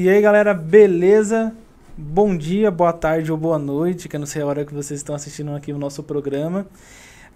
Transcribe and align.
E 0.00 0.08
aí, 0.08 0.20
galera, 0.22 0.54
beleza? 0.54 1.52
Bom 1.96 2.36
dia, 2.36 2.70
boa 2.70 2.92
tarde 2.92 3.32
ou 3.32 3.36
boa 3.36 3.58
noite, 3.58 4.08
que 4.08 4.14
eu 4.14 4.20
não 4.20 4.28
sei 4.28 4.42
a 4.42 4.46
hora 4.46 4.64
que 4.64 4.72
vocês 4.72 5.00
estão 5.00 5.12
assistindo 5.12 5.50
aqui 5.56 5.72
o 5.72 5.76
nosso 5.76 6.04
programa. 6.04 6.68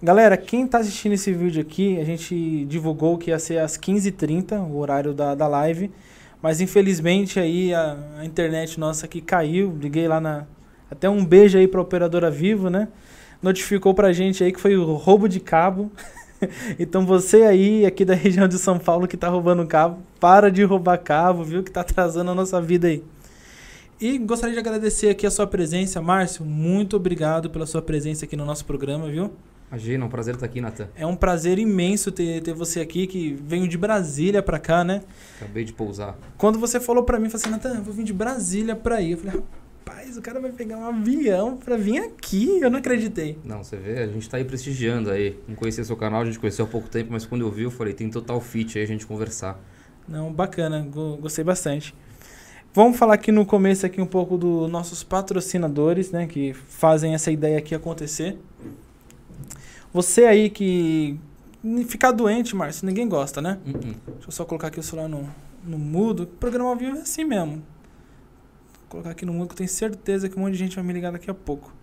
Galera, 0.01 0.37
quem 0.37 0.63
está 0.63 0.77
assistindo 0.77 1.11
esse 1.11 1.33
vídeo 1.33 1.61
aqui, 1.61 1.99
a 1.99 2.05
gente 2.05 2.63
divulgou 2.63 3.17
que 3.17 3.31
ia 3.31 3.37
ser 3.37 3.57
às 3.57 3.77
15h30, 3.77 4.61
o 4.61 4.77
horário 4.77 5.13
da, 5.13 5.35
da 5.35 5.45
live. 5.45 5.91
Mas 6.41 6.61
infelizmente 6.61 7.37
aí 7.37 7.73
a, 7.73 7.97
a 8.19 8.25
internet 8.25 8.79
nossa 8.79 9.07
aqui 9.07 9.19
caiu. 9.19 9.77
Liguei 9.77 10.07
lá 10.07 10.21
na. 10.21 10.45
Até 10.89 11.09
um 11.09 11.25
beijo 11.25 11.57
aí 11.57 11.67
pra 11.67 11.81
operadora 11.81 12.31
Vivo, 12.31 12.69
né? 12.69 12.87
Notificou 13.41 13.93
pra 13.93 14.13
gente 14.13 14.41
aí 14.41 14.53
que 14.53 14.61
foi 14.61 14.77
o 14.77 14.93
roubo 14.93 15.27
de 15.27 15.41
cabo. 15.41 15.91
então 16.79 17.05
você 17.05 17.43
aí, 17.43 17.85
aqui 17.85 18.03
da 18.03 18.13
região 18.13 18.47
de 18.47 18.57
São 18.57 18.79
Paulo, 18.79 19.07
que 19.07 19.17
tá 19.17 19.29
roubando 19.29 19.65
cabo, 19.65 19.99
para 20.19 20.51
de 20.51 20.63
roubar 20.63 20.97
cabo, 20.97 21.43
viu? 21.43 21.63
Que 21.63 21.71
tá 21.71 21.81
atrasando 21.81 22.31
a 22.31 22.35
nossa 22.35 22.61
vida 22.61 22.87
aí. 22.87 23.03
E 23.99 24.17
gostaria 24.17 24.53
de 24.53 24.59
agradecer 24.59 25.09
aqui 25.09 25.25
a 25.25 25.31
sua 25.31 25.47
presença, 25.47 26.01
Márcio. 26.01 26.43
Muito 26.43 26.95
obrigado 26.95 27.49
pela 27.49 27.65
sua 27.65 27.81
presença 27.81 28.25
aqui 28.25 28.35
no 28.35 28.45
nosso 28.45 28.65
programa, 28.65 29.09
viu? 29.09 29.31
Imagina, 29.69 30.03
é 30.03 30.07
um 30.07 30.09
prazer 30.09 30.35
estar 30.35 30.45
aqui, 30.45 30.61
Natan. 30.61 30.87
É 30.95 31.05
um 31.05 31.15
prazer 31.15 31.57
imenso 31.57 32.11
ter, 32.11 32.41
ter 32.43 32.53
você 32.53 32.79
aqui, 32.79 33.07
que 33.07 33.33
veio 33.43 33.67
de 33.67 33.75
Brasília 33.77 34.43
pra 34.43 34.59
cá, 34.59 34.83
né? 34.83 35.01
Acabei 35.37 35.63
de 35.63 35.73
pousar. 35.73 36.15
Quando 36.37 36.59
você 36.59 36.79
falou 36.79 37.03
pra 37.03 37.17
mim, 37.17 37.27
falou 37.27 37.41
assim, 37.41 37.49
Natan, 37.49 37.77
eu 37.79 37.83
vou 37.83 37.93
vir 37.93 38.03
de 38.03 38.13
Brasília 38.13 38.75
pra 38.75 39.01
ir. 39.01 39.13
Eu 39.13 39.17
falei, 39.17 39.41
rapaz, 39.83 40.17
o 40.17 40.21
cara 40.21 40.39
vai 40.39 40.51
pegar 40.51 40.77
um 40.77 40.85
avião 40.85 41.57
pra 41.57 41.75
vir 41.75 41.99
aqui. 41.99 42.59
Eu 42.61 42.71
não 42.71 42.79
acreditei. 42.79 43.37
Não, 43.43 43.63
você 43.63 43.75
vê, 43.75 43.99
a 43.99 44.07
gente 44.07 44.29
tá 44.29 44.37
aí 44.37 44.45
prestigiando 44.45 45.11
aí. 45.11 45.37
Não 45.47 45.55
conhecia 45.55 45.83
seu 45.83 45.97
canal, 45.97 46.21
a 46.21 46.25
gente 46.25 46.39
conheceu 46.39 46.65
há 46.65 46.67
pouco 46.67 46.87
tempo, 46.87 47.11
mas 47.11 47.25
quando 47.25 47.41
eu 47.41 47.51
vi, 47.51 47.63
eu 47.63 47.71
falei, 47.71 47.93
tem 47.93 48.09
total 48.09 48.39
fit 48.39 48.77
aí 48.77 48.83
a 48.83 48.87
gente 48.87 49.05
conversar. 49.05 49.59
Não, 50.07 50.31
bacana, 50.31 50.87
gostei 51.19 51.43
bastante. 51.43 51.93
Vamos 52.73 52.97
falar 52.97 53.15
aqui 53.15 53.31
no 53.31 53.45
começo 53.45 53.85
aqui 53.85 54.01
um 54.01 54.05
pouco 54.05 54.37
dos 54.37 54.69
nossos 54.69 55.03
patrocinadores, 55.03 56.11
né, 56.11 56.25
que 56.25 56.53
fazem 56.53 57.13
essa 57.13 57.31
ideia 57.31 57.57
aqui 57.57 57.75
acontecer. 57.75 58.37
Você 59.93 60.25
aí 60.25 60.49
que 60.49 61.19
ficar 61.87 62.11
doente, 62.11 62.55
Márcio, 62.55 62.85
ninguém 62.85 63.07
gosta, 63.07 63.41
né? 63.41 63.59
Uh 63.65 63.69
-uh. 63.69 63.95
Deixa 64.13 64.27
eu 64.27 64.31
só 64.31 64.43
colocar 64.43 64.67
aqui 64.69 64.79
o 64.79 64.83
celular 64.83 65.07
no, 65.07 65.29
no 65.63 65.77
mudo. 65.77 66.23
O 66.23 66.27
programa 66.27 66.69
ao 66.69 66.75
vivo 66.75 66.97
é 66.97 67.01
assim 67.01 67.23
mesmo. 67.23 67.61
Colocar 68.93 69.09
aqui 69.09 69.25
no 69.25 69.33
mudo 69.33 69.47
que 69.47 69.53
eu 69.53 69.57
tenho 69.57 69.69
certeza 69.69 70.29
que 70.29 70.37
um 70.37 70.41
monte 70.43 70.51
de 70.51 70.59
gente 70.59 70.75
vai 70.75 70.85
me 70.85 70.93
ligar 70.93 71.11
daqui 71.11 71.27
a 71.27 71.33
pouco. 71.33 71.73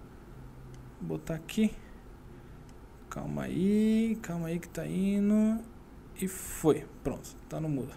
Vou 1.01 1.19
botar 1.19 1.35
aqui. 1.35 1.73
Calma 3.11 3.43
aí, 3.43 4.17
calma 4.23 4.47
aí 4.47 4.61
que 4.61 4.69
tá 4.69 4.87
indo. 4.87 5.59
E 6.23 6.29
foi. 6.29 6.85
Pronto, 7.03 7.29
tá 7.49 7.59
no 7.61 7.69
mudo. 7.69 7.91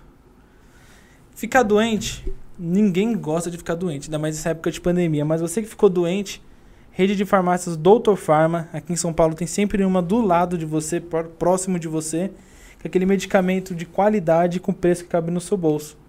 Ficar 1.35 1.61
doente, 1.61 2.27
ninguém 2.57 3.15
gosta 3.15 3.51
de 3.51 3.57
ficar 3.59 3.75
doente, 3.75 4.05
ainda 4.07 4.17
mais 4.17 4.35
nessa 4.35 4.49
época 4.49 4.71
de 4.71 4.81
pandemia. 4.81 5.23
Mas 5.23 5.41
você 5.41 5.61
que 5.61 5.67
ficou 5.67 5.89
doente, 5.89 6.41
Rede 6.89 7.15
de 7.15 7.23
farmácias 7.23 7.77
Doutor 7.77 8.15
Farma, 8.15 8.67
aqui 8.73 8.93
em 8.93 8.95
São 8.95 9.13
Paulo 9.13 9.35
tem 9.35 9.45
sempre 9.45 9.85
uma 9.85 10.01
do 10.01 10.21
lado 10.21 10.57
de 10.57 10.65
você, 10.65 10.99
próximo 10.99 11.77
de 11.77 11.87
você, 11.87 12.31
com 12.81 12.87
aquele 12.87 13.05
medicamento 13.05 13.75
de 13.75 13.85
qualidade 13.85 14.59
com 14.59 14.73
preço 14.73 15.03
que 15.03 15.09
cabe 15.11 15.29
no 15.29 15.39
seu 15.39 15.55
bolso. 15.55 16.01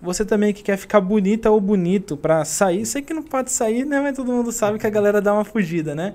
Você 0.00 0.24
também 0.24 0.52
que 0.52 0.62
quer 0.62 0.76
ficar 0.76 1.00
bonita 1.00 1.50
ou 1.50 1.60
bonito 1.60 2.16
para 2.16 2.44
sair, 2.44 2.86
sei 2.86 3.02
que 3.02 3.12
não 3.12 3.22
pode 3.22 3.50
sair, 3.50 3.84
né, 3.84 4.00
mas 4.00 4.16
todo 4.16 4.32
mundo 4.32 4.52
sabe 4.52 4.78
que 4.78 4.86
a 4.86 4.90
galera 4.90 5.20
dá 5.20 5.34
uma 5.34 5.44
fugida, 5.44 5.94
né? 5.94 6.14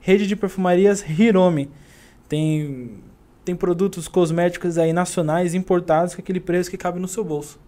Rede 0.00 0.26
de 0.26 0.36
perfumarias 0.36 1.02
Hiromi. 1.08 1.70
Tem 2.28 3.00
tem 3.44 3.56
produtos 3.56 4.06
cosméticos 4.06 4.78
aí 4.78 4.92
nacionais 4.92 5.54
importados 5.54 6.14
com 6.14 6.20
aquele 6.20 6.38
preço 6.38 6.70
que 6.70 6.76
cabe 6.76 7.00
no 7.00 7.08
seu 7.08 7.24
bolso. 7.24 7.58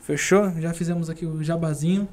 Fechou? 0.00 0.52
Já 0.60 0.72
fizemos 0.72 1.10
aqui 1.10 1.26
o 1.26 1.42
jabazinho. 1.42 2.08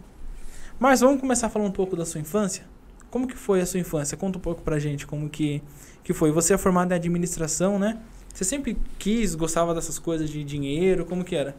Mas 0.79 1.01
vamos 1.01 1.19
começar 1.19 1.47
a 1.47 1.49
falar 1.49 1.65
um 1.65 1.71
pouco 1.71 1.95
da 1.95 2.05
sua 2.05 2.19
infância? 2.19 2.63
Como 3.11 3.27
que 3.27 3.35
foi 3.35 3.61
a 3.61 3.65
sua 3.65 3.79
infância? 3.79 4.17
Conta 4.17 4.37
um 4.37 4.41
pouco 4.41 4.61
pra 4.61 4.79
gente 4.79 5.05
como 5.05 5.29
que, 5.29 5.61
que 6.03 6.13
foi. 6.13 6.31
Você 6.31 6.53
é 6.53 6.57
formado 6.57 6.91
em 6.91 6.95
administração, 6.95 7.77
né? 7.77 7.99
Você 8.33 8.43
sempre 8.43 8.77
quis, 8.97 9.35
gostava 9.35 9.73
dessas 9.73 9.99
coisas 9.99 10.29
de 10.29 10.43
dinheiro? 10.43 11.05
Como 11.05 11.23
que 11.23 11.35
era? 11.35 11.55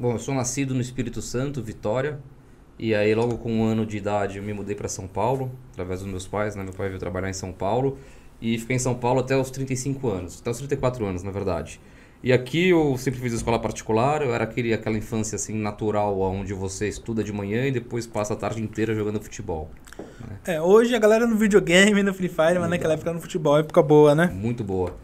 Bom, 0.00 0.12
eu 0.12 0.18
sou 0.20 0.32
nascido 0.32 0.74
no 0.74 0.80
Espírito 0.80 1.20
Santo, 1.20 1.60
Vitória. 1.60 2.20
E 2.78 2.94
aí, 2.94 3.12
logo 3.16 3.36
com 3.38 3.52
um 3.52 3.64
ano 3.64 3.84
de 3.84 3.96
idade, 3.96 4.38
eu 4.38 4.44
me 4.44 4.52
mudei 4.52 4.76
para 4.76 4.88
São 4.88 5.08
Paulo, 5.08 5.50
através 5.72 5.98
dos 5.98 6.08
meus 6.08 6.24
pais, 6.24 6.54
né? 6.54 6.62
Meu 6.62 6.72
pai 6.72 6.86
veio 6.86 7.00
trabalhar 7.00 7.28
em 7.28 7.32
São 7.32 7.50
Paulo. 7.50 7.98
E 8.40 8.56
fiquei 8.58 8.76
em 8.76 8.78
São 8.78 8.94
Paulo 8.94 9.18
até 9.18 9.36
os 9.36 9.50
35 9.50 10.08
anos, 10.08 10.40
até 10.40 10.50
os 10.50 10.58
34 10.58 11.04
anos, 11.04 11.24
na 11.24 11.32
verdade. 11.32 11.80
E 12.22 12.32
aqui 12.32 12.68
eu 12.68 12.96
sempre 12.96 13.18
fiz 13.18 13.32
escola 13.32 13.58
particular, 13.58 14.22
eu 14.22 14.32
era 14.32 14.44
aquele, 14.44 14.72
aquela 14.72 14.96
infância 14.96 15.34
assim 15.34 15.56
natural, 15.56 16.20
onde 16.20 16.54
você 16.54 16.86
estuda 16.86 17.24
de 17.24 17.32
manhã 17.32 17.66
e 17.66 17.72
depois 17.72 18.06
passa 18.06 18.34
a 18.34 18.36
tarde 18.36 18.62
inteira 18.62 18.94
jogando 18.94 19.20
futebol. 19.20 19.68
Né? 19.98 20.54
É, 20.54 20.62
hoje 20.62 20.94
a 20.94 20.98
galera 21.00 21.26
no 21.26 21.36
videogame, 21.36 22.04
no 22.04 22.14
Free 22.14 22.28
Fire, 22.28 22.60
mas 22.60 22.70
naquela 22.70 22.94
época 22.94 23.12
no 23.12 23.20
futebol, 23.20 23.58
época 23.58 23.82
boa, 23.82 24.14
né? 24.14 24.26
Muito 24.32 24.62
boa. 24.62 24.96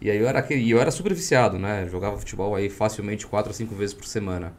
E 0.00 0.10
aí 0.10 0.18
eu 0.18 0.28
era, 0.28 0.38
aquele, 0.40 0.68
eu 0.70 0.80
era 0.80 0.90
super 0.90 1.12
viciado, 1.14 1.58
né? 1.58 1.88
Jogava 1.88 2.18
futebol 2.18 2.54
aí 2.54 2.68
facilmente 2.68 3.26
quatro 3.26 3.50
ou 3.50 3.54
cinco 3.54 3.74
vezes 3.74 3.94
por 3.94 4.06
semana. 4.06 4.52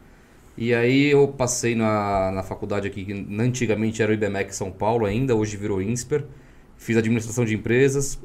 E 0.58 0.74
aí 0.74 1.12
eu 1.12 1.28
passei 1.28 1.76
na, 1.76 2.32
na 2.32 2.44
faculdade 2.44 2.88
aqui, 2.88 3.06
que 3.06 3.14
antigamente 3.40 4.02
era 4.02 4.12
o 4.12 4.14
IBMEC 4.14 4.56
São 4.56 4.72
Paulo 4.72 5.06
ainda, 5.06 5.36
hoje 5.36 5.56
virou 5.56 5.82
INSPER. 5.82 6.26
Fiz 6.78 6.98
administração 6.98 7.46
de 7.46 7.56
empresas. 7.56 8.20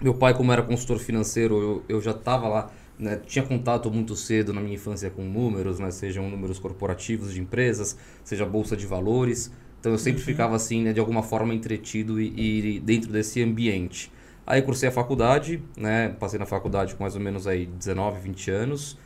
Meu 0.00 0.14
pai, 0.14 0.34
como 0.34 0.52
era 0.52 0.62
consultor 0.62 0.98
financeiro, 0.98 1.82
eu, 1.88 1.96
eu 1.96 2.00
já 2.00 2.12
estava 2.12 2.48
lá 2.48 2.70
né, 2.98 3.20
tinha 3.26 3.44
contato 3.44 3.90
muito 3.90 4.14
cedo 4.14 4.52
na 4.52 4.60
minha 4.60 4.74
infância 4.74 5.10
com 5.10 5.22
números, 5.22 5.78
né, 5.78 5.90
sejam 5.90 6.30
números 6.30 6.58
corporativos 6.58 7.34
de 7.34 7.40
empresas, 7.40 7.96
seja 8.22 8.46
bolsa 8.46 8.76
de 8.76 8.86
valores. 8.86 9.50
Então 9.80 9.92
eu 9.92 9.98
sempre 9.98 10.20
uhum. 10.20 10.26
ficava 10.26 10.56
assim, 10.56 10.82
né, 10.82 10.92
de 10.92 11.00
alguma 11.00 11.22
forma 11.22 11.52
entretido 11.52 12.20
e, 12.20 12.76
e, 12.76 12.80
dentro 12.80 13.12
desse 13.12 13.42
ambiente. 13.42 14.10
Aí 14.46 14.60
cursei 14.60 14.88
a 14.88 14.92
faculdade, 14.92 15.62
né, 15.76 16.10
passei 16.20 16.38
na 16.38 16.46
faculdade 16.46 16.94
com 16.94 17.02
mais 17.02 17.14
ou 17.14 17.20
menos 17.20 17.46
aí 17.46 17.66
19, 17.66 18.20
20 18.20 18.50
anos. 18.50 18.98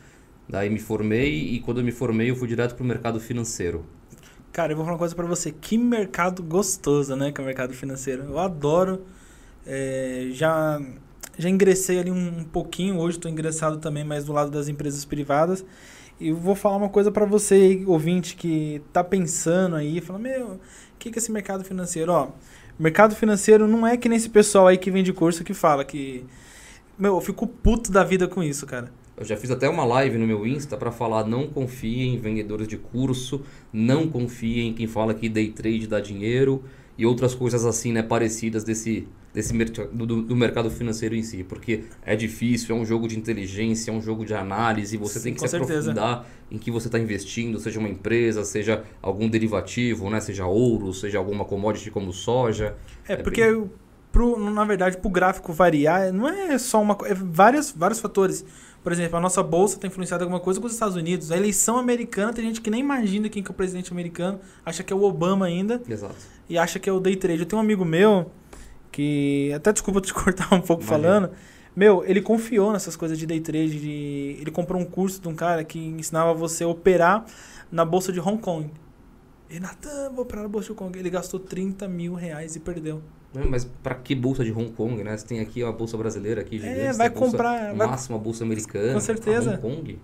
Daí 0.48 0.68
me 0.70 0.78
formei 0.78 1.54
e 1.54 1.60
quando 1.60 1.78
eu 1.78 1.84
me 1.84 1.92
formei 1.92 2.30
eu 2.30 2.36
fui 2.36 2.48
direto 2.48 2.74
para 2.74 2.82
o 2.82 2.86
mercado 2.86 3.20
financeiro. 3.20 3.84
Cara, 4.52 4.72
eu 4.72 4.76
vou 4.76 4.84
falar 4.84 4.94
uma 4.94 4.98
coisa 4.98 5.14
para 5.14 5.26
você. 5.26 5.52
Que 5.52 5.78
mercado 5.78 6.42
gostoso, 6.42 7.14
né, 7.14 7.30
que 7.30 7.40
é 7.40 7.44
o 7.44 7.46
mercado 7.46 7.72
financeiro. 7.74 8.24
Eu 8.24 8.38
adoro. 8.38 9.04
É, 9.66 10.28
já 10.32 10.80
já 11.38 11.48
ingressei 11.48 12.00
ali 12.00 12.10
um, 12.10 12.40
um 12.40 12.44
pouquinho, 12.44 12.98
hoje 12.98 13.16
estou 13.16 13.30
ingressado 13.30 13.78
também 13.78 14.02
mais 14.02 14.24
do 14.24 14.32
lado 14.32 14.50
das 14.50 14.66
empresas 14.66 15.04
privadas. 15.04 15.64
E 16.20 16.32
vou 16.32 16.56
falar 16.56 16.76
uma 16.76 16.88
coisa 16.88 17.12
para 17.12 17.24
você, 17.24 17.84
ouvinte, 17.86 18.34
que 18.34 18.82
tá 18.92 19.04
pensando 19.04 19.76
aí, 19.76 20.00
fala, 20.00 20.18
meu, 20.18 20.54
o 20.54 20.60
que, 20.98 21.12
que 21.12 21.18
é 21.18 21.20
esse 21.20 21.30
mercado 21.30 21.62
financeiro? 21.62 22.10
Ó, 22.10 22.30
mercado 22.78 23.14
financeiro 23.14 23.66
não 23.66 23.86
é 23.86 23.96
que 23.96 24.08
nem 24.08 24.16
esse 24.16 24.28
pessoal 24.28 24.66
aí 24.66 24.78
que 24.78 24.90
vende 24.90 25.12
curso 25.12 25.44
que 25.44 25.54
fala 25.54 25.84
que. 25.84 26.24
Meu, 26.98 27.14
eu 27.14 27.20
fico 27.20 27.46
puto 27.46 27.92
da 27.92 28.02
vida 28.02 28.26
com 28.26 28.42
isso, 28.42 28.66
cara. 28.66 28.90
Eu 29.16 29.24
já 29.24 29.36
fiz 29.36 29.50
até 29.50 29.68
uma 29.68 29.84
live 29.84 30.16
no 30.16 30.26
meu 30.26 30.46
Insta 30.46 30.76
para 30.76 30.92
falar 30.92 31.24
não 31.24 31.48
confie 31.48 32.02
em 32.02 32.18
vendedores 32.18 32.68
de 32.68 32.76
curso, 32.76 33.42
não 33.72 34.08
confie 34.08 34.60
em 34.60 34.72
quem 34.72 34.86
fala 34.86 35.12
que 35.12 35.28
day 35.28 35.50
trade 35.50 35.88
dá 35.88 35.98
dinheiro 35.98 36.62
e 36.98 37.06
outras 37.06 37.32
coisas 37.32 37.64
assim, 37.64 37.92
né, 37.92 38.02
parecidas 38.02 38.64
desse 38.64 39.06
desse 39.32 39.52
do, 39.92 40.22
do, 40.22 40.34
mercado 40.34 40.68
financeiro 40.68 41.14
em 41.14 41.22
si, 41.22 41.44
porque 41.44 41.84
é 42.04 42.16
difícil, 42.16 42.74
é 42.74 42.78
um 42.78 42.84
jogo 42.84 43.06
de 43.06 43.16
inteligência, 43.16 43.90
é 43.92 43.94
um 43.94 44.00
jogo 44.00 44.24
de 44.24 44.34
análise, 44.34 44.96
você 44.96 45.18
Sim, 45.18 45.24
tem 45.26 45.34
que 45.34 45.40
se 45.40 45.48
certeza. 45.48 45.92
aprofundar 45.92 46.26
em 46.50 46.58
que 46.58 46.70
você 46.70 46.88
está 46.88 46.98
investindo, 46.98 47.60
seja 47.60 47.78
uma 47.78 47.88
empresa, 47.88 48.42
seja 48.44 48.82
algum 49.00 49.28
derivativo, 49.28 50.10
né, 50.10 50.18
seja 50.18 50.46
ouro, 50.46 50.92
seja 50.92 51.18
alguma 51.18 51.44
commodity 51.44 51.90
como 51.90 52.12
soja. 52.12 52.74
É, 53.06 53.12
é 53.12 53.16
porque 53.16 53.44
bem... 53.44 53.70
pro, 54.10 54.50
na 54.50 54.64
verdade 54.64 54.96
para 54.96 55.08
o 55.08 55.10
gráfico 55.10 55.52
variar 55.52 56.12
não 56.12 56.28
é 56.28 56.58
só 56.58 56.82
uma 56.82 56.96
é 57.04 57.14
vários 57.14 57.70
vários 57.70 58.00
fatores. 58.00 58.44
Por 58.88 58.92
exemplo, 58.94 59.18
a 59.18 59.20
nossa 59.20 59.42
bolsa 59.42 59.74
está 59.74 59.86
influenciada 59.86 60.24
alguma 60.24 60.40
coisa 60.40 60.58
com 60.58 60.66
os 60.66 60.72
Estados 60.72 60.96
Unidos. 60.96 61.30
A 61.30 61.36
eleição 61.36 61.76
americana, 61.76 62.32
tem 62.32 62.42
gente 62.42 62.62
que 62.62 62.70
nem 62.70 62.80
imagina 62.80 63.28
quem 63.28 63.42
que 63.42 63.50
é 63.50 63.52
o 63.52 63.54
presidente 63.54 63.92
americano, 63.92 64.40
acha 64.64 64.82
que 64.82 64.90
é 64.90 64.96
o 64.96 65.02
Obama 65.02 65.44
ainda. 65.44 65.78
Exato. 65.86 66.16
E 66.48 66.56
acha 66.56 66.78
que 66.78 66.88
é 66.88 66.92
o 66.94 66.98
day 66.98 67.14
trade. 67.14 67.40
Eu 67.40 67.44
tenho 67.44 67.60
um 67.60 67.62
amigo 67.62 67.84
meu 67.84 68.30
que 68.90 69.52
até 69.54 69.74
desculpa 69.74 70.00
te 70.00 70.10
cortar 70.16 70.54
um 70.54 70.62
pouco 70.62 70.82
Imagina. 70.82 71.10
falando. 71.10 71.30
Meu, 71.76 72.02
ele 72.06 72.22
confiou 72.22 72.72
nessas 72.72 72.96
coisas 72.96 73.18
de 73.18 73.26
day 73.26 73.40
trade. 73.40 73.78
De, 73.78 74.38
ele 74.40 74.50
comprou 74.50 74.80
um 74.80 74.86
curso 74.86 75.20
de 75.20 75.28
um 75.28 75.34
cara 75.34 75.62
que 75.64 75.78
ensinava 75.78 76.32
você 76.32 76.64
a 76.64 76.68
operar 76.68 77.26
na 77.70 77.84
bolsa 77.84 78.10
de 78.10 78.20
Hong 78.20 78.38
Kong. 78.38 78.70
E 79.50 79.60
Natan, 79.60 80.12
vou 80.14 80.22
operar 80.22 80.44
na 80.44 80.48
bolsa 80.48 80.68
de 80.68 80.72
Hong 80.72 80.78
Kong. 80.78 80.98
Ele 80.98 81.10
gastou 81.10 81.38
30 81.38 81.86
mil 81.88 82.14
reais 82.14 82.56
e 82.56 82.60
perdeu. 82.60 83.02
Mas 83.34 83.64
para 83.64 83.94
que 83.94 84.14
bolsa 84.14 84.44
de 84.44 84.52
Hong 84.52 84.70
Kong, 84.72 85.02
né? 85.04 85.16
Você 85.16 85.26
tem 85.26 85.40
aqui 85.40 85.62
a 85.62 85.70
bolsa 85.70 85.96
brasileira 85.96 86.40
aqui, 86.40 86.58
gigante, 86.58 86.80
É, 86.80 86.92
vai 86.92 87.10
comprar. 87.10 87.74
Bolsa, 87.74 87.86
máxima 87.86 88.18
bolsa 88.18 88.44
americana. 88.44 88.94
Com 88.94 89.00
certeza. 89.00 89.50
Hong 89.62 89.76
Kong. 89.76 89.98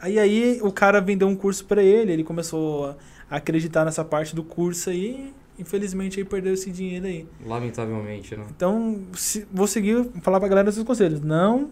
Aí 0.00 0.18
aí 0.18 0.60
o 0.62 0.72
cara 0.72 1.00
vendeu 1.00 1.28
um 1.28 1.36
curso 1.36 1.64
para 1.66 1.82
ele, 1.82 2.12
ele 2.12 2.24
começou 2.24 2.96
a 3.30 3.36
acreditar 3.36 3.84
nessa 3.84 4.02
parte 4.04 4.34
do 4.34 4.42
curso 4.42 4.88
aí 4.88 5.32
infelizmente 5.60 6.18
aí 6.18 6.24
perdeu 6.24 6.54
esse 6.54 6.70
dinheiro 6.70 7.06
aí. 7.06 7.26
Lamentavelmente, 7.44 8.34
né? 8.36 8.44
Então, 8.56 9.02
se, 9.12 9.46
vou 9.52 9.66
seguir, 9.66 10.08
falar 10.22 10.40
pra 10.40 10.48
galera 10.48 10.70
esses 10.70 10.82
conselhos. 10.82 11.20
Não. 11.20 11.70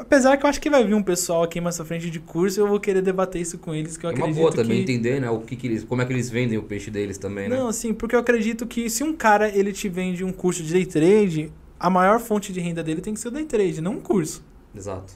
Apesar 0.00 0.36
que 0.36 0.44
eu 0.44 0.50
acho 0.50 0.60
que 0.60 0.70
vai 0.70 0.84
vir 0.84 0.94
um 0.94 1.02
pessoal 1.02 1.42
aqui 1.42 1.60
mais 1.60 1.76
pra 1.76 1.84
frente 1.84 2.10
de 2.10 2.18
curso 2.18 2.58
e 2.58 2.62
eu 2.62 2.66
vou 2.66 2.80
querer 2.80 3.02
debater 3.02 3.40
isso 3.40 3.58
com 3.58 3.74
eles, 3.74 3.96
que 3.96 4.06
eu 4.06 4.10
É 4.10 4.12
uma 4.14 4.18
acredito 4.20 4.40
boa 4.40 4.50
também 4.52 4.84
que... 4.84 4.92
entender, 4.92 5.20
né? 5.20 5.28
O 5.30 5.40
que, 5.40 5.54
que 5.56 5.66
eles, 5.66 5.84
como 5.84 6.00
é 6.02 6.06
que 6.06 6.12
eles 6.12 6.30
vendem 6.30 6.56
o 6.58 6.62
peixe 6.62 6.90
deles 6.90 7.18
também, 7.18 7.48
né? 7.48 7.56
Não, 7.56 7.68
assim, 7.68 7.92
porque 7.92 8.14
eu 8.14 8.20
acredito 8.20 8.66
que 8.66 8.88
se 8.88 9.04
um 9.04 9.12
cara 9.14 9.48
ele 9.48 9.72
te 9.72 9.88
vende 9.88 10.24
um 10.24 10.32
curso 10.32 10.62
de 10.62 10.72
day 10.72 10.86
trade, 10.86 11.52
a 11.78 11.90
maior 11.90 12.18
fonte 12.18 12.52
de 12.52 12.60
renda 12.60 12.82
dele 12.82 13.00
tem 13.00 13.14
que 13.14 13.20
ser 13.20 13.28
o 13.28 13.30
day 13.30 13.44
trade, 13.44 13.80
não 13.80 13.92
um 13.92 14.00
curso. 14.00 14.42
Exato. 14.74 15.12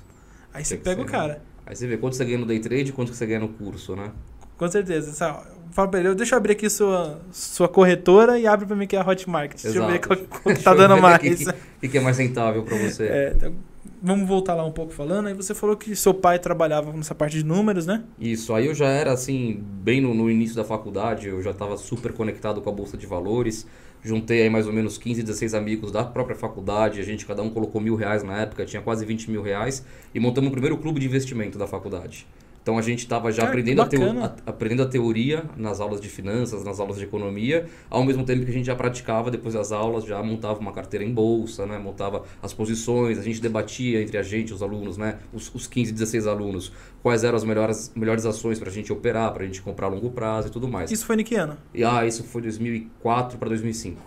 Aí 0.53 0.65
você 0.65 0.77
que 0.77 0.85
pega 0.85 1.01
o 1.01 1.05
ser, 1.05 1.11
cara. 1.11 1.43
Aí 1.67 1.75
você 1.75 1.87
vê 1.87 1.97
quanto 1.97 2.17
você 2.17 2.25
ganha 2.25 2.39
no 2.39 2.47
day 2.47 2.61
trade 2.61 2.91
e 2.91 2.93
quanto 2.93 3.15
você 3.15 3.25
ganha 3.27 3.41
no 3.41 3.49
curso, 3.49 3.97
né? 3.97 4.11
Com 4.57 4.69
certeza. 4.71 5.13
Fala 5.73 5.89
pra 5.89 5.99
ele, 5.99 6.15
deixa 6.15 6.35
eu 6.35 6.39
abrir 6.39 6.53
aqui 6.53 6.71
sua, 6.71 7.21
sua 7.33 7.69
corretora 7.69 8.39
e 8.39 8.47
abre 8.47 8.67
pra 8.67 8.77
mim 8.77 8.87
que 8.87 8.95
é 8.95 9.01
a 9.01 9.07
Hotmart. 9.07 9.61
Deixa 9.61 9.79
eu 9.79 9.87
ver 9.87 9.99
qual, 10.07 10.17
qual 10.19 10.57
tá 10.57 10.75
dando 10.75 10.97
mais. 11.01 11.17
O 11.25 11.37
que, 11.37 11.53
que, 11.81 11.89
que 11.89 11.99
é 11.99 12.01
mais 12.01 12.19
rentável 12.19 12.63
pra 12.63 12.77
você? 12.79 13.05
É, 13.05 13.33
então, 13.37 13.53
vamos 14.05 14.29
voltar 14.29 14.55
lá 14.55 14.65
um 14.65 14.71
pouco 14.71 14.93
falando. 14.93 15.29
Aí 15.29 15.35
você 15.35 15.55
falou 15.55 15.77
que 15.77 15.97
seu 15.97 16.13
pai 16.13 16.39
trabalhava 16.39 16.93
nessa 16.93 17.15
parte 17.15 17.39
de 17.39 17.45
números, 17.45 17.87
né? 17.87 18.05
Isso, 18.21 18.53
aí 18.53 18.67
eu 18.67 18.75
já 18.75 18.87
era 18.87 19.13
assim, 19.13 19.65
bem 19.83 20.01
no, 20.01 20.13
no 20.15 20.31
início 20.31 20.55
da 20.55 20.63
faculdade, 20.63 21.29
eu 21.29 21.43
já 21.43 21.53
estava 21.53 21.77
super 21.79 22.13
conectado 22.13 22.61
com 22.61 22.69
a 22.69 22.73
Bolsa 22.73 22.99
de 22.99 23.07
Valores. 23.07 23.67
Juntei 24.03 24.43
aí 24.43 24.51
mais 24.51 24.67
ou 24.67 24.73
menos 24.73 24.99
15, 24.99 25.23
16 25.23 25.55
amigos 25.55 25.91
da 25.91 26.05
própria 26.05 26.37
faculdade, 26.37 27.01
a 27.01 27.03
gente 27.03 27.25
cada 27.25 27.43
um 27.43 27.49
colocou 27.49 27.81
mil 27.81 27.97
reais 27.97 28.23
na 28.23 28.43
época, 28.43 28.67
tinha 28.67 28.83
quase 28.83 29.07
20 29.07 29.31
mil 29.31 29.41
reais, 29.41 29.83
e 30.15 30.21
montamos 30.21 30.49
o 30.49 30.53
primeiro 30.53 30.77
clube 30.77 31.01
de 31.01 31.07
investimento 31.07 31.57
da 31.57 31.67
faculdade. 31.67 32.27
Então 32.65 32.79
a 32.79 32.83
gente 32.83 33.01
estava 33.01 33.31
já 33.31 33.43
Cara, 33.43 33.51
aprendendo 33.51 33.83
a, 33.83 33.87
teo- 33.87 34.23
a- 34.25 34.37
aprendendo 34.47 34.83
a 34.85 34.87
teoria 34.87 35.45
nas 35.55 35.81
aulas 35.81 36.01
de 36.01 36.09
finanças, 36.09 36.65
nas 36.65 36.81
aulas 36.81 36.97
de 36.97 37.05
economia, 37.05 37.67
ao 37.91 38.03
mesmo 38.03 38.25
tempo 38.25 38.43
que 38.43 38.51
a 38.51 38.55
gente 38.55 38.65
já 38.65 38.75
praticava 38.75 39.31
depois 39.31 39.53
das 39.53 39.71
aulas, 39.71 40.07
já 40.07 40.23
montava 40.23 40.59
uma 40.61 40.73
carteira 40.73 41.05
em 41.05 41.13
bolsa, 41.13 41.67
né? 41.67 41.79
montava 41.79 42.25
as 42.43 42.55
posições, 42.55 43.19
a 43.19 43.23
gente 43.23 43.39
debatia 43.39 44.01
entre 44.03 44.17
a 44.17 44.23
gente, 44.23 44.55
os 44.55 44.63
alunos, 44.63 44.97
né? 44.97 45.19
os, 45.31 45.55
os 45.55 45.67
15, 45.67 45.93
16 45.93 46.27
alunos, 46.27 46.73
quais 47.03 47.23
eram 47.23 47.37
as 47.37 47.45
melhores, 47.45 47.93
melhores 47.95 48.25
ações 48.25 48.59
para 48.59 48.71
a 48.71 48.73
gente 48.73 48.91
operar, 48.91 49.31
para 49.35 49.43
a 49.43 49.47
gente 49.47 49.61
comprar 49.61 49.89
a 49.89 49.91
longo 49.91 50.11
prazo 50.11 50.49
e 50.49 50.51
tudo 50.51 50.67
mais. 50.67 50.91
Isso 50.91 51.05
foi 51.05 51.17
em 51.21 51.23
que 51.23 51.35
ano? 51.35 51.59
E 51.75 51.85
ah, 51.85 52.07
isso 52.07 52.25
foi 52.25 52.41
2004 52.41 53.37
para 53.37 53.51
2005. 53.51 54.01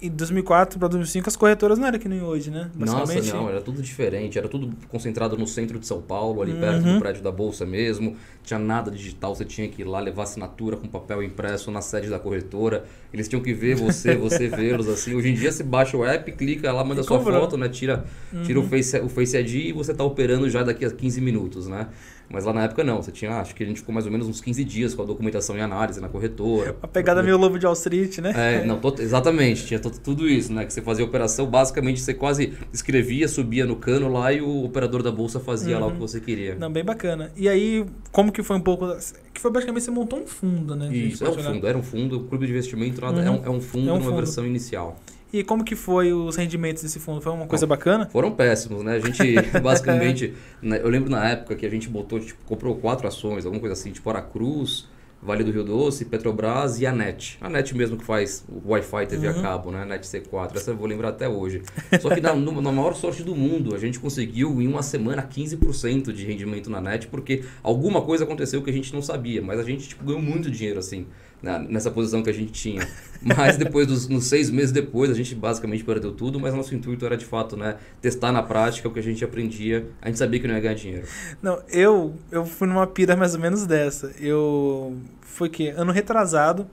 Em 0.00 0.10
2004 0.10 0.78
para 0.78 0.86
2005 0.86 1.28
as 1.28 1.34
corretoras 1.34 1.76
não 1.76 1.88
eram 1.88 1.98
que 1.98 2.08
nem 2.08 2.22
hoje, 2.22 2.52
né? 2.52 2.70
Nossa, 2.76 3.20
não, 3.20 3.48
era 3.50 3.60
tudo 3.60 3.82
diferente, 3.82 4.38
era 4.38 4.48
tudo 4.48 4.72
concentrado 4.88 5.36
no 5.36 5.44
centro 5.44 5.76
de 5.76 5.88
São 5.88 6.00
Paulo, 6.00 6.40
ali 6.40 6.52
Uhum. 6.52 6.60
perto 6.60 6.84
do 6.86 6.98
prédio 7.00 7.20
da 7.20 7.32
Bolsa 7.32 7.66
mesmo. 7.66 8.16
Tinha 8.44 8.60
nada 8.60 8.92
digital, 8.92 9.34
você 9.34 9.44
tinha 9.44 9.66
que 9.68 9.82
ir 9.82 9.84
lá 9.84 9.98
levar 9.98 10.22
assinatura 10.22 10.76
com 10.76 10.86
papel 10.86 11.20
impresso 11.22 11.72
na 11.72 11.80
sede 11.80 12.08
da 12.08 12.18
corretora. 12.20 12.84
Eles 13.12 13.26
tinham 13.28 13.42
que 13.42 13.52
ver 13.52 13.74
você, 13.74 14.14
você 14.16 14.46
vê-los 14.46 14.88
assim. 14.88 15.14
Hoje 15.16 15.30
em 15.30 15.34
dia 15.34 15.50
você 15.50 15.64
baixa 15.64 15.96
o 15.96 16.04
app, 16.04 16.30
clica 16.30 16.72
lá, 16.72 16.84
manda 16.84 17.00
E 17.00 17.04
sua 17.04 17.18
comprou. 17.18 17.40
foto, 17.40 17.56
né? 17.56 17.68
Tira, 17.68 18.04
tira 18.44 18.60
o, 18.60 18.62
Uhum. 18.62 18.68
face, 18.68 19.00
o 19.00 19.08
Face 19.08 19.36
ID 19.36 19.54
e 19.66 19.72
você 19.72 19.92
tá 19.92 20.04
operando 20.04 20.48
já 20.48 20.62
daqui 20.62 20.84
a 20.84 20.90
15 20.92 21.20
minutos, 21.20 21.66
né? 21.66 21.88
Mas 22.30 22.44
lá 22.44 22.52
na 22.52 22.64
época 22.64 22.84
não, 22.84 23.00
você 23.02 23.10
tinha, 23.10 23.30
acho 23.40 23.54
que 23.54 23.62
a 23.62 23.66
gente 23.66 23.80
ficou 23.80 23.92
mais 23.94 24.04
ou 24.04 24.12
menos 24.12 24.28
uns 24.28 24.40
15 24.40 24.62
dias 24.64 24.94
com 24.94 25.00
a 25.02 25.04
documentação 25.06 25.56
e 25.56 25.60
análise 25.62 25.98
na 25.98 26.08
corretora. 26.10 26.76
A 26.82 26.86
pegada 26.86 27.22
meio 27.22 27.38
lobo 27.38 27.58
de 27.58 27.64
Wall 27.64 27.72
Street, 27.72 28.18
né? 28.18 28.32
É, 28.36 28.64
não, 28.66 28.78
exatamente, 28.98 29.64
tinha 29.66 29.80
tudo 29.80 30.28
isso, 30.28 30.52
né? 30.52 30.66
Que 30.66 30.72
você 30.72 30.82
fazia 30.82 31.04
a 31.04 31.08
operação, 31.08 31.46
basicamente 31.46 32.00
você 32.00 32.12
quase 32.12 32.52
escrevia, 32.72 33.26
subia 33.28 33.64
no 33.64 33.76
cano 33.76 34.08
lá 34.12 34.30
e 34.32 34.42
o 34.42 34.64
operador 34.64 35.02
da 35.02 35.10
bolsa 35.10 35.40
fazia 35.40 35.78
lá 35.78 35.86
o 35.86 35.92
que 35.92 35.98
você 36.00 36.20
queria. 36.20 36.54
Não, 36.54 36.70
bem 36.70 36.84
bacana. 36.84 37.32
E 37.34 37.48
aí, 37.48 37.86
como 38.12 38.30
que 38.30 38.42
foi 38.42 38.56
um 38.56 38.60
pouco. 38.60 38.86
Que 39.32 39.40
foi 39.40 39.50
basicamente 39.50 39.84
você 39.84 39.90
montou 39.90 40.18
um 40.20 40.26
fundo, 40.26 40.76
né? 40.76 40.88
Isso, 40.94 41.24
é 41.24 41.30
um 41.30 41.34
fundo, 41.34 41.66
era 41.66 41.78
um 41.78 41.82
fundo, 41.82 42.18
o 42.18 42.24
clube 42.24 42.44
de 42.46 42.52
investimento 42.52 43.00
nada, 43.00 43.20
Uhum. 43.20 43.26
é, 43.26 43.30
um, 43.30 43.44
é 43.46 43.50
um 43.50 43.60
fundo 43.60 43.88
É 43.88 43.92
um 43.92 43.96
numa 43.96 44.04
fundo. 44.04 44.16
versão 44.16 44.44
inicial. 44.46 45.00
E 45.32 45.44
como 45.44 45.62
que 45.62 45.76
foi 45.76 46.12
os 46.12 46.36
rendimentos 46.36 46.82
desse 46.82 46.98
fundo? 46.98 47.20
Foi 47.20 47.32
uma 47.32 47.46
coisa 47.46 47.66
bacana? 47.66 48.06
Foram 48.06 48.30
péssimos, 48.30 48.82
né? 48.82 48.94
A 48.94 49.00
gente, 49.00 49.22
basicamente, 49.60 50.34
né, 50.62 50.80
eu 50.82 50.88
lembro 50.88 51.10
na 51.10 51.28
época 51.28 51.54
que 51.54 51.66
a 51.66 51.70
gente 51.70 51.88
botou, 51.88 52.18
tipo, 52.18 52.42
comprou 52.44 52.74
quatro 52.76 53.06
ações, 53.06 53.44
alguma 53.44 53.60
coisa 53.60 53.74
assim, 53.74 53.92
tipo 53.92 54.08
Aracruz, 54.08 54.86
Vale 55.20 55.42
do 55.42 55.50
Rio 55.50 55.64
Doce, 55.64 56.04
Petrobras 56.04 56.80
e 56.80 56.86
a 56.86 56.92
NET. 56.92 57.38
A 57.40 57.50
NET 57.50 57.76
mesmo 57.76 57.96
que 57.96 58.04
faz 58.04 58.44
o 58.48 58.70
Wi-Fi 58.70 59.06
TV 59.06 59.28
Uhum. 59.28 59.38
a 59.38 59.42
cabo, 59.42 59.70
né? 59.72 59.84
NET 59.84 60.06
C4, 60.06 60.56
essa 60.56 60.70
eu 60.70 60.76
vou 60.76 60.86
lembrar 60.86 61.08
até 61.08 61.28
hoje. 61.28 61.62
Só 62.00 62.08
que 62.08 62.20
na, 62.20 62.32
na 62.34 62.72
maior 62.72 62.94
sorte 62.94 63.24
do 63.24 63.34
mundo, 63.34 63.74
a 63.74 63.78
gente 63.78 63.98
conseguiu 63.98 64.62
em 64.62 64.68
uma 64.68 64.82
semana 64.82 65.22
15% 65.22 66.12
de 66.12 66.24
rendimento 66.24 66.70
na 66.70 66.80
NET, 66.80 67.08
porque 67.08 67.42
alguma 67.64 68.00
coisa 68.02 68.22
aconteceu 68.22 68.62
que 68.62 68.70
a 68.70 68.72
gente 68.72 68.94
não 68.94 69.02
sabia, 69.02 69.42
mas 69.42 69.58
a 69.58 69.64
gente 69.64 69.88
tipo, 69.88 70.04
ganhou 70.04 70.22
muito 70.22 70.48
dinheiro 70.52 70.78
assim. 70.78 71.06
Na- 71.42 71.58
nessa 71.58 71.90
posição 71.90 72.22
que 72.22 72.30
a 72.30 72.32
gente 72.32 72.52
tinha. 72.52 72.86
Mas 73.22 73.56
depois 73.56 73.86
dos 73.86 74.08
nos 74.08 74.26
seis 74.26 74.50
meses 74.50 74.70
depois, 74.72 75.10
a 75.10 75.14
gente 75.14 75.34
basicamente 75.34 75.82
perdeu 75.84 76.12
tudo, 76.12 76.38
mas 76.38 76.54
nosso 76.54 76.74
intuito 76.74 77.04
era 77.04 77.16
de 77.16 77.24
fato, 77.24 77.56
né, 77.56 77.76
testar 78.00 78.30
na 78.32 78.42
prática 78.42 78.88
o 78.88 78.92
que 78.92 78.98
a 78.98 79.02
gente 79.02 79.24
aprendia. 79.24 79.86
A 80.00 80.06
gente 80.08 80.18
sabia 80.18 80.38
que 80.40 80.46
não 80.46 80.54
ia 80.54 80.60
ganhar 80.60 80.74
dinheiro. 80.74 81.06
Não, 81.42 81.60
eu, 81.68 82.14
eu 82.30 82.44
fui 82.46 82.66
numa 82.68 82.86
pira 82.86 83.16
mais 83.16 83.34
ou 83.34 83.40
menos 83.40 83.66
dessa. 83.66 84.12
Eu. 84.20 84.96
Foi 85.20 85.48
que? 85.48 85.68
Ano 85.70 85.92
retrasado. 85.92 86.66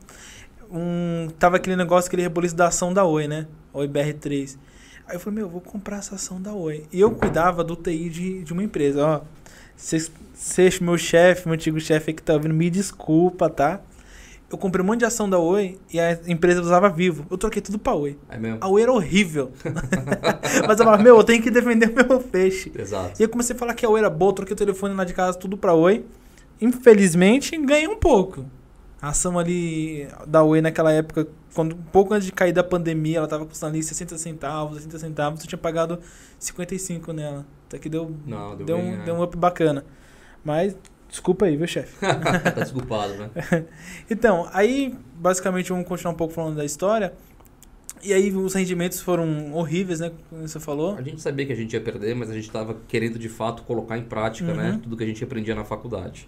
Um, 0.72 1.28
tava 1.38 1.58
aquele 1.58 1.76
negócio, 1.76 2.08
aquele 2.08 2.24
reboliço 2.24 2.56
da 2.56 2.68
ação 2.68 2.94
da 2.94 3.06
Oi, 3.06 3.28
né? 3.28 3.48
Oi 3.74 3.88
BR3. 3.88 4.58
Aí 5.08 5.16
eu 5.16 5.20
falei, 5.20 5.38
meu, 5.38 5.46
eu 5.46 5.52
vou 5.52 5.62
comprar 5.62 5.98
essa 5.98 6.16
ação 6.16 6.42
da 6.42 6.52
Oi. 6.54 6.84
E 6.92 7.00
eu 7.00 7.12
cuidava 7.12 7.64
do 7.64 7.76
TI 7.76 8.10
de, 8.10 8.44
de 8.44 8.52
uma 8.54 8.64
empresa. 8.64 9.06
Ó, 9.06 9.22
vocês, 9.78 10.12
vocês, 10.34 10.80
meu 10.80 10.98
chefe, 10.98 11.48
meu 11.48 11.54
antigo 11.54 11.80
chefe 11.80 12.14
que 12.14 12.24
tá 12.24 12.34
ouvindo, 12.34 12.54
me 12.56 12.70
desculpa, 12.70 13.50
tá? 13.50 13.80
Eu 14.56 14.58
comprei 14.58 14.82
um 14.82 14.88
monte 14.88 15.00
de 15.00 15.06
ação 15.06 15.30
da 15.30 15.38
Oi 15.38 15.78
e 15.92 16.00
a 16.00 16.18
empresa 16.28 16.62
usava 16.62 16.88
vivo. 16.88 17.26
Eu 17.30 17.38
troquei 17.38 17.62
tudo 17.62 17.78
pra 17.78 17.94
Oi. 17.94 18.18
É 18.30 18.38
mesmo? 18.38 18.60
A 18.62 18.70
Oi 18.70 18.82
era 18.82 18.92
horrível. 18.94 19.52
Mas 20.66 20.80
eu 20.80 20.86
falava, 20.86 21.04
meu, 21.04 21.18
eu 21.18 21.24
tenho 21.26 21.44
que 21.44 21.52
defender 21.52 21.92
meu 21.94 22.22
peixe. 22.22 22.72
Exato. 22.74 23.20
E 23.22 23.24
eu 23.24 23.28
comecei 23.28 23.54
a 23.54 23.60
falar 23.60 23.74
que 23.74 23.86
a 23.86 23.90
Oi 23.90 24.00
era 24.00 24.10
boa, 24.10 24.34
troquei 24.34 24.54
o 24.54 24.58
telefone 24.58 24.96
lá 24.96 25.04
de 25.04 25.14
casa, 25.14 25.38
tudo 25.38 25.58
pra 25.58 25.74
Oi. 25.74 26.06
Infelizmente, 26.62 27.58
ganhei 27.58 27.86
um 27.86 27.98
pouco. 27.98 28.46
A 29.02 29.10
ação 29.10 29.38
ali 29.38 30.08
da 30.26 30.42
Oi 30.42 30.62
naquela 30.62 30.94
época, 30.94 31.28
quando 31.54 31.76
um 31.76 31.82
pouco 31.92 32.14
antes 32.14 32.26
de 32.26 32.32
cair 32.32 32.54
da 32.54 32.64
pandemia, 32.64 33.18
ela 33.18 33.28
tava 33.28 33.46
custando 33.46 33.74
ali 33.74 33.84
60 33.84 34.18
centavos, 34.18 34.78
60 34.78 35.00
centavos, 35.00 35.42
eu 35.42 35.48
tinha 35.48 35.60
pagado 35.60 36.00
55 36.40 37.12
nela. 37.12 37.46
Até 37.68 37.78
que 37.78 37.90
deu, 37.90 38.10
Não, 38.26 38.56
deu 38.56 38.66
deu, 38.66 38.78
bem, 38.78 38.86
um, 38.86 39.02
é. 39.02 39.04
deu 39.04 39.16
um 39.16 39.22
up 39.22 39.36
bacana. 39.36 39.84
Mas, 40.46 40.78
desculpa 41.10 41.46
aí, 41.46 41.56
viu, 41.58 41.68
chefe? 41.68 41.96
tá 42.02 42.62
desculpado, 42.62 43.14
né? 43.16 43.30
Então, 44.10 44.48
aí, 44.54 44.94
basicamente, 45.16 45.70
vamos 45.70 45.88
continuar 45.88 46.14
um 46.14 46.18
pouco 46.18 46.34
falando 46.34 46.58
da 46.58 46.66
história. 46.66 47.14
E 48.04 48.14
aí, 48.14 48.32
os 48.32 48.54
rendimentos 48.54 49.02
foram 49.02 49.54
horríveis, 49.54 50.00
né? 50.00 50.12
Como 50.30 50.48
você 50.48 50.60
falou. 50.60 50.96
A 50.96 51.02
gente 51.02 51.20
sabia 51.22 51.46
que 51.46 51.54
a 51.54 51.56
gente 51.56 51.74
ia 51.74 51.82
perder, 51.82 52.16
mas 52.16 52.30
a 52.30 52.34
gente 52.34 52.44
estava 52.46 52.78
querendo 52.88 53.18
de 53.18 53.30
fato 53.30 53.64
colocar 53.64 53.98
em 53.98 54.04
prática, 54.04 54.52
Uhum. 54.52 54.58
né, 54.58 54.80
tudo 54.84 54.96
que 54.96 55.04
a 55.04 55.08
gente 55.08 55.24
aprendia 55.24 55.56
na 55.56 55.64
faculdade. 55.64 56.28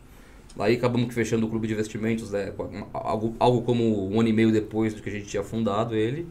Aí 0.58 0.76
acabamos 0.76 1.14
fechando 1.14 1.46
o 1.46 1.50
clube 1.50 1.68
de 1.68 1.74
investimentos, 1.74 2.32
né, 2.32 2.52
algo, 2.94 3.36
algo 3.40 3.62
como 3.62 4.10
um 4.12 4.20
ano 4.20 4.28
e 4.30 4.34
meio 4.34 4.52
depois 4.52 4.92
do 4.96 5.04
que 5.04 5.10
a 5.10 5.12
gente 5.12 5.28
tinha 5.28 5.44
fundado 5.44 5.94
ele. 5.96 6.28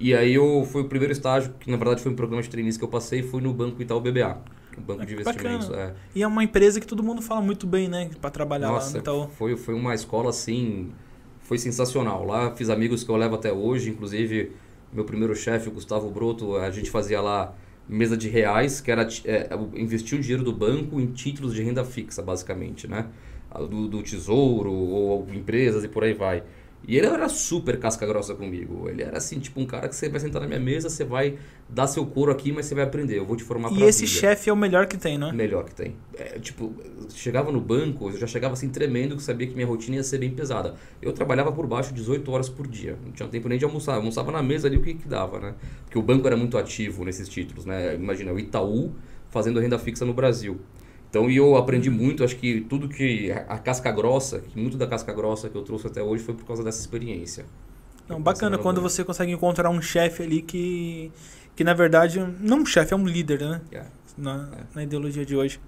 E 0.00 0.12
aí 0.12 0.34
eu 0.34 0.66
foi 0.68 0.82
o 0.82 0.86
primeiro 0.88 1.12
estágio, 1.12 1.54
que 1.60 1.70
na 1.70 1.76
verdade 1.76 2.02
foi 2.02 2.10
um 2.10 2.16
programa 2.16 2.42
de 2.42 2.48
trainees 2.48 2.76
que 2.76 2.82
eu 2.82 2.88
passei, 2.88 3.22
foi 3.22 3.40
no 3.40 3.52
Banco 3.52 3.80
Itaú 3.80 4.00
BBA, 4.00 4.38
banco 4.78 5.06
de 5.06 5.14
investimentos. 5.14 5.68
bacana. 5.68 5.90
É. 5.90 5.94
E 6.14 6.22
é 6.22 6.26
uma 6.26 6.44
empresa 6.44 6.78
que 6.78 6.86
todo 6.86 7.02
mundo 7.02 7.22
fala 7.22 7.40
muito 7.40 7.66
bem, 7.66 7.88
né? 7.88 8.10
Pra 8.20 8.30
trabalhar 8.30 8.68
lá 8.68 8.74
Nossa, 8.74 8.92
no 8.92 8.98
Itaú. 8.98 9.28
foi, 9.38 9.56
foi 9.56 9.74
uma 9.74 9.94
escola 9.94 10.30
assim, 10.30 10.92
foi 11.40 11.56
sensacional. 11.56 12.24
Lá 12.26 12.54
fiz 12.54 12.68
amigos 12.68 13.02
que 13.02 13.10
eu 13.10 13.16
levo 13.16 13.34
até 13.34 13.52
hoje, 13.52 13.90
inclusive 13.90 14.52
meu 14.92 15.04
primeiro 15.04 15.34
chefe, 15.34 15.68
o 15.68 15.72
Gustavo 15.72 16.10
Broto, 16.10 16.56
a 16.56 16.70
gente 16.70 16.90
fazia 16.90 17.20
lá 17.20 17.54
mesa 17.88 18.16
de 18.16 18.28
reais, 18.28 18.80
que 18.80 18.90
era 18.90 19.06
é, 19.24 19.48
investir 19.74 20.18
o 20.18 20.20
dinheiro 20.20 20.44
do 20.44 20.52
banco 20.52 21.00
em 21.00 21.06
títulos 21.06 21.54
de 21.54 21.62
renda 21.62 21.84
fixa, 21.84 22.22
basicamente, 22.22 22.86
né? 22.86 23.06
Do, 23.52 23.88
do 23.88 24.02
tesouro 24.02 24.70
ou 24.72 25.26
empresas 25.32 25.82
e 25.82 25.88
por 25.88 26.04
aí 26.04 26.12
vai. 26.12 26.44
E 26.86 26.96
ele 26.96 27.06
era 27.06 27.28
super 27.28 27.78
casca 27.78 28.06
grossa 28.06 28.34
comigo. 28.34 28.88
Ele 28.88 29.02
era 29.02 29.18
assim, 29.18 29.38
tipo 29.38 29.60
um 29.60 29.66
cara 29.66 29.88
que 29.88 29.94
você 29.94 30.08
vai 30.08 30.18
sentar 30.18 30.40
na 30.40 30.48
minha 30.48 30.58
mesa, 30.58 30.88
você 30.88 31.04
vai 31.04 31.38
dar 31.68 31.86
seu 31.86 32.04
couro 32.06 32.32
aqui, 32.32 32.50
mas 32.52 32.66
você 32.66 32.74
vai 32.74 32.84
aprender. 32.84 33.18
Eu 33.18 33.24
vou 33.26 33.36
te 33.36 33.44
formar 33.44 33.70
E 33.70 33.76
pra 33.76 33.86
esse 33.86 34.06
vida. 34.06 34.18
chefe 34.18 34.48
é 34.50 34.52
o 34.52 34.56
melhor 34.56 34.86
que 34.86 34.96
tem, 34.96 35.18
né? 35.18 35.30
Melhor 35.30 35.64
que 35.64 35.74
tem. 35.74 35.94
É, 36.16 36.38
tipo, 36.38 36.72
chegava 37.10 37.52
no 37.52 37.60
banco, 37.60 38.08
eu 38.08 38.16
já 38.18 38.26
chegava 38.26 38.54
assim 38.54 38.70
tremendo, 38.70 39.14
que 39.14 39.22
sabia 39.22 39.46
que 39.46 39.54
minha 39.54 39.66
rotina 39.66 39.96
ia 39.96 40.02
ser 40.02 40.18
bem 40.18 40.30
pesada. 40.30 40.74
Eu 41.02 41.12
trabalhava 41.12 41.52
por 41.52 41.66
baixo 41.66 41.92
18 41.92 42.30
horas 42.32 42.48
por 42.48 42.66
dia. 42.66 42.96
Não 43.04 43.12
tinha 43.12 43.28
tempo 43.28 43.48
nem 43.48 43.58
de 43.58 43.64
almoçar. 43.64 43.92
Eu 43.92 43.98
almoçava 43.98 44.32
na 44.32 44.42
mesa 44.42 44.66
ali 44.66 44.76
o 44.78 44.82
que, 44.82 44.94
que 44.94 45.06
dava, 45.06 45.38
né? 45.38 45.54
Porque 45.84 45.98
o 45.98 46.02
banco 46.02 46.26
era 46.26 46.36
muito 46.36 46.56
ativo 46.56 47.04
nesses 47.04 47.28
títulos, 47.28 47.66
né? 47.66 47.94
Imagina, 47.94 48.32
o 48.32 48.38
Itaú 48.38 48.92
fazendo 49.28 49.60
renda 49.60 49.78
fixa 49.78 50.04
no 50.04 50.14
Brasil. 50.14 50.58
Então, 51.10 51.28
e 51.28 51.36
eu 51.36 51.56
aprendi 51.56 51.90
muito, 51.90 52.22
acho 52.22 52.36
que 52.36 52.60
tudo 52.62 52.88
que. 52.88 53.32
A, 53.48 53.58
casca 53.58 53.90
grossa, 53.90 54.38
que 54.38 54.56
muito 54.56 54.78
da 54.78 54.86
casca 54.86 55.12
grossa 55.12 55.50
que 55.50 55.56
eu 55.56 55.62
trouxe 55.62 55.88
até 55.88 56.00
hoje 56.00 56.22
foi 56.22 56.34
por 56.34 56.44
causa 56.44 56.62
dessa 56.62 56.80
experiência. 56.80 57.44
Não, 58.08 58.22
bacana 58.22 58.56
quando 58.56 58.80
você 58.80 59.04
consegue 59.04 59.32
encontrar 59.32 59.70
um 59.70 59.82
chefe 59.82 60.22
ali 60.22 60.40
que, 60.40 61.10
que 61.56 61.64
na 61.64 61.74
verdade, 61.74 62.24
não 62.40 62.58
um 62.58 62.66
chefe, 62.66 62.94
é 62.94 62.96
um 62.96 63.04
líder, 63.04 63.40
né? 63.40 63.60
É. 63.72 63.84
Na, 64.16 64.50
na 64.74 64.82
ideologia 64.84 65.26
de 65.26 65.36
hoje. 65.36 65.60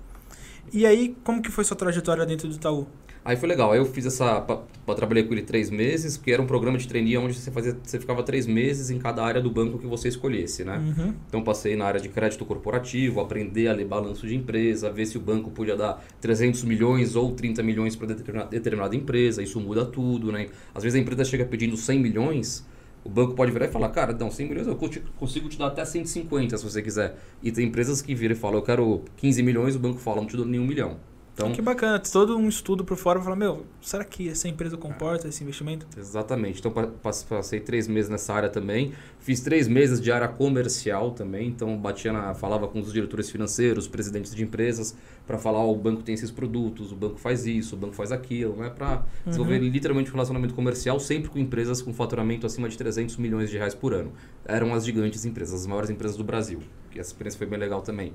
E 0.73 0.87
aí, 0.87 1.17
como 1.25 1.43
que 1.43 1.51
foi 1.51 1.65
sua 1.65 1.77
trajetória 1.77 2.25
dentro 2.25 2.49
do 2.49 2.55
Itaú? 2.55 2.87
Aí 3.25 3.37
foi 3.37 3.49
legal. 3.49 3.71
Aí 3.73 3.79
eu 3.79 3.85
fiz 3.85 4.05
essa. 4.05 4.41
pa- 4.41 4.63
pa- 4.85 4.95
trabalhei 4.95 5.23
com 5.23 5.33
ele 5.33 5.43
três 5.43 5.71
meses, 5.71 6.17
que 6.17 6.33
era 6.33 6.43
um 6.43 6.47
programa 6.47 6.77
de 6.77 6.89
trainee 6.89 7.17
onde 7.17 7.35
você, 7.35 7.51
fazia, 7.53 7.77
você 7.83 8.01
ficava 8.01 8.23
três 8.25 8.47
meses 8.49 8.91
em 8.91 8.99
cada 8.99 9.23
área 9.25 9.41
do 9.41 9.49
banco 9.49 9.79
que 9.79 9.87
você 9.87 10.09
escolhesse, 10.09 10.65
né? 10.65 10.79
Uhum. 10.79 11.15
Então 11.29 11.43
passei 11.43 11.77
na 11.77 11.85
área 11.85 12.01
de 12.01 12.09
crédito 12.09 12.45
corporativo, 12.45 13.21
aprender 13.21 13.69
a 13.69 13.73
ler 13.73 13.87
balanço 13.87 14.27
de 14.27 14.35
empresa, 14.35 14.91
ver 14.91 15.07
se 15.07 15.17
o 15.17 15.21
banco 15.21 15.51
podia 15.53 15.77
dar 15.77 16.05
300 16.21 16.65
milhões 16.65 17.15
ou 17.15 17.31
30 17.33 17.63
milhões 17.63 17.95
para 17.95 18.09
determinada, 18.09 18.51
determinada 18.51 18.97
empresa, 18.97 19.41
isso 19.41 19.61
muda 19.61 19.85
tudo, 19.85 20.33
né? 20.33 20.49
Às 20.75 20.83
vezes 20.83 20.99
a 20.99 21.01
empresa 21.01 21.25
chega 21.25 21.45
pedindo 21.45 21.77
100 21.77 22.01
milhões, 22.01 22.67
o 23.05 23.09
banco 23.09 23.35
pode 23.35 23.53
virar 23.53 23.67
e 23.67 23.69
falar, 23.69 23.89
cara, 23.91 24.13
não, 24.13 24.31
100 24.33 24.49
milhões 24.49 24.67
eu 24.67 24.77
consigo 25.17 25.49
te 25.49 25.57
dar 25.59 25.69
até 25.69 25.85
150 25.85 26.59
se 26.59 26.65
você 26.65 26.83
quiser. 26.83 27.17
E 27.41 27.53
tem 27.53 27.67
empresas 27.69 28.03
que 28.03 28.15
viram 28.17 28.35
e 28.35 28.39
falam, 28.39 28.59
eu 28.59 28.63
quero 28.63 29.03
15 29.17 29.43
milhões, 29.45 29.77
o 29.77 29.79
banco 29.79 29.99
fala, 30.01 30.17
não 30.21 30.27
te 30.27 30.37
dou 30.37 30.45
nenhum 30.47 30.67
milhão. 30.67 30.97
Então, 31.35 31.51
Que 31.51 31.63
bacana, 31.63 31.99
todo 31.99 32.37
um 32.37 32.47
estudo 32.47 32.85
por 32.85 32.95
fora 32.99 33.19
pra 33.19 33.25
falar, 33.25 33.37
meu, 33.37 33.65
será 33.81 34.05
que 34.05 34.29
essa 34.29 34.49
empresa 34.49 34.77
comporta 34.77 35.29
esse 35.29 35.43
investimento? 35.43 35.87
Exatamente. 35.97 36.59
Então 36.61 36.71
pa- 36.71 36.89
pas- 36.89 37.23
passei 37.23 37.59
três 37.59 37.89
meses 37.89 38.11
nessa 38.11 38.35
área 38.35 38.51
também. 38.51 38.93
Fiz 39.19 39.41
três 39.41 39.67
meses 39.67 39.99
de 39.99 40.13
área 40.13 40.29
comercial 40.29 41.13
também. 41.13 41.49
Então 41.49 41.75
batia 41.79 42.13
na, 42.13 42.35
falava 42.35 42.69
com 42.69 42.81
os 42.81 42.93
diretores 42.93 43.31
financeiros, 43.31 43.89
presidentes 43.89 44.35
de 44.35 44.43
empresas, 44.45 44.95
para 45.27 45.39
falar 45.39 45.61
ó, 45.61 45.73
o 45.73 45.77
banco 45.77 46.03
tem 46.03 46.15
esses 46.15 46.31
produtos, 46.31 46.93
o 46.93 46.97
banco 46.97 47.19
faz 47.19 47.47
isso, 47.47 47.77
o 47.77 47.79
banco 47.79 47.95
faz 47.95 48.13
aquilo, 48.13 48.55
né? 48.57 48.69
Para 48.69 49.03
desenvolver 49.25 49.59
literalmente 49.61 50.11
um 50.11 50.15
relacionamento 50.15 50.53
comercial 50.53 51.01
sempre 51.01 51.31
com 51.31 51.39
empresas 51.39 51.81
com 51.81 51.95
faturamento 51.95 52.45
acima 52.45 52.69
de 52.69 52.77
300 52.77 53.17
milhões 53.17 53.49
de 53.49 53.57
reais 53.57 53.75
por 53.75 53.95
ano. 53.95 54.13
Eram 54.45 54.75
as 54.75 54.85
gigantes 54.85 55.25
empresas, 55.25 55.63
as 55.63 55.67
maiores 55.67 55.89
empresas 55.89 56.17
do 56.17 56.25
Brasil. 56.25 56.61
Que 56.91 57.01
essa 57.01 57.09
experiência 57.09 57.39
foi 57.39 57.47
bem 57.47 57.59
legal 57.59 57.81
também. 57.81 58.13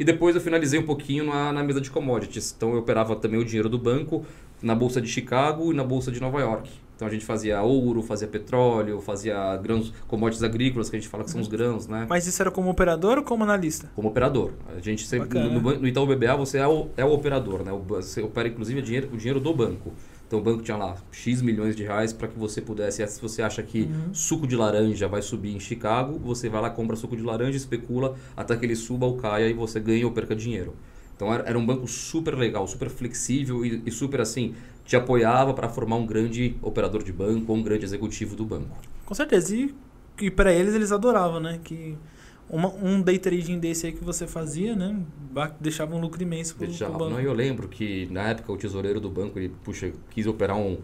E 0.00 0.04
depois 0.04 0.34
eu 0.34 0.40
finalizei 0.40 0.80
um 0.80 0.82
pouquinho 0.82 1.26
na, 1.26 1.52
na 1.52 1.62
mesa 1.62 1.78
de 1.78 1.90
commodities. 1.90 2.54
Então 2.56 2.72
eu 2.72 2.78
operava 2.78 3.14
também 3.14 3.38
o 3.38 3.44
dinheiro 3.44 3.68
do 3.68 3.78
banco 3.78 4.24
na 4.62 4.74
bolsa 4.74 4.98
de 4.98 5.06
Chicago 5.06 5.70
e 5.70 5.76
na 5.76 5.84
bolsa 5.84 6.10
de 6.10 6.18
Nova 6.18 6.40
York. 6.40 6.70
Então 6.96 7.06
a 7.06 7.10
gente 7.10 7.22
fazia 7.22 7.60
ouro, 7.60 8.02
fazia 8.02 8.26
petróleo, 8.26 8.98
fazia 9.02 9.54
grãos, 9.58 9.92
commodities 10.08 10.42
agrícolas, 10.42 10.88
que 10.88 10.96
a 10.96 10.98
gente 10.98 11.08
fala 11.08 11.22
que 11.22 11.30
são 11.30 11.38
os 11.38 11.48
grãos, 11.48 11.86
né? 11.86 12.06
Mas 12.08 12.26
isso 12.26 12.40
era 12.40 12.50
como 12.50 12.70
operador 12.70 13.18
ou 13.18 13.24
como 13.24 13.44
analista? 13.44 13.90
Como 13.94 14.08
operador. 14.08 14.52
A 14.74 14.80
gente 14.80 15.06
sempre, 15.06 15.38
Bacana. 15.38 15.60
no, 15.60 15.80
no, 15.80 15.86
Itaú 15.86 16.06
BBA 16.06 16.34
você 16.34 16.56
é 16.56 16.66
o, 16.66 16.88
é 16.96 17.04
o 17.04 17.12
operador, 17.12 17.62
né? 17.62 17.70
Você 17.88 18.22
opera 18.22 18.48
inclusive 18.48 18.80
o 18.80 18.82
dinheiro, 18.82 19.10
o 19.12 19.18
dinheiro 19.18 19.38
do 19.38 19.52
banco. 19.52 19.92
Então 20.30 20.38
o 20.38 20.42
banco 20.42 20.62
tinha 20.62 20.76
lá 20.76 20.94
X 21.10 21.42
milhões 21.42 21.74
de 21.74 21.82
reais 21.82 22.12
para 22.12 22.28
que 22.28 22.38
você 22.38 22.60
pudesse. 22.60 23.04
Se 23.08 23.20
você 23.20 23.42
acha 23.42 23.64
que 23.64 23.80
Uhum. 23.80 24.14
suco 24.14 24.46
de 24.46 24.54
laranja 24.54 25.08
vai 25.08 25.22
subir 25.22 25.52
em 25.56 25.58
Chicago, 25.58 26.20
você 26.20 26.48
vai 26.48 26.62
lá, 26.62 26.70
compra 26.70 26.94
suco 26.94 27.16
de 27.16 27.22
laranja, 27.24 27.56
especula 27.56 28.14
até 28.36 28.56
que 28.56 28.64
ele 28.64 28.76
suba 28.76 29.06
ou 29.06 29.16
caia 29.16 29.48
e 29.48 29.52
você 29.52 29.80
ganha 29.80 30.06
ou 30.06 30.12
perca 30.12 30.36
dinheiro. 30.36 30.76
Então 31.16 31.34
era, 31.34 31.42
era 31.48 31.58
um 31.58 31.66
banco 31.66 31.88
super 31.88 32.36
legal, 32.36 32.64
super 32.68 32.88
flexível 32.88 33.66
e, 33.66 33.82
e 33.84 33.90
super 33.90 34.20
assim, 34.20 34.54
te 34.84 34.94
apoiava 34.94 35.52
para 35.52 35.68
formar 35.68 35.96
um 35.96 36.06
grande 36.06 36.54
operador 36.62 37.02
de 37.02 37.12
banco 37.12 37.50
ou 37.50 37.58
um 37.58 37.62
grande 37.64 37.84
executivo 37.84 38.36
do 38.36 38.44
banco. 38.44 38.78
Com 39.04 39.14
certeza. 39.16 39.52
E, 39.56 39.74
e 40.20 40.30
para 40.30 40.52
eles, 40.52 40.76
eles 40.76 40.92
adoravam, 40.92 41.40
né? 41.40 41.58
Que 41.64 41.98
uma, 42.50 42.68
um 42.68 43.00
day 43.00 43.18
trading 43.18 43.58
desse 43.58 43.86
aí 43.86 43.92
que 43.92 44.04
você 44.04 44.26
fazia, 44.26 44.74
né? 44.74 45.00
Deixava 45.60 45.94
um 45.94 46.00
lucro 46.00 46.20
imenso 46.22 46.54
pro, 46.54 46.64
pro 46.64 46.68
Deixava. 46.68 46.98
banco. 46.98 47.10
Não, 47.12 47.20
eu 47.20 47.32
lembro 47.32 47.68
que 47.68 48.08
na 48.10 48.30
época 48.30 48.52
o 48.52 48.56
tesoureiro 48.56 49.00
do 49.00 49.08
banco, 49.08 49.38
ele, 49.38 49.52
puxa, 49.62 49.92
quis 50.10 50.26
operar 50.26 50.56
um 50.56 50.78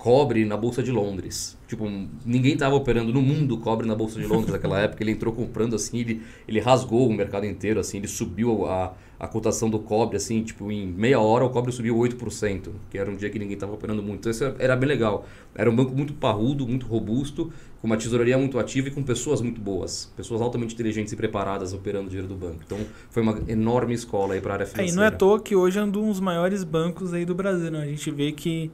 cobre 0.00 0.46
na 0.46 0.56
Bolsa 0.56 0.82
de 0.82 0.90
Londres. 0.90 1.58
Tipo, 1.68 1.84
ninguém 2.24 2.54
estava 2.54 2.74
operando 2.74 3.12
no 3.12 3.20
mundo 3.20 3.58
cobre 3.58 3.86
na 3.86 3.94
Bolsa 3.94 4.18
de 4.18 4.26
Londres 4.26 4.50
naquela 4.50 4.80
época. 4.80 5.02
Ele 5.04 5.10
entrou 5.12 5.30
comprando 5.32 5.76
assim, 5.76 5.98
ele, 5.98 6.22
ele 6.48 6.58
rasgou 6.58 7.06
o 7.06 7.12
mercado 7.12 7.44
inteiro, 7.44 7.78
assim, 7.78 7.98
ele 7.98 8.08
subiu 8.08 8.64
a, 8.66 8.94
a 9.18 9.28
cotação 9.28 9.68
do 9.68 9.78
cobre, 9.78 10.16
assim, 10.16 10.42
tipo, 10.42 10.72
em 10.72 10.86
meia 10.86 11.20
hora 11.20 11.44
o 11.44 11.50
cobre 11.50 11.70
subiu 11.70 11.94
8%, 11.98 12.70
que 12.90 12.96
era 12.96 13.10
um 13.10 13.14
dia 13.14 13.28
que 13.28 13.38
ninguém 13.38 13.54
estava 13.54 13.74
operando 13.74 14.02
muito. 14.02 14.20
Então 14.20 14.30
isso 14.32 14.42
era- 14.58 14.74
bem 14.74 14.88
legal. 14.88 15.26
Era 15.54 15.70
um 15.70 15.76
banco 15.76 15.94
muito 15.94 16.14
parrudo, 16.14 16.66
muito 16.66 16.86
robusto, 16.86 17.52
com 17.82 17.86
uma 17.86 17.98
tesouraria 17.98 18.38
muito 18.38 18.58
ativa 18.58 18.88
e 18.88 18.90
com 18.90 19.02
pessoas 19.02 19.42
muito 19.42 19.60
boas. 19.60 20.10
Pessoas 20.16 20.40
altamente 20.40 20.72
inteligentes 20.74 21.12
e 21.12 21.16
preparadas 21.16 21.74
operando 21.74 22.06
o 22.06 22.08
dinheiro 22.08 22.26
do 22.28 22.34
banco. 22.34 22.60
Então 22.64 22.78
foi 23.10 23.22
uma 23.22 23.38
enorme 23.46 23.92
escola 23.92 24.32
aí 24.32 24.40
para 24.40 24.52
a 24.52 24.54
área 24.54 24.64
É, 24.64 24.66
e 24.66 24.70
financeira. 24.70 24.96
não 24.96 25.04
é 25.04 25.08
à 25.08 25.10
toa 25.10 25.38
que 25.40 25.54
hoje 25.54 25.78
é 25.78 25.84
um 25.84 25.90
dos 25.90 26.18
maiores 26.20 26.64
bancos 26.64 27.12
aí 27.12 27.26
do 27.26 27.34
Brasil, 27.34 27.70
né? 27.70 27.82
A 27.82 27.86
gente 27.86 28.10
vê 28.10 28.32
que 28.32 28.70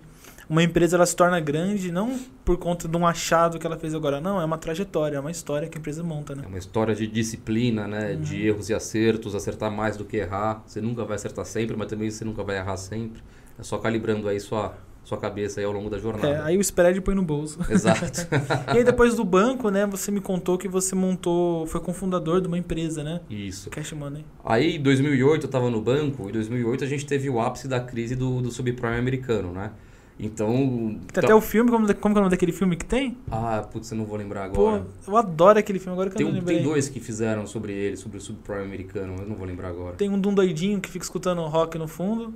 uma 0.48 0.62
empresa 0.62 0.96
ela 0.96 1.06
se 1.06 1.16
torna 1.16 1.40
grande 1.40 1.90
não 1.90 2.18
por 2.44 2.56
conta 2.56 2.86
de 2.86 2.96
um 2.96 3.06
achado 3.06 3.58
que 3.58 3.66
ela 3.66 3.76
fez 3.76 3.94
agora, 3.94 4.20
não, 4.20 4.40
é 4.40 4.44
uma 4.44 4.56
trajetória, 4.56 5.16
é 5.16 5.20
uma 5.20 5.30
história 5.30 5.68
que 5.68 5.76
a 5.76 5.80
empresa 5.80 6.02
monta, 6.02 6.34
né? 6.34 6.42
É 6.44 6.48
uma 6.48 6.58
história 6.58 6.94
de 6.94 7.06
disciplina, 7.06 7.88
né? 7.88 8.14
De 8.14 8.46
erros 8.46 8.70
e 8.70 8.74
acertos, 8.74 9.34
acertar 9.34 9.70
mais 9.70 9.96
do 9.96 10.04
que 10.04 10.16
errar. 10.16 10.62
Você 10.66 10.80
nunca 10.80 11.04
vai 11.04 11.16
acertar 11.16 11.44
sempre, 11.44 11.76
mas 11.76 11.88
também 11.88 12.08
você 12.08 12.24
nunca 12.24 12.44
vai 12.44 12.56
errar 12.56 12.76
sempre. 12.76 13.20
É 13.58 13.62
só 13.62 13.78
calibrando 13.78 14.28
aí 14.28 14.38
sua, 14.38 14.76
sua 15.02 15.18
cabeça 15.18 15.60
aí 15.60 15.66
ao 15.66 15.72
longo 15.72 15.90
da 15.90 15.98
jornada. 15.98 16.28
É, 16.28 16.40
aí 16.42 16.56
o 16.56 16.60
spread 16.60 17.00
põe 17.00 17.16
no 17.16 17.22
bolso. 17.22 17.58
Exato. 17.68 18.28
e 18.72 18.78
aí 18.78 18.84
depois 18.84 19.16
do 19.16 19.24
banco, 19.24 19.70
né, 19.70 19.84
você 19.86 20.12
me 20.12 20.20
contou 20.20 20.56
que 20.56 20.68
você 20.68 20.94
montou, 20.94 21.66
foi 21.66 21.80
cofundador 21.80 22.40
de 22.40 22.46
uma 22.46 22.58
empresa, 22.58 23.02
né? 23.02 23.20
Isso. 23.28 23.70
Cash 23.70 23.92
Money. 23.92 24.24
Aí, 24.44 24.76
em 24.76 24.82
2008, 24.82 25.42
eu 25.42 25.46
estava 25.46 25.70
no 25.70 25.80
banco. 25.80 26.28
Em 26.28 26.32
2008, 26.32 26.84
a 26.84 26.86
gente 26.86 27.04
teve 27.04 27.28
o 27.28 27.40
ápice 27.40 27.66
da 27.66 27.80
crise 27.80 28.14
do, 28.14 28.40
do 28.40 28.52
subprime 28.52 28.96
americano, 28.96 29.52
né? 29.52 29.72
Então... 30.18 30.48
Tem 30.48 31.00
então- 31.08 31.24
até 31.24 31.34
o 31.34 31.40
filme, 31.40 31.70
como, 31.70 31.86
como 31.86 32.14
que 32.14 32.18
é 32.18 32.20
o 32.20 32.24
nome 32.24 32.30
daquele 32.30 32.52
filme 32.52 32.76
que 32.76 32.84
tem? 32.84 33.16
Ah, 33.30 33.66
putz, 33.70 33.90
eu 33.90 33.98
não 33.98 34.04
vou 34.04 34.16
lembrar 34.16 34.50
Pô, 34.50 34.68
agora. 34.68 34.86
eu 35.06 35.16
adoro 35.16 35.58
aquele 35.58 35.78
filme, 35.78 35.92
agora 35.92 36.08
que 36.08 36.16
tem, 36.16 36.26
eu 36.26 36.32
não 36.32 36.38
lembrei. 36.38 36.56
tem 36.58 36.66
dois 36.66 36.88
que 36.88 37.00
fizeram 37.00 37.46
sobre 37.46 37.72
ele, 37.72 37.96
sobre 37.96 38.18
o 38.18 38.20
subprime 38.20 38.62
americano. 38.62 39.16
Eu 39.18 39.26
não 39.26 39.36
vou 39.36 39.46
lembrar 39.46 39.68
agora. 39.68 39.94
Tem 39.96 40.08
um 40.08 40.18
de 40.18 40.28
um 40.28 40.34
doidinho 40.34 40.80
que 40.80 40.88
fica 40.88 41.04
escutando 41.04 41.42
rock 41.42 41.78
no 41.78 41.86
fundo. 41.86 42.32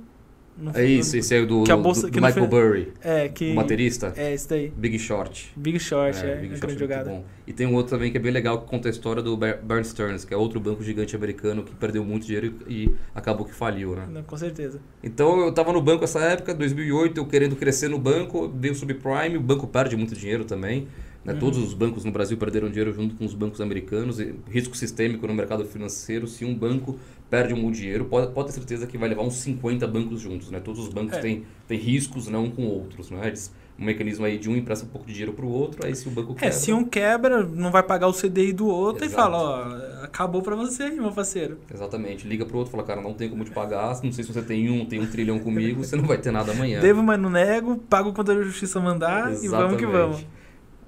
No 0.61 0.71
É 0.77 0.85
isso, 0.85 1.17
esse 1.17 1.33
é 1.33 1.45
do, 1.45 1.63
Que 1.63 1.71
a 1.71 1.75
do- 1.75 1.81
bolsa- 1.81 2.09
do 2.09 2.21
no 2.21 2.27
Michael 2.27 2.47
Burry, 2.47 2.93
É, 3.01 3.27
que... 3.29 3.51
o 3.51 3.55
baterista. 3.55 4.13
É, 4.15 4.33
esse 4.33 4.47
daí. 4.47 4.71
Big 4.77 4.99
Short. 4.99 5.51
Big 5.55 5.79
Short, 5.79 6.17
é, 6.17 6.21
É, 6.27 6.31
é, 6.33 6.35
Big 6.35 6.47
uma 6.53 6.57
Short 6.57 6.57
é 6.57 6.59
grande 6.59 6.65
muito 6.67 6.79
jogada. 6.79 7.09
bom. 7.09 7.25
E 7.47 7.53
tem 7.53 7.65
um 7.67 7.73
outro 7.73 7.89
também 7.97 8.11
que 8.11 8.17
é 8.17 8.19
bem 8.19 8.31
legal 8.31 8.61
que 8.61 8.67
conta 8.69 8.87
a 8.87 8.91
história 8.91 9.21
do 9.23 9.35
Bear 9.35 9.83
Stearns, 9.83 10.23
que 10.23 10.33
é 10.33 10.37
outro 10.37 10.59
banco 10.59 10.83
gigante 10.83 11.15
americano 11.15 11.63
que 11.63 11.73
perdeu 11.75 12.03
muito 12.05 12.25
dinheiro 12.25 12.53
e 12.67 12.81
e 12.83 12.95
acabou 13.13 13.45
que 13.45 13.53
faliu, 13.53 13.95
né? 13.95 14.07
Não, 14.11 14.23
com 14.23 14.37
certeza. 14.37 14.79
Então 15.03 15.39
eu 15.41 15.51
tava 15.51 15.73
no 15.73 15.81
banco 15.81 16.03
essa 16.03 16.19
época, 16.19 16.53
2008, 16.53 17.17
eu 17.19 17.25
querendo 17.25 17.55
crescer 17.55 17.87
no 17.89 17.97
banco, 17.97 18.47
veio 18.55 18.73
o 18.73 18.75
subprime, 18.77 19.37
o 19.37 19.41
banco 19.41 19.67
perde 19.67 19.95
muito 19.97 20.15
dinheiro 20.15 20.45
também. 20.45 20.87
Né? 21.23 21.33
Todos 21.35 21.59
os 21.59 21.75
bancos 21.75 22.03
no 22.03 22.11
Brasil 22.11 22.35
perderam 22.37 22.67
dinheiro 22.69 22.91
junto 22.93 23.13
com 23.15 23.23
os 23.25 23.35
bancos 23.35 23.61
americanos. 23.61 24.17
Risco 24.49 24.75
sistêmico 24.75 25.27
no 25.27 25.33
mercado 25.35 25.63
financeiro, 25.65 26.25
se 26.27 26.43
um 26.43 26.55
banco 26.55 26.97
perde 27.31 27.53
um 27.53 27.71
dinheiro, 27.71 28.03
pode, 28.05 28.31
pode 28.33 28.49
ter 28.49 28.53
certeza 28.55 28.85
que 28.85 28.97
vai 28.97 29.07
levar 29.07 29.23
uns 29.23 29.35
50 29.35 29.87
bancos 29.87 30.19
juntos. 30.19 30.51
Né? 30.51 30.59
Todos 30.59 30.81
os 30.81 30.89
bancos 30.89 31.17
É. 31.17 31.21
têm, 31.21 31.45
têm 31.65 31.79
riscos 31.79 32.27
não 32.27 32.51
com 32.51 32.63
outros. 32.67 33.09
Né? 33.09 33.25
Eles, 33.25 33.53
um 33.79 33.85
mecanismo 33.85 34.25
aí 34.25 34.37
de 34.37 34.49
um 34.49 34.55
empresta 34.55 34.85
um 34.85 34.89
pouco 34.89 35.07
de 35.07 35.13
dinheiro 35.13 35.31
para 35.31 35.45
o 35.45 35.49
outro, 35.49 35.83
aí 35.87 35.95
se 35.95 36.07
o 36.07 36.11
banco 36.11 36.33
É, 36.33 36.35
quebra... 36.35 36.51
se 36.51 36.73
um 36.73 36.83
quebra, 36.83 37.43
não 37.43 37.71
vai 37.71 37.81
pagar 37.81 38.07
o 38.07 38.13
CDI 38.13 38.51
do 38.51 38.67
outro 38.67 39.05
Exato. 39.05 39.13
e 39.21 39.23
fala, 39.23 39.37
ó, 39.37 40.03
acabou 40.03 40.41
pra 40.41 40.57
você, 40.57 40.89
meu 40.91 41.09
parceiro. 41.11 41.57
Exatamente. 41.73 42.27
Liga 42.27 42.45
pro 42.45 42.57
outro 42.57 42.69
e 42.69 42.73
fala, 42.73 42.83
cara, 42.83 43.01
não 43.01 43.13
tem 43.13 43.29
como 43.29 43.45
te 43.45 43.51
pagar. 43.51 43.97
Não 44.03 44.11
sei 44.11 44.25
se 44.25 44.33
você 44.33 44.41
tem 44.41 44.69
um, 44.69 44.85
tem 44.85 44.99
um 44.99 45.07
trilhão 45.07 45.39
comigo, 45.39 45.85
você 45.85 45.95
não 45.95 46.03
vai 46.03 46.17
ter 46.17 46.31
nada 46.31 46.51
amanhã. 46.51 46.81
Devo, 46.81 47.01
mas 47.01 47.17
não 47.17 47.29
nego, 47.29 47.77
pago 47.77 48.11
quando 48.11 48.33
a 48.33 48.43
justiça 48.43 48.77
mandar 48.81 49.33
e 49.41 49.47
vamos 49.47 49.77
que 49.77 49.85
vamos. 49.85 50.25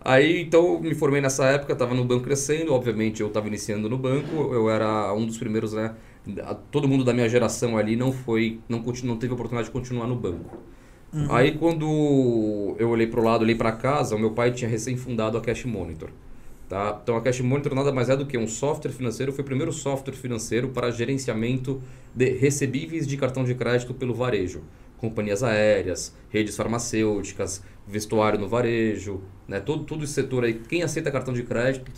Aí, 0.05 0.41
então, 0.41 0.81
me 0.81 0.93
formei 0.93 1.21
nessa 1.21 1.45
época, 1.45 1.71
estava 1.71 1.95
no 1.95 2.03
banco 2.03 2.25
crescendo, 2.25 2.73
obviamente 2.73 3.21
eu 3.21 3.27
estava 3.27 3.47
iniciando 3.47 3.89
no 3.89 3.97
banco, 3.97 4.53
eu 4.53 4.69
era 4.69 5.13
um 5.13 5.25
dos 5.25 5.37
primeiros, 5.37 5.71
né? 5.71 5.95
Todo 6.71 6.87
mundo 6.87 7.03
da 7.03 7.13
minha 7.13 7.27
geração 7.27 7.77
ali 7.77 7.95
não 7.95 8.11
foi, 8.11 8.59
não, 8.69 8.81
continu, 8.81 9.11
não 9.13 9.19
teve 9.19 9.33
oportunidade 9.33 9.67
de 9.67 9.73
continuar 9.73 10.07
no 10.07 10.15
banco. 10.15 10.57
Aí, 11.29 11.51
quando 11.57 12.75
eu 12.79 12.89
olhei 12.89 13.05
para 13.05 13.19
o 13.19 13.23
lado, 13.23 13.41
olhei 13.43 13.53
para 13.55 13.71
casa, 13.71 14.15
o 14.15 14.19
meu 14.19 14.31
pai 14.31 14.51
tinha 14.51 14.67
recém 14.69 14.97
fundado 14.97 15.37
a 15.37 15.41
Cash 15.41 15.63
Monitor. 15.65 16.09
Tá? 16.67 16.99
Então, 17.03 17.15
a 17.15 17.21
Cash 17.21 17.41
Monitor 17.41 17.75
nada 17.75 17.91
mais 17.91 18.09
é 18.09 18.17
do 18.17 18.25
que 18.25 18.35
um 18.35 18.47
software 18.47 18.91
financeiro, 18.91 19.31
foi 19.31 19.43
o 19.43 19.45
primeiro 19.45 19.71
software 19.71 20.15
financeiro 20.15 20.69
para 20.69 20.89
gerenciamento 20.89 21.81
de 22.15 22.31
recebíveis 22.31 23.05
de 23.05 23.15
cartão 23.15 23.43
de 23.43 23.53
crédito 23.53 23.93
pelo 23.93 24.13
varejo. 24.15 24.63
Companhias 24.97 25.43
aéreas, 25.43 26.15
redes 26.31 26.55
farmacêuticas, 26.55 27.61
vestuário 27.85 28.39
no 28.39 28.47
varejo, 28.47 29.21
né? 29.47 29.59
todo, 29.59 29.83
todo 29.83 30.03
esse 30.05 30.13
setor 30.13 30.45
aí. 30.45 30.53
Quem 30.53 30.81
aceita 30.81 31.11
cartão 31.11 31.33
de 31.33 31.43
crédito, 31.43 31.91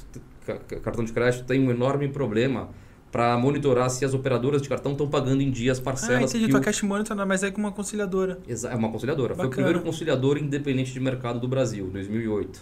ca- 0.46 0.58
ca- 0.58 0.80
cartão 0.80 1.06
de 1.06 1.14
crédito 1.14 1.46
tem 1.46 1.62
um 1.62 1.70
enorme 1.72 2.10
problema 2.10 2.70
para 3.16 3.38
monitorar 3.38 3.90
se 3.90 4.04
as 4.04 4.14
operadoras 4.14 4.62
de 4.62 4.68
cartão 4.68 4.92
estão 4.92 5.08
pagando 5.08 5.42
em 5.42 5.50
dias 5.50 5.80
Ah, 5.80 5.84
parcelas. 5.84 6.30
entendi, 6.32 6.48
que 6.48 6.52
tua 6.52 6.60
o- 6.60 6.64
Cash 6.64 6.82
Monitor 6.82 7.26
mais 7.26 7.44
é 7.44 7.50
que 7.50 7.58
uma 7.58 7.72
conciliadora. 7.72 8.40
Exa- 8.46 8.72
É 8.72 8.76
uma 8.76 8.90
conciliadora. 8.92 9.34
Foi 9.34 9.46
o 9.46 9.48
Bacana. 9.48 9.68
primeiro 9.68 9.86
conciliador 9.88 10.38
independente 10.38 10.92
de 10.92 11.00
mercado 11.00 11.40
do 11.40 11.48
Brasil, 11.48 11.90
2008. 11.94 12.60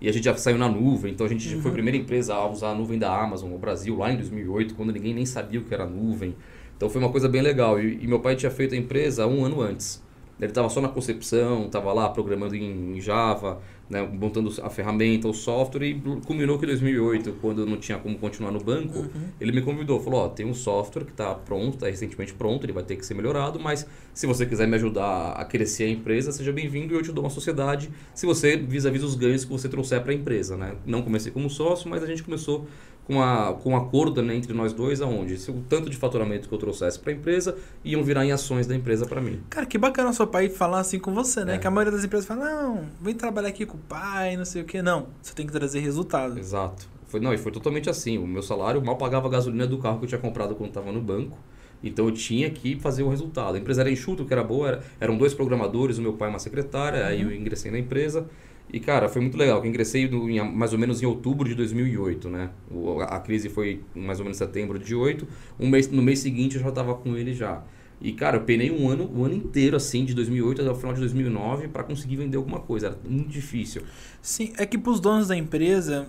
E 0.00 0.08
a 0.08 0.12
gente 0.12 0.22
já 0.26 0.36
saiu 0.36 0.56
na 0.58 0.68
nuvem, 0.68 1.12
então 1.12 1.26
a 1.26 1.28
gente 1.28 1.52
Uhum. 1.56 1.60
foi 1.60 1.72
a 1.72 1.74
primeira 1.74 1.98
empresa 1.98 2.34
a 2.34 2.48
usar 2.48 2.70
a 2.70 2.74
nuvem 2.76 3.00
da 3.00 3.12
Amazon 3.20 3.50
no 3.50 3.58
Brasil, 3.58 3.96
lá 3.96 4.12
em 4.12 4.16
2008, 4.16 4.76
quando 4.76 4.92
ninguém 4.92 5.12
nem 5.12 5.26
sabia 5.26 5.58
o 5.58 5.64
que 5.64 5.74
era 5.74 5.84
nuvem. 5.86 6.36
Então 6.76 6.88
foi 6.88 7.00
uma 7.02 7.10
coisa 7.10 7.28
bem 7.28 7.42
legal. 7.42 7.80
E, 7.80 7.98
e 8.00 8.06
meu 8.06 8.20
pai 8.20 8.36
tinha 8.36 8.50
feito 8.52 8.76
a 8.76 8.78
empresa 8.78 9.26
um 9.26 9.44
ano 9.44 9.60
antes. 9.60 10.00
Ele 10.40 10.50
estava 10.50 10.68
só 10.68 10.80
na 10.80 10.88
concepção, 10.88 11.66
estava 11.66 11.92
lá 11.92 12.08
programando 12.08 12.56
em 12.56 13.00
Java, 13.00 13.60
né, 13.90 14.02
montando 14.02 14.52
a 14.62 14.70
ferramenta, 14.70 15.26
o 15.26 15.34
software, 15.34 15.84
e 15.84 16.00
culminou 16.24 16.56
que 16.58 16.64
em 16.64 16.68
2008, 16.68 17.32
quando 17.40 17.62
eu 17.62 17.66
não 17.66 17.76
tinha 17.76 17.98
como 17.98 18.16
continuar 18.18 18.52
no 18.52 18.60
banco, 18.60 19.00
uhum. 19.00 19.28
ele 19.40 19.50
me 19.50 19.60
convidou, 19.60 20.00
falou, 20.00 20.20
ó, 20.20 20.28
tem 20.28 20.46
um 20.46 20.54
software 20.54 21.04
que 21.04 21.10
está 21.10 21.34
pronto, 21.34 21.74
está 21.74 21.86
recentemente 21.86 22.32
pronto, 22.32 22.64
ele 22.64 22.72
vai 22.72 22.84
ter 22.84 22.94
que 22.94 23.04
ser 23.04 23.14
melhorado, 23.14 23.58
mas 23.58 23.84
se 24.14 24.26
você 24.28 24.46
quiser 24.46 24.68
me 24.68 24.76
ajudar 24.76 25.32
a 25.32 25.44
crescer 25.44 25.84
a 25.84 25.88
empresa, 25.88 26.30
seja 26.30 26.52
bem-vindo 26.52 26.94
e 26.94 26.96
eu 26.96 27.02
te 27.02 27.10
dou 27.10 27.24
uma 27.24 27.30
sociedade, 27.30 27.90
se 28.14 28.26
você 28.26 28.56
vis-a-vis 28.56 29.02
os 29.02 29.16
ganhos 29.16 29.44
que 29.44 29.50
você 29.50 29.68
trouxer 29.68 30.00
para 30.00 30.12
a 30.12 30.14
empresa, 30.14 30.56
né? 30.56 30.76
Não 30.86 31.02
comecei 31.02 31.32
como 31.32 31.50
sócio, 31.50 31.90
mas 31.90 32.02
a 32.02 32.06
gente 32.06 32.22
começou 32.22 32.68
com, 33.10 33.20
a, 33.20 33.54
com 33.54 33.70
um 33.70 33.76
acordo 33.76 34.22
né, 34.22 34.36
entre 34.36 34.52
nós 34.52 34.72
dois, 34.72 35.00
aonde 35.00 35.36
se 35.36 35.50
o 35.50 35.64
tanto 35.68 35.90
de 35.90 35.96
faturamento 35.96 36.48
que 36.48 36.54
eu 36.54 36.58
trouxesse 36.58 36.96
para 36.96 37.12
a 37.12 37.16
empresa 37.16 37.56
iam 37.84 38.04
virar 38.04 38.24
em 38.24 38.30
ações 38.30 38.68
da 38.68 38.76
empresa 38.76 39.04
para 39.04 39.20
mim. 39.20 39.40
Cara, 39.50 39.66
que 39.66 39.76
bacana 39.76 40.10
o 40.10 40.14
seu 40.14 40.28
pai 40.28 40.48
falar 40.48 40.78
assim 40.78 41.00
com 41.00 41.12
você, 41.12 41.44
né? 41.44 41.56
É. 41.56 41.58
Que 41.58 41.66
a 41.66 41.72
maioria 41.72 41.90
das 41.90 42.04
empresas 42.04 42.24
fala, 42.24 42.44
não, 42.44 42.84
vem 43.00 43.12
trabalhar 43.12 43.48
aqui 43.48 43.66
com 43.66 43.76
o 43.76 43.80
pai, 43.80 44.36
não 44.36 44.44
sei 44.44 44.62
o 44.62 44.64
quê. 44.64 44.80
Não, 44.80 45.08
você 45.20 45.34
tem 45.34 45.44
que 45.44 45.52
trazer 45.52 45.80
resultado. 45.80 46.38
Exato. 46.38 46.86
Foi, 47.08 47.18
não, 47.18 47.34
e 47.34 47.38
foi 47.38 47.50
totalmente 47.50 47.90
assim. 47.90 48.16
O 48.16 48.28
meu 48.28 48.44
salário 48.44 48.80
mal 48.80 48.96
pagava 48.96 49.26
a 49.26 49.30
gasolina 49.30 49.66
do 49.66 49.78
carro 49.78 49.98
que 49.98 50.04
eu 50.04 50.08
tinha 50.08 50.20
comprado 50.20 50.54
quando 50.54 50.68
estava 50.68 50.92
no 50.92 51.00
banco. 51.00 51.36
Então 51.82 52.04
eu 52.04 52.12
tinha 52.12 52.48
que 52.48 52.78
fazer 52.78 53.02
o 53.02 53.08
resultado. 53.08 53.56
A 53.56 53.58
empresa 53.58 53.80
era 53.80 53.90
enxuta, 53.90 54.22
o 54.22 54.26
que 54.26 54.32
era 54.32 54.44
boa, 54.44 54.68
era, 54.68 54.82
eram 55.00 55.18
dois 55.18 55.34
programadores, 55.34 55.98
o 55.98 56.02
meu 56.02 56.12
pai 56.12 56.28
uma 56.28 56.38
secretária, 56.38 57.00
uhum. 57.00 57.06
aí 57.06 57.22
eu 57.22 57.34
ingressei 57.34 57.72
na 57.72 57.78
empresa. 57.78 58.28
E, 58.72 58.78
cara, 58.78 59.08
foi 59.08 59.20
muito 59.20 59.36
legal. 59.36 59.58
Eu 59.58 59.66
ingressei 59.66 60.04
em, 60.04 60.40
mais 60.52 60.72
ou 60.72 60.78
menos 60.78 61.02
em 61.02 61.06
outubro 61.06 61.48
de 61.48 61.54
2008, 61.54 62.28
né? 62.28 62.50
O, 62.70 63.00
a, 63.00 63.18
crise 63.18 63.48
foi 63.48 63.82
mais 63.94 64.18
ou 64.20 64.24
menos 64.24 64.38
setembro 64.38 64.78
de 64.78 64.84
2008. 64.84 65.26
Um 65.58 65.68
mês, 65.68 65.88
no 65.90 66.02
mês 66.02 66.20
seguinte 66.20 66.56
eu 66.56 66.62
já 66.62 66.68
estava 66.68 66.94
com 66.94 67.16
ele 67.16 67.34
já. 67.34 67.62
E, 68.00 68.12
cara, 68.12 68.38
eu 68.38 68.42
penei 68.42 68.70
um 68.70 68.88
ano, 68.88 69.10
um 69.14 69.24
ano 69.24 69.34
inteiro, 69.34 69.76
assim, 69.76 70.04
de 70.04 70.14
2008 70.14 70.62
até 70.62 70.70
o 70.70 70.74
final 70.74 70.94
de 70.94 71.00
2009 71.00 71.68
para 71.68 71.82
conseguir 71.82 72.16
vender 72.16 72.36
alguma 72.36 72.60
coisa. 72.60 72.86
Era 72.88 72.96
muito 73.06 73.28
difícil. 73.28 73.82
Sim, 74.22 74.52
é 74.56 74.64
que 74.64 74.78
para 74.78 74.92
os 74.92 75.00
donos 75.00 75.28
da 75.28 75.36
empresa, 75.36 76.06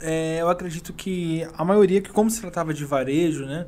é, 0.00 0.40
eu 0.40 0.48
acredito 0.48 0.92
que 0.92 1.46
a 1.52 1.64
maioria, 1.64 2.00
que 2.00 2.10
como 2.10 2.30
se 2.30 2.40
tratava 2.40 2.72
de 2.72 2.84
varejo, 2.84 3.44
né? 3.44 3.66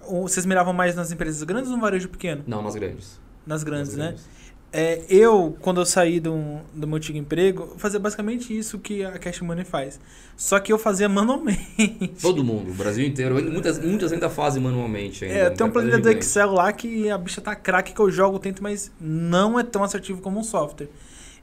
Vocês 0.00 0.44
miravam 0.46 0.72
mais 0.72 0.94
nas 0.94 1.10
empresas 1.10 1.42
grandes 1.42 1.70
ou 1.70 1.76
no 1.76 1.82
varejo 1.82 2.08
pequeno? 2.08 2.44
Não, 2.46 2.62
nas 2.62 2.74
grandes. 2.74 3.20
Nas 3.46 3.64
grandes, 3.64 3.96
nas 3.96 3.98
né? 3.98 4.04
Grandes. 4.06 4.41
É, 4.74 5.02
eu, 5.06 5.54
quando 5.60 5.82
eu 5.82 5.84
saí 5.84 6.18
do, 6.18 6.34
do 6.72 6.86
meu 6.86 6.96
antigo 6.96 7.18
emprego, 7.18 7.74
fazia 7.76 8.00
basicamente 8.00 8.56
isso 8.56 8.78
que 8.78 9.04
a 9.04 9.18
Cash 9.18 9.42
Money 9.42 9.66
faz. 9.66 10.00
Só 10.34 10.58
que 10.58 10.72
eu 10.72 10.78
fazia 10.78 11.06
manualmente. 11.10 12.14
Todo 12.22 12.42
mundo, 12.42 12.70
o 12.70 12.74
Brasil 12.74 13.06
inteiro. 13.06 13.34
Muitas, 13.34 13.78
muitas 13.78 14.12
ainda 14.12 14.30
fazem 14.30 14.62
manualmente. 14.62 15.26
Ainda, 15.26 15.36
é, 15.36 15.50
tem 15.50 15.66
um 15.66 15.70
planilha 15.70 15.98
do 15.98 16.08
Excel 16.10 16.52
lá 16.52 16.72
que 16.72 17.10
a 17.10 17.18
bicha 17.18 17.42
tá 17.42 17.54
craque 17.54 17.92
que 17.92 18.00
eu 18.00 18.10
jogo, 18.10 18.38
tento, 18.38 18.62
mas 18.62 18.90
não 18.98 19.60
é 19.60 19.62
tão 19.62 19.84
assertivo 19.84 20.22
como 20.22 20.40
um 20.40 20.44
software. 20.44 20.88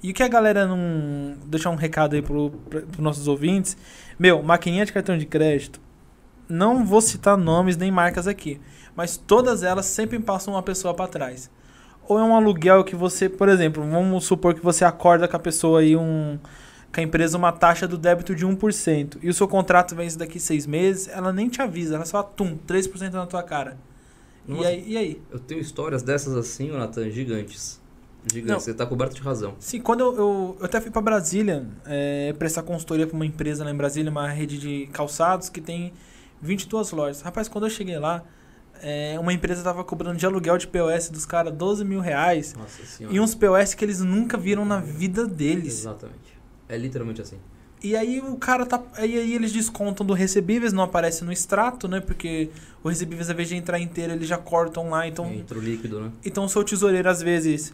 E 0.01 0.09
o 0.09 0.13
que 0.13 0.23
a 0.23 0.27
galera 0.27 0.65
não. 0.65 1.35
Deixar 1.45 1.69
um 1.69 1.75
recado 1.75 2.15
aí 2.15 2.23
pro, 2.23 2.49
pro, 2.49 2.81
pros 2.81 2.99
nossos 2.99 3.27
ouvintes. 3.27 3.77
Meu, 4.17 4.41
maquininha 4.41 4.85
de 4.85 4.93
cartão 4.93 5.15
de 5.15 5.27
crédito. 5.27 5.79
Não 6.47 6.83
vou 6.83 6.99
citar 6.99 7.37
nomes 7.37 7.77
nem 7.77 7.91
marcas 7.91 8.27
aqui. 8.27 8.59
Mas 8.95 9.17
todas 9.17 9.61
elas 9.61 9.85
sempre 9.85 10.17
passam 10.17 10.55
uma 10.55 10.63
pessoa 10.63 10.95
para 10.95 11.07
trás 11.07 11.51
ou 12.09 12.17
é 12.17 12.23
um 12.23 12.35
aluguel 12.35 12.83
que 12.83 12.95
você, 12.95 13.29
por 13.29 13.47
exemplo, 13.47 13.87
vamos 13.87 14.25
supor 14.25 14.55
que 14.55 14.61
você 14.61 14.83
acorda 14.83 15.27
com 15.27 15.35
a 15.37 15.39
pessoa 15.39 15.81
aí, 15.81 15.95
um, 15.95 16.39
com 16.91 16.99
a 16.99 17.03
empresa 17.03 17.37
uma 17.37 17.51
taxa 17.51 17.87
do 17.87 17.99
débito 17.99 18.33
de 18.33 18.47
1%, 18.47 19.19
e 19.21 19.29
o 19.29 19.33
seu 19.33 19.47
contrato 19.47 19.95
vence 19.95 20.17
daqui 20.17 20.39
seis 20.39 20.65
meses, 20.65 21.07
ela 21.07 21.31
nem 21.31 21.47
te 21.47 21.61
avisa, 21.61 21.95
ela 21.95 22.05
só, 22.05 22.23
tum, 22.23 22.57
3% 22.67 23.11
na 23.11 23.27
tua 23.27 23.43
cara. 23.43 23.77
Nossa, 24.47 24.63
e, 24.63 24.65
aí, 24.65 24.83
e 24.87 24.97
aí? 24.97 25.21
Eu 25.29 25.37
tenho 25.37 25.61
histórias 25.61 26.01
dessas 26.01 26.35
assim, 26.35 26.71
Natan, 26.71 27.11
gigantes. 27.11 27.79
Gigantes, 28.25 28.51
Não. 28.51 28.59
você 28.59 28.71
está 28.71 28.87
coberto 28.87 29.13
de 29.13 29.21
razão. 29.21 29.53
Sim, 29.59 29.79
quando 29.79 29.99
eu, 29.99 30.15
eu, 30.17 30.57
eu 30.59 30.65
até 30.65 30.81
fui 30.81 30.89
para 30.89 31.03
Brasília 31.03 31.67
é, 31.85 32.33
prestar 32.39 32.63
consultoria 32.63 33.05
para 33.05 33.15
uma 33.15 33.25
empresa 33.25 33.63
lá 33.63 33.69
em 33.69 33.75
Brasília, 33.75 34.09
uma 34.09 34.27
rede 34.27 34.57
de 34.57 34.87
calçados 34.87 35.47
que 35.47 35.61
tem 35.61 35.93
22 36.41 36.91
lojas. 36.91 37.21
Rapaz, 37.21 37.47
quando 37.47 37.67
eu 37.67 37.69
cheguei 37.69 37.99
lá, 37.99 38.23
é, 38.81 39.19
uma 39.19 39.33
empresa 39.33 39.61
estava 39.61 39.83
cobrando 39.83 40.17
de 40.17 40.25
aluguel 40.25 40.57
de 40.57 40.67
POS 40.67 41.09
dos 41.09 41.25
caras 41.25 41.53
12 41.53 41.83
mil 41.85 41.99
reais. 41.99 42.53
Nossa 42.53 42.85
senhora. 42.85 43.15
E 43.15 43.19
uns 43.19 43.35
POS 43.35 43.73
que 43.73 43.85
eles 43.85 44.01
nunca 44.01 44.37
viram 44.37 44.65
na 44.65 44.79
vida 44.79 45.27
deles. 45.27 45.79
Exatamente. 45.79 46.39
É 46.67 46.77
literalmente 46.77 47.21
assim. 47.21 47.37
E 47.81 47.95
aí 47.95 48.19
o 48.19 48.35
cara 48.35 48.65
tá. 48.65 48.81
Aí, 48.95 49.17
aí 49.17 49.33
eles 49.33 49.51
descontam 49.53 50.05
do 50.05 50.13
recebíveis, 50.13 50.73
não 50.73 50.83
aparece 50.83 51.23
no 51.23 51.31
extrato, 51.31 51.87
né? 51.87 52.01
Porque 52.01 52.49
o 52.83 52.89
recebíveis, 52.89 53.29
ao 53.29 53.33
invés 53.33 53.47
de 53.47 53.55
entrar 53.55 53.79
inteiro, 53.79 54.13
eles 54.13 54.27
já 54.27 54.37
cortam 54.37 54.89
lá. 54.89 55.07
Então. 55.07 55.31
Entra 55.31 55.57
o 55.57 55.61
líquido, 55.61 56.01
né? 56.01 56.11
Então 56.25 56.43
o 56.43 56.49
seu 56.49 56.63
tesoureiro, 56.63 57.09
às 57.09 57.21
vezes. 57.21 57.73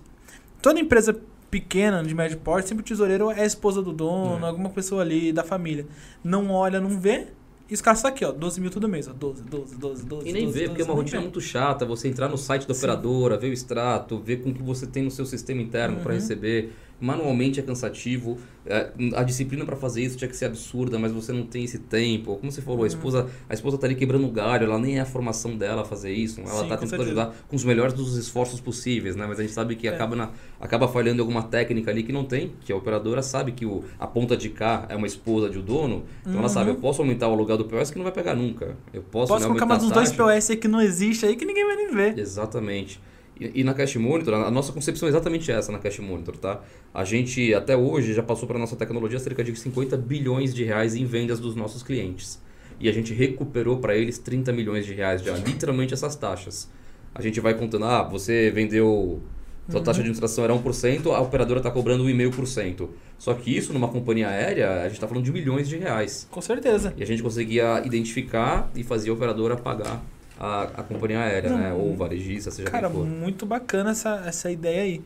Toda 0.62 0.80
empresa 0.80 1.20
pequena, 1.50 2.04
de 2.04 2.14
médio 2.14 2.38
porte, 2.38 2.70
sempre 2.70 2.84
o 2.84 2.86
tesoureiro 2.86 3.32
é 3.32 3.42
a 3.42 3.46
esposa 3.46 3.82
do 3.82 3.94
dono, 3.94 4.46
é. 4.46 4.50
alguma 4.50 4.70
pessoa 4.70 5.02
ali 5.02 5.32
da 5.32 5.44
família. 5.44 5.88
Não 6.24 6.52
olha, 6.52 6.80
não 6.80 7.00
vê 7.00 7.28
e 7.70 7.74
os 7.74 7.82
caras 7.82 8.00
estão 8.00 8.12
aqui, 8.12 8.24
ó, 8.24 8.32
12 8.32 8.62
mil 8.62 8.70
todo 8.70 8.88
mês, 8.88 9.08
ó, 9.08 9.14
12, 9.14 9.44
12, 9.44 9.76
12, 9.76 10.06
12. 10.06 10.30
E 10.30 10.34
nem 10.34 10.46
12, 10.46 10.60
vê, 10.60 10.68
porque 10.68 10.82
é 10.84 10.86
uma 10.86 10.94
rotina 10.94 11.20
muito 11.20 11.42
chata, 11.42 11.86
você 11.86 12.08
entrar 12.08 12.30
no 12.30 12.38
site 12.38 12.68
da 12.68 12.74
operadora, 12.74 13.38
ver 13.38 13.50
o 13.50 13.54
extrato, 13.54 14.20
ver 14.20 14.38
com 14.38 14.52
o 14.52 14.54
que 14.54 14.62
você 14.62 14.86
tem 14.86 15.04
no 15.04 15.12
seu 15.12 15.26
sistema 15.26 15.62
interno 15.62 15.98
uhum. 15.98 16.04
para 16.04 16.14
receber 16.14 16.74
manualmente 17.00 17.60
é 17.60 17.64
cansativo. 17.64 18.38
É, 18.66 18.90
a 19.16 19.22
disciplina 19.22 19.64
para 19.64 19.76
fazer 19.76 20.02
isso 20.02 20.18
tinha 20.18 20.28
que 20.28 20.36
ser 20.36 20.46
absurda, 20.46 20.98
mas 20.98 21.12
você 21.12 21.32
não 21.32 21.46
tem 21.46 21.64
esse 21.64 21.80
tempo. 21.80 22.36
Como 22.38 22.52
você 22.52 22.62
falou, 22.62 22.80
a 22.80 22.82
uhum. 22.82 22.88
esposa, 22.88 23.28
a 23.48 23.54
esposa 23.54 23.78
tá 23.78 23.86
ali 23.86 23.96
quebrando 23.96 24.26
o 24.26 24.32
galho, 24.32 24.66
ela 24.66 24.80
nem 24.80 24.98
é 24.98 25.02
a 25.02 25.06
formação 25.06 25.56
dela 25.56 25.86
fazer 25.86 26.12
isso. 26.12 26.42
Ela 26.42 26.64
Sim, 26.64 26.68
tá 26.68 26.78
tentando 26.78 27.04
ajudar 27.04 27.36
com 27.48 27.56
os 27.56 27.64
melhores 27.64 27.94
dos 27.94 28.18
esforços 28.18 28.60
possíveis, 28.60 29.16
né? 29.16 29.26
Mas 29.28 29.40
a 29.40 29.44
gente 29.44 29.54
sabe 29.54 29.76
que 29.76 29.88
é. 29.88 29.94
acaba, 29.94 30.16
na, 30.16 30.32
acaba 30.60 30.88
falhando 30.88 31.22
alguma 31.22 31.44
técnica 31.44 31.92
ali 31.92 32.02
que 32.02 32.12
não 32.12 32.26
tem, 32.26 32.54
que 32.62 32.72
a 32.74 32.76
operadora 32.76 33.22
sabe 33.22 33.52
que 33.52 33.66
o, 33.66 33.84
a 34.00 34.08
ponta 34.08 34.36
de 34.36 34.50
cá 34.50 34.86
é 34.90 34.96
uma 34.96 35.08
esposa 35.08 35.50
de 35.50 35.60
um 35.60 35.62
dono, 35.62 36.04
então 36.22 36.34
uhum. 36.34 36.40
ela 36.40 36.50
sabe, 36.50 36.72
eu 36.72 36.76
posso 36.76 37.02
aumentar 37.02 37.28
o 37.28 37.34
aluguel 37.34 37.58
do 37.58 37.66
POS 37.66 37.92
que 37.92 37.98
não 37.98 38.04
vai 38.04 38.14
pegar 38.14 38.36
nunca. 38.36 38.76
Eu 38.92 39.04
posso, 39.04 39.28
posso 39.28 39.44
né, 39.44 39.48
colocar 39.48 39.66
mais 39.66 39.84
uns 39.84 39.92
dois 39.92 40.12
POS 40.12 40.50
aí 40.50 40.58
que 40.58 40.68
não 40.68 40.82
existe 40.82 41.26
aí 41.26 41.36
que 41.36 41.46
ninguém 41.46 41.66
vai 41.66 41.76
nem 41.76 41.92
ver. 41.92 42.18
Exatamente. 42.18 43.00
E, 43.40 43.64
na 43.66 43.74
Cash 43.74 43.98
Monitor, 43.98 44.34
a 44.34 44.50
nossa 44.50 44.72
concepção 44.72 45.08
é 45.08 45.12
exatamente 45.12 45.52
essa 45.52 45.70
na 45.72 45.78
Cash 45.78 46.00
Monitor, 46.00 46.38
tá? 46.38 46.62
A 46.94 47.04
gente, 47.04 47.54
até 47.54 47.76
hoje, 47.76 48.14
já 48.14 48.24
passou 48.24 48.48
para 48.48 48.58
a 48.58 48.60
nossa 48.60 48.78
tecnologia 48.78 49.20
cerca 49.20 49.44
de 49.44 49.54
50 49.54 49.98
bilhões 49.98 50.54
de 50.54 50.64
reais 50.64 50.96
em 50.96 51.06
vendas 51.06 51.40
dos 51.40 51.54
nossos 51.54 51.84
clientes. 51.84 52.42
E 52.80 52.88
a 52.88 52.94
gente 52.94 53.14
recuperou 53.14 53.78
para 53.78 53.96
eles 53.96 54.18
30 54.18 54.54
milhões 54.54 54.86
de 54.86 54.94
reais 54.94 55.22
já, 55.22 55.36
literalmente 55.36 55.94
essas 55.94 56.16
taxas. 56.16 56.70
A 57.14 57.22
gente 57.22 57.40
vai 57.42 57.54
contando, 57.54 57.86
ah, 57.86 58.04
você 58.04 58.50
vendeu, 58.52 59.22
sua 59.70 59.82
taxa 59.82 59.96
de 59.96 60.02
administração 60.02 60.44
era 60.46 60.54
1%, 60.54 61.14
a 61.14 61.20
operadora 61.20 61.60
está 61.60 61.72
cobrando 61.72 62.06
1,5%. 62.06 62.88
Só 63.18 63.34
que 63.34 63.56
isso, 63.56 63.74
numa 63.74 63.90
companhia 63.90 64.30
aérea, 64.30 64.82
a 64.82 64.84
gente 64.84 64.94
está 64.94 65.08
falando 65.08 65.26
de 65.26 65.32
milhões 65.32 65.68
de 65.68 65.78
reais. 65.78 66.26
Com 66.32 66.42
certeza. 66.42 66.94
E 66.96 67.04
a 67.04 67.06
gente 67.06 67.22
conseguia 67.22 67.86
identificar 67.86 68.72
e 68.74 68.84
fazer 68.84 69.10
a 69.10 69.14
operadora 69.14 69.58
pagar 69.58 70.02
a, 70.40 70.64
a 70.64 70.84
companhia 70.84 71.20
aérea, 71.20 71.50
Não, 71.50 71.58
né? 71.58 71.74
Ou 71.74 71.96
varejista, 71.96 72.52
seja 72.52 72.70
Cara, 72.70 72.90
quem 72.90 72.98
for. 72.98 73.06
muito 73.06 73.46
bacana 73.46 73.92
essa, 73.92 74.24
essa 74.26 74.52
ideia 74.52 74.84
aí. 74.84 75.02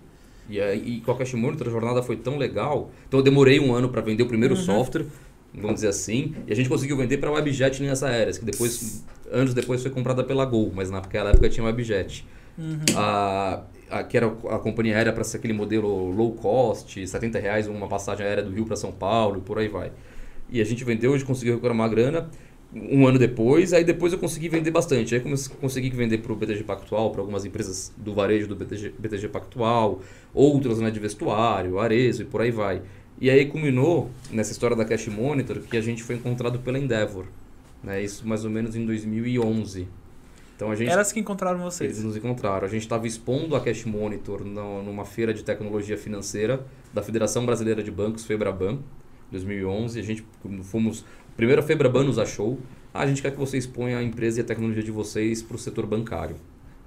E, 0.50 0.60
e 0.60 1.02
com 1.02 1.12
a 1.12 1.16
Cash 1.16 1.34
Monitor 1.36 1.68
a 1.68 1.72
jornada 1.72 2.02
foi 2.02 2.16
tão 2.16 2.38
legal. 2.38 2.90
Então 3.08 3.20
eu 3.20 3.24
demorei 3.24 3.60
um 3.60 3.74
ano 3.74 3.90
para 3.90 4.02
vender 4.02 4.24
o 4.24 4.28
primeiro 4.28 4.56
uhum. 4.56 4.62
software, 4.62 5.06
vamos 5.54 5.76
dizer 5.76 5.90
assim. 5.90 6.34
E 6.48 6.52
a 6.52 6.56
gente 6.56 6.68
conseguiu 6.68 6.98
vender 6.98 7.18
para 7.18 7.30
a 7.30 7.34
Webjet 7.34 7.80
Linhas 7.82 8.02
Aéreas, 8.02 8.38
que 8.38 8.46
depois, 8.46 9.06
anos 9.32 9.54
depois 9.54 9.82
foi 9.82 9.92
comprada 9.92 10.24
pela 10.24 10.46
Gol, 10.46 10.72
mas 10.74 10.90
naquela 10.90 11.30
época 11.30 11.50
tinha 11.50 11.66
Webjet. 11.66 12.26
Uhum. 12.58 12.80
A, 12.98 13.62
a, 13.90 14.04
que 14.04 14.18
era 14.18 14.28
a 14.28 14.60
companhia 14.60 14.98
aérea 14.98 15.14
para 15.14 15.24
ser 15.24 15.38
aquele 15.38 15.54
modelo 15.54 16.12
low 16.12 16.34
cost, 16.34 17.08
70 17.08 17.40
reais 17.40 17.68
uma 17.68 17.88
passagem 17.88 18.26
aérea 18.26 18.44
do 18.44 18.52
Rio 18.52 18.66
para 18.66 18.76
São 18.76 18.92
Paulo, 18.92 19.38
e 19.38 19.42
por 19.42 19.60
aí 19.60 19.68
vai. 19.68 19.92
E 20.50 20.60
a 20.60 20.64
gente 20.64 20.84
vendeu, 20.84 21.14
a 21.14 21.18
gente 21.18 21.28
conseguiu 21.28 21.54
recuperar 21.54 21.76
uma 21.76 21.88
grana 21.88 22.28
um 22.74 23.08
ano 23.08 23.18
depois, 23.18 23.74
aí 23.74 23.84
depois 23.84 24.14
eu 24.14 24.20
consegui 24.20 24.48
vender 24.48 24.72
bastante. 24.72 25.16
Aí 25.16 25.22
consegui 25.60 25.90
vender 25.90 26.20
para 26.20 26.32
o 26.32 26.36
BTG 26.36 26.64
Pactual, 26.64 27.12
para 27.12 27.22
algumas 27.22 27.46
empresas 27.46 27.92
do 27.98 28.14
varejo 28.14 28.48
do 28.48 28.56
BTG, 28.56 28.94
BTG 28.98 29.28
Pactual, 29.30 30.02
outras 30.34 30.80
né, 30.80 30.92
de 30.92 31.00
vestuário, 31.00 31.80
Arezo 31.80 32.24
e 32.24 32.26
por 32.26 32.42
aí 32.42 32.52
vai. 32.52 32.82
E 33.20 33.30
aí 33.30 33.46
culminou 33.48 34.10
nessa 34.32 34.52
história 34.52 34.76
da 34.76 34.86
Cash 34.86 35.08
Monitor 35.08 35.60
que 35.60 35.76
a 35.76 35.82
gente 35.82 36.04
foi 36.04 36.16
encontrado 36.16 36.60
pela 36.60 36.78
Endeavor. 36.78 37.26
Né, 37.84 38.04
isso 38.04 38.28
mais 38.28 38.46
ou 38.46 38.52
menos 38.52 38.76
em 38.76 38.86
2011. 38.86 39.88
Então 40.56 40.70
a 40.70 40.76
gente, 40.76 40.92
Elas 40.92 41.12
que 41.12 41.20
encontraram 41.20 41.60
vocês? 41.60 41.94
Eles 41.94 42.04
nos 42.04 42.18
encontraram. 42.18 42.68
A 42.68 42.70
gente 42.70 42.82
estava 42.82 43.08
expondo 43.08 43.56
a 43.56 43.62
Cash 43.62 43.86
Monitor 43.86 44.44
no, 44.44 44.84
numa 44.84 45.06
feira 45.06 45.34
de 45.34 45.42
tecnologia 45.42 45.98
financeira 45.98 46.66
da 46.94 47.02
Federação 47.02 47.46
Brasileira 47.46 47.82
de 47.82 47.90
Bancos, 47.90 48.26
FEBRABAN, 48.26 48.80
2011. 49.32 50.00
A 50.00 50.04
gente 50.04 50.26
fomos 50.64 51.06
Primeiro 51.40 51.62
a 51.62 51.64
Febraban 51.64 52.04
nos 52.04 52.20
achou. 52.20 52.60
Ah, 52.94 53.04
a 53.04 53.08
gente 53.08 53.22
quer 53.22 53.32
que 53.32 53.38
você 53.38 53.58
exponha 53.58 53.98
a 53.98 54.04
empresa 54.04 54.42
e 54.42 54.44
a 54.44 54.44
tecnologia 54.44 54.84
de 54.84 54.92
vocês 54.92 55.42
para 55.42 55.56
o 55.56 55.58
setor 55.58 55.86
bancário. 55.86 56.36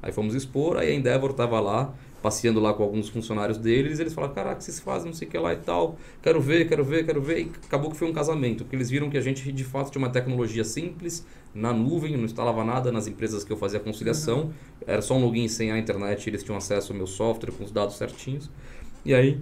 Aí 0.03 0.13
fomos 0.13 0.35
expor, 0.35 0.77
aí 0.77 0.91
a 0.91 0.95
Endeavor 0.95 1.31
estava 1.31 1.59
lá 1.59 1.95
passeando 2.21 2.61
lá 2.61 2.75
com 2.75 2.83
alguns 2.83 3.09
funcionários 3.09 3.57
deles, 3.57 3.99
eles 3.99 4.13
falaram, 4.13 4.35
caraca, 4.35 4.61
vocês 4.61 4.79
fazem 4.79 5.07
não 5.07 5.15
sei 5.15 5.27
o 5.27 5.31
que 5.31 5.39
lá 5.39 5.55
e 5.55 5.57
tal, 5.57 5.97
quero 6.23 6.39
ver, 6.39 6.69
quero 6.69 6.85
ver, 6.85 7.07
quero 7.07 7.23
ver, 7.23 7.41
e 7.41 7.53
acabou 7.65 7.91
que 7.91 7.97
foi 7.97 8.07
um 8.07 8.13
casamento, 8.13 8.63
porque 8.63 8.77
eles 8.77 8.91
viram 8.91 9.09
que 9.09 9.17
a 9.17 9.23
gente 9.23 9.51
de 9.51 9.65
fato 9.65 9.91
tinha 9.91 10.01
uma 10.01 10.11
tecnologia 10.11 10.65
simples, 10.65 11.27
na 11.55 11.73
nuvem, 11.73 12.15
não 12.15 12.25
instalava 12.25 12.63
nada 12.63 12.93
nas 12.93 13.07
empresas 13.07 13.43
que 13.43 13.51
eu 13.51 13.57
fazia 13.57 13.81
conciliação, 13.81 14.43
uhum. 14.43 14.53
era 14.87 15.01
só 15.01 15.17
um 15.17 15.25
login 15.25 15.49
sem 15.49 15.73
a 15.73 15.79
internet, 15.79 16.29
eles 16.29 16.45
tinham 16.45 16.59
acesso 16.59 16.93
ao 16.93 16.99
meu 16.99 17.07
software 17.07 17.53
com 17.53 17.65
os 17.65 17.73
dados 17.73 17.97
certinhos, 17.97 18.51
e 19.03 19.15
aí 19.15 19.41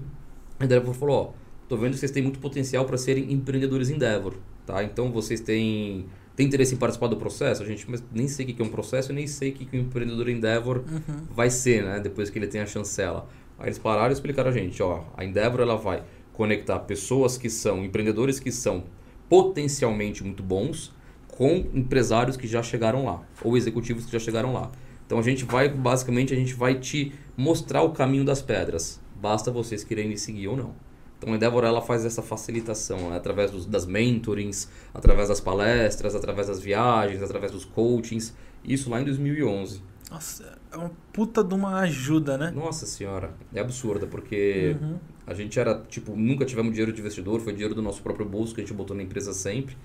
a 0.60 0.64
Endeavor 0.64 0.94
falou, 0.94 1.16
ó, 1.16 1.30
tô 1.68 1.76
vendo 1.76 1.94
que 1.94 1.98
vocês 1.98 2.12
têm 2.12 2.22
muito 2.22 2.38
potencial 2.38 2.84
para 2.84 2.96
serem 2.96 3.30
empreendedores 3.32 3.90
Endeavor, 3.90 4.34
tá? 4.70 4.84
Então 4.84 5.10
vocês 5.10 5.40
têm 5.40 6.06
tem 6.36 6.46
interesse 6.46 6.74
em 6.74 6.78
participar 6.78 7.08
do 7.08 7.16
processo? 7.16 7.62
A 7.62 7.66
gente 7.66 7.90
mas 7.90 8.02
nem 8.12 8.28
sei 8.28 8.46
o 8.46 8.54
que 8.54 8.62
é 8.62 8.64
um 8.64 8.68
processo, 8.68 9.12
nem 9.12 9.26
sei 9.26 9.50
o 9.50 9.52
que, 9.52 9.64
que 9.66 9.76
o 9.76 9.80
empreendedor 9.80 10.28
Endeavor 10.28 10.78
uhum. 10.78 11.26
vai 11.30 11.50
ser, 11.50 11.84
né? 11.84 12.00
Depois 12.00 12.30
que 12.30 12.38
ele 12.38 12.46
tem 12.46 12.60
a 12.60 12.66
chancela. 12.66 13.28
Aí 13.58 13.66
eles 13.66 13.78
pararam 13.78 14.10
e 14.10 14.12
explicaram 14.12 14.48
a 14.48 14.52
gente, 14.52 14.82
ó, 14.82 15.04
a 15.16 15.24
Endeavor 15.24 15.60
ela 15.60 15.76
vai 15.76 16.02
conectar 16.32 16.78
pessoas 16.80 17.36
que 17.36 17.50
são 17.50 17.84
empreendedores 17.84 18.40
que 18.40 18.50
são 18.50 18.84
potencialmente 19.28 20.24
muito 20.24 20.42
bons 20.42 20.92
com 21.28 21.66
empresários 21.74 22.36
que 22.36 22.46
já 22.46 22.62
chegaram 22.62 23.04
lá 23.04 23.22
ou 23.42 23.56
executivos 23.56 24.06
que 24.06 24.12
já 24.12 24.18
chegaram 24.18 24.52
lá. 24.52 24.70
Então 25.04 25.18
a 25.18 25.22
gente 25.22 25.44
vai 25.44 25.68
basicamente 25.68 26.32
a 26.32 26.36
gente 26.36 26.54
vai 26.54 26.76
te 26.76 27.12
mostrar 27.36 27.82
o 27.82 27.90
caminho 27.90 28.24
das 28.24 28.40
pedras. 28.40 29.00
Basta 29.20 29.50
vocês 29.50 29.84
quererem 29.84 30.16
seguir 30.16 30.48
ou 30.48 30.56
não. 30.56 30.89
Então 31.20 31.34
a 31.34 31.36
Endeavor 31.36 31.64
ela 31.64 31.82
faz 31.82 32.06
essa 32.06 32.22
facilitação 32.22 33.10
né? 33.10 33.16
através 33.18 33.50
dos, 33.50 33.66
das 33.66 33.84
mentorings, 33.84 34.70
através 34.94 35.28
das 35.28 35.38
palestras, 35.38 36.14
através 36.14 36.46
das 36.46 36.60
viagens, 36.60 37.22
através 37.22 37.52
dos 37.52 37.66
coachings. 37.66 38.34
Isso 38.64 38.88
lá 38.88 39.02
em 39.02 39.04
2011. 39.04 39.82
Nossa, 40.10 40.58
é 40.72 40.76
uma 40.78 40.90
puta 41.12 41.44
de 41.44 41.52
uma 41.52 41.80
ajuda, 41.80 42.38
né? 42.38 42.50
Nossa 42.50 42.86
senhora, 42.86 43.34
é 43.54 43.60
absurda, 43.60 44.06
porque 44.06 44.74
uhum. 44.80 44.96
a 45.26 45.34
gente 45.34 45.60
era, 45.60 45.78
tipo, 45.88 46.16
nunca 46.16 46.46
tivemos 46.46 46.72
dinheiro 46.72 46.90
de 46.90 47.00
investidor, 47.00 47.38
foi 47.40 47.52
dinheiro 47.52 47.74
do 47.74 47.82
nosso 47.82 48.00
próprio 48.00 48.26
bolso 48.26 48.54
que 48.54 48.62
a 48.62 48.64
gente 48.64 48.72
botou 48.72 48.96
na 48.96 49.02
empresa 49.02 49.34
sempre. 49.34 49.76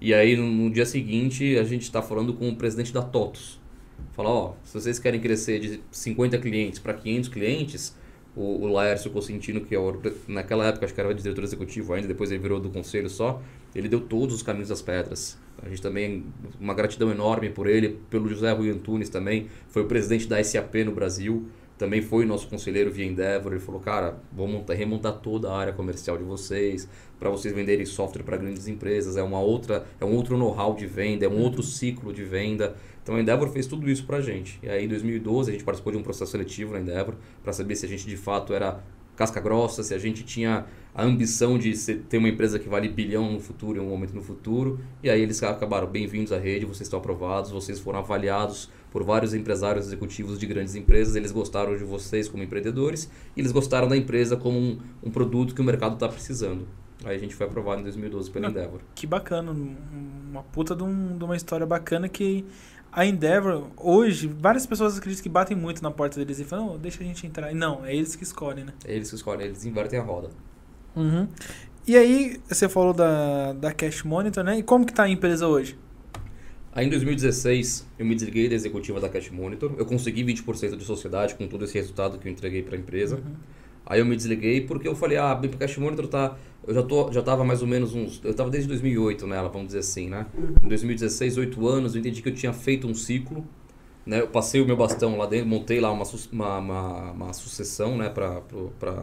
E 0.00 0.14
aí 0.14 0.36
no, 0.36 0.46
no 0.50 0.70
dia 0.70 0.86
seguinte 0.86 1.58
a 1.58 1.64
gente 1.64 1.82
está 1.82 2.00
falando 2.00 2.32
com 2.32 2.48
o 2.48 2.56
presidente 2.56 2.94
da 2.94 3.02
TOTOS. 3.02 3.60
Fala, 4.12 4.30
ó, 4.30 4.54
se 4.64 4.72
vocês 4.72 4.98
querem 4.98 5.20
crescer 5.20 5.60
de 5.60 5.80
50 5.90 6.38
clientes 6.38 6.78
para 6.78 6.94
500 6.94 7.28
clientes, 7.28 7.96
o, 8.38 8.62
o 8.62 8.72
Laércio 8.72 9.10
Cosentino, 9.10 9.60
que 9.60 9.74
é 9.74 9.78
naquela 10.28 10.66
época 10.66 10.86
acho 10.86 10.94
que 10.94 11.00
era 11.00 11.12
diretor 11.12 11.42
executivo 11.42 11.92
ainda, 11.92 12.06
depois 12.06 12.30
ele 12.30 12.40
virou 12.40 12.60
do 12.60 12.70
conselho 12.70 13.10
só, 13.10 13.42
ele 13.74 13.88
deu 13.88 14.00
todos 14.00 14.36
os 14.36 14.42
caminhos 14.42 14.68
das 14.68 14.80
pedras. 14.80 15.36
A 15.60 15.68
gente 15.68 15.82
também, 15.82 16.24
uma 16.60 16.72
gratidão 16.72 17.10
enorme 17.10 17.50
por 17.50 17.66
ele, 17.66 17.98
pelo 18.08 18.28
José 18.28 18.52
Rui 18.52 18.70
Antunes 18.70 19.08
também, 19.08 19.48
foi 19.68 19.82
o 19.82 19.86
presidente 19.86 20.28
da 20.28 20.42
SAP 20.42 20.76
no 20.84 20.92
Brasil, 20.92 21.48
também 21.76 22.00
foi 22.00 22.24
nosso 22.24 22.48
conselheiro 22.48 22.90
via 22.90 23.06
Endeavor, 23.06 23.52
ele 23.52 23.60
falou, 23.60 23.80
cara, 23.80 24.16
vamos 24.32 24.52
montar, 24.52 24.74
remontar 24.74 25.14
toda 25.14 25.50
a 25.50 25.56
área 25.56 25.72
comercial 25.72 26.16
de 26.16 26.24
vocês, 26.24 26.88
para 27.18 27.30
vocês 27.30 27.52
venderem 27.52 27.84
software 27.86 28.22
para 28.22 28.36
grandes 28.36 28.68
empresas, 28.68 29.16
é 29.16 29.22
uma 29.22 29.40
outra, 29.40 29.84
é 30.00 30.04
um 30.04 30.14
outro 30.14 30.36
know-how 30.36 30.74
de 30.74 30.86
venda, 30.86 31.24
é 31.24 31.28
um 31.28 31.40
outro 31.40 31.62
ciclo 31.62 32.12
de 32.12 32.24
venda. 32.24 32.76
Então 33.08 33.16
a 33.16 33.22
Endeavor 33.22 33.48
fez 33.48 33.66
tudo 33.66 33.88
isso 33.88 34.04
para 34.04 34.18
a 34.18 34.20
gente. 34.20 34.60
E 34.62 34.68
aí 34.68 34.84
em 34.84 34.88
2012 34.88 35.48
a 35.48 35.52
gente 35.54 35.64
participou 35.64 35.90
de 35.90 35.98
um 35.98 36.02
processo 36.02 36.30
seletivo 36.30 36.74
na 36.74 36.80
Endeavor 36.80 37.14
para 37.42 37.54
saber 37.54 37.74
se 37.74 37.86
a 37.86 37.88
gente 37.88 38.06
de 38.06 38.18
fato 38.18 38.52
era 38.52 38.84
casca 39.16 39.40
grossa, 39.40 39.82
se 39.82 39.94
a 39.94 39.98
gente 39.98 40.22
tinha 40.22 40.66
a 40.94 41.04
ambição 41.04 41.58
de 41.58 41.74
ser, 41.74 42.02
ter 42.02 42.18
uma 42.18 42.28
empresa 42.28 42.58
que 42.58 42.68
vale 42.68 42.86
bilhão 42.86 43.32
no 43.32 43.40
futuro, 43.40 43.78
em 43.78 43.80
um 43.80 43.88
momento 43.88 44.12
no 44.12 44.20
futuro. 44.20 44.78
E 45.02 45.08
aí 45.08 45.22
eles 45.22 45.42
acabaram, 45.42 45.86
bem-vindos 45.86 46.32
à 46.32 46.38
rede, 46.38 46.66
vocês 46.66 46.82
estão 46.82 46.98
aprovados, 46.98 47.50
vocês 47.50 47.80
foram 47.80 48.00
avaliados 48.00 48.68
por 48.90 49.02
vários 49.02 49.32
empresários 49.32 49.86
executivos 49.86 50.38
de 50.38 50.44
grandes 50.44 50.74
empresas, 50.74 51.16
eles 51.16 51.32
gostaram 51.32 51.74
de 51.78 51.84
vocês 51.84 52.28
como 52.28 52.42
empreendedores 52.42 53.10
e 53.34 53.40
eles 53.40 53.52
gostaram 53.52 53.88
da 53.88 53.96
empresa 53.96 54.36
como 54.36 54.58
um, 54.58 54.78
um 55.02 55.10
produto 55.10 55.54
que 55.54 55.62
o 55.62 55.64
mercado 55.64 55.94
está 55.94 56.10
precisando. 56.10 56.68
Aí 57.04 57.14
a 57.14 57.18
gente 57.18 57.34
foi 57.34 57.46
aprovado 57.46 57.80
em 57.80 57.84
2012 57.84 58.30
pela 58.30 58.48
Endeavor. 58.48 58.80
Que 58.94 59.06
bacana, 59.06 59.52
uma 59.52 60.42
puta 60.42 60.74
de, 60.74 60.82
um, 60.82 61.16
de 61.16 61.24
uma 61.24 61.36
história 61.36 61.64
bacana 61.64 62.08
que 62.08 62.44
a 62.92 63.04
Endeavor, 63.04 63.68
hoje, 63.76 64.26
várias 64.26 64.66
pessoas 64.66 64.96
acreditam 64.96 65.22
que 65.22 65.28
batem 65.28 65.56
muito 65.56 65.82
na 65.82 65.90
porta 65.90 66.18
deles 66.18 66.38
e 66.40 66.44
falam, 66.44 66.74
oh, 66.74 66.78
deixa 66.78 67.02
a 67.02 67.06
gente 67.06 67.26
entrar. 67.26 67.54
Não, 67.54 67.84
é 67.84 67.94
eles 67.94 68.16
que 68.16 68.24
escolhem, 68.24 68.64
né? 68.64 68.72
É 68.84 68.94
eles 68.94 69.10
que 69.10 69.16
escolhem, 69.16 69.46
eles 69.46 69.64
invertem 69.64 69.98
a 69.98 70.02
roda. 70.02 70.30
Uhum. 70.96 71.28
E 71.86 71.96
aí, 71.96 72.40
você 72.48 72.68
falou 72.68 72.92
da, 72.92 73.52
da 73.52 73.72
Cash 73.72 74.02
Monitor, 74.02 74.42
né? 74.44 74.58
E 74.58 74.62
como 74.62 74.84
que 74.84 74.92
tá 74.92 75.04
a 75.04 75.08
empresa 75.08 75.46
hoje? 75.46 75.78
Aí 76.72 76.86
em 76.86 76.90
2016, 76.90 77.86
eu 77.98 78.06
me 78.06 78.14
desliguei 78.14 78.48
da 78.48 78.54
executiva 78.54 79.00
da 79.00 79.08
Cash 79.08 79.30
Monitor. 79.30 79.74
Eu 79.76 79.86
consegui 79.86 80.24
20% 80.24 80.76
de 80.76 80.84
sociedade 80.84 81.34
com 81.34 81.48
todo 81.48 81.64
esse 81.64 81.74
resultado 81.74 82.18
que 82.18 82.28
eu 82.28 82.32
entreguei 82.32 82.62
para 82.62 82.76
a 82.76 82.78
empresa. 82.78 83.16
Uhum. 83.16 83.34
Aí 83.88 84.00
eu 84.00 84.06
me 84.06 84.14
desliguei 84.14 84.60
porque 84.60 84.86
eu 84.86 84.94
falei, 84.94 85.16
ah, 85.16 85.32
a 85.32 85.48
Cash 85.48 85.78
Monitor 85.78 86.06
tá. 86.06 86.36
Eu 86.66 86.74
já, 86.74 86.82
tô, 86.82 87.10
já 87.10 87.22
tava 87.22 87.42
mais 87.42 87.62
ou 87.62 87.66
menos 87.66 87.94
uns. 87.94 88.20
Eu 88.22 88.34
tava 88.34 88.50
desde 88.50 88.68
2008 88.68 89.26
nela, 89.26 89.48
vamos 89.48 89.68
dizer 89.68 89.78
assim, 89.78 90.10
né? 90.10 90.26
Em 90.62 90.68
2016, 90.68 91.38
8 91.38 91.66
anos, 91.66 91.94
eu 91.94 92.00
entendi 92.00 92.20
que 92.20 92.28
eu 92.28 92.34
tinha 92.34 92.52
feito 92.52 92.86
um 92.86 92.94
ciclo. 92.94 93.46
Né? 94.04 94.20
Eu 94.20 94.28
passei 94.28 94.60
o 94.60 94.66
meu 94.66 94.76
bastão 94.76 95.16
lá 95.16 95.24
dentro, 95.24 95.48
montei 95.48 95.80
lá 95.80 95.90
uma, 95.90 96.04
uma, 96.30 96.58
uma, 96.58 97.10
uma 97.12 97.32
sucessão 97.32 97.96
né, 97.96 98.10
para 98.10 98.42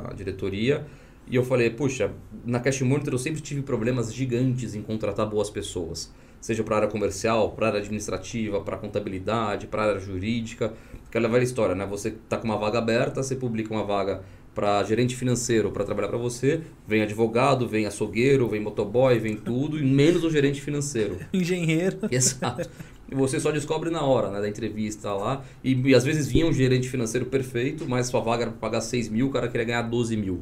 a 0.09 0.13
diretoria. 0.13 0.85
E 1.27 1.35
eu 1.35 1.43
falei, 1.43 1.71
puxa, 1.71 2.11
na 2.45 2.59
Cash 2.59 2.81
Monitor 2.81 3.13
eu 3.13 3.17
sempre 3.17 3.41
tive 3.41 3.63
problemas 3.63 4.13
gigantes 4.13 4.75
em 4.75 4.83
contratar 4.83 5.27
boas 5.27 5.49
pessoas. 5.49 6.13
Seja 6.39 6.63
para 6.63 6.75
área 6.75 6.87
comercial, 6.87 7.51
para 7.53 7.67
área 7.67 7.79
administrativa, 7.79 8.61
para 8.61 8.77
contabilidade, 8.77 9.65
para 9.65 9.83
área 9.83 9.99
jurídica. 9.99 10.73
Aquela 11.07 11.27
velha 11.27 11.43
história, 11.43 11.73
né? 11.73 11.87
Você 11.87 12.09
está 12.09 12.37
com 12.37 12.45
uma 12.45 12.57
vaga 12.57 12.77
aberta, 12.77 13.23
você 13.23 13.35
publica 13.35 13.73
uma 13.73 13.83
vaga 13.83 14.21
para 14.55 14.81
gerente 14.85 15.15
financeiro 15.15 15.69
para 15.69 15.83
trabalhar 15.83 16.07
para 16.07 16.17
você, 16.17 16.61
vem 16.87 17.01
advogado, 17.01 17.67
vem 17.67 17.85
açougueiro, 17.85 18.47
vem 18.47 18.61
motoboy, 18.61 19.19
vem 19.19 19.35
tudo, 19.35 19.77
e 19.77 19.83
menos 19.83 20.23
o 20.23 20.31
gerente 20.31 20.61
financeiro. 20.61 21.19
Engenheiro. 21.33 21.99
Exato. 22.09 22.67
E 23.11 23.13
você 23.13 23.39
só 23.39 23.51
descobre 23.51 23.89
na 23.89 24.01
hora 24.01 24.31
né, 24.31 24.41
da 24.41 24.47
entrevista 24.47 25.13
lá. 25.13 25.43
E, 25.63 25.73
e 25.73 25.93
às 25.93 26.05
vezes 26.05 26.27
vinha 26.27 26.47
um 26.47 26.53
gerente 26.53 26.89
financeiro 26.89 27.25
perfeito, 27.27 27.85
mas 27.87 28.07
sua 28.07 28.21
vaga 28.21 28.43
era 28.43 28.51
para 28.51 28.59
pagar 28.59 28.81
6 28.81 29.09
mil, 29.09 29.27
o 29.27 29.29
cara 29.29 29.47
queria 29.49 29.65
ganhar 29.65 29.81
12 29.83 30.15
mil. 30.15 30.41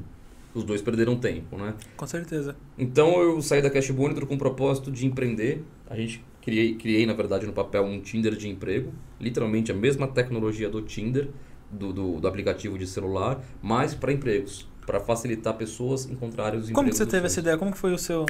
Os 0.53 0.63
dois 0.63 0.83
perderam 0.83 1.15
tempo, 1.15 1.57
né? 1.57 1.73
Com 1.97 2.05
certeza. 2.05 2.55
Então 2.77 3.19
eu 3.19 3.41
saí 3.41 3.59
da 3.59 3.71
Cash 3.71 3.89
Monitor 3.89 4.27
com 4.27 4.35
o 4.35 4.37
propósito 4.37 4.91
de 4.91 5.07
empreender. 5.07 5.63
A 5.89 5.95
gente 5.95 6.23
criei, 6.43 6.75
criei, 6.75 7.07
na 7.07 7.13
verdade, 7.13 7.47
no 7.47 7.53
papel 7.53 7.83
um 7.83 7.99
Tinder 7.99 8.35
de 8.35 8.47
emprego. 8.47 8.93
Literalmente 9.19 9.71
a 9.71 9.75
mesma 9.75 10.07
tecnologia 10.07 10.69
do 10.69 10.79
Tinder 10.83 11.29
do, 11.73 11.93
do, 11.93 12.19
do 12.19 12.27
aplicativo 12.27 12.77
de 12.77 12.87
celular, 12.87 13.41
mas 13.61 13.93
para 13.93 14.11
empregos, 14.11 14.67
para 14.85 14.99
facilitar 14.99 15.53
pessoas 15.55 16.05
encontrarem 16.09 16.59
os 16.59 16.65
Como 16.67 16.81
empregos. 16.81 16.97
Como 16.97 17.05
você 17.05 17.05
teve 17.05 17.25
essa 17.25 17.39
ideia? 17.39 17.57
Como 17.57 17.71
que 17.71 17.77
foi 17.77 17.93
o 17.93 17.97
seu... 17.97 18.25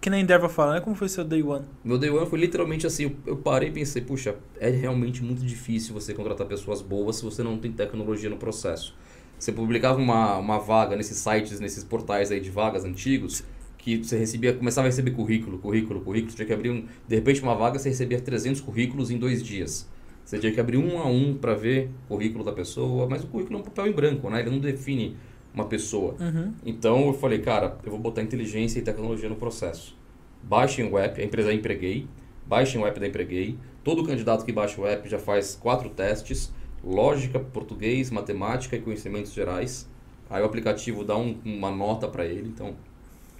Que 0.00 0.10
nem 0.10 0.22
Endeavor 0.22 0.50
fala, 0.50 0.74
né? 0.74 0.80
Como 0.80 0.94
foi 0.94 1.06
o 1.06 1.10
seu 1.10 1.24
day 1.24 1.42
one? 1.42 1.64
Meu 1.82 1.98
day 1.98 2.10
one 2.10 2.26
foi 2.26 2.38
literalmente 2.38 2.86
assim, 2.86 3.16
eu 3.26 3.36
parei 3.36 3.70
e 3.70 3.72
pensei, 3.72 4.02
puxa, 4.02 4.36
é 4.60 4.70
realmente 4.70 5.24
muito 5.24 5.44
difícil 5.44 5.94
você 5.94 6.14
contratar 6.14 6.46
pessoas 6.46 6.82
boas 6.82 7.16
se 7.16 7.24
você 7.24 7.42
não 7.42 7.58
tem 7.58 7.72
tecnologia 7.72 8.30
no 8.30 8.36
processo. 8.36 8.94
Você 9.38 9.52
publicava 9.52 9.98
uma, 9.98 10.36
uma 10.36 10.58
vaga 10.58 10.96
nesses 10.96 11.16
sites, 11.18 11.60
nesses 11.60 11.82
portais 11.82 12.30
aí 12.30 12.40
de 12.40 12.50
vagas 12.50 12.84
antigos, 12.84 13.42
que 13.78 14.02
você 14.02 14.18
recebia, 14.18 14.52
começava 14.52 14.86
a 14.86 14.90
receber 14.90 15.12
currículo, 15.12 15.58
currículo, 15.58 16.00
currículo, 16.00 16.30
você 16.30 16.36
tinha 16.36 16.46
que 16.46 16.52
abrir 16.52 16.70
um, 16.70 16.86
de 17.06 17.14
repente 17.14 17.42
uma 17.42 17.54
vaga 17.54 17.78
você 17.78 17.88
recebia 17.88 18.20
300 18.20 18.60
currículos 18.60 19.10
em 19.10 19.18
dois 19.18 19.42
dias. 19.42 19.88
Você 20.26 20.40
tinha 20.40 20.52
que 20.52 20.58
abrir 20.58 20.76
um 20.76 20.98
a 20.98 21.06
um 21.06 21.34
para 21.34 21.54
ver 21.54 21.88
o 22.06 22.08
currículo 22.08 22.42
da 22.42 22.50
pessoa, 22.50 23.06
mas 23.08 23.22
o 23.22 23.28
currículo 23.28 23.58
é 23.58 23.60
um 23.60 23.64
papel 23.64 23.86
em 23.86 23.92
branco, 23.92 24.28
né? 24.28 24.40
Ele 24.40 24.50
não 24.50 24.58
define 24.58 25.16
uma 25.54 25.66
pessoa. 25.66 26.16
Uhum. 26.18 26.52
Então 26.66 27.06
eu 27.06 27.14
falei, 27.14 27.38
cara, 27.38 27.78
eu 27.84 27.92
vou 27.92 28.00
botar 28.00 28.22
inteligência 28.22 28.80
e 28.80 28.82
tecnologia 28.82 29.28
no 29.28 29.36
processo. 29.36 29.96
Baixem 30.42 30.84
o 30.90 30.98
app, 30.98 31.20
a 31.20 31.24
empresa 31.24 31.54
empreguei, 31.54 32.08
baixem 32.44 32.80
o 32.80 32.84
app 32.84 32.98
da 32.98 33.06
empreguei. 33.06 33.56
Todo 33.84 34.04
candidato 34.04 34.44
que 34.44 34.50
baixa 34.50 34.80
o 34.80 34.84
app 34.84 35.08
já 35.08 35.18
faz 35.18 35.54
quatro 35.54 35.90
testes: 35.90 36.52
lógica, 36.82 37.38
português, 37.38 38.10
matemática 38.10 38.74
e 38.74 38.80
conhecimentos 38.80 39.32
gerais. 39.32 39.88
Aí 40.28 40.42
o 40.42 40.44
aplicativo 40.44 41.04
dá 41.04 41.16
um, 41.16 41.38
uma 41.44 41.70
nota 41.70 42.08
para 42.08 42.26
ele. 42.26 42.48
Então 42.48 42.74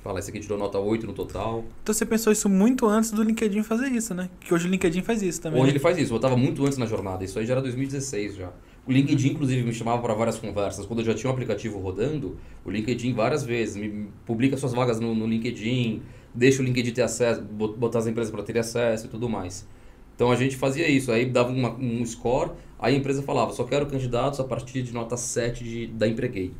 Fala, 0.06 0.20
esse 0.20 0.30
aqui 0.30 0.38
tirou 0.38 0.56
nota 0.56 0.78
8 0.78 1.04
no 1.04 1.12
total. 1.12 1.64
Então 1.82 1.92
você 1.92 2.06
pensou 2.06 2.32
isso 2.32 2.48
muito 2.48 2.86
antes 2.86 3.10
do 3.10 3.24
LinkedIn 3.24 3.64
fazer 3.64 3.88
isso, 3.88 4.14
né? 4.14 4.30
Que 4.38 4.54
hoje 4.54 4.68
o 4.68 4.70
LinkedIn 4.70 5.02
faz 5.02 5.20
isso 5.20 5.40
também. 5.40 5.60
Hoje 5.60 5.66
né? 5.66 5.72
ele 5.72 5.80
faz 5.80 5.98
isso, 5.98 6.12
eu 6.12 6.16
estava 6.16 6.36
muito 6.36 6.64
antes 6.64 6.78
na 6.78 6.86
jornada. 6.86 7.24
Isso 7.24 7.36
aí 7.40 7.44
já 7.44 7.54
era 7.54 7.62
2016 7.62 8.36
já. 8.36 8.52
O 8.86 8.92
LinkedIn, 8.92 9.30
inclusive, 9.30 9.64
me 9.64 9.72
chamava 9.72 10.00
para 10.00 10.14
várias 10.14 10.38
conversas. 10.38 10.86
Quando 10.86 11.00
eu 11.00 11.04
já 11.04 11.12
tinha 11.12 11.28
um 11.28 11.32
aplicativo 11.32 11.80
rodando, 11.80 12.38
o 12.64 12.70
LinkedIn 12.70 13.14
várias 13.14 13.42
vezes 13.42 13.74
me 13.74 14.06
publica 14.24 14.56
suas 14.56 14.72
vagas 14.72 15.00
no, 15.00 15.12
no 15.12 15.26
LinkedIn, 15.26 16.00
deixa 16.32 16.62
o 16.62 16.64
LinkedIn 16.64 16.92
ter 16.92 17.02
acesso, 17.02 17.42
botar 17.42 17.98
as 17.98 18.06
empresas 18.06 18.30
para 18.30 18.44
ter 18.44 18.56
acesso 18.56 19.06
e 19.06 19.08
tudo 19.08 19.28
mais. 19.28 19.66
Então 20.14 20.30
a 20.30 20.36
gente 20.36 20.56
fazia 20.56 20.88
isso, 20.88 21.10
aí 21.10 21.26
dava 21.26 21.50
uma, 21.50 21.74
um 21.74 22.06
score, 22.06 22.52
aí 22.78 22.94
a 22.94 22.96
empresa 22.96 23.24
falava, 23.24 23.52
só 23.52 23.64
quero 23.64 23.86
candidatos 23.86 24.38
a 24.38 24.44
partir 24.44 24.82
de 24.82 24.94
nota 24.94 25.16
7 25.16 25.64
de, 25.64 25.86
da 25.88 26.06
Empreguei. 26.06 26.54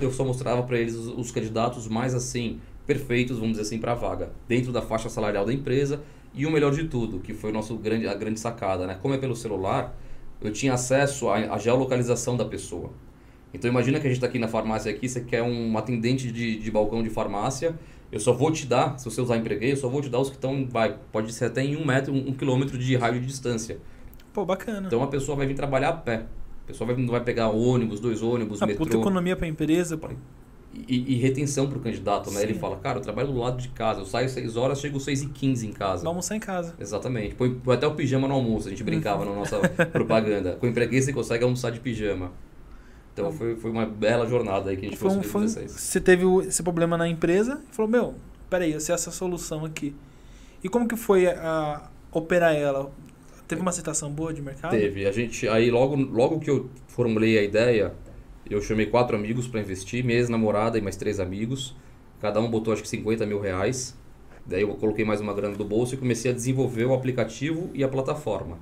Eu 0.00 0.10
só 0.10 0.24
mostrava 0.24 0.62
para 0.62 0.78
eles 0.78 0.94
os, 0.94 1.08
os 1.08 1.30
candidatos 1.30 1.86
mais 1.88 2.14
assim, 2.14 2.58
perfeitos, 2.86 3.36
vamos 3.38 3.52
dizer 3.52 3.62
assim, 3.62 3.78
para 3.78 3.92
a 3.92 3.94
vaga, 3.94 4.30
dentro 4.46 4.72
da 4.72 4.80
faixa 4.80 5.08
salarial 5.08 5.44
da 5.44 5.52
empresa. 5.52 6.00
E 6.32 6.46
o 6.46 6.50
melhor 6.50 6.72
de 6.72 6.84
tudo, 6.84 7.18
que 7.18 7.32
foi 7.32 7.50
nosso 7.50 7.76
grande, 7.76 8.06
a 8.06 8.14
grande 8.14 8.38
sacada, 8.38 8.86
né? 8.86 8.98
Como 9.00 9.14
é 9.14 9.18
pelo 9.18 9.34
celular, 9.34 9.96
eu 10.40 10.52
tinha 10.52 10.74
acesso 10.74 11.28
à, 11.28 11.36
à 11.54 11.58
geolocalização 11.58 12.36
da 12.36 12.44
pessoa. 12.44 12.90
Então 13.54 13.70
imagina 13.70 13.98
que 13.98 14.06
a 14.06 14.10
gente 14.10 14.18
está 14.18 14.26
aqui 14.26 14.38
na 14.38 14.48
farmácia 14.48 14.92
aqui, 14.92 15.08
você 15.08 15.22
quer 15.22 15.42
um 15.42 15.76
atendente 15.78 16.30
de, 16.30 16.58
de 16.58 16.70
balcão 16.70 17.02
de 17.02 17.08
farmácia, 17.08 17.74
eu 18.12 18.20
só 18.20 18.32
vou 18.32 18.52
te 18.52 18.66
dar, 18.66 18.98
se 18.98 19.04
você 19.06 19.20
usar 19.20 19.36
empreguei, 19.36 19.72
eu 19.72 19.76
só 19.76 19.88
vou 19.88 20.02
te 20.02 20.10
dar 20.10 20.20
os 20.20 20.28
que 20.28 20.36
estão, 20.36 20.66
vai, 20.68 20.96
pode 21.10 21.32
ser 21.32 21.46
até 21.46 21.62
em 21.62 21.74
um 21.74 21.84
metro, 21.84 22.12
um, 22.12 22.28
um 22.28 22.32
quilômetro 22.32 22.76
de 22.78 22.94
raio 22.96 23.18
de 23.18 23.26
distância. 23.26 23.78
Pô, 24.32 24.44
bacana. 24.44 24.86
Então 24.86 25.02
a 25.02 25.06
pessoa 25.06 25.36
vai 25.36 25.46
vir 25.46 25.54
trabalhar 25.54 25.88
a 25.88 25.92
pé. 25.94 26.26
A 26.64 26.66
pessoa 26.66 26.86
vai, 26.92 27.02
não 27.02 27.10
vai 27.10 27.22
pegar 27.22 27.48
ônibus, 27.48 27.98
dois 27.98 28.22
ônibus, 28.22 28.60
a 28.62 28.66
metrô. 28.66 28.84
puta 28.84 28.96
economia 28.98 29.34
pra 29.34 29.46
empresa. 29.46 29.96
pô. 29.96 30.08
E, 30.74 31.14
e 31.14 31.16
retenção 31.16 31.68
pro 31.68 31.80
candidato, 31.80 32.30
né? 32.30 32.36
Sim. 32.40 32.42
Ele 32.44 32.54
fala, 32.54 32.76
cara, 32.76 32.98
eu 32.98 33.02
trabalho 33.02 33.28
do 33.32 33.38
lado 33.38 33.56
de 33.60 33.68
casa, 33.68 34.00
eu 34.00 34.04
saio 34.04 34.28
6 34.28 34.56
horas, 34.58 34.78
chego 34.78 35.00
6 35.00 35.22
e 35.22 35.26
15 35.28 35.66
em 35.66 35.72
casa. 35.72 36.02
Vai 36.02 36.08
almoçar 36.10 36.36
em 36.36 36.40
casa. 36.40 36.74
Exatamente. 36.78 37.34
Põe, 37.34 37.54
põe 37.54 37.74
até 37.76 37.86
o 37.86 37.94
pijama 37.94 38.28
no 38.28 38.34
almoço, 38.34 38.66
a 38.68 38.70
gente 38.70 38.84
brincava 38.84 39.24
na 39.24 39.32
nossa 39.32 39.58
propaganda. 39.90 40.56
Com 40.60 40.66
empreguei 40.66 41.00
você 41.00 41.12
consegue 41.14 41.44
almoçar 41.44 41.70
de 41.72 41.80
pijama. 41.80 42.30
Então 43.14 43.32
foi, 43.32 43.56
foi 43.56 43.70
uma 43.70 43.86
bela 43.86 44.26
jornada 44.28 44.68
aí 44.68 44.76
que 44.76 44.84
a 44.84 44.88
gente 44.90 44.98
Foi 44.98 45.08
foi 45.08 45.20
2016. 45.20 45.70
você 45.72 45.98
teve 46.00 46.26
o- 46.26 46.42
esse 46.42 46.62
problema 46.62 46.98
na 46.98 47.08
empresa 47.08 47.62
e 47.72 47.74
falou, 47.74 47.90
meu, 47.90 48.14
peraí, 48.50 48.72
eu 48.72 48.80
sei 48.80 48.94
essa 48.94 49.10
solução 49.10 49.64
aqui. 49.64 49.94
E 50.62 50.68
como 50.68 50.86
que 50.86 50.96
foi 50.96 51.26
a, 51.26 51.32
a 52.12 52.18
operar 52.18 52.54
ela? 52.54 52.90
Teve 53.48 53.62
uma 53.62 53.70
aceitação 53.70 54.10
boa 54.10 54.34
de 54.34 54.42
mercado? 54.42 54.72
Teve. 54.72 55.06
A 55.06 55.12
gente, 55.12 55.48
aí 55.48 55.70
logo, 55.70 55.96
logo 55.96 56.38
que 56.40 56.50
eu 56.50 56.68
formulei 56.88 57.38
a 57.38 57.42
ideia, 57.42 57.94
eu 58.48 58.60
chamei 58.62 58.86
quatro 58.86 59.16
amigos 59.16 59.46
para 59.48 59.60
investir, 59.60 60.04
minha 60.04 60.18
ex-namorada 60.18 60.78
e 60.78 60.80
mais 60.80 60.96
três 60.96 61.18
amigos. 61.18 61.74
Cada 62.20 62.40
um 62.40 62.50
botou 62.50 62.72
acho 62.72 62.82
que 62.82 62.88
50 62.88 63.26
mil 63.26 63.40
reais. 63.40 63.96
Daí 64.46 64.62
eu 64.62 64.68
coloquei 64.68 65.04
mais 65.04 65.20
uma 65.20 65.34
grana 65.34 65.56
do 65.56 65.64
bolso 65.64 65.94
e 65.94 65.98
comecei 65.98 66.30
a 66.30 66.34
desenvolver 66.34 66.84
o 66.84 66.94
aplicativo 66.94 67.70
e 67.74 67.82
a 67.82 67.88
plataforma. 67.88 68.58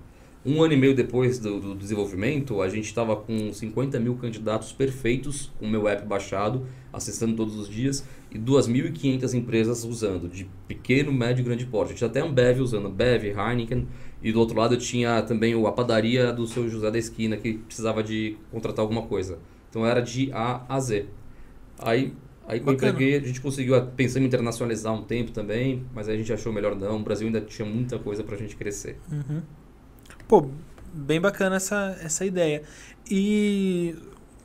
Um 0.46 0.62
ano 0.62 0.74
e 0.74 0.76
meio 0.76 0.94
depois 0.94 1.38
do, 1.38 1.58
do 1.58 1.74
desenvolvimento, 1.74 2.60
a 2.60 2.68
gente 2.68 2.84
estava 2.84 3.16
com 3.16 3.50
50 3.50 3.98
mil 3.98 4.14
candidatos 4.16 4.72
perfeitos 4.72 5.50
com 5.58 5.64
o 5.64 5.70
meu 5.70 5.88
app 5.88 6.06
baixado, 6.06 6.66
acessando 6.92 7.34
todos 7.34 7.58
os 7.58 7.66
dias, 7.66 8.06
e 8.30 8.38
2.500 8.38 9.32
empresas 9.32 9.84
usando, 9.84 10.28
de 10.28 10.46
pequeno, 10.68 11.10
médio 11.10 11.40
e 11.40 11.44
grande 11.44 11.64
porte. 11.64 11.94
Tinha 11.94 12.10
até 12.10 12.22
um 12.22 12.30
Bev 12.30 12.60
usando, 12.60 12.90
Bev, 12.90 13.24
Heineken, 13.24 13.86
e 14.22 14.32
do 14.32 14.40
outro 14.40 14.58
lado 14.58 14.74
eu 14.74 14.78
tinha 14.78 15.22
também 15.22 15.54
a 15.66 15.72
padaria 15.72 16.30
do 16.30 16.46
seu 16.46 16.68
José 16.68 16.90
da 16.90 16.98
Esquina, 16.98 17.38
que 17.38 17.54
precisava 17.54 18.02
de 18.02 18.36
contratar 18.50 18.82
alguma 18.82 19.02
coisa. 19.02 19.38
Então 19.74 19.84
era 19.84 20.00
de 20.00 20.30
A 20.32 20.64
a 20.68 20.78
Z. 20.78 21.06
Aí, 21.80 22.14
aí 22.46 22.60
que 22.60 22.68
eu 22.68 22.72
empreguei, 22.74 23.16
a 23.16 23.20
gente 23.20 23.40
conseguiu, 23.40 23.74
pensando 23.96 24.22
em 24.22 24.26
internacionalizar 24.26 24.94
um 24.94 25.02
tempo 25.02 25.32
também, 25.32 25.84
mas 25.92 26.08
aí 26.08 26.14
a 26.14 26.18
gente 26.18 26.32
achou 26.32 26.52
melhor 26.52 26.76
não. 26.76 27.00
O 27.00 27.02
Brasil 27.02 27.26
ainda 27.26 27.40
tinha 27.40 27.66
muita 27.66 27.98
coisa 27.98 28.22
pra 28.22 28.36
gente 28.36 28.54
crescer. 28.54 28.96
Uhum. 29.10 29.42
Pô, 30.28 30.48
bem 30.92 31.20
bacana 31.20 31.56
essa, 31.56 31.98
essa 32.00 32.24
ideia. 32.24 32.62
E 33.10 33.96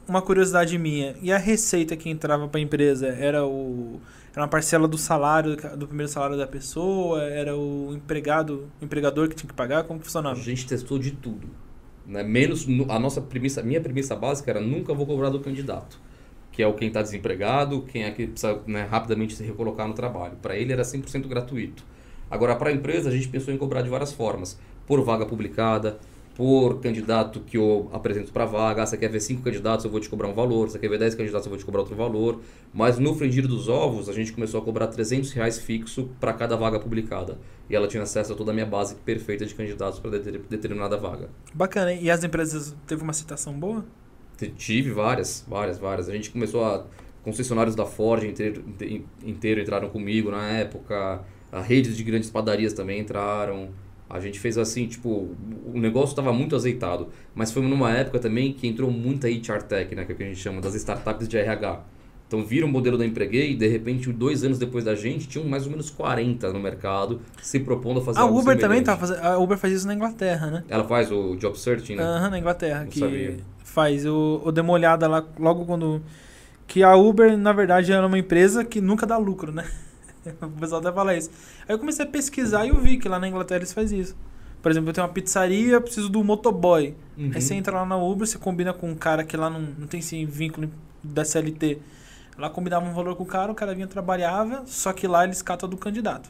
uma 0.08 0.20
curiosidade 0.20 0.76
minha, 0.80 1.16
e 1.22 1.32
a 1.32 1.38
receita 1.38 1.96
que 1.96 2.10
entrava 2.10 2.48
para 2.48 2.60
a 2.60 2.64
empresa 2.64 3.10
era 3.10 3.46
o 3.46 4.02
era 4.32 4.42
uma 4.44 4.48
parcela 4.48 4.88
do 4.88 4.98
salário 4.98 5.56
do 5.78 5.88
primeiro 5.88 6.12
salário 6.12 6.38
da 6.38 6.48
pessoa, 6.48 7.22
era 7.24 7.56
o 7.56 7.94
empregado, 7.94 8.68
o 8.82 8.86
empregador 8.86 9.28
que 9.30 9.36
tinha 9.36 9.48
que 9.48 9.56
pagar, 9.56 9.84
como 9.84 10.00
que 10.00 10.06
A 10.32 10.34
funcionava? 10.34 10.40
gente 10.40 10.66
testou 10.66 10.98
de 10.98 11.12
tudo. 11.12 11.48
Né? 12.10 12.24
Menos 12.24 12.68
no- 12.68 12.92
a 12.92 13.00
nossa 13.00 13.22
premissa, 13.22 13.64
minha 13.64 13.82
premissa 13.82 14.16
básica 14.16 14.52
era 14.52 14.62
nunca 14.62 14.94
vou 14.96 15.06
cobrar 15.06 15.30
do 15.30 15.40
candidato, 15.40 16.00
que 16.52 16.64
é 16.64 16.68
o 16.68 16.74
quem 16.74 16.90
está 16.90 17.02
desempregado, 17.04 17.84
quem 17.84 18.04
é 18.04 18.12
que 18.12 18.28
precisa 18.28 18.62
né, 18.68 18.84
rapidamente 18.84 19.36
se 19.36 19.44
recolocar 19.44 19.88
no 19.88 19.94
trabalho. 19.94 20.36
Para 20.42 20.58
ele 20.58 20.74
era 20.74 20.84
100% 20.84 21.28
gratuito. 21.30 21.84
Agora 22.32 22.56
para 22.56 22.70
a 22.72 22.74
empresa 22.74 23.10
a 23.10 23.14
gente 23.14 23.28
pensou 23.28 23.54
em 23.54 23.58
cobrar 23.58 23.84
de 23.84 23.90
várias 23.90 24.12
formas, 24.14 24.60
por 24.88 25.02
vaga 25.04 25.26
publicada, 25.26 26.00
por 26.40 26.80
candidato 26.80 27.42
que 27.42 27.58
eu 27.58 27.90
apresento 27.92 28.32
para 28.32 28.46
vaga. 28.46 28.84
Ah, 28.84 28.86
você 28.86 28.96
quer 28.96 29.10
ver 29.10 29.20
cinco 29.20 29.42
candidatos, 29.42 29.84
eu 29.84 29.92
vou 29.92 30.00
te 30.00 30.08
cobrar 30.08 30.30
um 30.30 30.34
valor. 30.34 30.70
Você 30.70 30.80
quer 30.80 30.88
ver 30.88 30.98
10 30.98 31.14
candidatos, 31.16 31.46
eu 31.46 31.50
vou 31.50 31.60
te 31.60 31.66
cobrar 31.66 31.82
outro 31.82 31.98
valor. 31.98 32.40
Mas 32.74 32.98
no 32.98 33.14
frigir 33.14 33.46
dos 33.46 33.68
ovos, 33.68 34.08
a 34.08 34.14
gente 34.14 34.32
começou 34.32 34.62
a 34.62 34.64
cobrar 34.64 34.88
300 34.88 35.34
reais 35.34 35.60
fixo 35.60 36.10
para 36.18 36.32
cada 36.32 36.56
vaga 36.56 36.80
publicada. 36.80 37.38
E 37.70 37.76
ela 37.76 37.90
tinha 37.90 38.04
acesso 38.04 38.32
a 38.32 38.36
toda 38.38 38.52
a 38.52 38.54
minha 38.54 38.66
base 38.66 38.96
perfeita 38.96 39.46
de 39.46 39.54
candidatos 39.54 40.00
para 40.00 40.12
determinada 40.18 40.96
vaga. 40.96 41.28
Bacana, 41.54 41.92
hein? 41.92 42.00
e 42.04 42.10
as 42.10 42.24
empresas 42.24 42.74
teve 42.88 43.04
uma 43.04 43.12
aceitação 43.12 43.52
boa? 43.60 43.84
Tive 44.56 44.92
várias, 44.92 45.44
várias, 45.46 45.78
várias. 45.78 46.08
A 46.08 46.14
gente 46.14 46.32
começou 46.32 46.64
a. 46.64 46.86
Concessionários 47.22 47.76
da 47.76 47.86
Ford 47.86 48.24
inteiro, 48.24 48.64
inte- 48.66 49.06
inteiro 49.26 49.60
entraram 49.60 49.90
comigo 49.90 50.32
na 50.32 50.48
época. 50.52 51.22
A 51.52 51.60
redes 51.60 51.98
de 51.98 52.04
grandes 52.06 52.30
padarias 52.30 52.72
também 52.72 53.02
entraram. 53.02 53.72
A 54.10 54.20
gente 54.20 54.40
fez 54.40 54.58
assim, 54.58 54.88
tipo, 54.88 55.30
o 55.66 55.80
negócio 55.80 56.10
estava 56.10 56.34
muito 56.34 56.56
azeitado. 56.56 57.10
Mas 57.36 57.52
foi 57.52 57.62
numa 57.62 57.92
época 57.92 58.18
também 58.20 58.54
que 58.54 58.68
entrou 58.68 58.90
muita 58.90 59.28
HR 59.28 59.62
Tech, 59.64 59.94
né, 59.96 60.04
que 60.06 60.12
é 60.12 60.16
o 60.16 60.18
que 60.18 60.24
a 60.24 60.28
gente 60.28 60.40
chama 60.40 60.60
das 60.62 60.74
startups 60.76 61.28
de 61.28 61.38
RH. 61.38 61.82
Então 62.28 62.44
viram 62.46 62.68
o 62.68 62.72
modelo 62.72 62.96
da 62.96 63.04
Empreguei 63.06 63.52
e 63.54 63.56
de 63.56 63.68
repente, 63.68 64.12
dois 64.14 64.44
anos 64.44 64.60
depois 64.60 64.84
da 64.86 64.94
gente, 64.94 65.28
tinham 65.28 65.48
mais 65.48 65.66
ou 65.66 65.72
menos 65.72 65.90
40 65.90 66.54
no 66.54 66.60
mercado 66.60 67.20
se 67.42 67.60
propondo 67.60 68.00
a 68.00 68.04
fazer 68.04 68.20
A 68.20 68.26
Uber 68.26 68.44
também 68.44 68.60
semelhante. 68.60 68.86
tá 68.86 68.98
fazendo. 68.98 69.24
A 69.24 69.38
Uber 69.40 69.58
faz 69.58 69.74
isso 69.74 69.88
na 69.88 69.96
Inglaterra, 69.96 70.48
né? 70.52 70.64
Ela 70.70 70.84
faz 70.84 71.12
o 71.12 71.36
job 71.38 71.58
searching, 71.60 71.96
né? 71.96 72.04
Aham, 72.04 72.30
na 72.30 72.38
Inglaterra. 72.38 72.82
Não 72.82 72.88
que 72.88 73.00
sabia. 73.00 73.38
faz. 73.64 74.06
Eu, 74.06 74.44
eu 74.46 74.52
dei 74.52 74.64
uma 74.64 74.74
olhada 74.74 75.08
lá 75.08 75.26
logo 75.40 75.66
quando. 75.66 76.02
Que 76.68 76.84
a 76.84 76.96
Uber, 76.96 77.36
na 77.36 77.52
verdade, 77.52 77.92
era 77.92 78.06
uma 78.06 78.20
empresa 78.20 78.64
que 78.64 78.80
nunca 78.80 79.08
dá 79.08 79.18
lucro, 79.18 79.52
né? 79.52 79.66
O 80.42 80.50
pessoal 80.60 80.82
até 80.82 80.92
fala 80.92 81.16
isso. 81.16 81.30
Aí 81.68 81.74
eu 81.76 81.80
comecei 81.80 82.06
a 82.06 82.08
pesquisar 82.08 82.66
e 82.66 82.70
eu 82.70 82.78
vi 82.80 82.98
que 82.98 83.08
lá 83.08 83.20
na 83.20 83.28
Inglaterra 83.28 83.60
eles 83.60 83.74
fazem 83.74 84.00
isso. 84.00 84.16
Por 84.62 84.72
exemplo, 84.72 84.90
eu 84.90 84.94
tenho 84.94 85.08
uma 85.08 85.14
pizzaria, 85.14 85.74
eu 85.74 85.82
preciso 85.82 86.10
do 86.10 86.24
motoboy. 86.24 86.96
Uhum. 87.18 87.32
Aí 87.34 87.42
você 87.42 87.54
entra 87.54 87.74
lá 87.74 87.86
na 87.86 87.98
Uber, 87.98 88.28
você 88.28 88.38
combina 88.38 88.74
com 88.74 88.90
um 88.90 88.96
cara 88.96 89.24
que 89.24 89.38
lá 89.38 89.50
não, 89.50 89.62
não 89.62 89.88
tem 89.88 90.00
esse 90.00 90.26
vínculo 90.26 90.70
da 91.04 91.24
CLT. 91.24 91.80
Lá 92.38 92.50
combinava 92.50 92.86
um 92.86 92.94
valor 92.94 93.16
com 93.16 93.24
o 93.24 93.26
cara, 93.26 93.52
o 93.52 93.56
cara 93.56 93.74
vinha 93.74 93.88
trabalhava, 93.88 94.64
só 94.66 94.94
que 94.94 95.08
lá 95.08 95.24
eles 95.24 95.42
catam 95.42 95.68
do 95.68 95.78
candidato. 95.78 96.30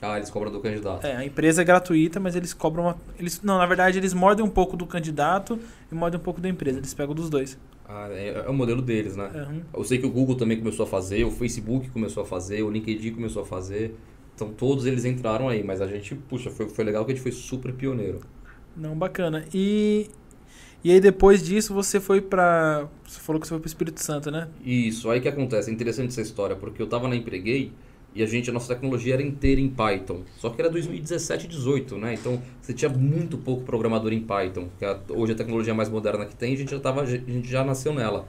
Ah, 0.00 0.16
eles 0.16 0.30
cobram 0.30 0.52
do 0.52 0.60
candidato. 0.60 1.04
É, 1.04 1.16
a 1.16 1.24
empresa 1.24 1.62
é 1.62 1.64
gratuita, 1.64 2.20
mas 2.20 2.36
eles 2.36 2.54
cobram 2.54 2.84
uma. 2.84 2.96
Eles, 3.18 3.42
não, 3.42 3.58
na 3.58 3.66
verdade, 3.66 3.98
eles 3.98 4.14
mordem 4.14 4.44
um 4.44 4.48
pouco 4.48 4.76
do 4.76 4.86
candidato 4.86 5.58
e 5.90 5.94
mordem 5.94 6.20
um 6.20 6.22
pouco 6.22 6.40
da 6.40 6.48
empresa. 6.48 6.78
Eles 6.78 6.94
pegam 6.94 7.14
dos 7.14 7.28
dois. 7.28 7.58
Ah, 7.88 8.06
é, 8.10 8.44
é 8.46 8.48
o 8.48 8.52
modelo 8.52 8.80
deles, 8.80 9.16
né? 9.16 9.30
Uhum. 9.34 9.62
Eu 9.74 9.84
sei 9.84 9.98
que 9.98 10.06
o 10.06 10.10
Google 10.10 10.36
também 10.36 10.58
começou 10.58 10.84
a 10.84 10.86
fazer, 10.86 11.24
o 11.24 11.30
Facebook 11.30 11.88
começou 11.90 12.22
a 12.22 12.26
fazer, 12.26 12.62
o 12.62 12.70
LinkedIn 12.70 13.14
começou 13.14 13.42
a 13.42 13.46
fazer. 13.46 13.96
Então 14.34 14.52
todos 14.52 14.86
eles 14.86 15.04
entraram 15.04 15.48
aí, 15.48 15.64
mas 15.64 15.80
a 15.80 15.86
gente, 15.86 16.14
puxa, 16.14 16.50
foi, 16.50 16.68
foi 16.68 16.84
legal 16.84 17.04
que 17.04 17.10
a 17.10 17.14
gente 17.14 17.22
foi 17.22 17.32
super 17.32 17.72
pioneiro. 17.72 18.20
Não, 18.76 18.96
bacana. 18.96 19.44
E. 19.52 20.08
E 20.84 20.92
aí 20.92 21.00
depois 21.00 21.42
disso 21.42 21.74
você 21.74 21.98
foi 21.98 22.20
pra. 22.20 22.86
Você 23.04 23.18
falou 23.18 23.40
que 23.40 23.48
você 23.48 23.54
foi 23.54 23.58
pro 23.58 23.66
Espírito 23.66 24.00
Santo, 24.00 24.30
né? 24.30 24.46
Isso, 24.64 25.10
aí 25.10 25.20
que 25.20 25.28
acontece, 25.28 25.70
é 25.70 25.72
interessante 25.72 26.10
essa 26.10 26.20
história, 26.20 26.54
porque 26.54 26.80
eu 26.80 26.86
tava 26.86 27.08
na 27.08 27.16
Empreguei 27.16 27.72
e 28.18 28.22
a 28.22 28.26
gente, 28.26 28.50
a 28.50 28.52
nossa 28.52 28.74
tecnologia 28.74 29.14
era 29.14 29.22
inteira 29.22 29.60
em 29.60 29.68
Python. 29.68 30.22
Só 30.38 30.50
que 30.50 30.60
era 30.60 30.68
2017 30.68 31.44
e 31.44 31.48
18, 31.48 31.96
né? 31.96 32.14
Então 32.14 32.42
você 32.60 32.72
tinha 32.72 32.88
muito 32.88 33.38
pouco 33.38 33.62
programador 33.62 34.12
em 34.12 34.20
Python, 34.20 34.68
que 34.76 34.84
é 34.84 34.98
hoje 35.10 35.34
a 35.34 35.36
tecnologia 35.36 35.72
mais 35.72 35.88
moderna 35.88 36.26
que 36.26 36.34
tem, 36.34 36.52
a 36.52 36.56
gente 36.56 36.72
já, 36.72 36.80
tava, 36.80 37.02
a 37.02 37.06
gente 37.06 37.48
já 37.48 37.62
nasceu 37.62 37.94
nela. 37.94 38.26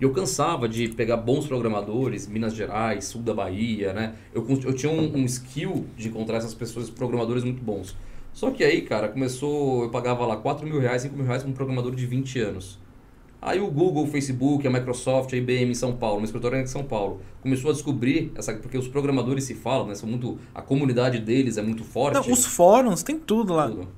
E 0.00 0.04
eu 0.04 0.12
cansava 0.12 0.68
de 0.68 0.86
pegar 0.90 1.16
bons 1.16 1.48
programadores, 1.48 2.28
Minas 2.28 2.54
Gerais, 2.54 3.06
sul 3.06 3.20
da 3.20 3.34
Bahia, 3.34 3.92
né? 3.92 4.14
Eu, 4.32 4.46
eu 4.64 4.72
tinha 4.72 4.92
um, 4.92 5.16
um 5.18 5.24
skill 5.24 5.86
de 5.96 6.06
encontrar 6.06 6.36
essas 6.36 6.54
pessoas, 6.54 6.88
programadores 6.88 7.42
muito 7.42 7.64
bons. 7.64 7.96
Só 8.32 8.52
que 8.52 8.62
aí, 8.62 8.82
cara, 8.82 9.08
começou, 9.08 9.82
eu 9.82 9.90
pagava 9.90 10.24
lá 10.24 10.36
4 10.36 10.64
mil 10.64 10.78
reais, 10.78 11.02
5 11.02 11.16
mil 11.16 11.26
reais 11.26 11.42
pra 11.42 11.50
um 11.50 11.54
programador 11.54 11.96
de 11.96 12.06
20 12.06 12.38
anos. 12.38 12.78
Aí 13.42 13.60
o 13.60 13.68
Google, 13.68 14.04
o 14.04 14.06
Facebook, 14.06 14.64
a 14.64 14.70
Microsoft, 14.70 15.32
a 15.32 15.36
IBM 15.36 15.72
em 15.72 15.74
São 15.74 15.96
Paulo, 15.96 16.18
meu 16.18 16.26
escritório 16.26 16.54
era 16.54 16.64
em 16.64 16.68
São 16.68 16.84
Paulo, 16.84 17.20
começou 17.40 17.70
a 17.70 17.74
descobrir, 17.74 18.30
essa, 18.36 18.54
porque 18.54 18.78
os 18.78 18.86
programadores 18.86 19.42
se 19.42 19.54
falam, 19.56 19.88
né? 19.88 19.96
São 19.96 20.08
muito, 20.08 20.38
a 20.54 20.62
comunidade 20.62 21.18
deles 21.18 21.58
é 21.58 21.62
muito 21.62 21.82
forte. 21.82 22.14
Não, 22.14 22.32
os 22.32 22.46
fóruns, 22.46 23.02
tem 23.02 23.18
tudo 23.18 23.52
lá. 23.52 23.66
tudo. 23.66 23.88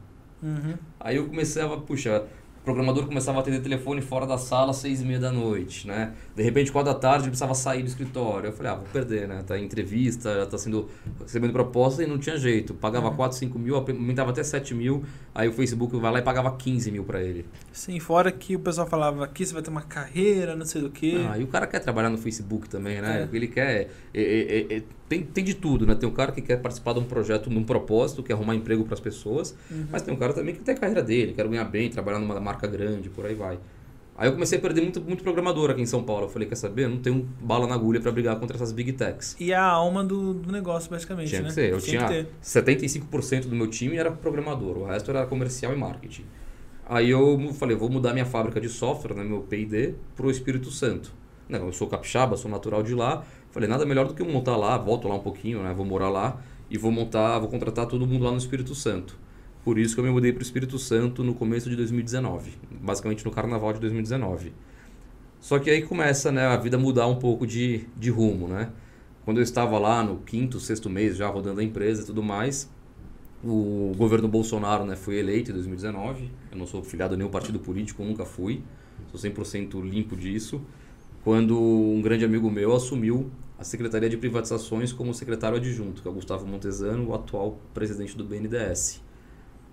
Uhum. 0.42 0.74
Aí 0.98 1.16
eu 1.16 1.26
comecei 1.26 1.60
a, 1.60 1.68
puxa, 1.68 2.24
o 2.58 2.64
programador 2.64 3.06
começava 3.06 3.36
a 3.36 3.40
atender 3.42 3.60
telefone 3.60 4.00
fora 4.00 4.26
da 4.26 4.38
sala 4.38 4.70
às 4.70 4.78
seis 4.78 5.02
e 5.02 5.04
meia 5.04 5.20
da 5.20 5.30
noite, 5.30 5.86
né? 5.86 6.14
De 6.36 6.42
repente, 6.42 6.72
quatro 6.72 6.92
da 6.92 6.98
tarde, 6.98 7.22
ele 7.24 7.28
precisava 7.30 7.54
sair 7.54 7.82
do 7.82 7.86
escritório. 7.88 8.48
Eu 8.48 8.52
falei, 8.52 8.72
ah, 8.72 8.74
vou 8.74 8.86
perder, 8.92 9.28
né? 9.28 9.44
Tá 9.46 9.56
em 9.56 9.64
entrevista, 9.64 10.34
já 10.34 10.46
tá 10.46 10.58
sendo, 10.58 10.88
recebendo 11.22 11.52
proposta 11.52 12.02
e 12.02 12.08
não 12.08 12.18
tinha 12.18 12.36
jeito. 12.36 12.74
Pagava 12.74 13.08
Uhum. 13.08 13.14
4, 13.16 13.38
5 13.38 13.56
mil, 13.56 13.76
aumentava 13.76 14.30
até 14.32 14.42
7 14.42 14.74
mil, 14.74 15.04
aí 15.32 15.46
o 15.48 15.52
Facebook 15.52 15.96
vai 15.96 16.10
lá 16.10 16.18
e 16.18 16.22
pagava 16.22 16.50
15 16.56 16.90
mil 16.90 17.04
pra 17.04 17.22
ele. 17.22 17.44
Sim, 17.72 18.00
fora 18.00 18.32
que 18.32 18.56
o 18.56 18.58
pessoal 18.58 18.84
falava 18.88 19.24
aqui 19.24 19.46
você 19.46 19.52
vai 19.54 19.62
ter 19.62 19.70
uma 19.70 19.82
carreira, 19.82 20.56
não 20.56 20.66
sei 20.66 20.82
do 20.82 20.90
que. 20.90 21.24
Ah, 21.24 21.38
e 21.38 21.44
o 21.44 21.46
cara 21.46 21.68
quer 21.68 21.78
trabalhar 21.78 22.10
no 22.10 22.18
Facebook 22.18 22.68
também, 22.68 23.00
né? 23.00 23.28
É. 23.32 23.36
Ele 23.36 23.46
quer. 23.46 23.90
é- 24.12 24.20
é- 24.22 24.58
é- 24.72 24.76
é- 24.78 24.82
tem, 25.08 25.22
tem 25.22 25.44
de 25.44 25.54
tudo, 25.54 25.86
né? 25.86 25.94
Tem 25.94 26.08
um 26.08 26.12
cara 26.12 26.32
que 26.32 26.40
quer 26.42 26.56
participar 26.56 26.94
de 26.94 26.98
um 26.98 27.04
projeto, 27.04 27.48
num 27.48 27.62
propósito, 27.62 28.24
quer 28.24 28.32
arrumar 28.32 28.56
emprego 28.56 28.82
para 28.84 28.94
as 28.94 29.00
pessoas, 29.00 29.54
Uhum. 29.70 29.86
mas 29.92 30.02
tem 30.02 30.12
um 30.12 30.16
cara 30.16 30.32
também 30.32 30.52
que 30.54 30.62
tem 30.62 30.74
a 30.74 30.78
carreira 30.78 31.02
dele, 31.02 31.32
quer 31.32 31.46
ganhar 31.46 31.64
bem, 31.64 31.88
trabalhar 31.90 32.18
numa 32.18 32.40
marca 32.40 32.66
grande, 32.66 33.08
por 33.08 33.24
aí 33.24 33.34
vai. 33.36 33.56
Aí 34.16 34.28
eu 34.28 34.32
comecei 34.32 34.58
a 34.58 34.60
perder 34.60 34.80
muito, 34.80 35.00
muito 35.00 35.24
programador 35.24 35.70
aqui 35.70 35.82
em 35.82 35.86
São 35.86 36.04
Paulo. 36.04 36.26
Eu 36.26 36.28
falei, 36.28 36.46
quer 36.46 36.54
saber? 36.54 36.84
Eu 36.84 36.90
não 36.90 36.98
tenho 36.98 37.28
bala 37.40 37.66
na 37.66 37.74
agulha 37.74 38.00
para 38.00 38.12
brigar 38.12 38.38
contra 38.38 38.56
essas 38.56 38.70
big 38.70 38.92
techs. 38.92 39.36
E 39.40 39.52
a 39.52 39.64
alma 39.64 40.04
do, 40.04 40.34
do 40.34 40.52
negócio, 40.52 40.88
basicamente, 40.88 41.30
Tinha 41.30 41.42
né? 41.42 41.48
que 41.48 41.54
ser. 41.54 41.72
Eu 41.72 41.80
Tinha 41.80 42.06
tinha 42.06 42.24
que 42.24 42.28
ter. 42.28 42.34
75% 42.42 43.48
do 43.48 43.56
meu 43.56 43.66
time 43.66 43.96
era 43.96 44.12
programador, 44.12 44.78
o 44.78 44.84
resto 44.84 45.10
era 45.10 45.26
comercial 45.26 45.72
e 45.72 45.76
marketing. 45.76 46.24
Aí 46.86 47.10
eu 47.10 47.52
falei, 47.54 47.76
vou 47.76 47.88
mudar 47.88 48.12
minha 48.12 48.26
fábrica 48.26 48.60
de 48.60 48.68
software, 48.68 49.14
né, 49.14 49.24
meu 49.24 49.40
P&D, 49.40 49.94
pro 50.14 50.30
Espírito 50.30 50.70
Santo. 50.70 51.12
Não, 51.48 51.66
eu 51.66 51.72
sou 51.72 51.88
capixaba, 51.88 52.36
sou 52.36 52.50
natural 52.50 52.82
de 52.82 52.94
lá. 52.94 53.24
Falei, 53.50 53.68
nada 53.68 53.86
melhor 53.86 54.06
do 54.06 54.14
que 54.14 54.22
eu 54.22 54.26
montar 54.26 54.56
lá, 54.56 54.76
volto 54.76 55.08
lá 55.08 55.14
um 55.14 55.20
pouquinho, 55.20 55.62
né, 55.62 55.72
vou 55.72 55.86
morar 55.86 56.10
lá 56.10 56.40
e 56.70 56.76
vou 56.76 56.92
montar, 56.92 57.38
vou 57.38 57.48
contratar 57.48 57.86
todo 57.86 58.06
mundo 58.06 58.24
lá 58.24 58.30
no 58.30 58.36
Espírito 58.36 58.74
Santo. 58.74 59.18
Por 59.64 59.78
isso 59.78 59.94
que 59.94 60.00
eu 60.00 60.04
me 60.04 60.10
mudei 60.10 60.30
pro 60.30 60.42
Espírito 60.42 60.78
Santo 60.78 61.24
no 61.24 61.34
começo 61.34 61.70
de 61.70 61.76
2019, 61.76 62.52
basicamente 62.82 63.24
no 63.24 63.30
carnaval 63.30 63.72
de 63.72 63.80
2019. 63.80 64.52
Só 65.40 65.58
que 65.58 65.70
aí 65.70 65.82
começa 65.82 66.30
né, 66.30 66.46
a 66.46 66.56
vida 66.56 66.76
mudar 66.76 67.06
um 67.06 67.16
pouco 67.16 67.46
de, 67.46 67.86
de 67.96 68.10
rumo, 68.10 68.46
né? 68.46 68.70
Quando 69.24 69.38
eu 69.38 69.42
estava 69.42 69.78
lá 69.78 70.02
no 70.02 70.18
quinto, 70.18 70.60
sexto 70.60 70.90
mês 70.90 71.16
já 71.16 71.28
rodando 71.28 71.60
a 71.60 71.64
empresa 71.64 72.02
e 72.02 72.04
tudo 72.04 72.22
mais, 72.22 72.70
o 73.42 73.92
governo 73.96 74.28
Bolsonaro 74.28 74.84
né, 74.84 74.96
foi 74.96 75.16
eleito 75.16 75.50
em 75.50 75.54
2019. 75.54 76.30
Eu 76.50 76.58
não 76.58 76.66
sou 76.66 76.82
filiado 76.82 77.14
a 77.14 77.16
nenhum 77.16 77.30
partido 77.30 77.58
político, 77.58 78.02
nunca 78.02 78.26
fui. 78.26 78.62
Sou 79.12 79.18
100% 79.18 79.82
limpo 79.82 80.16
disso. 80.16 80.60
Quando 81.22 81.58
um 81.58 82.02
grande 82.02 82.24
amigo 82.24 82.50
meu 82.50 82.74
assumiu 82.74 83.30
a 83.58 83.64
Secretaria 83.64 84.08
de 84.08 84.16
Privatizações 84.16 84.92
como 84.92 85.14
secretário 85.14 85.56
adjunto, 85.56 86.02
que 86.02 86.08
é 86.08 86.10
o 86.10 86.14
Gustavo 86.14 86.46
Montesano, 86.46 87.08
o 87.08 87.14
atual 87.14 87.60
presidente 87.72 88.16
do 88.16 88.24
BNDES. 88.24 89.03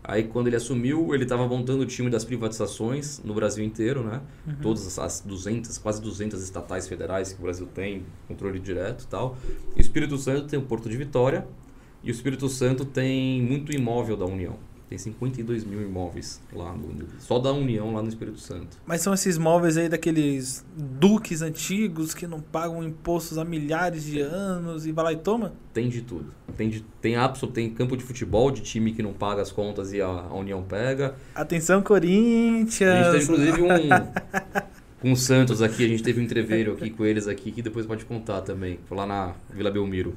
Aí 0.04 0.24
quando 0.24 0.48
ele 0.48 0.56
assumiu, 0.56 1.14
ele 1.14 1.24
estava 1.24 1.48
montando 1.48 1.84
o 1.84 1.86
time 1.86 2.10
das 2.10 2.26
privatizações 2.26 3.22
no 3.24 3.34
Brasil 3.34 3.64
inteiro, 3.64 4.04
né? 4.04 4.22
Todas 4.62 4.98
as 4.98 5.22
200, 5.22 5.78
quase 5.78 6.02
200 6.02 6.42
estatais 6.42 6.88
federais 6.88 7.34
que 7.34 7.40
o 7.40 7.44
Brasil 7.44 7.68
tem, 7.68 8.04
controle 8.28 8.60
direto 8.60 9.04
e 9.04 9.08
tal. 9.08 9.38
E 9.76 9.80
o 9.80 9.82
Espírito 9.82 10.18
Santo 10.18 10.48
tem 10.48 10.58
o 10.58 10.64
Porto 10.64 10.90
de 10.90 10.98
Vitória 10.98 11.48
e 12.04 12.10
o 12.10 12.14
Espírito 12.14 12.50
Santo 12.50 12.84
tem 12.84 13.42
muito 13.42 13.72
imóvel 13.72 14.18
da 14.18 14.26
União. 14.26 14.56
Tem 14.92 14.98
52 14.98 15.64
mil 15.64 15.82
imóveis 15.82 16.42
lá, 16.52 16.74
no, 16.74 16.94
só 17.18 17.40
da 17.40 17.50
União 17.54 17.94
lá 17.94 18.02
no 18.02 18.10
Espírito 18.10 18.38
Santo. 18.38 18.76
Mas 18.86 19.00
são 19.00 19.14
esses 19.14 19.38
móveis 19.38 19.78
aí 19.78 19.88
daqueles 19.88 20.66
duques 20.76 21.42
antigos 21.42 22.14
que 22.14 22.28
não 22.28 22.42
pagam 22.42 22.84
impostos 22.84 23.38
há 23.38 23.46
milhares 23.46 24.04
de 24.04 24.20
anos 24.20 24.86
e 24.86 24.92
vai 24.92 25.06
lá 25.06 25.14
e 25.14 25.16
toma? 25.16 25.54
Tem 25.74 25.88
de 25.88 26.02
tudo. 26.02 26.34
Tem, 26.58 26.70
de, 26.70 26.82
tem 27.00 27.16
absoluto, 27.16 27.56
tem 27.56 27.70
campo 27.70 27.96
de 27.96 28.04
futebol 28.04 28.52
de 28.52 28.60
time 28.60 28.92
que 28.92 29.02
não 29.02 29.14
paga 29.14 29.42
as 29.42 29.50
contas 29.50 29.94
e 29.94 30.02
a, 30.02 30.08
a 30.08 30.36
União 30.36 30.62
pega. 30.62 31.16
Atenção, 31.34 31.76
A 31.76 31.80
gente 31.80 31.88
Corinthians! 31.88 33.12
teve 33.12 33.24
inclusive 33.24 33.62
um. 33.62 33.70
Com 35.00 35.14
o 35.14 35.16
Santos 35.16 35.62
aqui, 35.62 35.86
a 35.86 35.88
gente 35.88 36.04
teve 36.04 36.20
um 36.20 36.24
entreveiro 36.26 36.74
aqui 36.74 36.90
com 36.90 37.06
eles 37.06 37.30
aqui, 37.30 37.54
que 37.54 37.62
depois 37.62 37.86
pode 37.86 38.04
contar 38.04 38.42
também. 38.42 38.78
Foi 38.90 38.98
lá 38.98 39.06
na 39.06 39.34
Vila 39.50 39.72
Belmiro. 39.72 40.14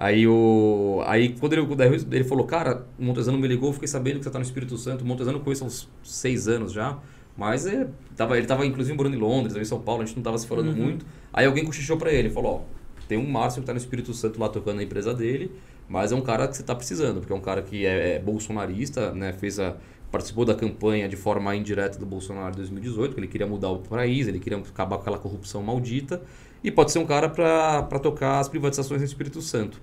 Aí 0.00 0.26
o. 0.28 1.02
Aí 1.06 1.30
quando 1.40 1.54
ele, 1.54 1.66
daí 1.74 1.88
ele 2.12 2.24
falou, 2.24 2.46
cara, 2.46 2.86
o 2.98 3.04
Montezano 3.04 3.36
me 3.36 3.48
ligou, 3.48 3.72
fiquei 3.72 3.88
sabendo 3.88 4.18
que 4.18 4.24
você 4.24 4.30
tá 4.30 4.38
no 4.38 4.44
Espírito 4.44 4.76
Santo. 4.78 5.02
O 5.02 5.06
Montezano 5.06 5.40
conheço 5.40 5.64
há 5.64 5.66
uns 5.66 5.88
seis 6.04 6.46
anos 6.46 6.72
já. 6.72 6.98
Mas 7.36 7.66
é, 7.66 7.88
tava, 8.16 8.36
ele 8.36 8.46
tava 8.46 8.66
inclusive 8.66 8.96
morando 8.96 9.14
em 9.16 9.18
Londres, 9.18 9.56
em 9.56 9.64
São 9.64 9.80
Paulo, 9.80 10.02
a 10.02 10.06
gente 10.06 10.16
não 10.16 10.22
tava 10.24 10.38
se 10.38 10.46
falando 10.46 10.68
Uhum. 10.68 10.74
muito. 10.76 11.06
Aí 11.32 11.46
alguém 11.46 11.64
cochichou 11.64 11.96
pra 11.96 12.12
ele, 12.12 12.30
falou, 12.30 12.66
ó, 12.66 13.02
tem 13.06 13.16
um 13.16 13.28
Márcio 13.30 13.60
que 13.62 13.66
tá 13.66 13.72
no 13.72 13.78
Espírito 13.78 14.12
Santo 14.12 14.40
lá 14.40 14.48
tocando 14.48 14.80
a 14.80 14.82
empresa 14.82 15.14
dele, 15.14 15.52
mas 15.88 16.10
é 16.10 16.16
um 16.16 16.20
cara 16.20 16.48
que 16.48 16.56
você 16.56 16.64
tá 16.64 16.74
precisando, 16.74 17.20
porque 17.20 17.32
é 17.32 17.36
um 17.36 17.40
cara 17.40 17.62
que 17.62 17.86
é, 17.86 18.16
é 18.16 18.18
bolsonarista, 18.18 19.12
né? 19.12 19.32
Fez 19.32 19.58
a. 19.60 19.76
Participou 20.10 20.46
da 20.46 20.54
campanha 20.54 21.06
de 21.06 21.16
forma 21.16 21.54
indireta 21.54 21.98
do 21.98 22.06
Bolsonaro 22.06 22.54
em 22.54 22.56
2018, 22.56 23.12
que 23.14 23.20
ele 23.20 23.28
queria 23.28 23.46
mudar 23.46 23.68
o 23.68 23.78
país, 23.80 24.26
ele 24.26 24.38
queria 24.40 24.56
acabar 24.58 24.96
com 24.96 25.02
aquela 25.02 25.18
corrupção 25.18 25.62
maldita. 25.62 26.22
E 26.62 26.70
pode 26.70 26.90
ser 26.90 26.98
um 26.98 27.06
cara 27.06 27.28
para 27.28 27.98
tocar 27.98 28.40
as 28.40 28.48
privatizações 28.48 29.00
no 29.00 29.06
Espírito 29.06 29.40
Santo. 29.40 29.80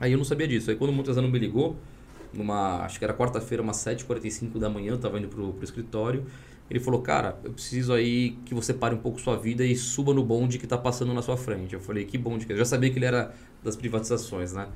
Aí 0.00 0.12
eu 0.12 0.18
não 0.18 0.24
sabia 0.24 0.46
disso. 0.46 0.70
Aí 0.70 0.76
quando 0.76 0.90
o 0.90 0.92
Montezano 0.92 1.28
me 1.28 1.38
ligou, 1.38 1.76
numa, 2.32 2.82
acho 2.84 2.98
que 2.98 3.04
era 3.04 3.14
quarta-feira, 3.14 3.62
umas 3.62 3.78
7h45 3.78 4.58
da 4.58 4.68
manhã, 4.68 4.92
eu 4.92 4.98
tava 4.98 5.18
indo 5.18 5.28
pro, 5.28 5.52
pro 5.52 5.64
escritório. 5.64 6.24
Ele 6.70 6.78
falou, 6.78 7.00
cara, 7.00 7.38
eu 7.42 7.52
preciso 7.52 7.92
aí 7.92 8.36
que 8.44 8.54
você 8.54 8.74
pare 8.74 8.94
um 8.94 8.98
pouco 8.98 9.18
sua 9.20 9.36
vida 9.36 9.64
e 9.64 9.74
suba 9.74 10.12
no 10.12 10.22
bonde 10.22 10.58
que 10.58 10.66
tá 10.66 10.76
passando 10.76 11.14
na 11.14 11.22
sua 11.22 11.36
frente. 11.36 11.74
Eu 11.74 11.80
falei, 11.80 12.04
que 12.04 12.18
bonde 12.18 12.46
que 12.46 12.52
é? 12.52 12.54
Eu 12.54 12.58
já 12.58 12.64
sabia 12.66 12.90
que 12.90 12.98
ele 12.98 13.06
era 13.06 13.34
das 13.64 13.74
privatizações, 13.74 14.52
né? 14.52 14.68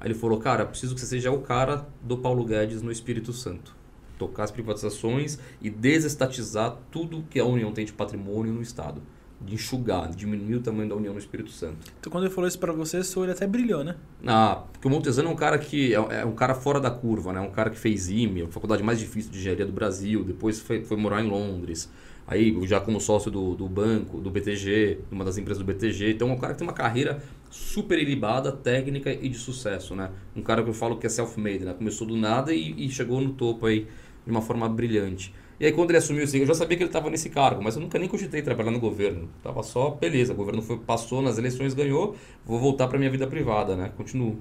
Aí 0.00 0.08
ele 0.08 0.14
falou, 0.14 0.38
cara, 0.38 0.64
preciso 0.64 0.94
que 0.94 1.00
você 1.00 1.06
seja 1.06 1.30
o 1.30 1.40
cara 1.40 1.86
do 2.02 2.18
Paulo 2.18 2.44
Guedes 2.44 2.80
no 2.80 2.90
Espírito 2.90 3.32
Santo. 3.32 3.76
Tocar 4.18 4.44
as 4.44 4.50
privatizações 4.50 5.38
e 5.60 5.68
desestatizar 5.68 6.78
tudo 6.90 7.24
que 7.28 7.38
a 7.38 7.44
União 7.44 7.70
tem 7.70 7.84
de 7.84 7.92
patrimônio 7.92 8.52
no 8.52 8.62
Estado. 8.62 9.02
De 9.40 9.54
enxugar, 9.54 10.08
de 10.08 10.16
diminuir 10.16 10.56
o 10.56 10.60
tamanho 10.60 10.88
da 10.88 10.94
União 10.94 11.12
no 11.12 11.18
Espírito 11.18 11.50
Santo. 11.50 11.76
Então, 12.00 12.10
quando 12.10 12.24
ele 12.24 12.32
falou 12.32 12.48
isso 12.48 12.58
pra 12.58 12.72
você, 12.72 13.04
seu 13.04 13.22
olho 13.22 13.32
até 13.32 13.46
brilhou, 13.46 13.84
né? 13.84 13.96
Ah, 14.26 14.64
porque 14.72 14.88
o 14.88 14.90
Montezano 14.90 15.28
é 15.28 15.32
um 15.32 15.36
cara 15.36 15.58
que 15.58 15.94
é, 15.94 15.98
é 16.20 16.24
um 16.24 16.34
cara 16.34 16.54
fora 16.54 16.80
da 16.80 16.90
curva, 16.90 17.32
né? 17.32 17.40
Um 17.40 17.50
cara 17.50 17.68
que 17.68 17.78
fez 17.78 18.08
IME, 18.08 18.42
a 18.42 18.48
faculdade 18.48 18.82
mais 18.82 18.98
difícil 18.98 19.30
de 19.30 19.38
engenharia 19.38 19.66
do 19.66 19.72
Brasil, 19.72 20.24
depois 20.24 20.58
foi, 20.58 20.82
foi 20.84 20.96
morar 20.96 21.22
em 21.22 21.28
Londres. 21.28 21.90
Aí, 22.26 22.58
já 22.66 22.80
como 22.80 23.00
sócio 23.00 23.30
do, 23.30 23.54
do 23.54 23.68
banco, 23.68 24.18
do 24.18 24.30
BTG, 24.30 25.00
uma 25.12 25.24
das 25.24 25.38
empresas 25.38 25.62
do 25.62 25.72
BTG. 25.72 26.12
Então, 26.12 26.28
é 26.30 26.32
um 26.32 26.38
cara 26.38 26.54
que 26.54 26.58
tem 26.58 26.66
uma 26.66 26.74
carreira 26.74 27.22
super 27.50 27.98
ilibada, 27.98 28.50
técnica 28.50 29.12
e 29.12 29.28
de 29.28 29.38
sucesso, 29.38 29.94
né? 29.94 30.10
Um 30.34 30.42
cara 30.42 30.62
que 30.62 30.68
eu 30.68 30.74
falo 30.74 30.96
que 30.96 31.06
é 31.06 31.08
self-made, 31.08 31.64
né? 31.64 31.72
Começou 31.72 32.06
do 32.06 32.16
nada 32.16 32.52
e, 32.52 32.86
e 32.86 32.90
chegou 32.90 33.20
no 33.20 33.32
topo 33.32 33.66
aí 33.66 33.86
de 34.24 34.30
uma 34.30 34.42
forma 34.42 34.68
brilhante. 34.68 35.32
E 35.58 35.66
aí, 35.66 35.72
quando 35.72 35.90
ele 35.90 35.98
assumiu 35.98 36.24
assim, 36.24 36.38
eu 36.38 36.46
já 36.46 36.54
sabia 36.54 36.76
que 36.76 36.82
ele 36.82 36.90
estava 36.90 37.08
nesse 37.08 37.30
cargo, 37.30 37.62
mas 37.62 37.76
eu 37.76 37.82
nunca 37.82 37.98
nem 37.98 38.08
cogitei 38.08 38.42
trabalhar 38.42 38.70
no 38.70 38.78
governo. 38.78 39.28
Tava 39.42 39.62
só, 39.62 39.90
beleza, 39.90 40.32
o 40.32 40.36
governo 40.36 40.60
foi, 40.60 40.78
passou 40.78 41.22
nas 41.22 41.38
eleições, 41.38 41.72
ganhou, 41.72 42.14
vou 42.44 42.58
voltar 42.58 42.88
para 42.88 42.98
minha 42.98 43.10
vida 43.10 43.26
privada, 43.26 43.74
né? 43.74 43.90
Continuo. 43.96 44.38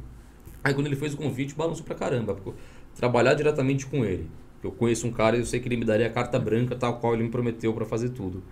Aí 0.63 0.73
quando 0.73 0.87
ele 0.87 0.95
fez 0.95 1.13
o 1.13 1.17
convite, 1.17 1.55
balançou 1.55 1.85
pra 1.85 1.95
caramba. 1.95 2.35
porque 2.35 2.59
Trabalhar 2.95 3.33
diretamente 3.33 3.85
com 3.85 4.03
ele. 4.03 4.29
Eu 4.63 4.71
conheço 4.71 5.07
um 5.07 5.11
cara 5.11 5.37
e 5.37 5.39
eu 5.39 5.45
sei 5.45 5.59
que 5.59 5.67
ele 5.67 5.77
me 5.77 5.85
daria 5.85 6.07
a 6.07 6.09
carta 6.09 6.39
branca 6.39 6.75
tal 6.75 6.99
qual 6.99 7.13
ele 7.13 7.23
me 7.23 7.29
prometeu 7.29 7.73
para 7.73 7.85
fazer 7.85 8.09
tudo. 8.09 8.43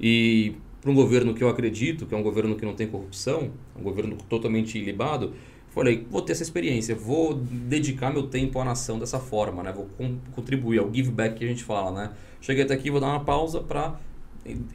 E 0.00 0.54
para 0.80 0.90
um 0.90 0.94
governo 0.94 1.34
que 1.34 1.44
eu 1.44 1.48
acredito, 1.48 2.06
que 2.06 2.14
é 2.14 2.18
um 2.18 2.22
governo 2.22 2.56
que 2.56 2.64
não 2.64 2.74
tem 2.74 2.86
corrupção, 2.86 3.50
um 3.78 3.82
governo 3.82 4.16
totalmente 4.28 4.78
ilibado, 4.78 5.32
falei, 5.70 6.06
vou 6.10 6.20
ter 6.22 6.32
essa 6.32 6.42
experiência, 6.42 6.94
vou 6.94 7.34
dedicar 7.34 8.12
meu 8.12 8.24
tempo 8.24 8.58
à 8.60 8.64
nação 8.64 8.98
dessa 8.98 9.18
forma, 9.18 9.62
né? 9.62 9.72
Vou 9.72 9.88
con- 9.96 10.18
contribuir 10.32 10.78
ao 10.78 10.92
give 10.92 11.10
back 11.10 11.36
que 11.36 11.44
a 11.44 11.48
gente 11.48 11.64
fala, 11.64 11.90
né? 11.92 12.10
Cheguei 12.40 12.64
até 12.64 12.74
aqui, 12.74 12.90
vou 12.90 13.00
dar 13.00 13.08
uma 13.08 13.24
pausa 13.24 13.60
para 13.60 13.98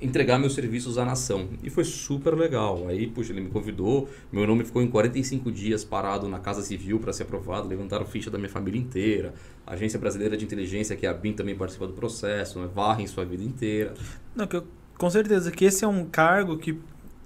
entregar 0.01 0.37
meus 0.37 0.53
serviços 0.53 0.97
à 0.97 1.03
nação. 1.03 1.49
E 1.63 1.69
foi 1.69 1.83
super 1.83 2.35
legal. 2.35 2.87
Aí, 2.87 3.07
puxa, 3.07 3.33
ele 3.33 3.41
me 3.41 3.49
convidou, 3.49 4.07
meu 4.31 4.45
nome 4.45 4.63
ficou 4.63 4.81
em 4.81 4.87
45 4.87 5.51
dias 5.51 5.83
parado 5.83 6.27
na 6.29 6.39
Casa 6.39 6.61
Civil 6.61 6.99
para 6.99 7.11
ser 7.11 7.23
aprovado, 7.23 7.67
levantaram 7.67 8.05
ficha 8.05 8.29
da 8.29 8.37
minha 8.37 8.49
família 8.49 8.79
inteira. 8.79 9.33
A 9.65 9.73
Agência 9.73 9.97
Brasileira 9.99 10.37
de 10.37 10.45
Inteligência, 10.45 10.95
que 10.95 11.05
é 11.05 11.09
a 11.09 11.13
BIM, 11.13 11.33
também 11.33 11.55
participa 11.55 11.87
do 11.87 11.93
processo, 11.93 12.59
né? 12.59 12.69
varrem 12.73 13.07
sua 13.07 13.25
vida 13.25 13.43
inteira. 13.43 13.93
Não, 14.35 14.45
que 14.45 14.57
eu, 14.57 14.63
com 14.97 15.09
certeza 15.09 15.51
que 15.51 15.65
esse 15.65 15.83
é 15.83 15.87
um 15.87 16.05
cargo 16.05 16.57
que 16.57 16.77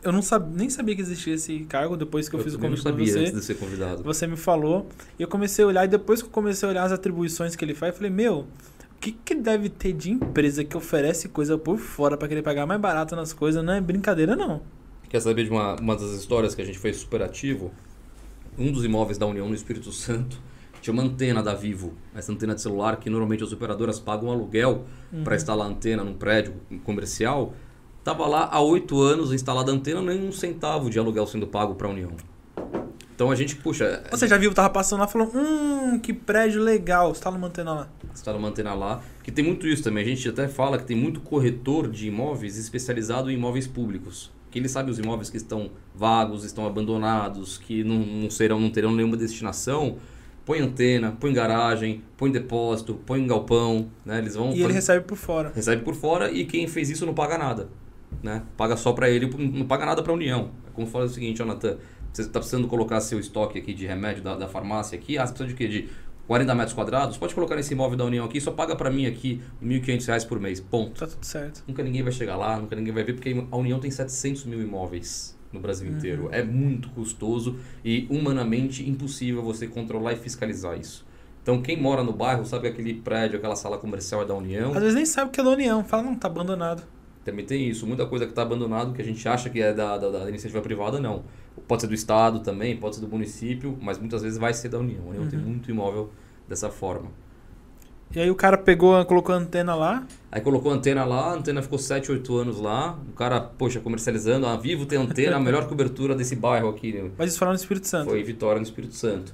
eu 0.03 0.12
não 0.12 0.21
sab, 0.21 0.49
nem 0.55 0.69
sabia 0.69 0.95
que 0.95 1.01
existia 1.01 1.33
esse 1.33 1.59
cargo 1.62 1.97
depois 1.97 2.29
que 2.29 2.35
eu, 2.35 2.39
fiz 2.39 2.53
o 2.53 2.59
convite 2.59 2.81
sabia 2.81 3.05
você. 3.05 3.19
antes 3.19 3.33
de 3.33 3.43
ser 3.43 3.55
convidado. 3.55 4.03
Você 4.03 4.25
me 4.25 4.38
falou, 4.38 4.88
e 5.17 5.23
eu 5.23 5.27
comecei 5.27 5.63
a 5.65 5.67
olhar, 5.67 5.85
e 5.85 5.88
depois 5.88 6.21
que 6.21 6.27
eu 6.27 6.31
comecei 6.31 6.67
a 6.67 6.71
olhar 6.71 6.83
as 6.83 6.91
atribuições 6.91 7.55
que 7.55 7.65
ele 7.65 7.73
faz, 7.73 7.93
eu 7.93 7.97
falei, 7.97 8.12
meu, 8.12 8.47
o 8.95 8.99
que, 8.99 9.12
que 9.12 9.35
deve 9.35 9.69
ter 9.69 9.93
de 9.93 10.12
empresa 10.12 10.63
que 10.63 10.75
oferece 10.75 11.29
coisa 11.29 11.57
por 11.57 11.77
fora 11.77 12.17
pra 12.17 12.27
querer 12.27 12.41
pagar 12.41 12.65
mais 12.65 12.79
barato 12.79 13.15
nas 13.15 13.33
coisas? 13.33 13.63
Não 13.63 13.73
é 13.73 13.81
brincadeira, 13.81 14.35
não. 14.35 14.62
Quer 15.09 15.21
saber 15.21 15.43
de 15.43 15.49
uma, 15.49 15.75
uma 15.75 15.95
das 15.95 16.12
histórias 16.12 16.53
que 16.53 16.62
a 16.62 16.65
gente 16.65 16.77
foi 16.77 16.93
super 16.93 17.21
ativo? 17.21 17.71
Um 18.57 18.71
dos 18.71 18.85
imóveis 18.85 19.17
da 19.17 19.25
União 19.25 19.47
no 19.47 19.55
Espírito 19.55 19.91
Santo 19.91 20.39
tinha 20.81 20.93
uma 20.93 21.03
antena 21.03 21.43
da 21.43 21.53
Vivo, 21.53 21.93
essa 22.15 22.31
antena 22.31 22.55
de 22.55 22.62
celular 22.62 22.97
que 22.97 23.09
normalmente 23.09 23.43
as 23.43 23.51
operadoras 23.51 23.99
pagam 23.99 24.31
aluguel 24.31 24.85
para 25.23 25.35
instalar 25.35 25.67
antena 25.67 26.03
num 26.03 26.13
prédio 26.13 26.53
comercial. 26.83 27.53
Tava 28.10 28.26
lá 28.26 28.50
há 28.52 28.60
oito 28.60 29.00
anos 29.00 29.32
instalada 29.32 29.72
a 29.72 29.76
antena, 29.76 30.02
nem 30.02 30.28
um 30.28 30.32
centavo 30.32 30.89
de 30.89 30.98
aluguel 30.98 31.28
sendo 31.28 31.45
pago 31.45 31.76
para 31.76 31.88
a 31.88 31.91
União. 31.91 32.10
Então 33.13 33.30
a 33.30 33.36
gente, 33.36 33.56
puxa, 33.56 34.02
Você 34.10 34.28
já 34.28 34.36
viu, 34.36 34.52
tava 34.52 34.72
passando 34.72 35.02
lá 35.02 35.06
e 35.06 35.12
falou, 35.12 35.32
hum, 35.32 36.00
que 36.00 36.12
prédio 36.12 36.60
legal, 36.60 37.13
você 37.13 37.22
tá 37.22 37.30
numa 37.30 37.45
antena 37.45 37.72
lá. 37.72 37.89
instala 38.12 38.39
uma 38.39 38.48
antena 38.48 38.74
lá, 38.74 39.00
que 39.22 39.32
tem 39.32 39.45
muito 39.45 39.67
isso 39.67 39.84
também. 39.84 40.04
A 40.04 40.08
gente 40.08 40.28
até 40.28 40.48
fala 40.48 40.80
que 40.80 40.86
tem 40.86 40.98
muito 40.98 41.19
corretor 41.19 41.88
de 41.88 42.08
imóveis 42.08 42.58
especializado 42.58 43.30
em 43.30 43.36
imóveis 43.36 43.67
públicos. 43.67 44.32
Que 44.50 44.58
ele 44.58 44.67
sabe 44.67 44.89
os 44.89 44.98
imóveis 44.98 45.30
que 45.30 45.38
estão 45.38 45.69
vagos, 45.93 46.43
estão 46.43 46.65
abandonados, 46.65 47.60
que 47.60 47.84
não, 47.84 48.00
não 48.00 48.30
serão, 48.32 48.60
não 48.60 48.72
terão 48.72 48.91
nenhuma 48.91 49.17
destinação. 49.17 49.98
Põe 50.43 50.62
antena, 50.62 51.15
põe 51.19 51.32
garagem, 51.32 52.02
põe 52.17 52.32
depósito, 52.32 52.95
põe 53.06 53.28
galpão, 53.28 53.88
né? 54.04 54.17
Eles 54.17 54.34
vão 54.34 54.52
E 54.52 54.63
ele 54.63 54.74
recebe 54.74 55.06
por 55.06 55.15
fora. 55.15 55.52
recebe 55.54 55.84
por 55.84 55.93
fora 55.93 56.32
e 56.32 56.43
quem 56.43 56.67
fez 56.67 56.89
isso 56.89 57.06
não 57.06 57.13
paga 57.13 57.38
nada, 57.38 57.69
né? 58.22 58.43
Paga 58.58 58.76
só 58.76 58.93
para 58.93 59.10
ele, 59.10 59.30
não 59.38 59.65
paga 59.65 59.86
nada 59.86 60.04
para 60.04 60.12
a 60.12 60.15
União. 60.15 60.52
É 60.67 60.72
como 60.72 60.88
fala 60.88 61.06
o 61.06 61.10
seguinte, 61.10 61.38
Jonathan, 61.38 61.78
você 62.12 62.24
está 62.24 62.39
precisando 62.39 62.67
colocar 62.67 63.00
seu 63.02 63.19
estoque 63.19 63.60
aqui 63.60 63.74
de 63.74 63.86
remédio 63.86 64.24
da, 64.24 64.36
da 64.36 64.48
farmácia 64.48 64.98
aqui, 64.98 65.17
ah, 65.17 65.26
você 65.26 65.34
precisa 65.34 65.50
de 65.50 65.56
quê? 65.56 65.67
De 65.67 65.89
40 66.28 66.54
metros 66.56 66.74
quadrados? 66.74 67.17
Pode 67.17 67.34
colocar 67.34 67.56
nesse 67.56 67.74
imóvel 67.74 67.98
da 67.98 68.06
União 68.06 68.26
aqui, 68.26 68.39
só 68.39 68.52
paga 68.52 68.76
para 68.76 68.89
mim 68.89 69.05
aqui 69.05 69.41
1.500 69.64 70.05
reais 70.07 70.26
por 70.26 70.39
mês, 70.39 70.60
ponto. 70.60 70.99
Tá 70.99 71.07
tudo 71.07 71.26
certo. 71.26 71.64
Nunca 71.68 71.82
ninguém 71.82 72.03
vai 72.03 72.12
chegar 72.12 72.36
lá, 72.36 72.60
nunca 72.60 72.76
ninguém 72.76 72.93
vai 72.93 73.03
ver, 73.03 73.14
porque 73.14 73.45
a 73.51 73.57
União 73.57 73.80
tem 73.80 73.89
700 73.89 74.45
mil 74.45 74.62
imóveis 74.62 75.38
no 75.51 75.60
Brasil 75.60 75.91
inteiro. 75.91 76.30
É 76.32 76.43
muito 76.43 76.89
custoso 76.89 77.57
e 77.84 78.05
humanamente 78.10 78.88
impossível 78.88 79.41
você 79.41 79.68
controlar 79.68 80.14
e 80.14 80.16
fiscalizar 80.18 80.78
isso. 80.78 81.03
Então 81.41 81.62
quem 81.62 81.82
mora 81.82 82.03
no 82.03 82.14
bairro 82.14 82.45
sabe 82.45 82.64
que 82.64 82.68
aquele 82.68 82.93
prédio, 82.93 83.38
aquela 83.38 83.55
sala 83.55 83.78
comercial 83.78 84.22
é 84.22 84.26
da 84.26 84.36
União. 84.36 84.72
Às 84.74 84.82
vezes 84.82 84.95
nem 84.95 85.05
sabe 85.05 85.32
que 85.32 85.39
é 85.39 85.43
da 85.43 85.49
União. 85.49 85.84
Fala, 85.84 86.03
não, 86.03 86.16
tá 86.16 86.28
abandonado. 86.28 86.84
Também 87.30 87.45
tem 87.45 87.67
isso. 87.67 87.86
Muita 87.86 88.05
coisa 88.05 88.25
que 88.25 88.32
está 88.32 88.41
abandonado, 88.41 88.93
que 88.93 89.01
a 89.01 89.05
gente 89.05 89.27
acha 89.27 89.49
que 89.49 89.61
é 89.61 89.73
da, 89.73 89.97
da, 89.97 90.09
da, 90.09 90.30
iniciativa 90.30 90.61
privada, 90.61 90.99
não. 90.99 91.23
Pode 91.67 91.82
ser 91.82 91.88
do 91.88 91.93
Estado 91.93 92.39
também, 92.39 92.75
pode 92.77 92.95
ser 92.95 93.01
do 93.01 93.07
município, 93.07 93.77
mas 93.82 93.99
muitas 93.99 94.21
vezes 94.21 94.38
vai 94.38 94.53
ser 94.53 94.69
da 94.69 94.80
União. 94.80 95.03
A 95.05 95.09
União 95.09 95.23
uhum. 95.23 95.30
tem 95.30 95.39
muito 95.39 95.69
imóvel 95.69 96.09
dessa 96.47 96.69
forma. 96.69 97.11
E 98.15 98.19
aí 98.19 98.32
o 98.32 98.36
cara 98.36 98.57
pegou, 98.57 99.05
colocou 99.05 99.36
a 99.36 99.38
antena 99.38 99.75
lá? 99.75 100.07
Aí 100.32 100.41
colocou 100.41 100.71
a 100.71 100.75
antena 100.75 101.05
lá, 101.05 101.32
a 101.32 101.34
antena 101.34 101.61
ficou 101.61 101.77
7, 101.77 102.11
8 102.11 102.38
anos 102.38 102.59
lá. 102.59 102.97
O 103.07 103.13
cara, 103.13 103.39
poxa, 103.39 103.80
comercializando, 103.80 104.47
a 104.47 104.57
Vivo 104.57 104.88
tem 104.88 104.97
antena, 104.97 105.36
a 105.36 105.39
melhor 105.39 105.67
cobertura 105.69 106.15
desse 106.15 106.36
bairro 106.36 106.69
aqui. 106.69 106.91
Né? 106.91 107.11
Mas 107.15 107.30
isso 107.30 107.39
foi 107.39 107.47
no 107.47 107.53
Espírito 107.53 107.88
Santo? 107.88 108.09
Foi 108.09 108.19
em 108.19 108.23
Vitória, 108.23 108.57
no 108.57 108.65
Espírito 108.65 108.95
Santo. 108.95 109.32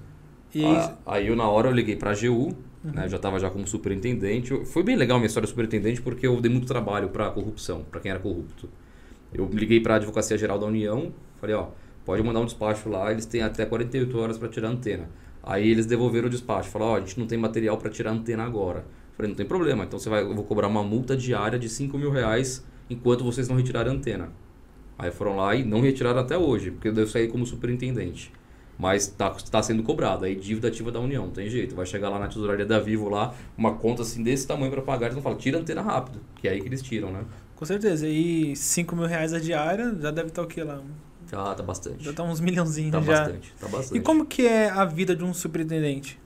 E... 0.53 0.65
Ah, 0.65 0.93
aí 1.05 1.27
eu, 1.27 1.35
na 1.37 1.47
hora, 1.47 1.69
eu 1.69 1.73
liguei 1.73 1.95
pra 1.95 2.11
AGU, 2.11 2.53
né? 2.93 3.07
já 3.07 3.17
estava 3.17 3.39
já 3.39 3.49
como 3.49 3.65
superintendente. 3.67 4.65
Foi 4.65 4.83
bem 4.83 4.95
legal 4.95 5.17
a 5.17 5.19
minha 5.19 5.27
história 5.27 5.45
de 5.45 5.49
superintendente, 5.49 6.01
porque 6.01 6.27
eu 6.27 6.39
dei 6.39 6.51
muito 6.51 6.67
trabalho 6.67 7.09
para 7.09 7.29
corrupção, 7.31 7.83
para 7.89 7.99
quem 7.99 8.11
era 8.11 8.19
corrupto. 8.19 8.69
Eu 9.33 9.49
liguei 9.51 9.79
para 9.79 9.95
a 9.95 9.97
Advocacia 9.97 10.37
Geral 10.37 10.59
da 10.59 10.65
União, 10.65 11.11
falei, 11.39 11.55
ó, 11.55 11.67
pode 12.05 12.23
mandar 12.23 12.39
um 12.39 12.45
despacho 12.45 12.87
lá, 12.89 13.11
eles 13.11 13.25
têm 13.25 13.41
até 13.41 13.65
48 13.65 14.17
horas 14.17 14.37
para 14.37 14.47
tirar 14.47 14.69
a 14.69 14.71
antena. 14.71 15.09
Aí 15.43 15.69
eles 15.69 15.85
devolveram 15.85 16.27
o 16.27 16.29
despacho, 16.29 16.69
falaram, 16.69 16.93
ó, 16.93 16.97
a 16.97 16.99
gente 16.99 17.19
não 17.19 17.27
tem 17.27 17.37
material 17.37 17.77
para 17.77 17.89
tirar 17.89 18.11
a 18.11 18.13
antena 18.13 18.43
agora. 18.43 18.85
Falei, 19.15 19.29
não 19.29 19.35
tem 19.35 19.45
problema, 19.45 19.83
então 19.83 19.97
você 19.97 20.09
vai, 20.09 20.23
eu 20.23 20.35
vou 20.35 20.43
cobrar 20.43 20.67
uma 20.67 20.83
multa 20.83 21.15
diária 21.15 21.57
de 21.57 21.69
5 21.69 21.97
mil 21.97 22.11
reais 22.11 22.65
enquanto 22.89 23.23
vocês 23.23 23.47
não 23.47 23.55
retirarem 23.55 23.91
a 23.91 23.95
antena. 23.95 24.29
Aí 24.97 25.11
foram 25.11 25.35
lá 25.35 25.55
e 25.55 25.63
não 25.63 25.81
retiraram 25.81 26.19
até 26.19 26.37
hoje, 26.37 26.71
porque 26.71 26.87
eu 26.87 27.07
sair 27.07 27.27
como 27.27 27.45
superintendente. 27.45 28.31
Mas 28.77 29.03
está 29.03 29.29
tá 29.29 29.63
sendo 29.63 29.83
cobrado, 29.83 30.25
aí 30.25 30.35
dívida 30.35 30.67
ativa 30.67 30.91
da 30.91 30.99
União, 30.99 31.25
não 31.25 31.31
tem 31.31 31.49
jeito. 31.49 31.75
Vai 31.75 31.85
chegar 31.85 32.09
lá 32.09 32.19
na 32.19 32.27
tesouraria 32.27 32.65
da 32.65 32.79
Vivo 32.79 33.09
lá, 33.09 33.33
uma 33.57 33.75
conta 33.75 34.01
assim 34.01 34.21
desse 34.21 34.45
tamanho 34.45 34.71
para 34.71 34.81
pagar, 34.81 35.07
eles 35.07 35.15
não 35.15 35.23
falam, 35.23 35.37
tira 35.37 35.57
a 35.57 35.61
antena 35.61 35.81
rápido, 35.81 36.19
que 36.35 36.47
é 36.47 36.51
aí 36.51 36.61
que 36.61 36.67
eles 36.67 36.81
tiram, 36.81 37.11
né? 37.11 37.23
Com 37.55 37.65
certeza, 37.65 38.07
e 38.07 38.55
5 38.55 38.95
mil 38.95 39.05
reais 39.05 39.33
a 39.33 39.39
diária 39.39 39.95
já 39.99 40.11
deve 40.11 40.27
estar 40.27 40.41
o 40.41 40.47
que 40.47 40.61
lá? 40.61 40.81
Já 41.31 41.55
tá 41.55 41.63
bastante. 41.63 42.03
Já 42.03 42.13
tá 42.13 42.23
uns 42.23 42.39
milhãozinhos 42.39 42.91
tá 42.91 43.01
já. 43.01 43.19
Bastante, 43.19 43.53
tá 43.59 43.67
bastante. 43.67 43.97
E 43.97 44.01
como 44.01 44.25
que 44.25 44.45
é 44.45 44.69
a 44.69 44.83
vida 44.83 45.15
de 45.15 45.23
um 45.23 45.33
superintendente? 45.33 46.19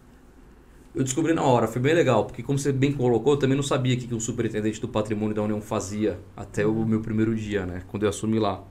Eu 0.94 1.04
descobri 1.04 1.34
na 1.34 1.44
hora, 1.44 1.68
foi 1.68 1.82
bem 1.82 1.94
legal, 1.94 2.26
porque 2.26 2.42
como 2.42 2.58
você 2.58 2.72
bem 2.72 2.92
colocou, 2.92 3.34
eu 3.34 3.40
também 3.40 3.56
não 3.56 3.64
sabia 3.64 3.96
o 3.96 3.98
que 3.98 4.14
o 4.14 4.20
superintendente 4.20 4.82
do 4.82 4.88
patrimônio 4.88 5.36
da 5.36 5.44
União 5.44 5.62
fazia 5.62 6.20
até 6.36 6.66
o 6.66 6.84
meu 6.84 7.00
primeiro 7.00 7.36
dia, 7.36 7.66
né? 7.66 7.84
Quando 7.88 8.04
eu 8.04 8.10
assumi 8.10 8.40
lá. 8.40 8.64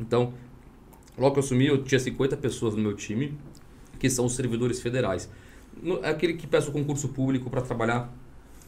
Então, 0.00 0.32
logo 1.18 1.32
que 1.32 1.38
eu 1.38 1.44
assumi, 1.44 1.66
eu 1.66 1.82
tinha 1.82 1.98
50 1.98 2.36
pessoas 2.36 2.74
no 2.74 2.82
meu 2.82 2.94
time, 2.94 3.36
que 3.98 4.08
são 4.08 4.26
os 4.26 4.34
servidores 4.34 4.80
federais. 4.80 5.28
É 6.02 6.10
aquele 6.10 6.34
que 6.34 6.46
peça 6.46 6.70
o 6.70 6.72
concurso 6.72 7.08
público 7.08 7.50
para 7.50 7.60
trabalhar 7.60 8.12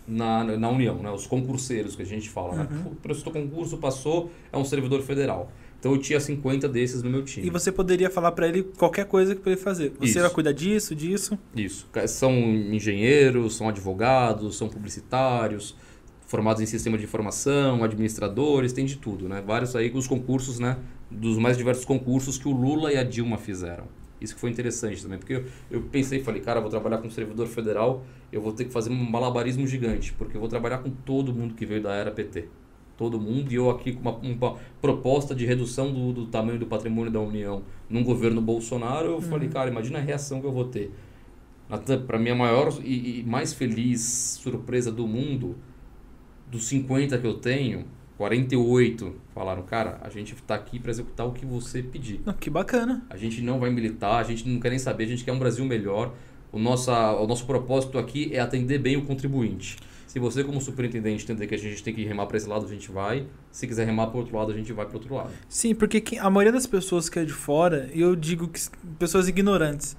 na, 0.06 0.44
na 0.44 0.68
União, 0.68 0.96
né? 0.96 1.10
Os 1.10 1.26
concurseiros 1.26 1.94
que 1.94 2.02
a 2.02 2.06
gente 2.06 2.28
fala, 2.28 2.54
né? 2.54 2.68
uhum. 2.70 2.76
né? 2.76 2.90
Prestou 3.02 3.32
concurso, 3.32 3.78
passou, 3.78 4.30
é 4.52 4.58
um 4.58 4.64
servidor 4.64 5.02
federal. 5.02 5.50
Então 5.78 5.92
eu 5.92 5.98
tinha 5.98 6.20
50 6.20 6.68
desses 6.68 7.02
no 7.02 7.08
meu 7.08 7.24
time. 7.24 7.46
E 7.46 7.50
você 7.50 7.72
poderia 7.72 8.10
falar 8.10 8.32
para 8.32 8.46
ele 8.46 8.62
qualquer 8.62 9.06
coisa 9.06 9.34
que 9.34 9.48
ele 9.48 9.56
fazer. 9.56 9.94
Você 9.98 10.10
Isso. 10.10 10.20
vai 10.20 10.30
cuidar 10.30 10.52
disso, 10.52 10.94
disso? 10.94 11.38
Isso. 11.56 11.88
São 12.06 12.32
engenheiros, 12.32 13.56
são 13.56 13.68
advogados, 13.68 14.58
são 14.58 14.68
publicitários, 14.68 15.74
formados 16.30 16.62
em 16.62 16.66
sistema 16.66 16.96
de 16.96 17.02
informação, 17.02 17.82
administradores, 17.82 18.72
tem 18.72 18.84
de 18.84 18.96
tudo, 18.98 19.28
né? 19.28 19.42
Vários 19.44 19.74
aí 19.74 19.90
os 19.92 20.06
concursos, 20.06 20.60
né? 20.60 20.78
Dos 21.10 21.36
mais 21.38 21.58
diversos 21.58 21.84
concursos 21.84 22.38
que 22.38 22.46
o 22.46 22.52
Lula 22.52 22.92
e 22.92 22.96
a 22.96 23.02
Dilma 23.02 23.36
fizeram. 23.36 23.84
Isso 24.20 24.36
que 24.36 24.40
foi 24.40 24.48
interessante 24.48 25.02
também, 25.02 25.18
porque 25.18 25.32
eu, 25.32 25.44
eu 25.68 25.82
pensei 25.82 26.22
falei, 26.22 26.40
cara, 26.40 26.60
vou 26.60 26.70
trabalhar 26.70 26.98
com 26.98 27.10
servidor 27.10 27.48
federal, 27.48 28.04
eu 28.30 28.40
vou 28.40 28.52
ter 28.52 28.64
que 28.64 28.70
fazer 28.70 28.90
um 28.90 29.10
malabarismo 29.10 29.66
gigante, 29.66 30.12
porque 30.12 30.36
eu 30.36 30.40
vou 30.40 30.48
trabalhar 30.48 30.78
com 30.78 30.90
todo 30.90 31.34
mundo 31.34 31.54
que 31.54 31.66
veio 31.66 31.82
da 31.82 31.94
era 31.94 32.12
PT 32.12 32.46
todo 32.96 33.18
mundo, 33.18 33.50
e 33.50 33.54
eu 33.54 33.70
aqui 33.70 33.94
com 33.94 34.02
uma, 34.02 34.18
uma 34.18 34.56
proposta 34.80 35.34
de 35.34 35.46
redução 35.46 35.90
do, 35.90 36.12
do, 36.12 36.26
tamanho 36.26 36.58
do 36.58 36.66
patrimônio 36.66 37.10
da 37.10 37.18
União 37.18 37.62
num 37.88 38.04
governo 38.04 38.42
Bolsonaro, 38.42 39.06
eu 39.06 39.14
uhum. 39.14 39.22
falei, 39.22 39.48
cara, 39.48 39.70
imagina 39.70 39.98
a 39.98 40.02
reação 40.02 40.38
que 40.38 40.46
eu 40.46 40.52
vou 40.52 40.66
ter. 40.66 40.92
Para 42.06 42.18
mim, 42.18 42.30
a 42.30 42.34
maior 42.34 42.70
e, 42.84 43.20
e, 43.20 43.24
mais 43.24 43.54
feliz 43.54 44.38
surpresa 44.42 44.92
do 44.92 45.06
mundo, 45.08 45.56
dos 46.50 46.64
50 46.64 47.18
que 47.18 47.26
eu 47.26 47.34
tenho, 47.34 47.84
48 48.18 49.14
falaram, 49.34 49.62
cara, 49.62 49.98
a 50.02 50.10
gente 50.10 50.34
está 50.34 50.54
aqui 50.54 50.78
para 50.78 50.90
executar 50.90 51.26
o 51.26 51.32
que 51.32 51.46
você 51.46 51.82
pedir. 51.82 52.20
que 52.38 52.50
bacana. 52.50 53.02
A 53.08 53.16
gente 53.16 53.40
não 53.40 53.58
vai 53.58 53.70
militar, 53.70 54.16
a 54.16 54.22
gente 54.22 54.46
não 54.46 54.60
quer 54.60 54.70
nem 54.70 54.78
saber, 54.78 55.04
a 55.04 55.06
gente 55.06 55.24
quer 55.24 55.32
um 55.32 55.38
Brasil 55.38 55.64
melhor. 55.64 56.12
O, 56.52 56.58
nossa, 56.58 57.12
o 57.12 57.26
nosso 57.26 57.46
propósito 57.46 57.96
aqui 57.96 58.34
é 58.34 58.40
atender 58.40 58.78
bem 58.78 58.96
o 58.96 59.06
contribuinte. 59.06 59.76
Se 60.06 60.18
você, 60.18 60.42
como 60.42 60.60
superintendente, 60.60 61.22
entender 61.22 61.46
que 61.46 61.54
a 61.54 61.58
gente 61.58 61.82
tem 61.84 61.94
que 61.94 62.04
remar 62.04 62.26
para 62.26 62.36
esse 62.36 62.48
lado, 62.48 62.66
a 62.66 62.68
gente 62.68 62.90
vai. 62.90 63.26
Se 63.52 63.64
quiser 63.64 63.86
remar 63.86 64.08
para 64.08 64.18
outro 64.18 64.36
lado, 64.36 64.50
a 64.50 64.54
gente 64.56 64.72
vai 64.72 64.84
para 64.84 64.96
outro 64.96 65.14
lado. 65.14 65.30
Sim, 65.48 65.72
porque 65.72 66.18
a 66.18 66.28
maioria 66.28 66.52
das 66.52 66.66
pessoas 66.66 67.08
que 67.08 67.20
é 67.20 67.24
de 67.24 67.32
fora, 67.32 67.88
eu 67.94 68.16
digo 68.16 68.48
que 68.48 68.60
pessoas 68.98 69.28
ignorantes, 69.28 69.96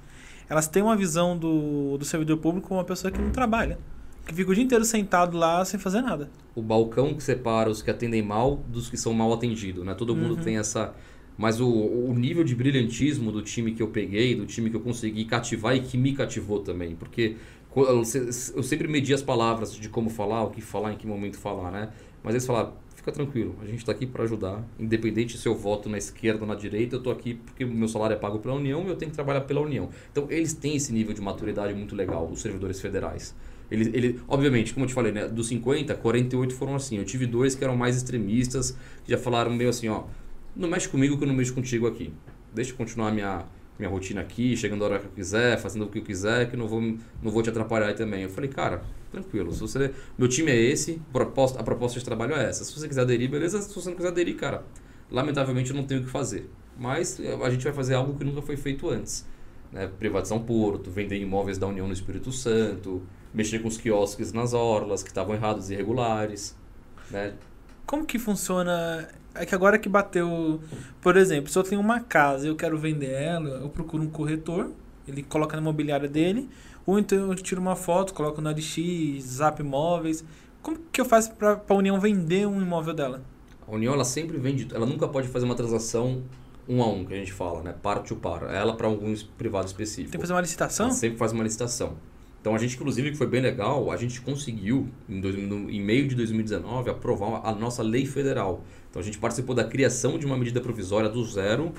elas 0.50 0.68
têm 0.68 0.82
uma 0.82 0.94
visão 0.94 1.36
do, 1.36 1.96
do 1.96 2.04
servidor 2.04 2.36
público 2.36 2.68
como 2.68 2.78
uma 2.78 2.84
pessoa 2.84 3.10
que 3.10 3.18
não 3.18 3.30
trabalha. 3.30 3.78
Que 4.26 4.34
fica 4.34 4.50
o 4.50 4.54
dia 4.54 4.64
inteiro 4.64 4.84
sentado 4.84 5.36
lá 5.36 5.64
sem 5.64 5.78
fazer 5.80 6.00
nada. 6.00 6.30
O 6.54 6.62
balcão 6.62 7.14
que 7.14 7.22
separa 7.22 7.68
os 7.68 7.82
que 7.82 7.90
atendem 7.90 8.22
mal 8.22 8.56
dos 8.68 8.88
que 8.88 8.96
são 8.96 9.12
mal 9.12 9.32
atendidos, 9.32 9.84
né? 9.84 9.94
Todo 9.94 10.14
mundo 10.14 10.36
uhum. 10.36 10.42
tem 10.42 10.58
essa... 10.58 10.94
Mas 11.36 11.60
o, 11.60 11.68
o 11.68 12.14
nível 12.14 12.44
de 12.44 12.54
brilhantismo 12.54 13.32
do 13.32 13.42
time 13.42 13.72
que 13.72 13.82
eu 13.82 13.88
peguei, 13.88 14.34
do 14.34 14.44
time 14.46 14.68
que 14.68 14.76
eu 14.76 14.80
consegui 14.80 15.24
cativar 15.24 15.74
e 15.74 15.80
que 15.80 15.96
me 15.96 16.12
cativou 16.12 16.60
também. 16.60 16.94
Porque 16.94 17.36
eu 17.74 18.04
sempre 18.04 18.86
medi 18.86 19.14
as 19.14 19.22
palavras 19.22 19.74
de 19.74 19.88
como 19.88 20.10
falar, 20.10 20.44
o 20.44 20.50
que 20.50 20.60
falar, 20.60 20.92
em 20.92 20.96
que 20.96 21.06
momento 21.06 21.38
falar, 21.38 21.70
né? 21.70 21.88
Mas 22.22 22.34
eles 22.34 22.46
falaram, 22.46 22.74
fica 22.94 23.10
tranquilo, 23.10 23.56
a 23.62 23.64
gente 23.64 23.78
está 23.78 23.92
aqui 23.92 24.06
para 24.06 24.24
ajudar. 24.24 24.62
Independente 24.78 25.38
se 25.38 25.48
eu 25.48 25.54
voto 25.54 25.88
na 25.88 25.96
esquerda 25.96 26.42
ou 26.42 26.46
na 26.46 26.54
direita, 26.54 26.96
eu 26.96 26.98
estou 26.98 27.12
aqui 27.12 27.34
porque 27.34 27.64
o 27.64 27.68
meu 27.68 27.88
salário 27.88 28.14
é 28.14 28.18
pago 28.18 28.38
pela 28.38 28.54
União 28.54 28.84
e 28.84 28.88
eu 28.88 28.96
tenho 28.96 29.10
que 29.10 29.16
trabalhar 29.16 29.40
pela 29.40 29.62
União. 29.62 29.88
Então, 30.12 30.26
eles 30.28 30.52
têm 30.52 30.76
esse 30.76 30.92
nível 30.92 31.14
de 31.14 31.22
maturidade 31.22 31.72
muito 31.72 31.96
legal, 31.96 32.28
os 32.30 32.42
servidores 32.42 32.78
federais. 32.78 33.34
Ele, 33.72 33.90
ele, 33.94 34.20
obviamente, 34.28 34.74
como 34.74 34.84
eu 34.84 34.88
te 34.88 34.94
falei, 34.94 35.12
né, 35.12 35.26
dos 35.26 35.48
50, 35.48 35.94
48 35.94 36.54
foram 36.54 36.74
assim. 36.74 36.98
Eu 36.98 37.04
tive 37.04 37.26
dois 37.26 37.54
que 37.54 37.64
eram 37.64 37.76
mais 37.76 37.96
extremistas, 37.96 38.76
que 39.04 39.10
já 39.10 39.18
falaram 39.18 39.52
meio 39.52 39.70
assim, 39.70 39.88
ó, 39.88 40.04
não 40.54 40.68
mexe 40.68 40.88
comigo 40.88 41.16
que 41.16 41.24
eu 41.24 41.28
não 41.28 41.34
mexo 41.34 41.54
contigo 41.54 41.86
aqui. 41.86 42.12
Deixa 42.54 42.72
eu 42.72 42.76
continuar 42.76 43.10
minha 43.12 43.46
minha 43.78 43.90
rotina 43.90 44.20
aqui, 44.20 44.56
chegando 44.56 44.84
a 44.84 44.86
hora 44.86 44.98
que 45.00 45.06
eu 45.06 45.10
quiser, 45.10 45.58
fazendo 45.58 45.86
o 45.86 45.88
que 45.88 45.98
eu 45.98 46.02
quiser, 46.02 46.48
que 46.50 46.56
não 46.56 46.68
vou, 46.68 46.80
não 46.80 47.30
vou 47.32 47.42
te 47.42 47.50
atrapalhar 47.50 47.94
também. 47.94 48.22
Eu 48.22 48.28
falei, 48.28 48.48
cara, 48.48 48.82
tranquilo. 49.10 49.52
Se 49.52 49.60
você, 49.60 49.92
meu 50.16 50.28
time 50.28 50.50
é 50.52 50.56
esse, 50.56 51.00
proposta, 51.12 51.58
a 51.58 51.64
proposta 51.64 51.98
de 51.98 52.04
trabalho 52.04 52.34
é 52.34 52.48
essa. 52.48 52.64
Se 52.64 52.72
você 52.72 52.86
quiser 52.86 53.00
aderir, 53.00 53.28
beleza. 53.30 53.60
Se 53.60 53.74
você 53.74 53.88
não 53.88 53.96
quiser 53.96 54.08
aderir, 54.08 54.36
cara, 54.36 54.64
lamentavelmente 55.10 55.70
eu 55.70 55.76
não 55.76 55.84
tenho 55.84 56.02
o 56.02 56.04
que 56.04 56.10
fazer. 56.10 56.48
Mas 56.78 57.20
a 57.42 57.50
gente 57.50 57.64
vai 57.64 57.72
fazer 57.72 57.94
algo 57.94 58.16
que 58.16 58.24
nunca 58.24 58.42
foi 58.42 58.56
feito 58.56 58.88
antes. 58.88 59.26
Né? 59.72 59.90
Privatização 59.98 60.42
porto, 60.42 60.90
vender 60.90 61.18
imóveis 61.18 61.58
da 61.58 61.66
União 61.66 61.86
no 61.86 61.92
Espírito 61.92 62.30
Santo, 62.30 63.02
mexer 63.32 63.60
com 63.60 63.68
os 63.68 63.78
quiosques 63.78 64.32
nas 64.32 64.52
orlas 64.52 65.02
que 65.02 65.08
estavam 65.08 65.34
errados 65.34 65.70
e 65.70 65.74
irregulares. 65.74 66.56
Né? 67.10 67.34
Como 67.86 68.04
que 68.04 68.18
funciona 68.18 69.08
é 69.34 69.46
que 69.46 69.54
agora 69.54 69.78
que 69.78 69.88
bateu. 69.88 70.60
Por 71.00 71.16
exemplo, 71.16 71.50
se 71.50 71.58
eu 71.58 71.62
tenho 71.62 71.80
uma 71.80 72.00
casa 72.00 72.46
e 72.46 72.48
eu 72.48 72.56
quero 72.56 72.76
vender 72.76 73.12
ela, 73.12 73.48
eu 73.48 73.68
procuro 73.68 74.02
um 74.02 74.10
corretor, 74.10 74.70
ele 75.08 75.22
coloca 75.22 75.56
na 75.56 75.62
imobiliária 75.62 76.08
dele, 76.08 76.48
ou 76.86 76.98
então 76.98 77.30
eu 77.30 77.34
tiro 77.34 77.60
uma 77.60 77.76
foto, 77.76 78.12
coloco 78.12 78.40
no 78.40 78.50
LX, 78.50 79.22
Zap 79.24 79.60
Imóveis. 79.60 80.24
Como 80.60 80.78
que 80.92 81.00
eu 81.00 81.04
faço 81.04 81.34
para 81.34 81.60
a 81.66 81.74
União 81.74 81.98
vender 81.98 82.46
um 82.46 82.60
imóvel 82.60 82.94
dela? 82.94 83.22
A 83.66 83.72
União 83.72 83.94
ela 83.94 84.04
sempre 84.04 84.36
vende, 84.38 84.68
ela 84.74 84.86
nunca 84.86 85.08
pode 85.08 85.28
fazer 85.28 85.46
uma 85.46 85.54
transação 85.54 86.22
um 86.68 86.82
a 86.82 86.88
um, 86.88 87.04
que 87.04 87.14
a 87.14 87.16
gente 87.16 87.32
fala, 87.32 87.62
né? 87.62 87.74
Par 87.82 88.02
to 88.02 88.16
par. 88.16 88.42
Ela 88.44 88.74
para 88.74 88.86
alguns 88.86 89.22
privados 89.22 89.70
específicos. 89.70 90.12
Tem 90.12 90.20
que 90.20 90.26
fazer 90.26 90.34
uma 90.34 90.40
licitação? 90.40 90.86
Ela 90.86 90.94
sempre 90.94 91.18
faz 91.18 91.32
uma 91.32 91.42
licitação. 91.42 91.96
Então 92.40 92.56
a 92.56 92.58
gente, 92.58 92.74
inclusive, 92.74 93.12
que 93.12 93.16
foi 93.16 93.28
bem 93.28 93.40
legal, 93.40 93.90
a 93.90 93.96
gente 93.96 94.20
conseguiu, 94.20 94.88
em, 95.08 95.20
dois, 95.20 95.36
no, 95.36 95.70
em 95.70 95.80
meio 95.80 96.08
de 96.08 96.16
2019, 96.16 96.90
aprovar 96.90 97.40
a 97.44 97.54
nossa 97.54 97.82
lei 97.84 98.04
federal. 98.04 98.64
Então 98.90 99.00
a 99.00 99.04
gente 99.04 99.16
participou 99.18 99.54
da 99.54 99.64
criação 99.64 100.18
de 100.18 100.26
uma 100.26 100.36
medida 100.36 100.60
provisória 100.60 101.08
do 101.08 101.24
zero, 101.24 101.72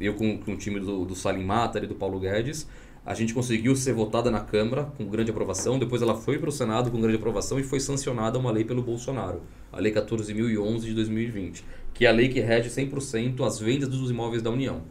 eu 0.00 0.14
com, 0.14 0.38
com 0.38 0.52
o 0.52 0.56
time 0.56 0.78
do, 0.78 1.04
do 1.04 1.16
Salim 1.16 1.44
Matar 1.44 1.82
e 1.82 1.86
do 1.88 1.96
Paulo 1.96 2.20
Guedes. 2.20 2.66
A 3.04 3.12
gente 3.12 3.34
conseguiu 3.34 3.76
ser 3.76 3.92
votada 3.92 4.30
na 4.30 4.40
Câmara 4.40 4.84
com 4.96 5.04
grande 5.04 5.30
aprovação, 5.30 5.78
depois 5.78 6.00
ela 6.00 6.14
foi 6.14 6.38
para 6.38 6.48
o 6.48 6.52
Senado 6.52 6.90
com 6.90 6.98
grande 7.00 7.16
aprovação 7.16 7.58
e 7.58 7.62
foi 7.62 7.78
sancionada 7.78 8.38
uma 8.38 8.50
lei 8.50 8.64
pelo 8.64 8.82
Bolsonaro, 8.82 9.42
a 9.70 9.78
Lei 9.78 9.92
14.011 9.92 10.80
de 10.80 10.94
2020, 10.94 11.64
que 11.94 12.04
é 12.04 12.08
a 12.08 12.12
lei 12.12 12.28
que 12.28 12.40
rege 12.40 12.68
100% 12.68 13.46
as 13.46 13.58
vendas 13.58 13.88
dos 13.88 14.10
imóveis 14.10 14.42
da 14.42 14.50
União. 14.50 14.82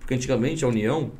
Porque 0.00 0.14
antigamente 0.14 0.64
a 0.64 0.68
União, 0.68 1.12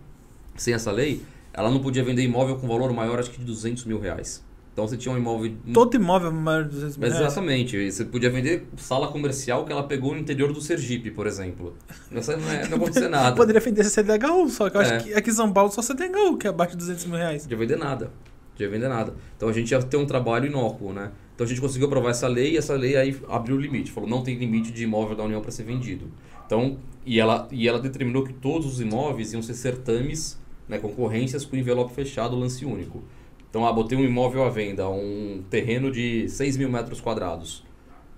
sem 0.56 0.74
essa 0.74 0.90
lei, 0.90 1.22
ela 1.52 1.70
não 1.70 1.80
podia 1.80 2.02
vender 2.02 2.22
imóvel 2.22 2.56
com 2.56 2.66
valor 2.66 2.92
maior, 2.92 3.18
acho 3.18 3.30
que 3.30 3.38
de 3.38 3.44
200 3.44 3.84
mil 3.84 4.00
reais. 4.00 4.44
Então 4.72 4.86
você 4.86 4.96
tinha 4.96 5.14
um 5.14 5.16
imóvel. 5.16 5.54
Todo 5.72 5.94
imóvel 5.94 6.30
maior 6.30 6.64
de 6.64 6.70
200 6.70 6.96
mil 6.98 7.08
reais. 7.08 7.24
Exatamente. 7.24 7.90
Você 7.90 8.04
podia 8.04 8.28
vender 8.28 8.66
sala 8.76 9.08
comercial 9.08 9.64
que 9.64 9.72
ela 9.72 9.82
pegou 9.82 10.12
no 10.12 10.20
interior 10.20 10.52
do 10.52 10.60
Sergipe, 10.60 11.10
por 11.10 11.26
exemplo. 11.26 11.74
Não, 12.10 12.20
é, 12.20 12.68
não 12.68 12.76
acontecer 12.76 13.08
nada. 13.08 13.34
Poderia 13.34 13.60
vender 13.60 13.84
CDHU, 13.84 14.48
só 14.50 14.68
que 14.68 14.76
eu 14.76 14.82
é. 14.82 14.84
acho 14.84 15.04
que 15.04 15.14
aqui 15.14 15.30
em 15.30 15.32
São 15.32 15.50
Paulo 15.50 15.70
só 15.72 15.80
CDHU, 15.80 16.36
que 16.36 16.46
é 16.46 16.50
abaixo 16.50 16.72
de 16.72 16.78
200 16.78 17.06
mil 17.06 17.16
reais. 17.16 17.42
Não 17.42 17.48
podia 17.48 17.56
vender 17.56 17.76
nada. 17.78 18.10
Não 18.58 18.66
ia 18.66 18.70
vender 18.70 18.88
nada. 18.88 19.14
Então 19.36 19.48
a 19.48 19.52
gente 19.52 19.70
ia 19.70 19.82
ter 19.82 19.96
um 19.96 20.06
trabalho 20.06 20.46
inócuo, 20.46 20.92
né? 20.92 21.10
Então 21.36 21.44
a 21.44 21.48
gente 21.48 21.60
conseguiu 21.60 21.86
aprovar 21.86 22.10
essa 22.10 22.26
lei 22.26 22.54
e 22.54 22.56
essa 22.56 22.74
lei 22.74 22.96
aí 22.96 23.14
abriu 23.28 23.56
o 23.56 23.60
limite. 23.60 23.92
Falou, 23.92 24.08
não 24.08 24.22
tem 24.22 24.34
limite 24.36 24.72
de 24.72 24.84
imóvel 24.84 25.14
da 25.14 25.22
União 25.22 25.42
para 25.42 25.50
ser 25.50 25.64
vendido. 25.64 26.10
Então, 26.46 26.78
e 27.04 27.20
ela, 27.20 27.46
e 27.52 27.68
ela 27.68 27.78
determinou 27.78 28.24
que 28.24 28.32
todos 28.32 28.66
os 28.66 28.80
imóveis 28.80 29.34
iam 29.34 29.42
ser 29.42 29.52
certames, 29.52 30.40
né, 30.66 30.78
concorrências 30.78 31.44
com 31.44 31.54
envelope 31.54 31.92
fechado, 31.92 32.34
lance 32.36 32.64
único. 32.64 33.04
Então, 33.50 33.66
ah, 33.66 33.72
botei 33.72 33.98
um 33.98 34.04
imóvel 34.04 34.44
à 34.44 34.48
venda, 34.48 34.88
um 34.88 35.44
terreno 35.50 35.92
de 35.92 36.26
6 36.26 36.56
mil 36.56 36.70
metros 36.70 37.02
quadrados. 37.02 37.62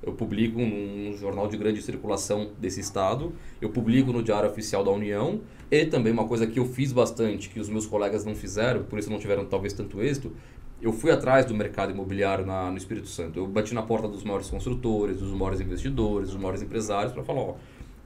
Eu 0.00 0.12
publico 0.12 0.60
num 0.60 1.12
jornal 1.16 1.48
de 1.48 1.56
grande 1.56 1.82
circulação 1.82 2.52
desse 2.56 2.78
estado, 2.80 3.32
eu 3.60 3.68
publico 3.70 4.12
no 4.12 4.22
Diário 4.22 4.48
Oficial 4.48 4.84
da 4.84 4.92
União 4.92 5.40
e 5.68 5.84
também 5.86 6.12
uma 6.12 6.26
coisa 6.26 6.46
que 6.46 6.60
eu 6.60 6.64
fiz 6.64 6.92
bastante, 6.92 7.48
que 7.48 7.58
os 7.58 7.68
meus 7.68 7.84
colegas 7.84 8.24
não 8.24 8.36
fizeram, 8.36 8.84
por 8.84 8.98
isso 8.98 9.10
não 9.10 9.18
tiveram 9.18 9.44
talvez 9.44 9.72
tanto 9.72 10.00
êxito, 10.00 10.32
eu 10.80 10.92
fui 10.92 11.10
atrás 11.10 11.44
do 11.44 11.54
mercado 11.54 11.90
imobiliário 11.90 12.46
na, 12.46 12.70
no 12.70 12.76
Espírito 12.76 13.08
Santo. 13.08 13.38
Eu 13.38 13.46
bati 13.46 13.74
na 13.74 13.82
porta 13.82 14.06
dos 14.06 14.22
maiores 14.22 14.48
construtores, 14.48 15.18
dos 15.18 15.32
maiores 15.32 15.60
investidores, 15.60 16.30
dos 16.30 16.38
maiores 16.38 16.62
empresários 16.62 17.12
para 17.12 17.24
falar, 17.24 17.40
ó, 17.40 17.54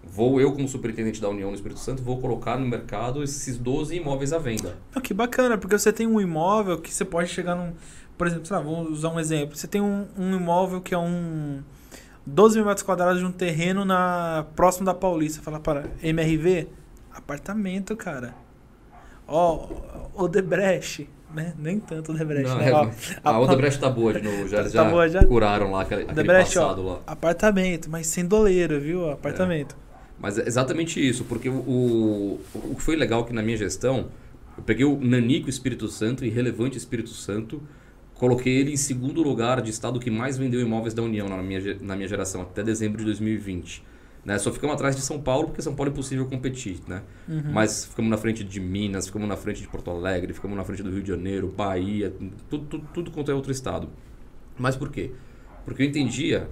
vou 0.03 0.41
eu 0.41 0.53
como 0.53 0.67
superintendente 0.67 1.21
da 1.21 1.29
União 1.29 1.51
no 1.51 1.55
Espírito 1.55 1.81
Santo, 1.81 2.03
vou 2.03 2.19
colocar 2.19 2.59
no 2.59 2.67
mercado 2.67 3.23
esses 3.23 3.59
12 3.59 3.97
imóveis 3.97 4.33
à 4.33 4.39
venda. 4.39 4.77
Que 5.03 5.13
bacana, 5.13 5.59
porque 5.59 5.79
você 5.79 5.93
tem 5.93 6.07
um 6.07 6.21
imóvel 6.21 6.79
que 6.79 6.93
você 6.93 7.05
pode 7.05 7.29
chegar 7.29 7.55
num... 7.55 7.73
Por 8.17 8.27
exemplo, 8.27 8.47
sei 8.47 8.57
lá, 8.57 8.63
vamos 8.63 8.91
usar 8.91 9.11
um 9.11 9.21
exemplo. 9.21 9.57
Você 9.57 9.67
tem 9.67 9.81
um, 9.81 10.07
um 10.17 10.35
imóvel 10.35 10.81
que 10.81 10.95
é 10.95 10.99
um... 10.99 11.63
12 12.25 12.57
mil 12.57 12.67
metros 12.67 12.85
quadrados 12.85 13.19
de 13.19 13.25
um 13.25 13.33
terreno 13.33 13.85
na 13.85 14.47
próximo 14.55 14.87
da 14.87 14.95
Paulista. 14.95 15.43
Fala 15.43 15.59
para 15.59 15.87
MRV, 16.03 16.69
apartamento, 17.13 17.97
cara. 17.97 18.35
Ó, 19.27 19.67
oh, 20.15 20.25
Odebrecht, 20.25 21.09
né? 21.35 21.55
Nem 21.59 21.79
tanto 21.81 22.13
Odebrecht, 22.13 22.49
Não, 22.49 22.59
né? 22.59 22.71
é, 22.71 22.73
Ó, 22.75 22.89
a 23.25 23.41
Odebrecht 23.41 23.81
tá 23.81 23.89
boa 23.91 24.13
de 24.13 24.23
novo, 24.23 24.49
já, 24.49 24.63
Tá 24.63 24.69
já, 24.69 24.85
boa 24.85 25.09
já? 25.09 25.25
curaram 25.25 25.71
lá 25.73 25.83
aquele, 25.83 26.03
aquele 26.03 26.21
Odebrecht, 26.21 26.59
ó, 26.59 26.63
passado 26.63 26.83
lá. 26.87 27.01
apartamento, 27.07 27.91
mas 27.91 28.07
sem 28.07 28.25
doleiro, 28.27 28.81
viu? 28.81 29.11
Apartamento. 29.11 29.77
Mas 30.19 30.39
é 30.39 30.47
exatamente 30.47 31.07
isso, 31.07 31.25
porque 31.25 31.49
o, 31.49 31.55
o, 31.55 32.41
o 32.55 32.75
que 32.77 32.83
foi 32.83 32.97
legal 32.97 33.25
que 33.25 33.33
na 33.33 33.43
minha 33.43 33.57
gestão, 33.57 34.07
eu 34.57 34.63
peguei 34.63 34.85
o 34.85 34.99
Nanico 35.01 35.49
Espírito 35.51 35.89
Santo, 35.89 36.25
irrelevante 36.25 36.77
Espírito 36.79 37.11
Santo, 37.11 37.63
coloquei 38.15 38.55
ele 38.57 38.73
em 38.73 38.77
segundo 38.77 39.23
lugar 39.23 39.61
de 39.61 39.71
estado 39.71 39.99
que 39.99 40.11
mais 40.11 40.39
vendeu 40.39 40.61
imóveis 40.61 40.95
da 40.95 41.03
União 41.03 41.29
na 41.29 41.43
minha, 41.43 41.77
na 41.81 41.97
minha 41.97 42.07
geração, 42.09 42.43
até 42.43 42.63
dezembro 42.63 42.99
de 42.99 43.05
2020. 43.07 43.83
Né? 44.25 44.39
Só 44.39 44.53
ficamos 44.53 44.75
atrás 44.75 44.95
de 44.95 45.03
São 45.03 45.21
Paulo, 45.21 45.49
porque 45.49 45.61
São 45.63 45.75
Paulo 45.75 45.91
é 45.91 45.93
impossível 45.93 46.27
competir, 46.27 46.79
né? 46.87 47.03
Mas 47.53 47.87
ficamos 47.87 48.11
na 48.11 48.17
frente 48.17 48.45
de 48.45 48.61
Minas, 48.61 49.07
ficamos 49.07 49.29
na 49.29 49.37
frente 49.37 49.61
de 49.61 49.69
Porto 49.69 49.91
Alegre, 49.91 50.33
ficamos 50.33 50.57
na 50.57 50.63
frente 50.65 50.83
do 50.83 50.91
Rio 50.91 51.03
de 51.03 51.09
Janeiro, 51.09 51.49
Bahia, 51.49 52.13
tudo, 52.49 52.67
tudo, 52.67 52.89
tudo 52.95 53.11
quanto 53.11 53.31
é 53.31 53.35
outro 53.35 53.51
estado. 53.51 53.89
Mas 54.57 54.77
por 54.77 54.91
quê? 54.91 55.11
Porque 55.65 55.83
eu 55.83 55.87
entendia, 55.87 56.49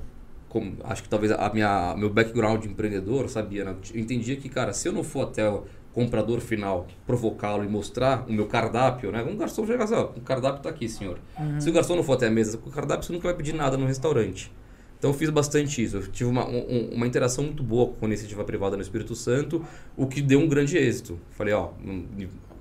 como, 0.49 0.77
acho 0.85 1.03
que 1.03 1.09
talvez 1.09 1.31
a 1.33 1.49
minha 1.53 1.95
meu 1.97 2.11
background 2.11 2.63
de 2.63 2.69
empreendedor 2.69 3.29
sabia, 3.29 3.65
né? 3.65 3.77
eu 3.95 4.01
entendia 4.01 4.37
que, 4.37 4.49
cara, 4.49 4.73
se 4.73 4.89
eu 4.89 4.93
não 4.93 5.05
for 5.05 5.29
até 5.29 5.49
o 5.49 5.65
comprador 5.93 6.41
final 6.41 6.87
provocá-lo 7.07 7.65
e 7.65 7.69
mostrar 7.69 8.25
o 8.29 8.33
meu 8.33 8.47
cardápio, 8.47 9.11
né? 9.11 9.23
Um 9.23 9.37
garçom 9.37 9.67
chega 9.67 9.85
assim, 9.85 9.95
ó, 9.95 10.05
o 10.17 10.21
cardápio 10.21 10.63
tá 10.63 10.71
aqui, 10.71 10.89
senhor. 10.89 11.19
Se 11.61 11.69
o 11.69 11.73
garçom 11.73 11.97
não 11.97 12.03
for 12.03 12.15
até 12.15 12.27
a 12.29 12.31
mesa 12.31 12.57
com 12.59 12.69
o 12.69 12.73
cardápio, 12.73 13.05
você 13.05 13.13
nunca 13.13 13.29
vai 13.29 13.37
pedir 13.37 13.53
nada 13.55 13.77
no 13.77 13.87
restaurante. 13.87 14.53
Então 15.01 15.11
eu 15.11 15.15
fiz 15.15 15.31
bastante 15.31 15.83
isso. 15.83 15.97
Eu 15.97 16.07
tive 16.09 16.29
uma, 16.29 16.47
um- 16.47 16.91
uma 16.93 17.07
interação 17.07 17.43
muito 17.45 17.63
boa 17.63 17.89
com 17.95 18.05
a 18.05 18.09
iniciativa 18.09 18.45
privada 18.45 18.77
no 18.77 18.83
Espírito 18.83 19.15
Santo, 19.17 19.65
o 19.97 20.07
que 20.07 20.21
deu 20.21 20.39
um 20.39 20.47
grande 20.47 20.77
êxito. 20.77 21.19
Falei, 21.31 21.55
ó, 21.55 21.71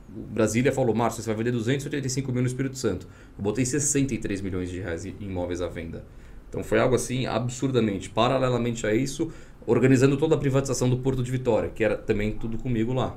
Brasília 0.08 0.72
falou, 0.72 0.96
Márcio, 0.96 1.22
você 1.22 1.28
vai 1.28 1.36
vender 1.38 1.52
285 1.52 2.32
mil 2.32 2.42
no 2.42 2.48
Espírito 2.48 2.78
Santo. 2.78 3.08
Eu 3.38 3.44
botei 3.44 3.66
63 3.66 4.42
milhões 4.42 4.70
de 4.72 4.80
reais 4.80 5.06
em 5.06 5.14
imóveis 5.20 5.62
à 5.62 5.68
venda. 5.68 6.04
Então 6.50 6.64
foi 6.64 6.80
algo 6.80 6.96
assim 6.96 7.26
absurdamente. 7.28 8.10
Paralelamente 8.10 8.88
a 8.88 8.94
isso, 8.94 9.30
organizando 9.68 10.18
toda 10.18 10.36
a 10.36 10.38
privatização 10.38 10.90
do 10.90 10.98
Porto 10.98 11.22
de 11.22 11.30
Vitória, 11.30 11.70
que 11.70 11.84
era 11.84 11.96
também 11.98 12.32
tudo 12.32 12.58
comigo 12.58 12.92
lá. 12.94 13.16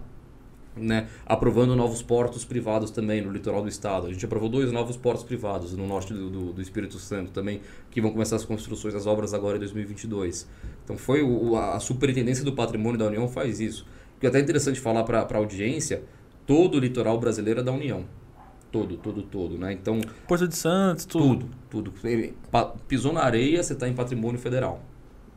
Né? 0.75 1.09
Aprovando 1.27 1.77
novos 1.77 2.01
portos 2.01 2.47
privados 2.47 2.91
também 2.91 3.20
no 3.20 3.31
litoral 3.31 3.62
do 3.62 3.68
estado. 3.68 4.07
A 4.07 4.12
gente 4.12 4.25
aprovou 4.25 4.49
dois 4.49 4.73
novos 4.73 4.97
portos 4.97 5.23
privados 5.23 5.75
no 5.75 5.87
norte 5.87 6.14
do, 6.14 6.31
do, 6.31 6.53
do 6.55 6.62
Espírito 6.62 6.99
Santo 6.99 7.31
também, 7.31 7.61
que 7.91 8.01
vão 8.01 8.11
começar 8.11 8.37
as 8.37 8.45
construções, 8.45 8.95
as 8.95 9.07
obras 9.07 9.35
agora 9.35 9.57
em 9.57 9.61
2022. 9.61 10.49
Então 10.83 10.97
foi 10.97 11.23
o, 11.23 11.57
a 11.57 11.79
Superintendência 11.79 12.43
do 12.43 12.53
Patrimônio 12.53 12.99
da 12.99 13.07
União 13.07 13.29
faz 13.29 13.61
isso. 13.61 13.87
Que 14.18 14.27
é 14.27 14.29
até 14.29 14.41
interessante 14.41 14.81
falar 14.81 15.05
para 15.05 15.20
a 15.20 15.37
audiência, 15.37 16.05
todo 16.47 16.77
o 16.77 16.79
litoral 16.79 17.18
brasileiro 17.18 17.61
é 17.61 17.62
da 17.62 17.73
União. 17.73 18.05
Todo, 18.70 18.97
todo, 18.97 19.23
todo, 19.23 19.59
né? 19.59 19.73
Então, 19.75 20.01
Porto 20.27 20.49
de 20.49 20.57
Santos, 20.57 21.05
tudo. 21.05 21.51
tudo, 21.68 21.93
tudo. 21.93 22.33
Pisou 22.89 23.12
na 23.12 23.23
areia, 23.23 23.62
você 23.62 23.75
está 23.75 23.87
em 23.87 23.93
patrimônio 23.93 24.41
federal. 24.41 24.81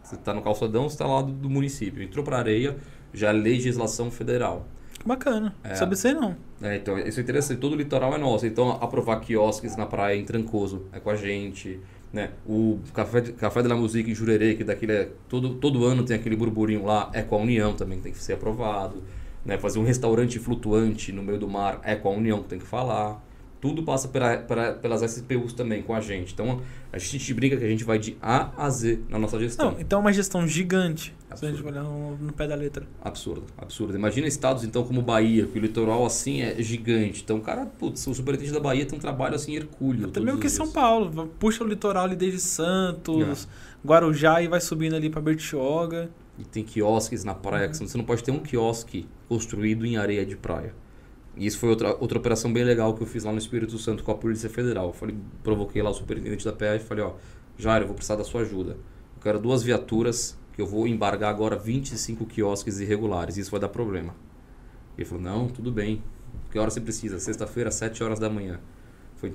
Você 0.01 0.15
está 0.15 0.33
no 0.33 0.41
calçadão, 0.41 0.83
você 0.83 0.93
está 0.93 1.05
lá 1.05 1.21
do, 1.21 1.33
do 1.33 1.49
município. 1.49 2.01
Entrou 2.01 2.23
para 2.23 2.37
areia, 2.37 2.77
já 3.13 3.29
é 3.29 3.33
legislação 3.33 4.09
federal. 4.09 4.65
Bacana. 5.05 5.53
É. 5.63 5.75
Sabe 5.75 5.95
sei 5.95 6.13
não. 6.13 6.35
É, 6.61 6.75
então, 6.75 6.97
isso 6.97 7.19
é 7.19 7.23
interessante. 7.23 7.59
Todo 7.59 7.73
o 7.73 7.75
litoral 7.75 8.13
é 8.15 8.17
nosso. 8.17 8.47
Então, 8.47 8.71
aprovar 8.81 9.19
quiosques 9.19 9.75
na 9.75 9.85
praia 9.85 10.15
em 10.15 10.25
Trancoso 10.25 10.87
é 10.91 10.99
com 10.99 11.09
a 11.09 11.15
gente. 11.15 11.79
Né? 12.11 12.31
O 12.47 12.79
Café, 12.93 13.21
Café 13.21 13.61
de 13.61 13.67
la 13.67 13.75
Musique 13.75 14.09
em 14.09 14.15
Jurerê, 14.15 14.55
que 14.55 14.63
daquele 14.63 14.93
é, 14.93 15.09
todo, 15.27 15.55
todo 15.55 15.85
ano 15.85 16.03
tem 16.03 16.15
aquele 16.15 16.35
burburinho 16.35 16.85
lá, 16.85 17.09
é 17.13 17.21
com 17.21 17.35
a 17.35 17.39
União 17.39 17.73
também, 17.73 17.99
tem 17.99 18.11
que 18.11 18.17
ser 18.17 18.33
aprovado. 18.33 19.03
Né? 19.45 19.57
Fazer 19.57 19.79
um 19.79 19.83
restaurante 19.83 20.39
flutuante 20.39 21.11
no 21.11 21.21
meio 21.21 21.37
do 21.37 21.47
mar 21.47 21.79
é 21.83 21.95
com 21.95 22.07
a 22.07 22.11
União 22.11 22.41
que 22.41 22.49
tem 22.49 22.57
que 22.57 22.65
falar. 22.65 23.21
Tudo 23.67 23.81
passa 23.81 24.07
pela, 24.07 24.37
pela- 24.37 24.73
pelas 24.73 25.01
SPUs 25.01 25.53
também, 25.53 25.81
com 25.81 25.95
a 25.95 25.99
gente. 26.01 26.33
Então, 26.33 26.61
a 26.93 26.99
gente 26.99 27.33
brinca 27.33 27.57
que 27.57 27.63
a 27.63 27.67
gente 27.67 27.83
vai 27.83 27.97
de 27.97 28.15
A 28.21 28.51
a 28.63 28.69
Z 28.69 28.99
na 29.09 29.17
nossa 29.17 29.39
gestão. 29.39 29.71
Não, 29.71 29.79
então 29.79 29.97
é 29.97 30.01
uma 30.01 30.13
gestão 30.13 30.47
gigante. 30.47 31.15
Se 31.33 31.45
a 31.45 31.49
gente 31.49 31.59
Absurdo. 31.59 31.79
olhar 31.79 31.83
no, 31.83 32.15
no 32.17 32.31
pé 32.31 32.47
da 32.47 32.53
letra. 32.55 32.85
Absurdo, 33.01 33.43
absurdo. 33.57 33.95
Imagina 33.97 34.27
estados 34.27 34.63
então 34.63 34.83
como 34.83 35.01
Bahia, 35.01 35.47
que 35.47 35.57
o 35.57 35.61
litoral 35.61 36.05
assim 36.05 36.41
é 36.43 36.61
gigante. 36.61 37.23
Então, 37.23 37.39
cara, 37.39 37.65
putz, 37.65 38.05
o 38.05 38.13
superintendente 38.13 38.53
da 38.53 38.59
Bahia 38.59 38.85
tem 38.85 38.97
um 38.97 39.01
trabalho 39.01 39.33
assim 39.35 39.55
hercúleo. 39.55 40.05
Até 40.07 40.19
mesmo 40.19 40.39
que 40.39 40.47
São. 40.47 40.71
Paulo. 40.71 41.27
Puxa 41.39 41.63
o 41.63 41.67
litoral 41.67 42.03
ali 42.05 42.15
desde 42.15 42.39
Santos, 42.39 43.47
É. 43.83 43.87
Guarujá 43.87 44.41
e 44.41 44.47
vai 44.47 44.61
subindo 44.61 44.95
ali 44.95 45.09
pra 45.09 45.19
Bertioga. 45.21 46.09
E 46.37 46.43
tem 46.43 46.63
quiosques 46.63 47.23
na 47.23 47.33
praia, 47.33 47.67
que 47.69 47.77
você 47.77 47.97
não 47.97 48.05
pode 48.05 48.23
ter 48.23 48.31
um 48.31 48.39
quiosque 48.39 49.07
construído 49.27 49.85
em 49.85 49.97
areia 49.97 50.25
de 50.25 50.35
praia. 50.35 50.73
E 51.37 51.45
isso 51.45 51.59
foi 51.59 51.69
outra, 51.69 51.95
outra 51.99 52.17
operação 52.17 52.51
bem 52.51 52.63
legal 52.63 52.93
que 52.93 53.03
eu 53.03 53.07
fiz 53.07 53.23
lá 53.23 53.31
no 53.31 53.37
Espírito 53.37 53.77
Santo 53.77 54.03
com 54.03 54.11
a 54.11 54.15
Polícia 54.15 54.49
Federal. 54.49 54.87
Eu 54.87 54.93
falei, 54.93 55.15
provoquei 55.43 55.81
lá 55.81 55.89
o 55.89 55.93
superintendente 55.93 56.45
da 56.45 56.53
PF 56.53 56.85
e 56.85 56.87
falei, 56.87 57.03
ó, 57.03 57.13
Jair, 57.57 57.81
eu 57.81 57.87
vou 57.87 57.95
precisar 57.95 58.15
da 58.15 58.23
sua 58.23 58.41
ajuda. 58.41 58.71
Eu 58.71 59.21
quero 59.21 59.39
duas 59.39 59.61
viaturas 59.61 60.37
que 60.53 60.61
eu 60.61 60.65
vou 60.65 60.87
embargar 60.87 61.29
agora 61.29 61.57
25 61.57 62.25
quiosques 62.25 62.79
irregulares. 62.79 63.35
Isso 63.35 63.51
vai 63.51 63.59
dar 63.59 63.67
problema. 63.67 64.15
Ele 64.97 65.05
falou, 65.05 65.23
não, 65.23 65.47
tudo 65.47 65.71
bem. 65.71 66.01
Que 66.51 66.57
hora 66.57 66.69
você 66.69 66.79
precisa? 66.79 67.19
Sexta-feira, 67.19 67.69
7 67.69 68.01
horas 68.01 68.19
da 68.19 68.29
manhã. 68.29 68.59
Foi 69.17 69.33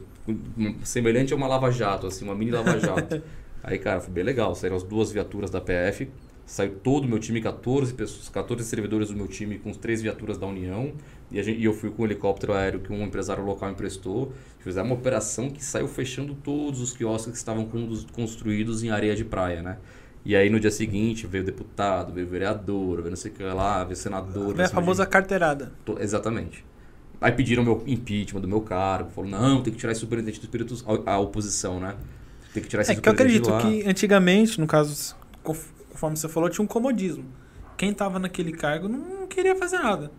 semelhante 0.85 1.35
a 1.35 1.37
uma 1.37 1.47
lava-jato, 1.47 2.07
assim, 2.07 2.25
uma 2.25 2.35
mini 2.35 2.51
lava-jato. 2.51 3.23
Aí, 3.63 3.79
cara, 3.79 4.01
foi 4.01 4.13
bem 4.13 4.25
legal. 4.25 4.55
Saíram 4.55 4.77
as 4.77 4.83
duas 4.83 5.13
viaturas 5.13 5.51
da 5.51 5.61
PF. 5.61 6.09
Saiu 6.47 6.75
todo 6.83 7.05
o 7.05 7.09
meu 7.09 7.19
time, 7.19 7.41
14 7.41 7.95
pessoas, 7.95 8.29
14 8.29 8.65
servidores 8.65 9.09
do 9.09 9.17
meu 9.17 9.29
time 9.29 9.59
com 9.59 9.71
as 9.71 9.77
três 9.77 10.03
viaturas 10.03 10.39
da 10.39 10.47
União. 10.47 10.93
E, 11.33 11.39
a 11.39 11.43
gente- 11.43 11.61
e 11.61 11.65
eu 11.65 11.73
fui 11.73 11.91
com 11.91 12.03
um 12.03 12.07
helicóptero 12.07 12.53
aéreo 12.53 12.81
que 12.81 12.93
um 12.93 13.03
empresário 13.05 13.45
local 13.45 13.71
emprestou. 13.71 14.33
Fizemos 14.59 14.91
uma 14.91 14.97
operação 14.99 15.49
que 15.49 15.65
saiu 15.65 15.87
fechando 15.87 16.35
todos 16.35 16.81
os 16.81 16.93
quiosques 16.93 17.31
que 17.33 17.39
estavam 17.39 17.69
construídos 18.13 18.83
em 18.83 18.91
areia 18.91 19.15
de 19.15 19.25
praia, 19.25 19.63
né? 19.63 19.79
E 20.25 20.37
aí 20.37 20.51
no 20.51 20.61
dia 20.61 20.71
seguinte 20.71 21.27
veio 21.27 21.43
deputado, 21.45 22.13
veio 22.13 22.27
vereador, 22.27 22.99
veio 22.99 23.11
não 23.11 23.17
sei 23.17 23.31
o 23.31 23.35
que 23.35 23.43
lá, 23.43 23.85
veio 23.85 23.97
senador. 23.97 24.49
É 24.49 24.51
a 24.51 24.55
veio 24.55 24.69
famosa 24.69 25.07
carteirada. 25.07 25.73
To- 25.85 25.99
Exatamente. 26.01 26.65
Aí 27.21 27.33
pediram 27.33 27.63
meu 27.63 27.83
impeachment 27.87 28.41
do 28.41 28.49
meu 28.49 28.61
cargo. 28.61 29.11
Falou, 29.11 29.31
não, 29.31 29.63
tem 29.63 29.73
que 29.73 29.79
tirar 29.79 29.93
esse 29.93 30.01
superintendente 30.01 30.41
do 30.41 30.45
Espírito 30.45 30.77
Santo. 30.77 31.03
A 31.07 31.19
oposição, 31.19 31.79
né? 31.81 31.95
Tem 32.53 32.63
que 32.63 32.69
tirar 32.69 32.83
esse 32.83 32.93
É 32.93 32.95
que 32.97 33.01
eu 33.09 33.13
superintendente 33.13 33.49
acredito 33.51 33.83
que 33.83 33.89
antigamente, 33.89 34.61
no 34.61 34.67
caso, 34.67 35.15
conf- 35.43 35.71
conforme 35.91 36.17
você 36.17 36.29
falou, 36.29 36.49
tinha 36.51 36.65
um 36.65 36.69
comodismo. 36.69 37.25
Quem 37.77 37.93
tava 37.95 38.19
naquele 38.19 38.53
cargo 38.53 38.89
não 38.89 39.27
queria 39.27 39.55
fazer 39.57 39.79
nada. 39.79 40.11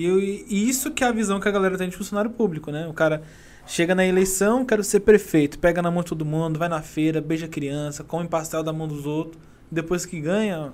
E, 0.00 0.04
eu- 0.06 0.18
e 0.20 0.68
isso 0.68 0.90
que 0.90 1.04
é 1.04 1.06
a 1.06 1.12
visão 1.12 1.38
que 1.38 1.48
a 1.48 1.50
galera 1.50 1.76
tem 1.76 1.88
de 1.88 1.96
funcionário 1.96 2.30
público, 2.30 2.70
né? 2.70 2.86
O 2.88 2.92
cara 2.94 3.22
chega 3.66 3.94
na 3.94 4.04
eleição, 4.06 4.64
quero 4.64 4.82
ser 4.82 5.00
prefeito, 5.00 5.58
pega 5.58 5.82
na 5.82 5.90
mão 5.90 6.02
de 6.02 6.08
todo 6.08 6.24
mundo, 6.24 6.58
vai 6.58 6.68
na 6.68 6.80
feira, 6.80 7.20
beija 7.20 7.46
criança, 7.46 8.02
come 8.02 8.26
pastel 8.26 8.62
da 8.62 8.72
mão 8.72 8.88
dos 8.88 9.04
outros. 9.06 9.38
Depois 9.70 10.06
que 10.06 10.18
ganha, 10.20 10.72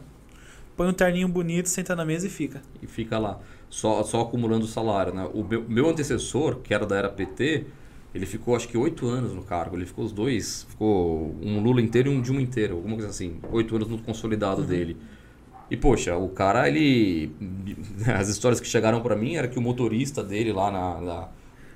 põe 0.77 0.89
um 0.89 0.93
terninho 0.93 1.29
bonito, 1.29 1.69
senta 1.69 1.97
na 1.97 2.05
mesa 2.05 2.27
e 2.27 2.31
fica. 2.31 2.63
E 2.81 2.87
fica 2.87 3.19
lá, 3.19 3.41
só, 3.69 4.03
só 4.05 4.21
acumulando 4.21 4.67
salário, 4.67 5.13
né? 5.13 5.29
O 5.35 5.43
meu, 5.43 5.65
meu 5.69 5.91
antecessor, 5.91 6.57
que 6.61 6.73
era 6.73 6.87
da 6.87 6.97
era 6.97 7.09
PT, 7.09 7.67
ele 8.15 8.27
ficou 8.27 8.55
acho 8.57 8.69
que 8.69 8.79
oito 8.79 9.09
anos 9.09 9.35
no 9.35 9.43
cargo. 9.43 9.77
Ele 9.77 9.87
ficou 9.87 10.05
os 10.05 10.13
dois, 10.13 10.67
ficou 10.71 11.35
um 11.43 11.61
Lula 11.61 11.81
inteiro 11.83 12.11
e 12.13 12.17
um 12.17 12.21
Dilma 12.23 12.41
inteiro, 12.41 12.77
alguma 12.77 12.95
coisa 12.95 13.11
assim. 13.11 13.39
Oito 13.51 13.75
anos 13.77 13.89
no 13.89 13.99
consolidado 13.99 14.63
dele. 14.63 14.97
E 15.71 15.77
poxa, 15.77 16.17
o 16.17 16.29
cara, 16.29 16.69
ele. 16.69 17.31
As 18.19 18.29
histórias 18.29 18.61
que 18.61 18.67
chegaram 18.67 19.01
pra 19.01 19.17
mim 19.17 19.35
era 19.37 19.49
que 19.49 19.59
o 19.59 19.63
motorista 19.63 20.23
dele 20.23 20.53
lá 20.53 20.71
na. 20.71 21.01
na- 21.01 21.29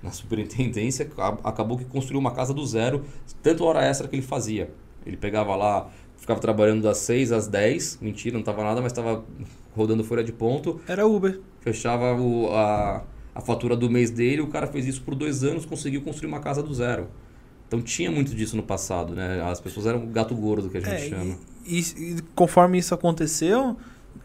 na 0.02 0.10
superintendência, 0.10 1.10
acabou 1.44 1.76
que 1.76 1.84
construiu 1.84 2.18
uma 2.18 2.30
casa 2.30 2.54
do 2.54 2.64
zero, 2.66 3.04
tanto 3.42 3.64
hora 3.64 3.84
extra 3.84 4.08
que 4.08 4.16
ele 4.16 4.22
fazia. 4.22 4.70
Ele 5.04 5.14
pegava 5.14 5.54
lá, 5.54 5.90
ficava 6.16 6.40
trabalhando 6.40 6.80
das 6.80 6.96
6 6.98 7.30
às 7.32 7.46
10, 7.46 7.98
mentira, 8.00 8.32
não 8.32 8.40
estava 8.40 8.64
nada, 8.64 8.80
mas 8.80 8.92
estava 8.92 9.22
rodando 9.76 10.02
folha 10.02 10.24
de 10.24 10.32
ponto. 10.32 10.80
Era 10.88 11.06
Uber. 11.06 11.38
Fechava 11.60 12.14
o, 12.18 12.48
a, 12.50 13.02
a 13.34 13.40
fatura 13.42 13.76
do 13.76 13.90
mês 13.90 14.10
dele, 14.10 14.40
o 14.40 14.46
cara 14.46 14.66
fez 14.66 14.86
isso 14.86 15.02
por 15.02 15.14
dois 15.14 15.44
anos, 15.44 15.66
conseguiu 15.66 16.00
construir 16.00 16.28
uma 16.28 16.40
casa 16.40 16.62
do 16.62 16.72
zero. 16.72 17.08
Então 17.68 17.82
tinha 17.82 18.10
muito 18.10 18.34
disso 18.34 18.56
no 18.56 18.62
passado, 18.62 19.14
né? 19.14 19.42
As 19.42 19.60
pessoas 19.60 19.84
eram 19.84 20.06
gato 20.06 20.34
gordo 20.34 20.70
que 20.70 20.78
a 20.78 20.80
gente 20.80 20.94
é, 20.94 21.08
chama. 21.10 21.36
E, 21.64 21.80
e, 21.80 22.16
conforme 22.34 22.78
isso 22.78 22.94
aconteceu, 22.94 23.76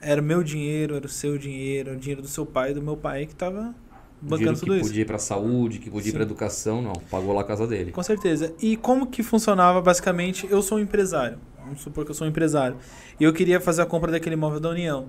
era 0.01 0.21
meu 0.21 0.43
dinheiro, 0.43 0.95
era 0.95 1.05
o 1.05 1.09
seu 1.09 1.37
dinheiro, 1.37 1.89
era 1.89 1.97
o 1.97 1.99
dinheiro 1.99 2.21
do 2.21 2.27
seu 2.27 2.45
pai 2.45 2.71
e 2.71 2.73
do 2.73 2.81
meu 2.81 2.95
pai 2.97 3.25
que 3.25 3.33
estava 3.33 3.73
bancando 4.21 4.59
tudo 4.59 4.71
que 4.71 4.79
isso. 4.79 4.89
podia 4.89 5.01
ir 5.01 5.05
para 5.05 5.19
saúde, 5.19 5.79
que 5.79 5.89
podia 5.89 6.03
Sim. 6.03 6.09
ir 6.09 6.13
para 6.13 6.23
educação, 6.23 6.81
não, 6.81 6.93
pagou 6.93 7.33
lá 7.33 7.41
a 7.41 7.43
casa 7.43 7.67
dele. 7.67 7.91
Com 7.91 8.03
certeza. 8.03 8.53
E 8.61 8.75
como 8.77 9.07
que 9.07 9.21
funcionava 9.21 9.81
basicamente? 9.81 10.47
Eu 10.49 10.61
sou 10.61 10.77
um 10.77 10.81
empresário. 10.81 11.37
Vamos 11.63 11.81
supor 11.81 12.05
que 12.05 12.11
eu 12.11 12.15
sou 12.15 12.25
um 12.27 12.29
empresário. 12.29 12.77
E 13.19 13.23
eu 13.23 13.33
queria 13.33 13.59
fazer 13.59 13.81
a 13.81 13.85
compra 13.85 14.11
daquele 14.11 14.35
imóvel 14.35 14.59
da 14.59 14.69
União. 14.69 15.07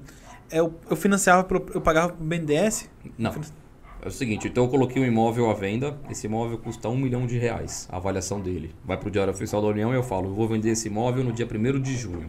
Eu, 0.51 0.75
eu 0.89 0.97
financiava, 0.97 1.45
pro, 1.45 1.65
eu 1.75 1.81
pagava 1.81 2.13
para 2.13 2.23
o 2.23 2.27
BNDES? 2.27 2.89
Não. 3.19 3.35
É 4.07 4.09
o 4.09 4.13
seguinte, 4.13 4.47
então 4.47 4.63
eu 4.63 4.71
coloquei 4.71 5.03
um 5.03 5.05
imóvel 5.05 5.51
à 5.51 5.53
venda, 5.53 5.99
esse 6.09 6.29
imóvel 6.29 6.59
custa 6.59 6.89
um 6.89 6.97
milhão 6.97 7.27
de 7.27 7.37
reais, 7.39 7.89
a 7.91 7.97
avaliação 7.97 8.41
dele. 8.41 8.73
Vai 8.85 8.97
para 8.97 9.09
o 9.09 9.11
Diário 9.11 9.33
Oficial 9.33 9.61
da 9.61 9.67
União 9.67 9.93
e 9.93 9.97
eu 9.97 10.03
falo, 10.05 10.29
eu 10.29 10.33
vou 10.33 10.47
vender 10.47 10.71
esse 10.71 10.87
imóvel 10.87 11.25
no 11.25 11.33
dia 11.33 11.45
1 11.45 11.81
de 11.81 11.97
junho. 11.97 12.29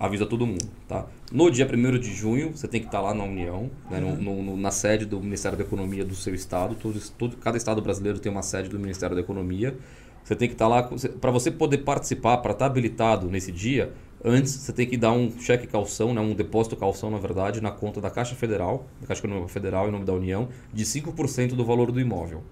Avisa 0.00 0.26
todo 0.26 0.44
mundo, 0.44 0.68
tá? 0.88 1.06
No 1.30 1.48
dia 1.48 1.64
1 1.64 1.96
de 2.00 2.12
junho, 2.12 2.56
você 2.56 2.66
tem 2.66 2.80
que 2.80 2.88
estar 2.88 3.00
lá 3.00 3.14
na 3.14 3.22
União, 3.22 3.70
né, 3.88 4.00
uhum. 4.00 4.16
no, 4.16 4.42
no, 4.42 4.56
na 4.56 4.72
sede 4.72 5.06
do 5.06 5.20
Ministério 5.20 5.56
da 5.56 5.62
Economia 5.62 6.04
do 6.04 6.16
seu 6.16 6.34
estado. 6.34 6.74
Todo, 6.74 7.00
todo, 7.16 7.36
cada 7.36 7.56
estado 7.56 7.80
brasileiro 7.80 8.18
tem 8.18 8.32
uma 8.32 8.42
sede 8.42 8.68
do 8.68 8.76
Ministério 8.76 9.14
da 9.14 9.22
Economia. 9.22 9.76
Você 10.24 10.34
tem 10.34 10.48
que 10.48 10.54
estar 10.54 10.66
lá, 10.66 10.90
para 11.20 11.30
você 11.30 11.52
poder 11.52 11.78
participar, 11.78 12.38
para 12.38 12.50
estar 12.50 12.66
habilitado 12.66 13.30
nesse 13.30 13.52
dia, 13.52 13.92
Antes, 14.22 14.52
você 14.52 14.72
tem 14.72 14.86
que 14.86 14.96
dar 14.96 15.12
um 15.12 15.30
cheque 15.40 15.66
calção, 15.66 16.12
né, 16.12 16.20
um 16.20 16.34
depósito 16.34 16.76
calção, 16.76 17.10
na 17.10 17.18
verdade, 17.18 17.60
na 17.60 17.70
conta 17.70 18.00
da 18.00 18.10
Caixa 18.10 18.34
Federal, 18.34 18.86
da 19.00 19.06
Caixa 19.06 19.20
Econômica 19.20 19.48
Federal, 19.48 19.88
em 19.88 19.90
nome 19.90 20.04
da 20.04 20.12
União, 20.12 20.48
de 20.72 20.84
5% 20.84 21.54
do 21.54 21.64
valor 21.64 21.90
do 21.90 21.98
imóvel. 21.98 22.42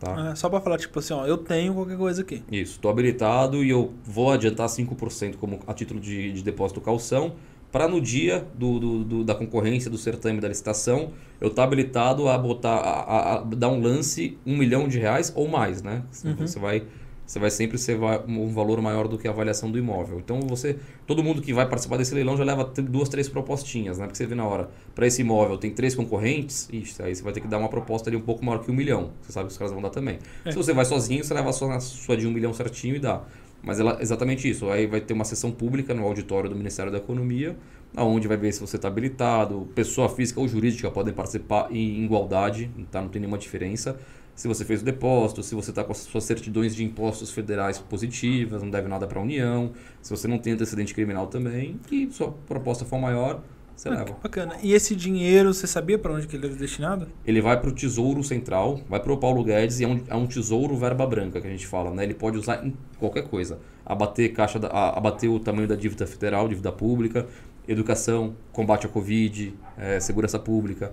Tá? 0.00 0.30
É, 0.30 0.34
só 0.34 0.48
para 0.48 0.60
falar, 0.60 0.78
tipo 0.78 0.98
assim, 0.98 1.14
ó, 1.14 1.24
eu 1.26 1.38
tenho 1.38 1.72
qualquer 1.72 1.96
coisa 1.96 2.22
aqui. 2.22 2.42
Isso, 2.50 2.72
estou 2.72 2.90
habilitado 2.90 3.64
e 3.64 3.70
eu 3.70 3.94
vou 4.04 4.32
adiantar 4.32 4.68
5% 4.68 5.36
como 5.36 5.60
a 5.66 5.72
título 5.72 6.00
de, 6.00 6.32
de 6.32 6.42
depósito 6.42 6.80
calção, 6.80 7.34
para 7.72 7.88
no 7.88 8.00
dia 8.00 8.46
do, 8.54 8.78
do, 8.78 9.04
do, 9.04 9.24
da 9.24 9.34
concorrência, 9.34 9.90
do 9.90 9.98
certame 9.98 10.40
da 10.40 10.48
licitação, 10.48 11.12
eu 11.40 11.48
estar 11.48 11.62
tá 11.62 11.64
habilitado 11.64 12.28
a 12.28 12.38
botar 12.38 12.76
a, 12.76 13.00
a, 13.00 13.34
a, 13.36 13.40
dar 13.42 13.68
um 13.68 13.80
lance 13.80 14.38
um 14.46 14.56
milhão 14.56 14.88
de 14.88 14.98
reais 14.98 15.32
ou 15.34 15.48
mais, 15.48 15.82
né? 15.82 16.02
Uhum. 16.24 16.36
Você 16.36 16.58
vai 16.58 16.84
você 17.26 17.38
vai 17.40 17.50
sempre 17.50 17.76
ser 17.76 17.98
um 18.28 18.48
valor 18.52 18.80
maior 18.80 19.08
do 19.08 19.18
que 19.18 19.26
a 19.26 19.30
avaliação 19.30 19.70
do 19.70 19.78
imóvel. 19.78 20.20
Então 20.20 20.40
você, 20.42 20.78
todo 21.06 21.24
mundo 21.24 21.42
que 21.42 21.52
vai 21.52 21.68
participar 21.68 21.96
desse 21.96 22.14
leilão 22.14 22.36
já 22.36 22.44
leva 22.44 22.64
duas, 22.64 23.08
três 23.08 23.28
propostinhas, 23.28 23.98
né? 23.98 24.06
Porque 24.06 24.16
você 24.16 24.26
vê 24.26 24.34
na 24.34 24.46
hora, 24.46 24.70
para 24.94 25.06
esse 25.06 25.22
imóvel 25.22 25.58
tem 25.58 25.72
três 25.72 25.94
concorrentes, 25.94 26.68
ixi, 26.72 27.02
aí 27.02 27.14
você 27.14 27.22
vai 27.22 27.32
ter 27.32 27.40
que 27.40 27.48
dar 27.48 27.58
uma 27.58 27.68
proposta 27.68 28.08
ali 28.08 28.16
um 28.16 28.20
pouco 28.20 28.44
maior 28.44 28.62
que 28.62 28.70
um 28.70 28.74
milhão. 28.74 29.10
Você 29.20 29.32
sabe 29.32 29.46
que 29.46 29.52
os 29.52 29.58
caras 29.58 29.72
vão 29.72 29.82
dar 29.82 29.90
também. 29.90 30.18
É. 30.44 30.52
Se 30.52 30.56
você 30.56 30.72
vai 30.72 30.84
sozinho, 30.84 31.24
você 31.24 31.34
leva 31.34 31.52
só 31.52 31.66
na 31.66 31.80
sua 31.80 32.16
de 32.16 32.26
um 32.26 32.30
milhão 32.30 32.54
certinho 32.54 32.94
e 32.94 33.00
dá. 33.00 33.22
Mas 33.62 33.80
ela, 33.80 33.98
exatamente 34.00 34.48
isso. 34.48 34.70
Aí 34.70 34.86
vai 34.86 35.00
ter 35.00 35.12
uma 35.12 35.24
sessão 35.24 35.50
pública 35.50 35.92
no 35.92 36.04
auditório 36.04 36.48
do 36.48 36.54
Ministério 36.54 36.92
da 36.92 36.98
Economia, 36.98 37.56
aonde 37.96 38.28
vai 38.28 38.36
ver 38.36 38.52
se 38.52 38.60
você 38.60 38.76
está 38.76 38.86
habilitado, 38.86 39.68
pessoa 39.74 40.08
física 40.08 40.38
ou 40.38 40.46
jurídica 40.46 40.88
podem 40.90 41.12
participar 41.12 41.68
em 41.72 42.04
igualdade, 42.04 42.70
tá? 42.90 43.00
não 43.00 43.08
tem 43.08 43.20
nenhuma 43.20 43.38
diferença 43.38 43.98
se 44.36 44.46
você 44.46 44.64
fez 44.64 44.82
o 44.82 44.84
depósito, 44.84 45.42
se 45.42 45.54
você 45.54 45.70
está 45.70 45.82
com 45.82 45.92
as 45.92 45.98
suas 45.98 46.24
certidões 46.24 46.76
de 46.76 46.84
impostos 46.84 47.30
federais 47.30 47.78
positivas, 47.78 48.62
não 48.62 48.70
deve 48.70 48.86
nada 48.86 49.06
para 49.06 49.18
a 49.18 49.22
União, 49.22 49.72
se 50.02 50.10
você 50.10 50.28
não 50.28 50.38
tem 50.38 50.52
antecedente 50.52 50.94
criminal 50.94 51.26
também, 51.26 51.80
e 51.90 52.08
sua 52.12 52.30
proposta 52.46 52.84
for 52.84 53.00
maior, 53.00 53.40
você 53.74 53.88
ah, 53.88 53.92
leva. 53.92 54.16
Bacana. 54.22 54.56
E 54.62 54.74
esse 54.74 54.94
dinheiro, 54.94 55.52
você 55.52 55.66
sabia 55.66 55.98
para 55.98 56.12
onde 56.12 56.26
que 56.26 56.36
ele 56.36 56.46
era 56.46 56.54
destinado? 56.54 57.08
Ele 57.26 57.40
vai 57.40 57.58
para 57.58 57.70
o 57.70 57.72
Tesouro 57.72 58.22
Central, 58.22 58.80
vai 58.88 59.00
para 59.00 59.12
o 59.12 59.16
Paulo 59.16 59.42
Guedes 59.42 59.80
e 59.80 59.84
é 59.84 59.88
um, 59.88 60.00
é 60.06 60.14
um 60.14 60.26
tesouro 60.26 60.76
verba 60.76 61.06
branca 61.06 61.40
que 61.40 61.46
a 61.46 61.50
gente 61.50 61.66
fala, 61.66 61.90
né? 61.90 62.04
Ele 62.04 62.14
pode 62.14 62.36
usar 62.36 62.64
em 62.64 62.74
qualquer 62.98 63.28
coisa. 63.28 63.58
Abater, 63.84 64.32
caixa 64.32 64.58
da, 64.58 64.68
abater 64.68 65.30
o 65.30 65.40
tamanho 65.40 65.68
da 65.68 65.76
dívida 65.76 66.06
federal, 66.06 66.46
dívida 66.46 66.72
pública, 66.72 67.26
educação, 67.66 68.34
combate 68.52 68.86
à 68.86 68.88
Covid, 68.88 69.54
é, 69.78 70.00
segurança 70.00 70.38
pública 70.38 70.92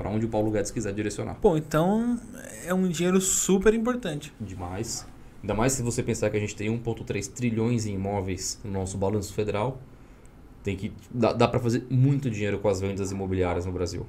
para 0.00 0.08
onde 0.08 0.24
o 0.24 0.30
Paulo 0.30 0.50
Guedes 0.50 0.70
quiser 0.70 0.94
direcionar. 0.94 1.34
Pô, 1.34 1.58
então 1.58 2.18
é 2.64 2.72
um 2.72 2.88
dinheiro 2.88 3.20
super 3.20 3.74
importante. 3.74 4.32
Demais. 4.40 5.06
Ainda 5.42 5.52
mais 5.52 5.74
se 5.74 5.82
você 5.82 6.02
pensar 6.02 6.30
que 6.30 6.38
a 6.38 6.40
gente 6.40 6.56
tem 6.56 6.68
1,3 6.68 7.30
trilhões 7.30 7.84
em 7.84 7.96
imóveis 7.96 8.58
no 8.64 8.72
nosso 8.72 8.96
balanço 8.96 9.34
federal. 9.34 9.78
Tem 10.64 10.74
que 10.74 10.90
dá, 11.10 11.34
dá 11.34 11.46
para 11.46 11.60
fazer 11.60 11.86
muito 11.90 12.30
dinheiro 12.30 12.58
com 12.58 12.68
as 12.68 12.80
vendas 12.80 13.12
imobiliárias 13.12 13.66
no 13.66 13.72
Brasil. 13.72 14.06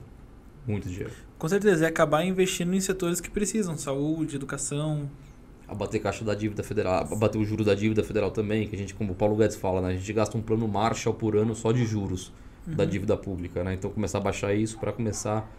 Muito 0.66 0.88
dinheiro. 0.88 1.12
Com 1.38 1.50
certeza, 1.50 1.84
é 1.84 1.90
acabar 1.90 2.24
investindo 2.24 2.74
em 2.74 2.80
setores 2.80 3.20
que 3.20 3.30
precisam, 3.30 3.78
saúde, 3.78 4.38
educação. 4.38 5.10
Abater 5.68 6.02
caixa 6.02 6.24
da 6.24 6.34
dívida 6.34 6.64
federal, 6.64 7.06
abater 7.12 7.42
o 7.42 7.44
juro 7.44 7.66
da 7.66 7.74
dívida 7.74 8.04
federal 8.04 8.32
também, 8.32 8.68
que 8.68 8.76
a 8.76 8.80
gente, 8.80 8.94
como 8.94 9.12
o 9.12 9.16
Paulo 9.16 9.36
Guedes 9.36 9.58
fala, 9.58 9.82
né? 9.82 9.90
a 9.90 9.94
gente 9.94 10.14
gasta 10.14 10.38
um 10.38 10.42
plano 10.42 10.68
Marshall 10.70 11.16
por 11.16 11.36
ano 11.36 11.54
só 11.54 11.74
de 11.74 11.86
juros 11.86 12.32
uhum. 12.66 12.76
da 12.76 12.86
dívida 12.86 13.18
pública, 13.18 13.64
né? 13.64 13.74
Então 13.74 13.90
começar 13.90 14.20
a 14.20 14.22
baixar 14.22 14.54
isso 14.54 14.78
para 14.78 14.92
começar 14.92 15.50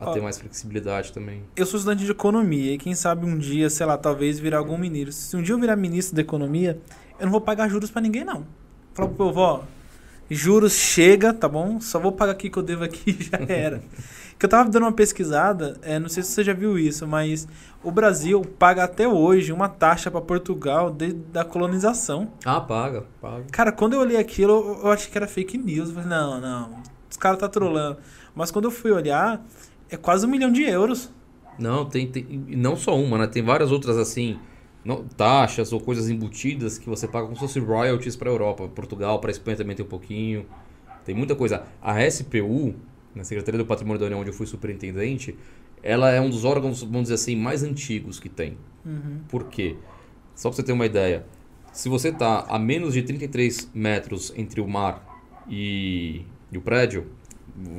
a 0.00 0.12
ter 0.12 0.22
mais 0.22 0.38
flexibilidade 0.38 1.12
também. 1.12 1.42
Eu 1.54 1.66
sou 1.66 1.76
estudante 1.76 2.04
de 2.04 2.10
economia 2.10 2.72
e 2.72 2.78
quem 2.78 2.94
sabe 2.94 3.26
um 3.26 3.36
dia, 3.36 3.68
sei 3.68 3.84
lá, 3.84 3.98
talvez 3.98 4.38
virar 4.38 4.58
algum 4.58 4.78
ministro. 4.78 5.12
Se 5.12 5.36
um 5.36 5.42
dia 5.42 5.54
eu 5.54 5.58
virar 5.58 5.76
ministro 5.76 6.16
da 6.16 6.22
economia, 6.22 6.80
eu 7.18 7.26
não 7.26 7.30
vou 7.30 7.40
pagar 7.40 7.68
juros 7.68 7.90
para 7.90 8.00
ninguém, 8.00 8.24
não. 8.24 8.46
Falar 8.94 9.08
pro 9.08 9.16
povo, 9.16 9.40
ó, 9.40 9.60
juros 10.30 10.72
chega, 10.72 11.34
tá 11.34 11.48
bom? 11.48 11.80
Só 11.80 11.98
vou 11.98 12.12
pagar 12.12 12.32
aqui 12.32 12.48
que 12.48 12.56
eu 12.56 12.62
devo 12.62 12.82
aqui 12.82 13.16
já 13.20 13.38
era. 13.46 13.82
que 14.38 14.46
eu 14.46 14.48
tava 14.48 14.70
dando 14.70 14.84
uma 14.84 14.92
pesquisada, 14.92 15.76
é, 15.82 15.98
não 15.98 16.08
sei 16.08 16.22
se 16.22 16.30
você 16.30 16.42
já 16.42 16.54
viu 16.54 16.78
isso, 16.78 17.06
mas 17.06 17.46
o 17.84 17.90
Brasil 17.90 18.40
paga 18.58 18.84
até 18.84 19.06
hoje 19.06 19.52
uma 19.52 19.68
taxa 19.68 20.10
para 20.10 20.20
Portugal 20.22 20.90
desde 20.90 21.20
a 21.34 21.44
colonização. 21.44 22.32
Ah, 22.44 22.60
paga, 22.60 23.04
paga. 23.20 23.44
Cara, 23.52 23.70
quando 23.70 23.92
eu 23.92 24.00
olhei 24.00 24.16
aquilo, 24.16 24.52
eu, 24.52 24.80
eu 24.84 24.90
achei 24.90 25.10
que 25.10 25.18
era 25.18 25.26
fake 25.26 25.58
news. 25.58 25.88
Eu 25.90 25.94
falei, 25.96 26.08
não, 26.08 26.40
não, 26.40 26.82
os 27.10 27.18
caras 27.18 27.38
tá 27.38 27.48
trolando. 27.48 27.98
Mas 28.34 28.50
quando 28.50 28.66
eu 28.66 28.70
fui 28.70 28.92
olhar, 28.92 29.44
é 29.90 29.96
quase 29.96 30.26
um 30.26 30.30
milhão 30.30 30.50
de 30.52 30.62
euros. 30.62 31.10
Não, 31.58 31.84
tem, 31.84 32.06
tem 32.06 32.24
não 32.48 32.76
só 32.76 32.98
uma, 32.98 33.18
né? 33.18 33.26
Tem 33.26 33.42
várias 33.42 33.70
outras 33.70 33.98
assim, 33.98 34.38
não, 34.84 35.04
taxas 35.04 35.72
ou 35.72 35.80
coisas 35.80 36.08
embutidas 36.08 36.78
que 36.78 36.88
você 36.88 37.06
paga 37.06 37.24
como 37.26 37.36
se 37.36 37.40
fosse 37.40 37.60
royalties 37.60 38.16
para 38.16 38.30
a 38.30 38.32
Europa. 38.32 38.68
Portugal, 38.68 39.18
para 39.20 39.30
a 39.30 39.32
Espanha 39.32 39.56
também 39.56 39.76
tem 39.76 39.84
um 39.84 39.88
pouquinho. 39.88 40.46
Tem 41.04 41.14
muita 41.14 41.34
coisa. 41.34 41.64
A 41.82 42.00
SPU, 42.08 42.74
na 43.14 43.24
Secretaria 43.24 43.58
do 43.58 43.66
Patrimônio 43.66 44.00
da 44.00 44.06
União, 44.06 44.20
onde 44.20 44.30
eu 44.30 44.34
fui 44.34 44.46
superintendente, 44.46 45.36
ela 45.82 46.10
é 46.10 46.20
um 46.20 46.30
dos 46.30 46.44
órgãos, 46.44 46.82
vamos 46.82 47.02
dizer 47.02 47.14
assim, 47.14 47.36
mais 47.36 47.62
antigos 47.62 48.18
que 48.18 48.28
tem. 48.28 48.56
Uhum. 48.84 49.20
Por 49.28 49.44
quê? 49.48 49.76
Só 50.34 50.48
para 50.48 50.56
você 50.56 50.62
ter 50.62 50.72
uma 50.72 50.86
ideia. 50.86 51.26
Se 51.72 51.88
você 51.88 52.08
está 52.08 52.46
a 52.48 52.58
menos 52.58 52.94
de 52.94 53.02
33 53.02 53.70
metros 53.74 54.32
entre 54.36 54.60
o 54.60 54.68
mar 54.68 55.22
e, 55.48 56.24
e 56.50 56.58
o 56.58 56.60
prédio, 56.60 57.06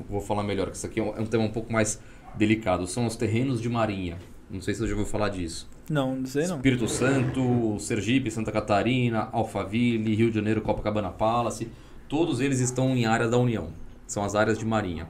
vou 0.10 0.22
falar 0.22 0.44
melhor, 0.44 0.70
que 0.70 0.78
isso 0.78 0.86
aqui 0.86 1.00
é, 1.00 1.04
é 1.04 1.22
um 1.22 1.26
tema 1.26 1.44
um 1.44 1.52
pouco 1.52 1.72
mais 1.72 2.00
delicado. 2.36 2.88
São 2.88 3.06
os 3.06 3.16
terrenos 3.16 3.62
de 3.62 3.70
marinha. 3.70 4.18
Não 4.50 4.62
sei 4.62 4.74
se 4.74 4.82
você 4.82 4.88
já 4.88 4.94
ouviu 4.94 5.06
falar 5.06 5.30
disso. 5.30 5.70
Não, 5.90 6.16
não 6.16 6.26
sei 6.26 6.48
não. 6.48 6.58
Espírito 6.58 6.88
Santo, 6.88 7.78
Sergipe, 7.80 8.30
Santa 8.30 8.52
Catarina, 8.52 9.30
Alphaville, 9.32 10.16
Rio 10.16 10.30
de 10.30 10.36
Janeiro, 10.36 10.62
Copacabana 10.62 11.10
Palace. 11.10 11.70
Todos 12.08 12.42
eles 12.42 12.60
estão 12.60 12.96
em 12.96 13.06
área 13.06 13.28
da 13.28 13.38
União. 13.38 13.70
São 14.06 14.24
as 14.24 14.36
áreas 14.36 14.58
de 14.58 14.66
marinha. 14.66 15.08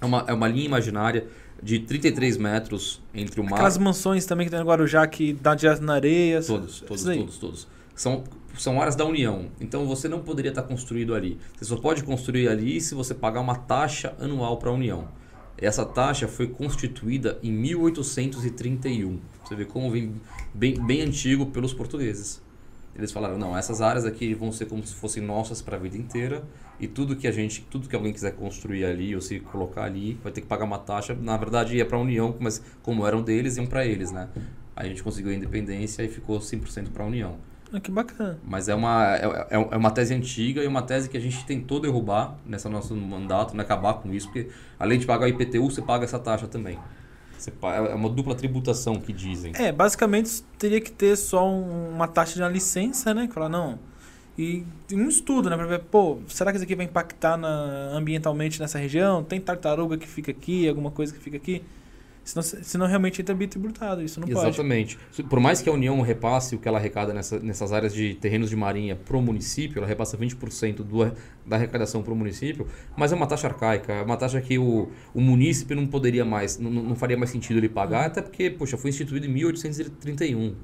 É 0.00 0.04
uma, 0.04 0.24
é 0.26 0.32
uma 0.32 0.48
linha 0.48 0.66
imaginária 0.66 1.28
de 1.62 1.78
33 1.78 2.36
metros 2.36 3.00
entre 3.14 3.40
o 3.40 3.44
mar... 3.44 3.54
Aquelas 3.54 3.78
mansões 3.78 4.26
também 4.26 4.46
que 4.46 4.50
tem 4.50 4.58
no 4.58 4.66
Guarujá 4.66 5.06
que 5.06 5.32
dá 5.32 5.54
direto 5.54 5.82
na 5.82 5.94
areia. 5.94 6.42
Todos, 6.42 6.80
todos, 6.80 7.04
todos, 7.04 7.38
todos. 7.38 7.68
São 7.94 8.24
são 8.58 8.80
áreas 8.80 8.96
da 8.96 9.04
União. 9.04 9.46
Então 9.60 9.86
você 9.86 10.08
não 10.08 10.20
poderia 10.20 10.50
estar 10.50 10.62
construído 10.62 11.14
ali. 11.14 11.38
Você 11.56 11.64
só 11.64 11.76
pode 11.76 12.02
construir 12.02 12.48
ali 12.48 12.80
se 12.80 12.94
você 12.94 13.14
pagar 13.14 13.40
uma 13.40 13.56
taxa 13.56 14.14
anual 14.18 14.56
para 14.56 14.70
a 14.70 14.72
União. 14.72 15.08
Essa 15.58 15.84
taxa 15.84 16.26
foi 16.26 16.48
constituída 16.48 17.38
em 17.42 17.52
1831. 17.52 19.20
Você 19.44 19.54
vê 19.54 19.64
como 19.64 19.90
vem 19.90 20.14
bem, 20.52 20.74
bem 20.84 21.02
antigo 21.02 21.46
pelos 21.46 21.72
portugueses. 21.72 22.42
Eles 22.94 23.12
falaram: 23.12 23.38
não, 23.38 23.56
essas 23.56 23.80
áreas 23.80 24.04
aqui 24.04 24.34
vão 24.34 24.52
ser 24.52 24.66
como 24.66 24.84
se 24.86 24.94
fossem 24.94 25.22
nossas 25.22 25.62
para 25.62 25.76
a 25.76 25.80
vida 25.80 25.96
inteira 25.96 26.44
e 26.78 26.86
tudo 26.86 27.16
que 27.16 27.26
a 27.26 27.32
gente, 27.32 27.66
tudo 27.70 27.88
que 27.88 27.94
alguém 27.94 28.12
quiser 28.12 28.32
construir 28.32 28.84
ali 28.84 29.14
ou 29.14 29.20
se 29.20 29.40
colocar 29.40 29.84
ali, 29.84 30.18
vai 30.22 30.32
ter 30.32 30.40
que 30.40 30.46
pagar 30.46 30.64
uma 30.64 30.78
taxa. 30.78 31.14
Na 31.14 31.36
verdade, 31.36 31.76
ia 31.76 31.86
para 31.86 31.96
a 31.96 32.00
União, 32.00 32.36
mas 32.40 32.62
como 32.82 33.06
eram 33.06 33.22
deles, 33.22 33.56
iam 33.56 33.66
para 33.66 33.86
eles, 33.86 34.10
né? 34.10 34.28
A 34.74 34.84
gente 34.84 35.02
conseguiu 35.02 35.30
a 35.30 35.34
independência 35.34 36.02
e 36.02 36.08
ficou 36.08 36.38
100% 36.38 36.90
para 36.90 37.04
a 37.04 37.06
União. 37.06 37.38
Ah, 37.72 37.80
que 37.80 37.90
bacana. 37.90 38.38
Mas 38.46 38.68
é 38.68 38.74
uma, 38.74 39.16
é, 39.16 39.24
é, 39.50 39.68
é 39.70 39.76
uma 39.76 39.90
tese 39.90 40.14
antiga 40.14 40.62
e 40.62 40.66
uma 40.66 40.82
tese 40.82 41.08
que 41.08 41.16
a 41.16 41.20
gente 41.20 41.44
tentou 41.46 41.80
derrubar 41.80 42.36
nessa 42.44 42.68
nosso 42.68 42.94
mandato, 42.94 43.56
né? 43.56 43.62
acabar 43.62 43.94
com 43.94 44.12
isso, 44.12 44.26
porque 44.26 44.50
além 44.78 44.98
de 44.98 45.06
pagar 45.06 45.24
o 45.24 45.28
IPTU, 45.28 45.70
você 45.70 45.80
paga 45.80 46.04
essa 46.04 46.18
taxa 46.18 46.46
também. 46.46 46.78
É 47.62 47.94
uma 47.94 48.08
dupla 48.08 48.34
tributação 48.34 49.00
que 49.00 49.12
dizem. 49.12 49.52
É, 49.56 49.72
basicamente 49.72 50.42
teria 50.58 50.80
que 50.80 50.92
ter 50.92 51.16
só 51.16 51.48
um, 51.48 51.90
uma 51.90 52.06
taxa 52.06 52.34
de 52.34 52.42
uma 52.42 52.48
licença, 52.48 53.12
né? 53.12 53.26
Que 53.26 53.34
fala, 53.34 53.48
não. 53.48 53.78
E 54.38 54.64
um 54.92 55.08
estudo, 55.08 55.50
né? 55.50 55.56
Pra 55.56 55.66
ver, 55.66 55.80
pô, 55.80 56.18
será 56.28 56.52
que 56.52 56.56
isso 56.56 56.64
aqui 56.64 56.76
vai 56.76 56.86
impactar 56.86 57.36
na, 57.36 57.48
ambientalmente 57.92 58.60
nessa 58.60 58.78
região? 58.78 59.24
Tem 59.24 59.40
tartaruga 59.40 59.96
que 59.96 60.06
fica 60.06 60.30
aqui, 60.30 60.68
alguma 60.68 60.90
coisa 60.90 61.12
que 61.12 61.18
fica 61.18 61.36
aqui? 61.36 61.62
Senão, 62.24 62.42
senão 62.42 62.86
realmente 62.86 63.20
entra 63.20 63.34
bitributado, 63.34 64.00
isso 64.00 64.20
não 64.20 64.28
Exatamente. 64.28 64.96
pode. 64.96 65.08
Exatamente. 65.12 65.28
Por 65.28 65.40
mais 65.40 65.60
que 65.60 65.68
a 65.68 65.72
União 65.72 66.00
repasse 66.00 66.54
o 66.54 66.58
que 66.58 66.68
ela 66.68 66.78
arrecada 66.78 67.12
nessa, 67.12 67.40
nessas 67.40 67.72
áreas 67.72 67.92
de 67.92 68.14
terrenos 68.14 68.48
de 68.48 68.54
marinha 68.54 68.94
para 68.94 69.16
o 69.16 69.22
município, 69.22 69.78
ela 69.78 69.86
repassa 69.86 70.16
20% 70.16 70.76
do, 70.76 71.04
da 71.44 71.56
arrecadação 71.56 72.00
para 72.02 72.12
o 72.12 72.16
município, 72.16 72.66
mas 72.96 73.12
é 73.12 73.16
uma 73.16 73.26
taxa 73.26 73.48
arcaica, 73.48 73.92
é 73.92 74.02
uma 74.02 74.16
taxa 74.16 74.40
que 74.40 74.56
o, 74.56 74.88
o 75.12 75.20
município 75.20 75.74
não 75.74 75.86
poderia 75.86 76.24
mais, 76.24 76.58
não, 76.58 76.70
não 76.70 76.94
faria 76.94 77.16
mais 77.16 77.30
sentido 77.30 77.58
ele 77.58 77.68
pagar, 77.68 78.06
até 78.06 78.22
porque, 78.22 78.50
poxa, 78.50 78.76
foi 78.76 78.90
instituído 78.90 79.26
em 79.26 79.30
1831. 79.30 80.54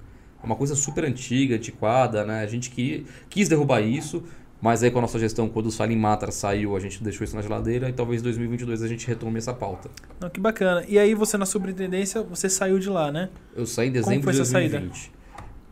É 0.41 0.47
uma 0.47 0.55
coisa 0.55 0.77
super 0.77 1.05
antiga, 1.05 1.57
antiquada, 1.57 2.25
né? 2.25 2.43
A 2.43 2.47
gente 2.47 2.71
quis, 2.71 3.03
quis 3.29 3.49
derrubar 3.49 3.81
isso, 3.81 4.23
mas 4.61 4.83
aí 4.83 4.91
com 4.91 4.99
a 4.99 5.03
nossa 5.03 5.19
gestão, 5.19 5.49
quando 5.49 5.67
o 5.67 5.71
Salim 5.71 5.97
Matar 5.97 6.33
saiu, 6.33 6.77
a 6.77 6.81
gente 6.81 7.03
deixou 7.03 7.25
isso 7.25 7.37
na 7.37 7.43
geladeira 7.43 7.89
e 7.89 7.93
talvez 7.93 8.21
em 8.21 8.25
2022 8.25 8.83
a 8.83 8.89
gente 8.89 9.07
retome 9.07 9.39
essa 9.39 9.55
pauta. 9.55 9.89
Não, 10.21 10.29
que 10.29 10.41
bacana. 10.41 10.85
E 10.89 10.99
aí 10.99 11.15
você 11.15 11.39
na 11.39 11.47
superintendência, 11.47 12.23
você 12.23 12.49
saiu 12.49 12.79
de 12.79 12.89
lá, 12.89 13.13
né? 13.13 13.31
Eu 13.55 13.67
saí 13.67 13.89
em 13.89 13.93
dezembro 13.93 14.31
de 14.31 14.39
2020. 14.39 15.13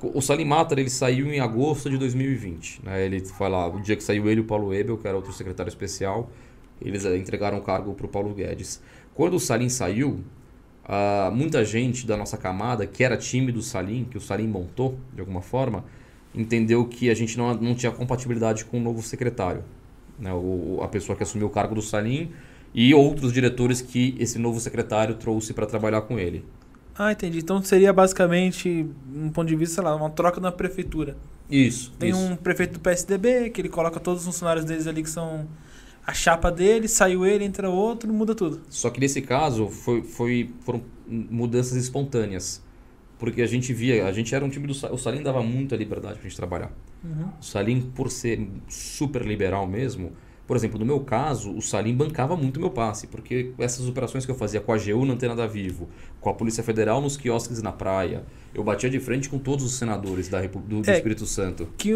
O 0.03 0.21
Salim 0.21 0.45
Matar 0.45 0.79
ele 0.79 0.91
saiu 0.91 1.33
em 1.33 1.41
agosto 1.41 1.91
de 1.91 1.99
2020. 1.99 2.83
Né? 2.85 3.07
Ele 3.07 3.25
foi 3.25 3.49
lá, 3.49 3.67
o 3.67 3.81
dia 3.81 3.97
que 3.97 4.05
saiu 4.05 4.29
ele 4.29 4.41
e 4.41 4.45
o 4.45 4.47
Paulo 4.47 4.73
Ebel, 4.73 4.97
que 4.99 5.09
era 5.09 5.17
outro 5.17 5.33
secretário 5.33 5.71
especial, 5.71 6.31
eles 6.81 7.05
eh, 7.05 7.17
entregaram 7.17 7.59
o 7.59 7.63
cargo 7.63 7.95
para 7.95 8.07
o 8.07 8.09
Paulo 8.09 8.35
Guedes. 8.35 8.81
Quando 9.15 9.35
o 9.35 9.41
Salim 9.41 9.71
saiu, 9.71 10.21
uh, 10.85 11.33
muita 11.33 11.65
gente 11.65 12.07
da 12.07 12.17
nossa 12.17 12.37
camada, 12.37 12.87
que 12.87 13.03
era 13.03 13.17
time 13.17 13.51
do 13.51 13.63
Salim, 13.63 14.05
que 14.05 14.19
o 14.19 14.21
Salim 14.21 14.47
montou 14.47 14.99
de 15.15 15.21
alguma 15.21 15.41
forma, 15.41 15.85
entendeu 16.37 16.85
que 16.87 17.11
a 17.11 17.15
gente 17.15 17.37
não, 17.39 17.55
não 17.55 17.75
tinha 17.75 17.91
compatibilidade 17.91 18.65
com 18.65 18.79
o 18.79 18.81
novo 18.81 19.03
secretário. 19.03 19.65
Né? 20.19 20.33
O, 20.33 20.81
a 20.83 20.89
pessoa 20.89 21.17
que 21.17 21.23
assumiu 21.23 21.47
o 21.47 21.51
cargo 21.51 21.75
do 21.75 21.83
Salim 21.83 22.31
e 22.75 22.95
outros 22.95 23.33
diretores 23.33 23.81
que 23.81 24.15
esse 24.19 24.39
novo 24.39 24.61
secretário 24.61 25.15
trouxe 25.15 25.53
para 25.53 25.67
trabalhar 25.67 26.03
com 26.03 26.19
ele. 26.19 26.45
Ah, 26.99 27.13
entendi. 27.13 27.39
Então 27.39 27.63
seria 27.63 27.93
basicamente, 27.93 28.87
um 29.15 29.31
ponto 29.31 29.49
de 29.49 29.57
vista, 29.57 29.77
sei 29.77 29.85
lá, 29.85 29.95
uma 29.95 30.11
troca 30.11 30.41
na 30.41 30.53
prefeitura. 30.53 31.17
Isso. 31.51 31.93
Tem 31.99 32.11
isso. 32.11 32.19
um 32.19 32.37
prefeito 32.37 32.75
do 32.75 32.81
PSDB 32.81 33.51
que 33.51 33.61
ele 33.61 33.69
coloca 33.69 34.01
todos 34.01 34.21
os 34.21 34.27
funcionários 34.27 34.65
deles 34.65 34.87
ali 34.87 35.03
que 35.03 35.11
são 35.11 35.47
a 36.07 36.15
chapa 36.15 36.51
dele, 36.51 36.87
saiu 36.87 37.27
ele, 37.27 37.45
entra 37.45 37.69
outro, 37.69 38.13
muda 38.13 38.35
tudo. 38.35 38.61
Só 38.71 38.91
que 38.91 39.01
nesse 39.01 39.21
caso 39.21 39.69
foi, 39.69 40.03
foi, 40.03 40.51
foram 40.61 40.83
mudanças 41.07 41.77
espontâneas. 41.77 42.63
Porque 43.19 43.41
a 43.41 43.47
gente 43.47 43.73
via, 43.73 44.07
a 44.07 44.13
gente 44.13 44.35
era 44.35 44.45
um 44.45 44.49
time 44.49 44.67
do 44.67 44.73
o 44.73 44.99
Salim 44.99 45.23
dava 45.23 45.43
muita 45.43 45.75
liberdade 45.75 46.15
pra 46.19 46.29
gente 46.29 46.37
trabalhar. 46.37 46.71
Uhum. 47.03 47.29
O 47.41 47.45
Salim, 47.45 47.81
por 47.81 48.11
ser 48.11 48.47
super 48.69 49.23
liberal 49.23 49.67
mesmo, 49.67 50.13
por 50.47 50.57
exemplo, 50.57 50.79
no 50.79 50.87
meu 50.87 51.01
caso, 51.01 51.53
o 51.53 51.61
Salim 51.61 51.95
bancava 51.95 52.37
muito 52.37 52.61
meu 52.61 52.71
passe, 52.71 53.09
porque 53.09 53.53
essas 53.59 53.89
operações 53.89 54.25
que 54.25 54.31
eu 54.31 54.35
fazia 54.35 54.61
com 54.61 54.73
a 54.73 54.77
AGU 54.77 55.05
na 55.05 55.15
Antena 55.15 55.35
da 55.35 55.47
Vivo, 55.47 55.89
com 56.21 56.31
a 56.31 56.35
Polícia 56.35 56.63
Federal 56.63 57.01
nos 57.01 57.17
quiosques 57.17 57.61
na 57.61 57.73
praia, 57.73 58.23
eu 58.55 58.63
batia 58.63 58.89
de 58.89 59.01
frente 59.01 59.29
com 59.29 59.39
todos 59.39 59.65
os 59.65 59.73
senadores 59.73 60.29
da 60.29 60.39
Repu 60.39 60.61
do, 60.61 60.83
do 60.83 60.91
é, 60.91 60.95
Espírito 60.95 61.27
Santo. 61.27 61.69
Que, 61.77 61.93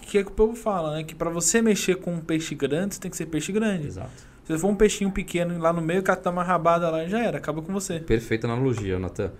que 0.00 0.18
é 0.18 0.24
que 0.24 0.30
o 0.30 0.32
povo 0.32 0.56
fala, 0.56 0.96
né? 0.96 1.04
Que 1.04 1.14
para 1.14 1.28
você 1.28 1.60
mexer 1.60 1.96
com 1.96 2.14
um 2.14 2.20
peixe 2.20 2.54
grande, 2.54 2.94
você 2.94 3.00
tem 3.00 3.10
que 3.10 3.16
ser 3.18 3.26
peixe 3.26 3.52
grande. 3.52 3.88
Exato. 3.88 4.30
Se 4.44 4.58
for 4.58 4.68
um 4.68 4.74
peixinho 4.74 5.10
pequeno 5.10 5.58
lá 5.58 5.72
no 5.72 5.82
meio, 5.82 6.00
o 6.00 6.02
cara 6.02 6.18
tá 6.18 6.30
uma 6.30 6.42
rabada 6.42 6.88
lá 6.88 7.06
já 7.06 7.22
era, 7.22 7.36
acaba 7.36 7.60
com 7.60 7.72
você. 7.72 8.00
Perfeita 8.00 8.46
analogia, 8.46 8.98
Natan. 8.98 9.30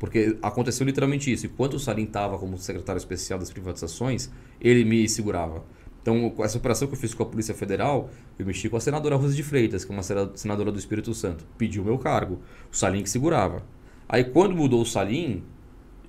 Porque 0.00 0.38
aconteceu 0.40 0.86
literalmente 0.86 1.30
isso. 1.30 1.46
Enquanto 1.46 1.74
o 1.74 1.78
Salim 1.78 2.04
estava 2.04 2.38
como 2.38 2.56
secretário 2.56 2.98
especial 2.98 3.38
das 3.38 3.50
privatizações, 3.50 4.30
ele 4.58 4.82
me 4.82 5.06
segurava. 5.06 5.62
Então, 6.00 6.32
essa 6.38 6.56
operação 6.56 6.88
que 6.88 6.94
eu 6.94 6.98
fiz 6.98 7.12
com 7.12 7.22
a 7.22 7.26
Polícia 7.26 7.54
Federal, 7.54 8.08
eu 8.38 8.46
mexi 8.46 8.70
com 8.70 8.78
a 8.78 8.80
senadora 8.80 9.16
Rosa 9.16 9.34
de 9.34 9.42
Freitas, 9.42 9.84
que 9.84 9.92
é 9.92 9.94
uma 9.94 10.02
senadora 10.34 10.72
do 10.72 10.78
Espírito 10.78 11.12
Santo. 11.12 11.44
Pediu 11.58 11.84
meu 11.84 11.98
cargo. 11.98 12.40
O 12.72 12.74
Salim 12.74 13.02
que 13.02 13.10
segurava. 13.10 13.62
Aí, 14.08 14.24
quando 14.24 14.56
mudou 14.56 14.80
o 14.80 14.86
Salim, 14.86 15.44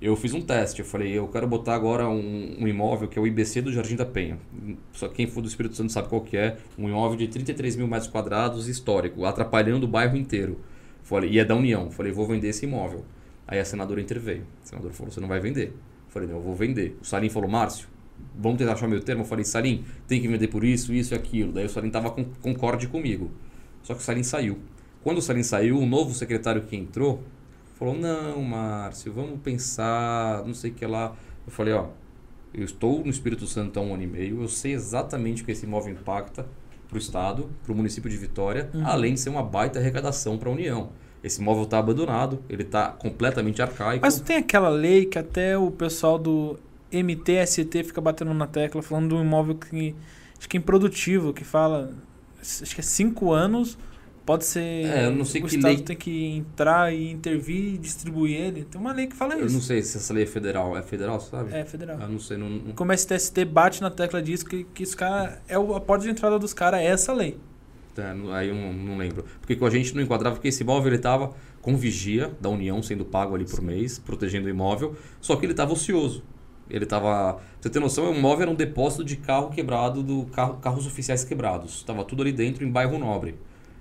eu 0.00 0.16
fiz 0.16 0.32
um 0.32 0.40
teste. 0.40 0.80
Eu 0.80 0.86
falei, 0.86 1.12
eu 1.12 1.28
quero 1.28 1.46
botar 1.46 1.74
agora 1.74 2.08
um, 2.08 2.56
um, 2.60 2.66
imóvel 2.66 3.08
que 3.08 3.18
é 3.18 3.22
o 3.22 3.26
IBC 3.26 3.60
do 3.60 3.70
Jardim 3.70 3.94
da 3.94 4.06
Penha. 4.06 4.38
Só 4.94 5.06
quem 5.06 5.26
for 5.26 5.42
do 5.42 5.48
Espírito 5.48 5.76
Santo 5.76 5.92
sabe 5.92 6.08
qual 6.08 6.22
que 6.22 6.38
é. 6.38 6.56
Um 6.78 6.88
imóvel 6.88 7.18
de 7.18 7.28
33 7.28 7.76
mil 7.76 7.86
metros 7.86 8.08
quadrados, 8.08 8.68
histórico, 8.68 9.26
atrapalhando 9.26 9.84
o 9.84 9.88
bairro 9.88 10.16
inteiro. 10.16 10.58
Falei, 11.02 11.28
e 11.28 11.38
é 11.38 11.44
da 11.44 11.54
União. 11.54 11.90
Falei, 11.90 12.10
vou 12.10 12.26
vender 12.26 12.48
esse 12.48 12.64
imóvel. 12.64 13.04
Aí 13.46 13.58
a 13.58 13.64
senadora 13.64 14.00
interveio. 14.00 14.46
A 14.62 14.66
senadora 14.66 14.92
falou: 14.92 15.12
você 15.12 15.20
não 15.20 15.28
vai 15.28 15.40
vender. 15.40 15.68
Eu 15.68 16.10
falei: 16.10 16.28
não, 16.28 16.36
eu 16.36 16.42
vou 16.42 16.54
vender. 16.54 16.96
O 17.00 17.04
Salim 17.04 17.28
falou: 17.28 17.48
Márcio, 17.48 17.88
vamos 18.36 18.58
tentar 18.58 18.72
achar 18.72 18.88
meu 18.88 19.00
termo. 19.00 19.22
Eu 19.22 19.26
falei: 19.26 19.44
Salim, 19.44 19.84
tem 20.06 20.20
que 20.20 20.28
vender 20.28 20.48
por 20.48 20.64
isso, 20.64 20.92
isso 20.92 21.14
e 21.14 21.16
aquilo. 21.16 21.52
Daí 21.52 21.66
o 21.66 21.68
Salim 21.68 21.88
estava 21.88 22.10
com, 22.10 22.24
concorde 22.24 22.86
comigo. 22.88 23.30
Só 23.82 23.94
que 23.94 24.00
o 24.00 24.02
Salim 24.02 24.22
saiu. 24.22 24.58
Quando 25.02 25.18
o 25.18 25.22
Salim 25.22 25.42
saiu, 25.42 25.78
o 25.78 25.86
novo 25.86 26.14
secretário 26.14 26.62
que 26.62 26.76
entrou 26.76 27.22
falou: 27.78 27.94
não, 27.94 28.42
Márcio, 28.42 29.12
vamos 29.12 29.40
pensar, 29.40 30.44
não 30.46 30.54
sei 30.54 30.70
o 30.70 30.74
que 30.74 30.86
lá. 30.86 31.16
Eu 31.44 31.52
falei: 31.52 31.74
ó, 31.74 31.88
eu 32.54 32.64
estou 32.64 33.02
no 33.02 33.10
Espírito 33.10 33.46
Santo 33.46 33.78
há 33.78 33.82
um 33.82 33.94
ano 33.94 34.02
e 34.02 34.06
meio, 34.06 34.42
eu 34.42 34.48
sei 34.48 34.72
exatamente 34.72 35.42
o 35.42 35.44
que 35.44 35.52
esse 35.52 35.64
imóvel 35.64 35.92
impacta 35.94 36.46
para 36.86 36.96
o 36.96 36.98
Estado, 36.98 37.50
para 37.62 37.72
o 37.72 37.74
município 37.74 38.10
de 38.10 38.16
Vitória, 38.16 38.68
uhum. 38.74 38.86
além 38.86 39.14
de 39.14 39.20
ser 39.20 39.30
uma 39.30 39.42
baita 39.42 39.78
arrecadação 39.78 40.36
para 40.36 40.50
a 40.50 40.52
União. 40.52 40.90
Esse 41.22 41.40
imóvel 41.40 41.64
está 41.64 41.78
abandonado, 41.78 42.42
ele 42.48 42.62
está 42.62 42.88
completamente 42.88 43.62
arcaico. 43.62 44.04
Mas 44.04 44.20
tem 44.20 44.36
aquela 44.36 44.68
lei 44.68 45.06
que 45.06 45.18
até 45.18 45.56
o 45.56 45.70
pessoal 45.70 46.18
do 46.18 46.58
MTST 46.92 47.84
fica 47.84 48.00
batendo 48.00 48.34
na 48.34 48.46
tecla, 48.46 48.82
falando 48.82 49.10
de 49.10 49.14
um 49.14 49.22
imóvel 49.22 49.54
que 49.54 49.94
acho 50.38 50.48
que 50.48 50.56
é 50.56 50.60
improdutivo, 50.60 51.32
que 51.32 51.44
fala, 51.44 51.94
acho 52.40 52.74
que 52.74 52.80
é 52.80 52.84
cinco 52.84 53.32
anos, 53.32 53.78
pode 54.26 54.44
ser. 54.44 54.60
É, 54.60 55.06
eu 55.06 55.12
não 55.12 55.24
sei 55.24 55.40
o 55.40 55.46
que 55.46 55.56
Estado 55.56 55.74
lei... 55.74 55.82
tem 55.82 55.96
que 55.96 56.26
entrar 56.36 56.92
e 56.92 57.10
intervir 57.12 57.74
e 57.74 57.78
distribuir 57.78 58.40
ele. 58.40 58.64
Tem 58.64 58.80
uma 58.80 58.92
lei 58.92 59.06
que 59.06 59.14
fala 59.14 59.34
eu 59.34 59.46
isso. 59.46 59.48
Eu 59.48 59.52
não 59.52 59.60
sei 59.60 59.82
se 59.82 59.96
essa 59.96 60.12
lei 60.12 60.24
é 60.24 60.26
federal. 60.26 60.76
É 60.76 60.82
federal, 60.82 61.20
sabe? 61.20 61.54
É 61.54 61.64
federal. 61.64 62.00
Eu 62.00 62.08
não 62.08 62.18
sei. 62.18 62.36
Não. 62.36 62.72
Como 62.74 62.92
o 62.92 62.96
STST 62.96 63.44
bate 63.44 63.80
na 63.80 63.90
tecla 63.90 64.20
disso, 64.20 64.44
que, 64.44 64.64
que 64.64 64.82
os 64.82 64.94
caras. 64.94 65.38
É 65.48 65.54
a 65.54 65.80
porta 65.80 66.04
de 66.04 66.10
entrada 66.10 66.38
dos 66.38 66.52
caras 66.52 66.80
é 66.80 66.86
essa 66.86 67.12
lei. 67.12 67.38
É, 67.96 68.34
aí 68.34 68.48
eu 68.48 68.54
não, 68.54 68.72
não, 68.72 68.96
lembro. 68.96 69.24
Porque 69.40 69.54
com 69.54 69.66
a 69.66 69.70
gente 69.70 69.94
não 69.94 70.02
enquadrava 70.02 70.38
que 70.38 70.48
esse 70.48 70.62
imóvel 70.62 70.88
ele 70.88 70.96
estava 70.96 71.32
com 71.60 71.76
vigia 71.76 72.32
da 72.40 72.48
União 72.48 72.82
sendo 72.82 73.04
pago 73.04 73.34
ali 73.34 73.44
por 73.44 73.60
Sim. 73.60 73.66
mês, 73.66 73.98
protegendo 73.98 74.46
o 74.46 74.50
imóvel, 74.50 74.96
só 75.20 75.36
que 75.36 75.44
ele 75.44 75.52
estava 75.52 75.72
ocioso. 75.72 76.24
Ele 76.70 76.84
estava. 76.84 77.38
Você 77.60 77.68
tem 77.68 77.82
noção, 77.82 78.10
o 78.10 78.14
imóvel 78.14 78.42
era 78.42 78.50
um 78.50 78.54
depósito 78.54 79.04
de 79.04 79.16
carro 79.16 79.50
quebrado, 79.50 80.02
do 80.02 80.24
carro, 80.26 80.54
carros 80.54 80.86
oficiais 80.86 81.22
quebrados. 81.22 81.76
Estava 81.76 82.04
tudo 82.04 82.22
ali 82.22 82.32
dentro 82.32 82.64
em 82.64 82.70
bairro 82.70 82.98
nobre. 82.98 83.34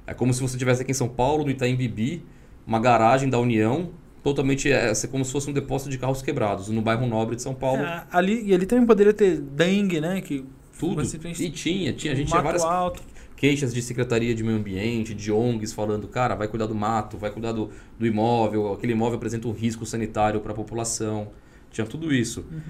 É 0.06 0.14
como 0.14 0.34
se 0.34 0.42
você 0.42 0.58
tivesse 0.58 0.82
aqui 0.82 0.92
em 0.92 0.96
São 0.96 1.08
Paulo, 1.08 1.46
no 1.46 1.52
Itaim 1.52 1.76
Bibi, 1.76 2.26
uma 2.68 2.80
garagem 2.80 3.30
da 3.30 3.40
União, 3.40 3.92
totalmente 4.22 4.70
é, 4.70 4.92
é 4.92 5.08
como 5.08 5.24
se 5.24 5.32
fosse 5.32 5.50
um 5.50 5.54
depósito 5.54 5.90
de 5.90 5.98
carros 5.98 6.22
quebrados, 6.22 6.68
no 6.68 6.82
bairro 6.82 7.08
nobre 7.08 7.36
de 7.38 7.42
São 7.44 7.54
Paulo. 7.54 7.82
É, 7.82 8.04
ali, 8.12 8.44
e 8.44 8.54
ali 8.54 8.66
também 8.66 8.86
poderia 8.86 9.14
ter 9.14 9.40
dengue, 9.40 10.02
né? 10.02 10.20
Que 10.20 10.44
tudo. 10.78 11.02
E 11.02 11.50
tinha, 11.50 11.94
tinha. 11.94 12.12
A 12.12 12.16
gente 12.16 12.28
tinha 12.28 12.42
várias. 12.42 12.64
Alto 12.64 13.02
queixas 13.42 13.74
de 13.74 13.82
Secretaria 13.82 14.36
de 14.36 14.44
Meio 14.44 14.56
Ambiente, 14.56 15.16
de 15.16 15.32
ONGs 15.32 15.74
falando, 15.74 16.08
cara, 16.08 16.36
vai 16.36 16.48
cuidar 16.48 16.68
do 16.68 16.76
mato, 16.76 17.18
vai 17.18 17.32
cuidar 17.32 17.52
do, 17.52 17.72
do 17.98 18.06
imóvel, 18.06 18.72
aquele 18.72 18.94
imóvel 18.94 19.18
apresenta 19.18 19.48
um 19.48 19.52
risco 19.52 19.84
sanitário 19.84 20.40
para 20.42 20.52
a 20.52 20.56
população. 20.56 21.30
Tinha 21.72 21.88
tudo 21.88 22.14
isso. 22.14 22.46
Uhum. 22.52 22.62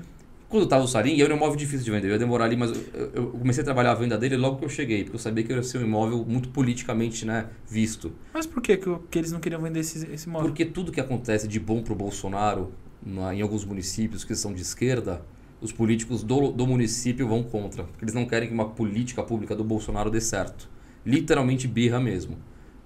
Quando 0.48 0.64
estava 0.64 0.82
o 0.82 0.88
Sarim, 0.88 1.20
era 1.20 1.34
um 1.34 1.36
imóvel 1.36 1.58
difícil 1.58 1.84
de 1.84 1.92
vender, 1.92 2.08
eu 2.08 2.14
ia 2.14 2.20
demorar 2.20 2.46
ali, 2.46 2.56
mas 2.56 2.72
eu, 2.72 3.12
eu, 3.14 3.28
comecei 3.32 3.64
a 3.64 3.66
trabalhar 3.66 3.92
a 3.92 3.96
venda 3.96 4.18
dele 4.18 4.38
logo 4.38 4.60
que 4.60 4.64
eu 4.64 4.70
cheguei, 4.70 5.04
porque 5.04 5.18
eu 5.18 5.20
sabia 5.20 5.44
que 5.44 5.52
ia 5.52 5.62
ser 5.62 5.80
um 5.80 5.82
imóvel 5.82 6.24
muito 6.26 6.48
politicamente 6.48 7.26
né, 7.26 7.48
visto. 7.68 8.14
Mas 8.34 8.46
por 8.46 8.64
que, 8.64 8.78
que, 8.78 8.98
que 9.10 9.20
eles 9.20 9.34
não 9.34 9.42
queriam 9.42 9.62
vender 9.62 9.82
esse, 9.82 10.10
esse 10.10 10.30
imóvel? 10.30 10.48
Porque 10.48 10.64
tudo 10.64 10.90
que 10.90 11.02
acontece 11.02 11.50
de 11.50 11.60
bom 11.60 11.82
para 11.82 11.92
o 11.92 11.98
Bolsonaro 11.98 12.72
na, 13.06 13.36
em 13.36 13.42
alguns 13.42 13.66
municípios 13.66 14.24
que 14.24 14.36
são 14.36 14.54
de 14.54 14.62
esquerda, 14.62 15.22
os 15.62 15.72
políticos 15.72 16.24
do, 16.24 16.52
do 16.52 16.66
município 16.66 17.28
vão 17.28 17.44
contra. 17.44 17.84
Porque 17.84 18.04
eles 18.04 18.16
não 18.16 18.26
querem 18.26 18.48
que 18.48 18.54
uma 18.54 18.70
política 18.70 19.22
pública 19.22 19.56
do 19.56 19.64
Bolsonaro 19.64 20.10
dê 20.10 20.20
certo. 20.20 20.68
Literalmente 21.06 21.68
birra 21.68 22.00
mesmo. 22.00 22.38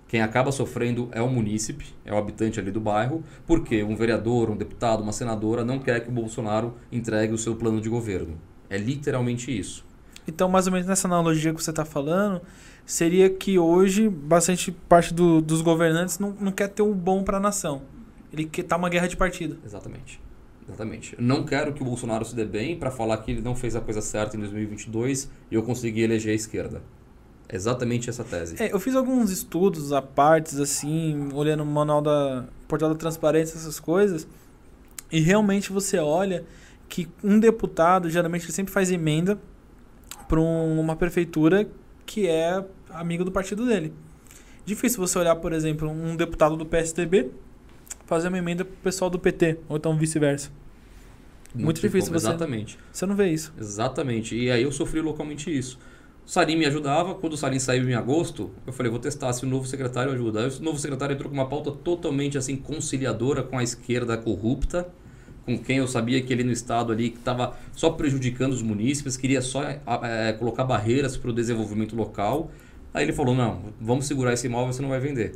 Quem 0.07 0.21
acaba 0.21 0.51
sofrendo 0.51 1.09
é 1.11 1.21
o 1.21 1.27
munícipe, 1.27 1.85
é 2.05 2.13
o 2.13 2.17
habitante 2.17 2.59
ali 2.59 2.69
do 2.69 2.79
bairro, 2.79 3.23
porque 3.47 3.83
um 3.83 3.95
vereador, 3.95 4.51
um 4.51 4.55
deputado, 4.55 5.01
uma 5.01 5.11
senadora 5.11 5.65
não 5.65 5.79
quer 5.79 6.01
que 6.01 6.09
o 6.09 6.11
Bolsonaro 6.11 6.75
entregue 6.91 7.33
o 7.33 7.37
seu 7.37 7.55
plano 7.55 7.81
de 7.81 7.89
governo. 7.89 8.37
É 8.69 8.77
literalmente 8.77 9.57
isso. 9.57 9.83
Então, 10.27 10.47
mais 10.47 10.67
ou 10.67 10.73
menos 10.73 10.87
nessa 10.87 11.07
analogia 11.07 11.53
que 11.53 11.63
você 11.63 11.71
está 11.71 11.85
falando, 11.85 12.41
seria 12.85 13.29
que 13.29 13.57
hoje 13.57 14.07
bastante 14.09 14.71
parte 14.71 15.13
do, 15.13 15.41
dos 15.41 15.61
governantes 15.61 16.19
não, 16.19 16.35
não 16.39 16.51
quer 16.51 16.67
ter 16.67 16.81
um 16.81 16.93
bom 16.93 17.23
para 17.23 17.37
a 17.37 17.39
nação. 17.39 17.81
Ele 18.31 18.45
quer 18.45 18.61
estar 18.61 18.75
tá 18.75 18.79
uma 18.79 18.89
guerra 18.89 19.07
de 19.07 19.17
partido. 19.17 19.57
Exatamente. 19.65 20.19
Exatamente. 20.67 21.15
Não 21.19 21.45
quero 21.45 21.73
que 21.73 21.81
o 21.81 21.85
Bolsonaro 21.85 22.25
se 22.25 22.35
dê 22.35 22.45
bem 22.45 22.77
para 22.77 22.89
falar 22.89 23.17
que 23.17 23.31
ele 23.31 23.41
não 23.41 23.55
fez 23.55 23.75
a 23.75 23.81
coisa 23.81 24.01
certa 24.01 24.35
em 24.35 24.39
2022 24.39 25.29
e 25.51 25.55
eu 25.55 25.63
consegui 25.63 26.01
eleger 26.01 26.31
a 26.31 26.35
esquerda. 26.35 26.81
Exatamente 27.47 28.09
essa 28.09 28.23
tese. 28.23 28.61
É, 28.61 28.73
eu 28.73 28.79
fiz 28.79 28.95
alguns 28.95 29.29
estudos 29.29 29.93
à 29.93 30.01
partes, 30.01 30.59
assim, 30.59 31.29
olhando 31.33 31.61
o 31.61 31.65
manual 31.65 32.01
da 32.01 32.45
portal 32.67 32.89
da 32.89 32.95
transparência, 32.95 33.55
essas 33.55 33.79
coisas, 33.79 34.27
e 35.11 35.19
realmente 35.19 35.71
você 35.71 35.99
olha 35.99 36.43
que 36.89 37.07
um 37.23 37.39
deputado, 37.39 38.09
geralmente, 38.09 38.45
ele 38.45 38.51
sempre 38.51 38.73
faz 38.73 38.91
emenda 38.91 39.39
para 40.27 40.39
um, 40.39 40.79
uma 40.79 40.95
prefeitura 40.95 41.67
que 42.05 42.27
é 42.27 42.65
amigo 42.89 43.23
do 43.23 43.31
partido 43.31 43.65
dele. 43.65 43.93
Difícil 44.65 44.99
você 44.99 45.19
olhar, 45.19 45.35
por 45.35 45.53
exemplo, 45.53 45.89
um 45.89 46.15
deputado 46.15 46.57
do 46.57 46.65
PSDB 46.65 47.29
fazer 48.05 48.27
uma 48.27 48.37
emenda 48.37 48.63
pro 48.65 48.75
pessoal 48.83 49.09
do 49.09 49.17
PT, 49.19 49.57
ou 49.69 49.77
então 49.77 49.95
vice-versa. 49.97 50.51
Muito 51.53 51.79
difícil 51.81 52.11
você- 52.11 52.27
Exatamente. 52.27 52.77
Você 52.91 53.05
não 53.05 53.15
vê 53.15 53.29
isso. 53.29 53.53
Exatamente. 53.57 54.35
E 54.35 54.51
aí 54.51 54.63
eu 54.63 54.71
sofri 54.71 54.99
localmente 55.01 55.55
isso. 55.55 55.79
O 56.25 56.29
Salim 56.29 56.57
me 56.57 56.65
ajudava. 56.65 57.15
Quando 57.15 57.33
o 57.33 57.37
Salim 57.37 57.59
saiu 57.59 57.87
em 57.89 57.93
agosto, 57.93 58.51
eu 58.67 58.73
falei, 58.73 58.89
vou 58.89 58.99
testar 58.99 59.31
se 59.31 59.45
o 59.45 59.47
novo 59.47 59.65
secretário 59.67 60.11
ajuda. 60.11 60.41
Aí 60.41 60.49
o 60.49 60.61
novo 60.61 60.77
secretário 60.77 61.13
entrou 61.13 61.29
com 61.29 61.35
uma 61.37 61.47
pauta 61.47 61.71
totalmente 61.71 62.37
assim 62.37 62.55
conciliadora 62.57 63.41
com 63.43 63.57
a 63.57 63.63
esquerda 63.63 64.17
corrupta, 64.17 64.87
com 65.45 65.57
quem 65.57 65.77
eu 65.77 65.87
sabia 65.87 66.21
que 66.21 66.33
ele 66.33 66.43
no 66.43 66.51
estado 66.51 66.91
ali 66.91 67.13
estava 67.13 67.55
só 67.71 67.91
prejudicando 67.91 68.51
os 68.51 68.61
munícipes, 68.63 69.15
queria 69.15 69.41
só 69.41 69.63
eh, 69.63 70.35
colocar 70.39 70.63
barreiras 70.65 71.15
para 71.15 71.29
o 71.29 71.33
desenvolvimento 71.33 71.95
local. 71.95 72.51
Aí 72.93 73.03
ele 73.05 73.13
falou, 73.13 73.35
não, 73.35 73.73
vamos 73.79 74.07
segurar 74.07 74.33
esse 74.33 74.47
imóvel, 74.47 74.73
você 74.73 74.81
não 74.81 74.89
vai 74.89 74.99
vender. 74.99 75.35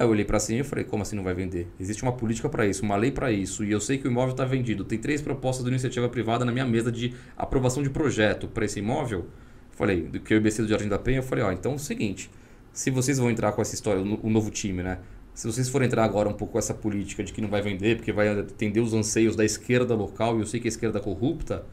Aí 0.00 0.06
eu 0.06 0.10
olhei 0.10 0.24
para 0.24 0.40
cima 0.40 0.60
e 0.60 0.64
falei, 0.64 0.82
como 0.82 1.02
assim 1.02 1.14
não 1.14 1.22
vai 1.22 1.34
vender? 1.34 1.68
Existe 1.78 2.02
uma 2.02 2.12
política 2.12 2.48
para 2.48 2.66
isso, 2.66 2.82
uma 2.82 2.96
lei 2.96 3.12
para 3.12 3.30
isso, 3.30 3.62
e 3.62 3.70
eu 3.70 3.78
sei 3.78 3.98
que 3.98 4.08
o 4.08 4.10
imóvel 4.10 4.30
está 4.30 4.46
vendido. 4.46 4.82
Tem 4.82 4.98
três 4.98 5.20
propostas 5.20 5.62
de 5.62 5.70
iniciativa 5.70 6.08
privada 6.08 6.42
na 6.42 6.50
minha 6.50 6.64
mesa 6.64 6.90
de 6.90 7.12
aprovação 7.36 7.82
de 7.82 7.90
projeto 7.90 8.48
para 8.48 8.64
esse 8.64 8.78
imóvel. 8.78 9.26
Falei, 9.72 10.00
do 10.00 10.18
que 10.18 10.32
eu 10.32 10.38
e 10.38 10.40
o 10.40 10.42
BC 10.42 10.62
do 10.62 10.68
Jardim 10.68 10.88
da 10.88 10.98
Penha, 10.98 11.18
eu 11.18 11.22
falei, 11.22 11.44
ó, 11.44 11.52
então 11.52 11.72
é 11.72 11.74
o 11.74 11.78
seguinte, 11.78 12.30
se 12.72 12.90
vocês 12.90 13.18
vão 13.18 13.30
entrar 13.30 13.52
com 13.52 13.60
essa 13.60 13.74
história, 13.74 14.00
o 14.00 14.30
novo 14.30 14.50
time, 14.50 14.82
né? 14.82 15.00
Se 15.34 15.46
vocês 15.46 15.68
forem 15.68 15.86
entrar 15.86 16.02
agora 16.02 16.30
um 16.30 16.32
pouco 16.32 16.54
com 16.54 16.58
essa 16.58 16.72
política 16.72 17.22
de 17.22 17.30
que 17.30 17.42
não 17.42 17.50
vai 17.50 17.60
vender, 17.60 17.96
porque 17.96 18.10
vai 18.10 18.30
atender 18.30 18.80
os 18.80 18.94
anseios 18.94 19.36
da 19.36 19.44
esquerda 19.44 19.94
local, 19.94 20.38
e 20.38 20.40
eu 20.40 20.46
sei 20.46 20.60
que 20.60 20.66
a 20.66 20.70
esquerda 20.70 20.98
é 20.98 21.02
corrupta, 21.02 21.66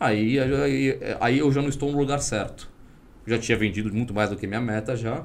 aí, 0.00 0.36
aí, 0.40 0.98
aí 1.20 1.38
eu 1.38 1.52
já 1.52 1.62
não 1.62 1.68
estou 1.68 1.92
no 1.92 1.98
lugar 1.98 2.18
certo. 2.18 2.68
Já 3.24 3.38
tinha 3.38 3.56
vendido 3.56 3.94
muito 3.94 4.12
mais 4.12 4.30
do 4.30 4.36
que 4.36 4.48
minha 4.48 4.60
meta 4.60 4.96
já. 4.96 5.24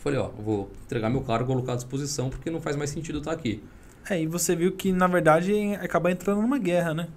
Falei, 0.00 0.18
ó, 0.18 0.28
vou 0.28 0.70
entregar 0.84 1.10
meu 1.10 1.22
cargo, 1.22 1.46
colocar 1.46 1.72
à 1.72 1.76
disposição, 1.76 2.30
porque 2.30 2.50
não 2.50 2.60
faz 2.60 2.76
mais 2.76 2.90
sentido 2.90 3.18
estar 3.18 3.32
aqui. 3.32 3.62
É, 4.08 4.22
e 4.22 4.26
você 4.26 4.56
viu 4.56 4.72
que, 4.72 4.92
na 4.92 5.06
verdade, 5.06 5.52
acaba 5.80 6.10
entrando 6.10 6.40
numa 6.40 6.58
guerra, 6.58 6.94
né? 6.94 7.08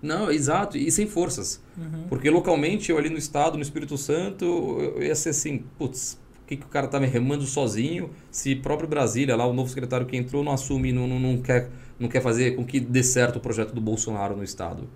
Não, 0.00 0.30
exato, 0.30 0.78
e 0.78 0.90
sem 0.90 1.06
forças. 1.06 1.60
Uhum. 1.76 2.04
Porque 2.08 2.30
localmente, 2.30 2.90
eu 2.90 2.98
ali 2.98 3.10
no 3.10 3.18
estado, 3.18 3.56
no 3.56 3.62
Espírito 3.62 3.98
Santo, 3.98 4.44
eu 4.44 5.02
ia 5.02 5.14
ser 5.14 5.30
assim, 5.30 5.64
putz, 5.76 6.18
por 6.34 6.46
que, 6.46 6.56
que 6.56 6.64
o 6.64 6.68
cara 6.68 6.86
tá 6.86 7.00
me 7.00 7.06
remando 7.06 7.44
sozinho 7.44 8.10
se 8.30 8.54
próprio 8.54 8.88
Brasília, 8.88 9.36
lá 9.36 9.44
o 9.44 9.52
novo 9.52 9.68
secretário 9.68 10.06
que 10.06 10.16
entrou, 10.16 10.44
não 10.44 10.52
assume, 10.52 10.92
não, 10.92 11.06
não, 11.06 11.18
não 11.18 11.38
quer, 11.38 11.68
não 11.98 12.08
quer 12.08 12.22
fazer 12.22 12.54
com 12.54 12.64
que 12.64 12.78
dê 12.78 13.02
certo 13.02 13.36
o 13.36 13.40
projeto 13.40 13.74
do 13.74 13.80
Bolsonaro 13.80 14.36
no 14.36 14.44
estado? 14.44 14.88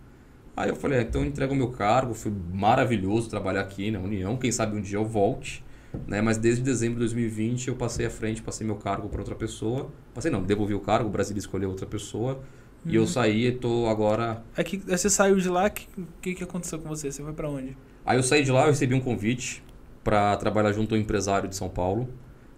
Aí 0.56 0.68
eu 0.68 0.76
falei, 0.76 1.00
ah, 1.00 1.02
então 1.02 1.22
eu 1.22 1.26
entrego 1.26 1.52
o 1.52 1.56
meu 1.56 1.70
cargo, 1.70 2.14
foi 2.14 2.32
maravilhoso 2.52 3.28
trabalhar 3.28 3.62
aqui 3.62 3.90
na 3.90 3.98
União, 3.98 4.36
quem 4.36 4.52
sabe 4.52 4.76
um 4.76 4.80
dia 4.80 4.98
eu 4.98 5.04
volte. 5.04 5.64
Né? 6.06 6.20
Mas 6.20 6.38
desde 6.38 6.62
dezembro 6.62 6.94
de 6.94 7.00
2020 7.00 7.68
eu 7.68 7.76
passei 7.76 8.06
à 8.06 8.10
frente, 8.10 8.42
passei 8.42 8.66
meu 8.66 8.76
cargo 8.76 9.08
para 9.08 9.20
outra 9.20 9.34
pessoa. 9.34 9.90
Passei 10.14 10.30
não, 10.30 10.42
devolvi 10.42 10.74
o 10.74 10.80
cargo, 10.80 11.08
o 11.08 11.12
Brasília 11.12 11.38
escolheu 11.38 11.68
outra 11.70 11.86
pessoa. 11.86 12.40
E 12.84 12.96
eu 12.96 13.06
saí 13.06 13.46
e 13.46 13.52
tô 13.52 13.86
agora 13.86 14.42
É 14.56 14.64
que 14.64 14.76
você 14.76 15.08
saiu 15.08 15.36
de 15.36 15.48
lá, 15.48 15.66
o 15.66 15.70
que, 15.70 15.86
que, 16.20 16.34
que 16.34 16.42
aconteceu 16.44 16.80
com 16.80 16.88
você? 16.88 17.12
Você 17.12 17.22
foi 17.22 17.32
pra 17.32 17.48
onde? 17.48 17.76
Aí 18.04 18.18
eu 18.18 18.22
saí 18.24 18.42
de 18.42 18.50
lá, 18.50 18.62
eu 18.62 18.70
recebi 18.70 18.92
um 18.92 19.00
convite 19.00 19.62
para 20.02 20.36
trabalhar 20.36 20.72
junto 20.72 20.94
a 20.94 20.98
um 20.98 21.00
empresário 21.00 21.48
de 21.48 21.54
São 21.54 21.68
Paulo. 21.68 22.08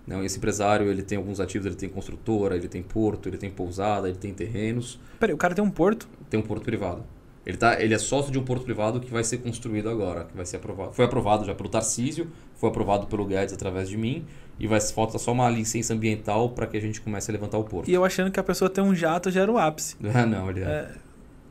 Né? 0.07 0.25
Esse 0.25 0.39
empresário 0.39 0.89
ele 0.89 1.03
tem 1.03 1.19
alguns 1.19 1.41
ativos, 1.41 1.67
ele 1.67 1.75
tem 1.75 1.91
construtora, 1.91 2.57
ele 2.57 2.69
tem 2.69 2.83
porto, 2.83 3.29
ele 3.29 3.37
tem 3.37 3.51
pousada, 3.51 4.09
ele 4.09 4.17
tem 4.17 4.33
terrenos, 4.33 4.99
Peraí, 5.21 5.35
o 5.35 5.39
cara 5.39 5.55
tem 5.55 5.63
um 5.63 5.71
porto? 5.71 6.09
tem 6.31 6.41
um 6.41 6.43
porto 6.43 6.65
privado. 6.65 7.05
Ele, 7.47 7.59
tá, 7.59 7.79
ele 7.79 7.93
é 7.93 7.99
sócio 7.99 8.33
de 8.33 8.39
um 8.39 8.45
porto 8.45 8.65
privado 8.65 8.99
que 9.01 9.11
vai 9.11 9.23
ser 9.23 9.39
construído 9.39 9.91
agora, 9.91 10.25
que 10.25 10.35
vai 10.35 10.47
ser 10.47 10.57
aprovado. 10.57 10.93
Foi 10.95 11.05
aprovado 11.05 11.45
já 11.45 11.55
pelo 11.55 11.69
Tarcísio, 11.69 12.29
foi 12.65 12.71
aprovado 12.71 13.07
pelo 13.07 13.27
Guedes 13.27 13.53
através 13.53 13.89
de 13.89 13.97
mim, 13.97 14.25
e 14.59 14.67
vai 14.67 14.81
falta 14.81 15.19
só 15.19 15.33
uma 15.33 15.49
licença 15.51 15.93
ambiental 15.93 16.49
para 16.51 16.67
que 16.67 16.77
a 16.77 16.81
gente 16.81 17.01
comece 17.01 17.31
a 17.31 17.33
levantar 17.33 17.59
o 17.59 17.65
porto. 17.65 17.89
E 17.91 17.93
eu 17.95 18.05
achando 18.05 18.31
que 18.31 18.41
a 18.41 18.43
pessoa 18.43 18.71
tem 18.71 18.83
um 18.83 18.95
jato 18.95 19.31
já 19.31 19.43
era 19.43 19.53
o 19.53 19.59
ápice. 19.59 19.97
Ah, 20.15 20.25
não, 20.25 20.49
ele 20.51 20.61
é. 20.61 20.65
É, 20.65 20.91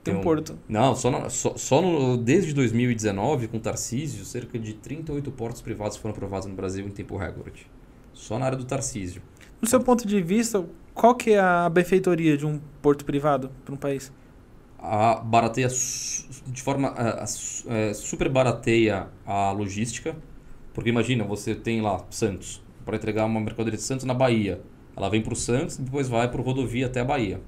tem 0.03 0.15
um 0.15 0.19
um- 0.19 0.21
porto. 0.21 0.57
Não, 0.67 0.95
só, 0.95 1.11
no- 1.11 1.29
só, 1.29 1.55
só 1.55 1.81
no, 1.81 2.17
desde 2.17 2.53
2019, 2.53 3.47
com 3.47 3.57
o 3.57 3.59
Tarcísio, 3.59 4.25
cerca 4.25 4.57
de 4.57 4.73
38 4.73 5.31
portos 5.31 5.61
privados 5.61 5.97
foram 5.97 6.15
aprovados 6.15 6.47
no 6.47 6.55
Brasil 6.55 6.85
em 6.87 6.89
tempo 6.91 7.15
recorde. 7.17 7.67
Só 8.13 8.39
na 8.39 8.45
área 8.45 8.57
do 8.57 8.65
Tarcísio. 8.65 9.21
No 9.61 9.67
seu 9.67 9.79
ponto 9.81 10.07
de 10.07 10.21
vista, 10.21 10.65
qual 10.93 11.13
que 11.15 11.31
é 11.31 11.39
a 11.39 11.69
benfeitoria 11.69 12.35
de 12.37 12.45
um 12.45 12.59
porto 12.81 13.05
privado 13.05 13.51
para 13.65 13.73
um 13.73 13.77
país? 13.77 14.11
A 14.79 15.15
barateia 15.15 15.67
de 16.47 16.61
forma 16.61 16.89
a- 16.89 17.23
a 17.23 17.25
é, 17.73 17.93
super 17.93 18.27
barateia 18.29 19.07
a 19.25 19.51
logística, 19.51 20.15
porque 20.73 20.89
imagina, 20.89 21.23
você 21.23 21.53
tem 21.55 21.81
lá 21.81 22.03
Santos, 22.09 22.61
para 22.85 22.95
entregar 22.97 23.25
uma 23.25 23.39
mercadoria 23.39 23.77
de 23.77 23.83
Santos 23.83 24.05
na 24.05 24.13
Bahia. 24.13 24.61
Ela 24.95 25.09
vem 25.09 25.21
para 25.21 25.33
o 25.33 25.35
Santos 25.35 25.77
e 25.77 25.81
depois 25.81 26.07
vai 26.07 26.29
para 26.29 26.41
rodovia 26.41 26.85
até 26.85 26.99
a 26.99 27.05
Bahia. 27.05 27.41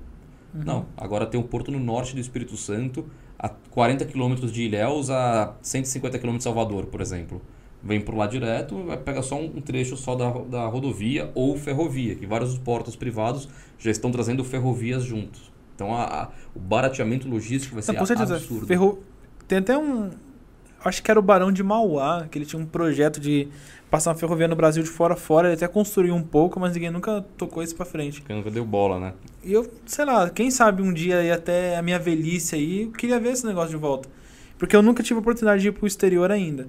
Não, 0.54 0.86
agora 0.96 1.26
tem 1.26 1.38
um 1.40 1.44
porto 1.44 1.70
no 1.70 1.80
norte 1.80 2.16
do 2.16 2.22
Espírito 2.22 2.56
Santo, 2.56 3.06
a 3.38 3.50
40 3.50 4.06
quilômetros 4.06 4.52
de 4.54 4.64
Ilhéus 4.64 5.10
a 5.10 5.54
150 5.62 6.18
quilômetros 6.18 6.40
de 6.40 6.44
Salvador, 6.46 6.86
por 6.86 7.02
exemplo. 7.02 7.42
Vem 7.84 8.00
por 8.00 8.16
lá 8.16 8.26
direto, 8.26 8.84
vai 8.86 8.98
pegar 8.98 9.22
só 9.22 9.38
um 9.40 9.60
trecho 9.62 9.98
só 9.98 10.16
da, 10.16 10.32
da 10.32 10.66
rodovia 10.66 11.30
ou 11.36 11.58
ferrovia, 11.58 12.16
que 12.16 12.26
vários 12.26 12.58
portos 12.58 12.96
privados 12.96 13.50
já 13.78 13.92
estão 13.92 14.12
trazendo 14.12 14.44
ferrovias 14.46 15.04
juntos. 15.04 15.52
Então 15.76 15.94
a, 15.94 16.04
a- 16.24 16.30
o 16.56 16.60
barateamento 16.60 17.28
logístico 17.28 17.74
vai 17.76 17.84
ser 17.84 17.92
Não, 17.92 18.00
com 18.00 18.06
certeza. 18.06 18.38
absurdo. 18.38 18.66
Ferro... 18.66 19.04
Tem 19.48 19.58
até 19.60 19.78
um. 19.78 20.10
Acho 20.86 21.02
que 21.04 21.10
era 21.12 21.20
o 21.20 21.24
Barão 21.24 21.52
de 21.52 21.64
Mauá, 21.64 22.28
que 22.30 22.38
ele 22.38 22.46
tinha 22.46 22.62
um 22.62 22.66
projeto 22.66 23.20
de 23.20 23.48
passar 23.90 24.12
uma 24.12 24.16
ferrovia 24.18 24.48
no 24.48 24.56
Brasil 24.56 24.84
de 24.84 24.90
fora 24.90 25.16
a 25.16 25.18
fora. 25.18 25.48
Ele 25.48 25.56
até 25.56 25.68
construiu 25.68 26.14
um 26.16 26.22
pouco, 26.22 26.60
mas 26.60 26.74
ninguém 26.74 26.92
nunca 26.92 27.26
tocou 27.38 27.64
isso 27.64 27.76
pra 27.76 27.86
frente. 27.86 28.22
Porque 28.22 28.34
nunca 28.34 28.52
deu 28.52 28.64
bola, 28.64 29.00
né? 29.00 29.14
E 29.44 29.52
eu, 29.52 29.70
sei 29.86 30.06
lá, 30.06 30.30
quem 30.30 30.52
sabe 30.52 30.82
um 30.84 30.94
dia 30.94 31.18
aí 31.20 31.32
até 31.32 31.76
a 31.78 31.82
minha 31.82 31.98
velhice 32.00 32.56
aí, 32.56 32.84
eu 32.84 32.92
queria 32.92 33.20
ver 33.20 33.30
esse 33.30 33.46
negócio 33.46 33.72
de 33.72 33.78
volta. 33.78 34.08
Porque 34.58 34.74
eu 34.76 34.82
nunca 34.82 35.04
tive 35.04 35.18
a 35.18 35.22
oportunidade 35.22 35.62
de 35.62 35.68
ir 35.68 35.72
pro 35.74 35.86
exterior 35.86 36.32
ainda. 36.32 36.68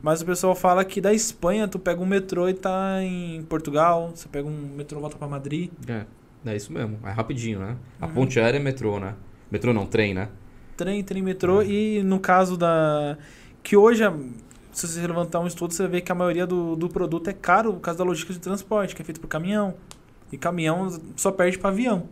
Mas 0.00 0.22
o 0.22 0.24
pessoal 0.26 0.54
fala 0.54 0.84
que 0.84 1.00
da 1.02 1.12
Espanha 1.12 1.68
tu 1.68 1.78
pega 1.78 2.00
um 2.00 2.06
metrô 2.06 2.48
e 2.48 2.54
tá 2.54 3.02
em 3.02 3.42
Portugal, 3.42 4.12
você 4.14 4.26
pega 4.28 4.48
um 4.48 4.70
metrô 4.76 4.98
e 4.98 5.00
volta 5.02 5.18
pra 5.18 5.28
Madrid. 5.28 5.70
É, 5.86 6.04
é 6.46 6.56
isso 6.56 6.72
mesmo. 6.72 6.98
É 7.04 7.10
rapidinho, 7.10 7.58
né? 7.58 7.76
A 8.00 8.06
Uhum. 8.06 8.12
ponte 8.14 8.40
aérea 8.40 8.58
é 8.58 8.62
metrô, 8.62 8.98
né? 8.98 9.14
Metrô 9.50 9.74
não, 9.74 9.84
trem, 9.86 10.14
né? 10.14 10.28
Trem, 10.78 11.02
trem, 11.04 11.22
metrô. 11.22 11.56
Uhum. 11.56 11.62
E 11.62 12.02
no 12.02 12.18
caso 12.18 12.56
da. 12.56 13.18
Que 13.66 13.76
hoje, 13.76 14.04
a- 14.04 14.14
se 14.70 14.86
você 14.86 15.04
levantar 15.04 15.40
um 15.40 15.46
estudo, 15.48 15.74
você 15.74 15.88
vê 15.88 16.00
que 16.00 16.12
a 16.12 16.14
maioria 16.14 16.46
do, 16.46 16.76
do 16.76 16.88
produto 16.88 17.28
é 17.28 17.32
caro 17.32 17.72
por 17.72 17.80
causa 17.80 17.98
da 17.98 18.04
logística 18.04 18.32
de 18.32 18.38
transporte, 18.38 18.94
que 18.94 19.02
é 19.02 19.04
feito 19.04 19.20
por 19.20 19.26
caminhão. 19.26 19.74
E 20.30 20.38
caminhão 20.38 20.88
só 21.16 21.32
perde 21.32 21.58
para 21.58 21.70
avião. 21.70 22.08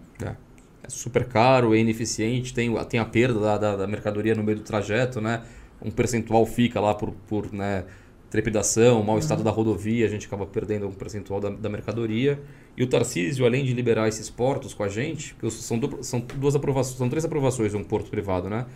É 0.83 0.89
super 0.89 1.25
caro, 1.27 1.73
é 1.73 1.79
ineficiente, 1.79 2.53
tem, 2.53 2.75
tem 2.87 2.99
a 2.99 3.05
perda 3.05 3.39
da, 3.39 3.57
da, 3.59 3.77
da 3.77 3.87
mercadoria 3.87 4.35
no 4.35 4.43
meio 4.43 4.59
do 4.59 4.65
trajeto, 4.65 5.21
né? 5.21 5.43
Um 5.81 5.93
percentual 5.93 6.45
fica 6.45 6.81
lá 6.81 6.93
por, 6.93 7.13
por 7.29 7.53
né, 7.53 7.85
trepidação, 8.31 9.01
mau 9.05 9.17
estado 9.19 9.45
da 9.45 9.51
rodovia, 9.53 10.07
a 10.07 10.09
gente 10.09 10.27
acaba 10.27 10.45
perdendo 10.45 10.89
um 10.89 10.93
percentual 10.93 11.41
da, 11.41 11.51
da 11.51 11.69
mercadoria. 11.69 12.41
E 12.77 12.83
o 12.83 12.89
Tarcísio, 12.89 13.47
além 13.47 13.65
de 13.65 13.73
liberar 13.73 14.09
esses 14.09 14.29
portos 14.29 14.75
com 14.75 14.83
a 14.83 14.89
gente, 14.89 15.37
são, 15.51 15.81
são 16.03 16.21
duas 16.37 16.57
aprovações, 16.57 16.99
são 16.99 17.09
três 17.09 17.25
aprovações 17.25 17.71
de 17.71 17.77
um 17.77 17.85
porto 17.85 18.11
privado, 18.11 18.51
né? 18.51 18.67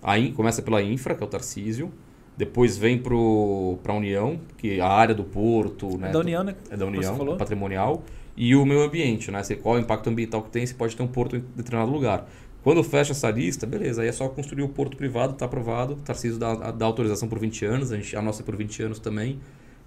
A 0.00 0.16
In- 0.16 0.32
começa 0.32 0.62
pela 0.62 0.80
Infra, 0.80 1.14
que 1.16 1.22
é 1.22 1.26
o 1.26 1.28
Tarcísio, 1.28 1.92
depois 2.40 2.78
vem 2.78 2.96
para 2.96 3.12
a 3.12 3.94
União, 3.94 4.40
que 4.56 4.78
é 4.78 4.80
a 4.80 4.88
área 4.88 5.14
do 5.14 5.24
porto, 5.24 5.98
né? 5.98 6.10
da 6.10 6.20
União, 6.20 6.42
né? 6.42 6.54
é 6.70 6.76
da 6.76 6.86
União, 6.86 7.14
falou? 7.14 7.36
patrimonial, 7.36 8.02
e 8.34 8.56
o 8.56 8.64
meio 8.64 8.80
ambiente, 8.80 9.30
né? 9.30 9.42
Qual 9.62 9.76
é 9.76 9.78
o 9.78 9.82
impacto 9.82 10.08
ambiental 10.08 10.42
que 10.42 10.48
tem, 10.48 10.64
você 10.64 10.72
pode 10.72 10.96
ter 10.96 11.02
um 11.02 11.06
porto 11.06 11.36
em 11.36 11.44
determinado 11.54 11.92
lugar. 11.92 12.26
Quando 12.62 12.82
fecha 12.82 13.12
essa 13.12 13.30
lista, 13.30 13.66
beleza, 13.66 14.00
aí 14.00 14.08
é 14.08 14.12
só 14.12 14.26
construir 14.26 14.62
o 14.62 14.70
porto 14.70 14.96
privado, 14.96 15.34
está 15.34 15.44
aprovado, 15.44 15.92
o 15.92 15.96
Tarcísio 15.96 16.38
dá, 16.38 16.70
dá 16.70 16.86
autorização 16.86 17.28
por 17.28 17.38
20 17.38 17.62
anos, 17.66 17.92
a, 17.92 17.96
gente, 17.96 18.16
a 18.16 18.22
nossa 18.22 18.40
é 18.40 18.44
por 18.44 18.56
20 18.56 18.84
anos 18.84 18.98
também, 18.98 19.38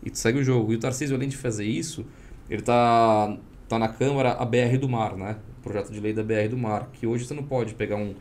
e 0.05 0.15
segue 0.15 0.37
o 0.37 0.43
jogo. 0.43 0.73
E 0.73 0.75
o 0.75 0.79
Tarcísio, 0.79 1.15
além 1.15 1.29
de 1.29 1.37
fazer 1.37 1.65
isso, 1.65 2.05
ele 2.47 2.61
está 2.61 3.35
tá 3.67 3.79
na 3.79 3.87
Câmara 3.87 4.33
a 4.33 4.45
BR 4.45 4.77
do 4.79 4.87
Mar, 4.87 5.17
né? 5.17 5.37
O 5.57 5.63
projeto 5.63 5.91
de 5.91 5.99
lei 5.99 6.13
da 6.13 6.21
BR 6.21 6.49
do 6.51 6.57
Mar, 6.57 6.89
que 6.93 7.07
hoje 7.07 7.25
você 7.25 7.33
não 7.33 7.43
pode 7.43 7.73
pegar 7.73 7.95
um, 7.95 8.13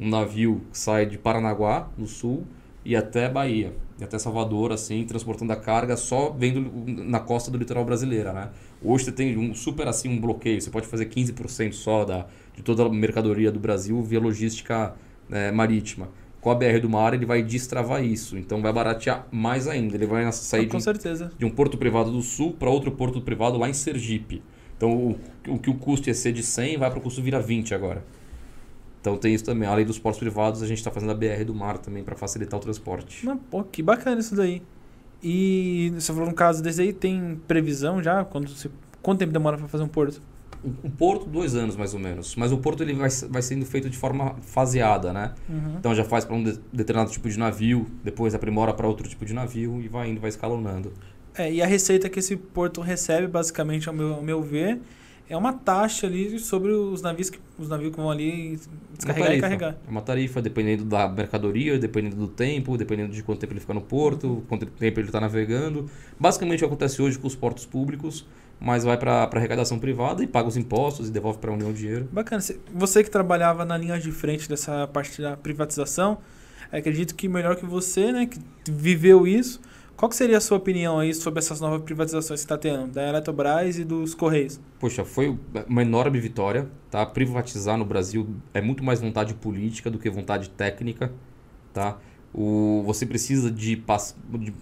um 0.00 0.08
navio 0.08 0.62
que 0.72 0.78
sai 0.78 1.04
de 1.04 1.18
Paranaguá, 1.18 1.90
no 1.98 2.06
sul, 2.06 2.46
e 2.84 2.94
até 2.94 3.28
Bahia, 3.28 3.74
e 3.98 4.04
até 4.04 4.18
Salvador, 4.18 4.72
assim, 4.72 5.04
transportando 5.04 5.52
a 5.52 5.56
carga 5.56 5.96
só 5.96 6.30
vendo 6.30 6.70
na 6.86 7.20
costa 7.20 7.50
do 7.50 7.56
litoral 7.56 7.84
brasileira, 7.84 8.32
né? 8.32 8.50
Hoje 8.82 9.04
você 9.04 9.12
tem 9.12 9.38
um 9.38 9.54
super 9.54 9.88
assim 9.88 10.08
um 10.08 10.20
bloqueio, 10.20 10.60
você 10.60 10.70
pode 10.70 10.86
fazer 10.86 11.06
15% 11.06 11.72
só 11.72 12.04
da, 12.04 12.26
de 12.54 12.62
toda 12.62 12.84
a 12.84 12.88
mercadoria 12.88 13.50
do 13.50 13.58
Brasil 13.58 14.02
via 14.02 14.20
logística 14.20 14.94
né, 15.28 15.50
marítima. 15.50 16.08
Com 16.40 16.50
a 16.50 16.54
BR 16.54 16.78
do 16.82 16.90
mar 16.90 17.14
ele 17.14 17.24
vai 17.24 17.42
destravar 17.42 18.04
isso, 18.04 18.36
então 18.36 18.60
vai 18.60 18.70
baratear 18.70 19.26
mais 19.32 19.66
ainda. 19.66 19.94
Ele 19.94 20.06
vai 20.06 20.30
sair 20.32 20.66
de 20.66 20.72
Com 20.72 20.76
um, 20.76 21.38
de 21.38 21.44
um 21.46 21.50
porto 21.50 21.78
privado 21.78 22.10
do 22.10 22.20
sul 22.20 22.52
para 22.52 22.68
outro 22.68 22.92
porto 22.92 23.22
privado 23.22 23.56
lá 23.56 23.68
em 23.68 23.72
Sergipe. 23.72 24.42
Então, 24.76 24.92
o, 24.92 25.18
o 25.48 25.58
que 25.58 25.70
o 25.70 25.74
custo 25.74 26.10
ia 26.10 26.14
ser 26.14 26.32
de 26.32 26.42
100 26.42 26.76
vai 26.76 26.90
para 26.90 26.98
o 26.98 27.02
custo 27.02 27.22
virar 27.22 27.38
20 27.38 27.74
agora. 27.74 28.04
Então 29.04 29.18
tem 29.18 29.34
isso 29.34 29.44
também. 29.44 29.68
Além 29.68 29.84
dos 29.84 29.98
portos 29.98 30.18
privados, 30.18 30.62
a 30.62 30.66
gente 30.66 30.78
está 30.78 30.90
fazendo 30.90 31.12
a 31.12 31.14
BR 31.14 31.44
do 31.44 31.54
mar 31.54 31.76
também 31.76 32.02
para 32.02 32.16
facilitar 32.16 32.58
o 32.58 32.62
transporte. 32.62 33.26
Não, 33.26 33.36
pô, 33.36 33.62
que 33.62 33.82
bacana 33.82 34.18
isso 34.18 34.34
daí. 34.34 34.62
E 35.22 35.92
você 35.94 36.10
falou 36.10 36.30
um 36.30 36.32
caso 36.32 36.62
desse 36.62 36.80
aí, 36.80 36.90
tem 36.90 37.38
previsão 37.46 38.02
já? 38.02 38.24
Quando 38.24 38.48
você, 38.48 38.70
quanto 39.02 39.18
tempo 39.18 39.30
demora 39.30 39.58
para 39.58 39.68
fazer 39.68 39.84
um 39.84 39.88
porto? 39.88 40.22
Um 40.82 40.88
porto, 40.88 41.26
dois 41.26 41.54
anos 41.54 41.76
mais 41.76 41.92
ou 41.92 42.00
menos. 42.00 42.34
Mas 42.34 42.50
o 42.50 42.56
porto 42.56 42.82
ele 42.82 42.94
vai, 42.94 43.10
vai 43.28 43.42
sendo 43.42 43.66
feito 43.66 43.90
de 43.90 43.98
forma 43.98 44.36
faseada, 44.40 45.12
né? 45.12 45.34
Uhum. 45.50 45.76
Então 45.78 45.94
já 45.94 46.02
faz 46.02 46.24
para 46.24 46.36
um 46.36 46.42
de, 46.42 46.58
determinado 46.72 47.10
tipo 47.10 47.28
de 47.28 47.38
navio, 47.38 47.86
depois 48.02 48.34
aprimora 48.34 48.72
para 48.72 48.88
outro 48.88 49.06
tipo 49.06 49.26
de 49.26 49.34
navio 49.34 49.82
e 49.82 49.88
vai 49.88 50.08
indo, 50.08 50.18
vai 50.18 50.30
escalonando. 50.30 50.94
É, 51.36 51.52
e 51.52 51.60
a 51.60 51.66
receita 51.66 52.08
que 52.08 52.20
esse 52.20 52.36
porto 52.38 52.80
recebe, 52.80 53.26
basicamente, 53.26 53.86
ao 53.86 53.94
meu, 53.94 54.14
ao 54.14 54.22
meu 54.22 54.40
ver, 54.40 54.80
é 55.28 55.36
uma 55.36 55.52
taxa 55.52 56.06
ali 56.06 56.38
sobre 56.38 56.70
os 56.70 57.00
navios 57.00 57.30
que, 57.30 57.40
os 57.58 57.68
navios 57.68 57.90
que 57.90 57.96
vão 57.96 58.10
ali 58.10 58.58
descarregar 58.92 59.34
e 59.34 59.40
carregar. 59.40 59.76
É 59.86 59.90
uma 59.90 60.02
tarifa, 60.02 60.42
dependendo 60.42 60.84
da 60.84 61.08
mercadoria, 61.08 61.78
dependendo 61.78 62.16
do 62.16 62.28
tempo, 62.28 62.76
dependendo 62.76 63.12
de 63.12 63.22
quanto 63.22 63.40
tempo 63.40 63.52
ele 63.52 63.60
fica 63.60 63.72
no 63.72 63.80
porto, 63.80 64.44
quanto 64.48 64.66
tempo 64.66 65.00
ele 65.00 65.08
está 65.08 65.20
navegando. 65.20 65.88
Basicamente 66.18 66.58
o 66.58 66.60
que 66.60 66.64
acontece 66.66 67.00
hoje 67.00 67.18
com 67.18 67.26
os 67.26 67.34
portos 67.34 67.64
públicos, 67.64 68.26
mas 68.60 68.84
vai 68.84 68.98
para 68.98 69.28
arrecadação 69.32 69.78
privada 69.78 70.22
e 70.22 70.26
paga 70.26 70.48
os 70.48 70.56
impostos 70.56 71.08
e 71.08 71.10
devolve 71.10 71.38
para 71.38 71.50
a 71.50 71.54
União 71.54 71.70
o 71.70 71.72
dinheiro. 71.72 72.06
Bacana. 72.12 72.42
Você 72.74 73.02
que 73.02 73.10
trabalhava 73.10 73.64
na 73.64 73.78
linha 73.78 73.98
de 73.98 74.12
frente 74.12 74.48
dessa 74.48 74.86
parte 74.86 75.22
da 75.22 75.36
privatização, 75.36 76.18
acredito 76.70 77.14
que 77.14 77.28
melhor 77.28 77.56
que 77.56 77.64
você, 77.64 78.12
né, 78.12 78.26
que 78.26 78.38
viveu 78.70 79.26
isso, 79.26 79.60
qual 79.96 80.08
que 80.08 80.16
seria 80.16 80.38
a 80.38 80.40
sua 80.40 80.58
opinião 80.58 80.98
aí 80.98 81.14
sobre 81.14 81.38
essas 81.38 81.60
novas 81.60 81.82
privatizações 81.82 82.40
que 82.40 82.44
está 82.44 82.58
tendo, 82.58 82.88
da 82.88 83.08
Eletrobras 83.08 83.78
e 83.78 83.84
dos 83.84 84.14
Correios? 84.14 84.60
Poxa, 84.78 85.04
foi 85.04 85.38
uma 85.68 85.82
enorme 85.82 86.18
vitória. 86.18 86.68
Tá? 86.90 87.04
Privatizar 87.06 87.76
no 87.76 87.84
Brasil 87.84 88.28
é 88.52 88.60
muito 88.60 88.82
mais 88.82 89.00
vontade 89.00 89.34
política 89.34 89.90
do 89.90 89.98
que 89.98 90.10
vontade 90.10 90.50
técnica. 90.50 91.12
Tá? 91.72 91.98
O, 92.32 92.82
você 92.84 93.06
precisa 93.06 93.48
de, 93.50 93.76
de 93.76 94.52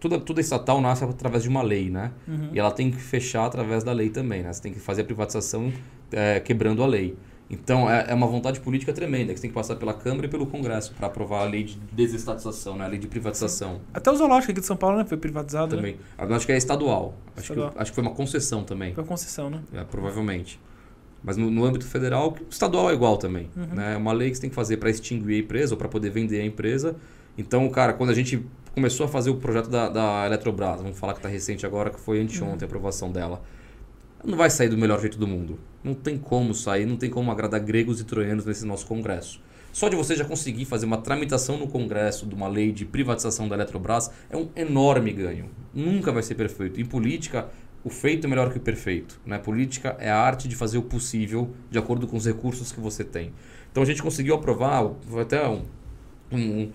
toda, 0.00 0.18
toda 0.18 0.40
estatal 0.40 0.80
nasce 0.80 1.04
através 1.04 1.44
de 1.44 1.48
uma 1.48 1.62
lei, 1.62 1.88
né? 1.88 2.10
Uhum. 2.26 2.50
E 2.52 2.58
ela 2.58 2.72
tem 2.72 2.90
que 2.90 2.96
fechar 2.96 3.46
através 3.46 3.84
da 3.84 3.92
lei 3.92 4.10
também, 4.10 4.42
né? 4.42 4.52
Você 4.52 4.60
tem 4.60 4.72
que 4.72 4.80
fazer 4.80 5.02
a 5.02 5.04
privatização 5.04 5.72
é, 6.10 6.40
quebrando 6.40 6.82
a 6.82 6.86
lei. 6.86 7.16
Então 7.50 7.90
é, 7.90 8.06
é 8.08 8.14
uma 8.14 8.28
vontade 8.28 8.60
política 8.60 8.92
tremenda, 8.92 9.32
que 9.32 9.40
você 9.40 9.42
tem 9.42 9.50
que 9.50 9.54
passar 9.54 9.74
pela 9.74 9.92
Câmara 9.92 10.26
e 10.26 10.30
pelo 10.30 10.46
Congresso 10.46 10.94
para 10.94 11.08
aprovar 11.08 11.42
a 11.42 11.44
lei 11.44 11.64
de 11.64 11.76
desestatização, 11.92 12.76
né? 12.76 12.84
a 12.84 12.88
lei 12.88 12.98
de 12.98 13.08
privatização. 13.08 13.80
Até 13.92 14.08
o 14.10 14.16
zoológico 14.16 14.52
aqui 14.52 14.60
de 14.60 14.66
São 14.66 14.76
Paulo 14.76 14.98
né? 14.98 15.04
foi 15.04 15.18
privatizado. 15.18 15.74
Também. 15.74 15.96
Né? 16.16 16.36
Acho 16.36 16.46
que 16.46 16.52
é 16.52 16.56
estadual. 16.56 17.14
Acho, 17.36 17.52
estadual. 17.52 17.72
Que, 17.72 17.78
acho 17.80 17.90
que 17.90 17.94
foi 17.96 18.04
uma 18.04 18.14
concessão 18.14 18.62
também. 18.62 18.94
Foi 18.94 19.02
uma 19.02 19.08
concessão, 19.08 19.50
né? 19.50 19.60
É, 19.74 19.82
provavelmente. 19.82 20.60
Mas 21.24 21.36
no, 21.36 21.50
no, 21.50 21.64
âmbito 21.64 21.86
federal, 21.86 22.30
o 22.40 22.50
estadual 22.50 22.88
é 22.88 22.94
igual 22.94 23.18
também. 23.18 23.50
Uhum. 23.56 23.74
Né? 23.74 23.94
É 23.94 23.96
uma 23.96 24.12
lei 24.12 24.30
que 24.30 24.36
você 24.36 24.42
tem 24.42 24.50
que 24.50 24.56
fazer 24.56 24.76
para 24.76 24.88
extinguir 24.88 25.34
a 25.34 25.38
empresa 25.38 25.74
ou 25.74 25.78
para 25.78 25.88
poder 25.88 26.10
vender 26.10 26.40
a 26.40 26.44
empresa. 26.44 26.94
Então, 27.36 27.68
cara, 27.68 27.92
quando 27.92 28.10
a 28.10 28.14
gente 28.14 28.46
começou 28.72 29.06
a 29.06 29.08
fazer 29.08 29.30
o 29.30 29.36
projeto 29.36 29.68
da, 29.68 29.88
da 29.88 30.24
Eletrobras, 30.24 30.80
vamos 30.80 30.98
falar 30.98 31.14
que 31.14 31.18
está 31.18 31.28
recente 31.28 31.66
agora, 31.66 31.90
que 31.90 31.98
foi 31.98 32.20
anteontem 32.20 32.46
uhum. 32.46 32.58
a 32.62 32.64
aprovação 32.64 33.10
dela 33.10 33.42
não 34.24 34.36
vai 34.36 34.50
sair 34.50 34.68
do 34.68 34.76
melhor 34.76 35.00
jeito 35.00 35.18
do 35.18 35.26
mundo. 35.26 35.58
Não 35.82 35.94
tem 35.94 36.18
como 36.18 36.54
sair, 36.54 36.84
não 36.84 36.96
tem 36.96 37.08
como 37.08 37.30
agradar 37.30 37.60
gregos 37.60 38.00
e 38.00 38.04
troianos 38.04 38.44
nesse 38.44 38.66
nosso 38.66 38.86
Congresso. 38.86 39.40
Só 39.72 39.88
de 39.88 39.96
você 39.96 40.16
já 40.16 40.24
conseguir 40.24 40.64
fazer 40.64 40.84
uma 40.84 40.98
tramitação 40.98 41.56
no 41.56 41.68
Congresso 41.68 42.26
de 42.26 42.34
uma 42.34 42.48
lei 42.48 42.72
de 42.72 42.84
privatização 42.84 43.48
da 43.48 43.54
Eletrobras 43.54 44.10
é 44.28 44.36
um 44.36 44.48
enorme 44.56 45.12
ganho. 45.12 45.48
Nunca 45.72 46.10
vai 46.10 46.22
ser 46.22 46.34
perfeito. 46.34 46.80
Em 46.80 46.84
política, 46.84 47.48
o 47.84 47.88
feito 47.88 48.26
é 48.26 48.30
melhor 48.30 48.50
que 48.50 48.58
o 48.58 48.60
perfeito. 48.60 49.20
Né? 49.24 49.38
Política 49.38 49.96
é 50.00 50.10
a 50.10 50.18
arte 50.18 50.48
de 50.48 50.56
fazer 50.56 50.76
o 50.76 50.82
possível 50.82 51.50
de 51.70 51.78
acordo 51.78 52.06
com 52.06 52.16
os 52.16 52.26
recursos 52.26 52.72
que 52.72 52.80
você 52.80 53.04
tem. 53.04 53.32
Então 53.70 53.82
a 53.82 53.86
gente 53.86 54.02
conseguiu 54.02 54.34
aprovar, 54.34 54.90
até 55.20 55.48
um, 55.48 55.62
um, 56.32 56.70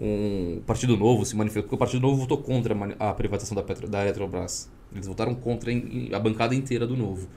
um 0.00 0.62
Partido 0.66 0.96
Novo 0.96 1.26
se 1.26 1.36
manifestou, 1.36 1.64
porque 1.64 1.74
o 1.74 1.78
Partido 1.78 2.00
Novo 2.00 2.16
votou 2.16 2.38
contra 2.38 2.74
a 2.98 3.12
privatização 3.12 3.54
da, 3.54 3.62
Petro, 3.62 3.86
da 3.86 4.02
Eletrobras. 4.02 4.70
Eles 4.92 5.06
votaram 5.06 5.34
contra 5.34 5.70
a 6.14 6.18
bancada 6.18 6.54
inteira 6.54 6.86
do 6.86 6.96
Novo. 6.96 7.28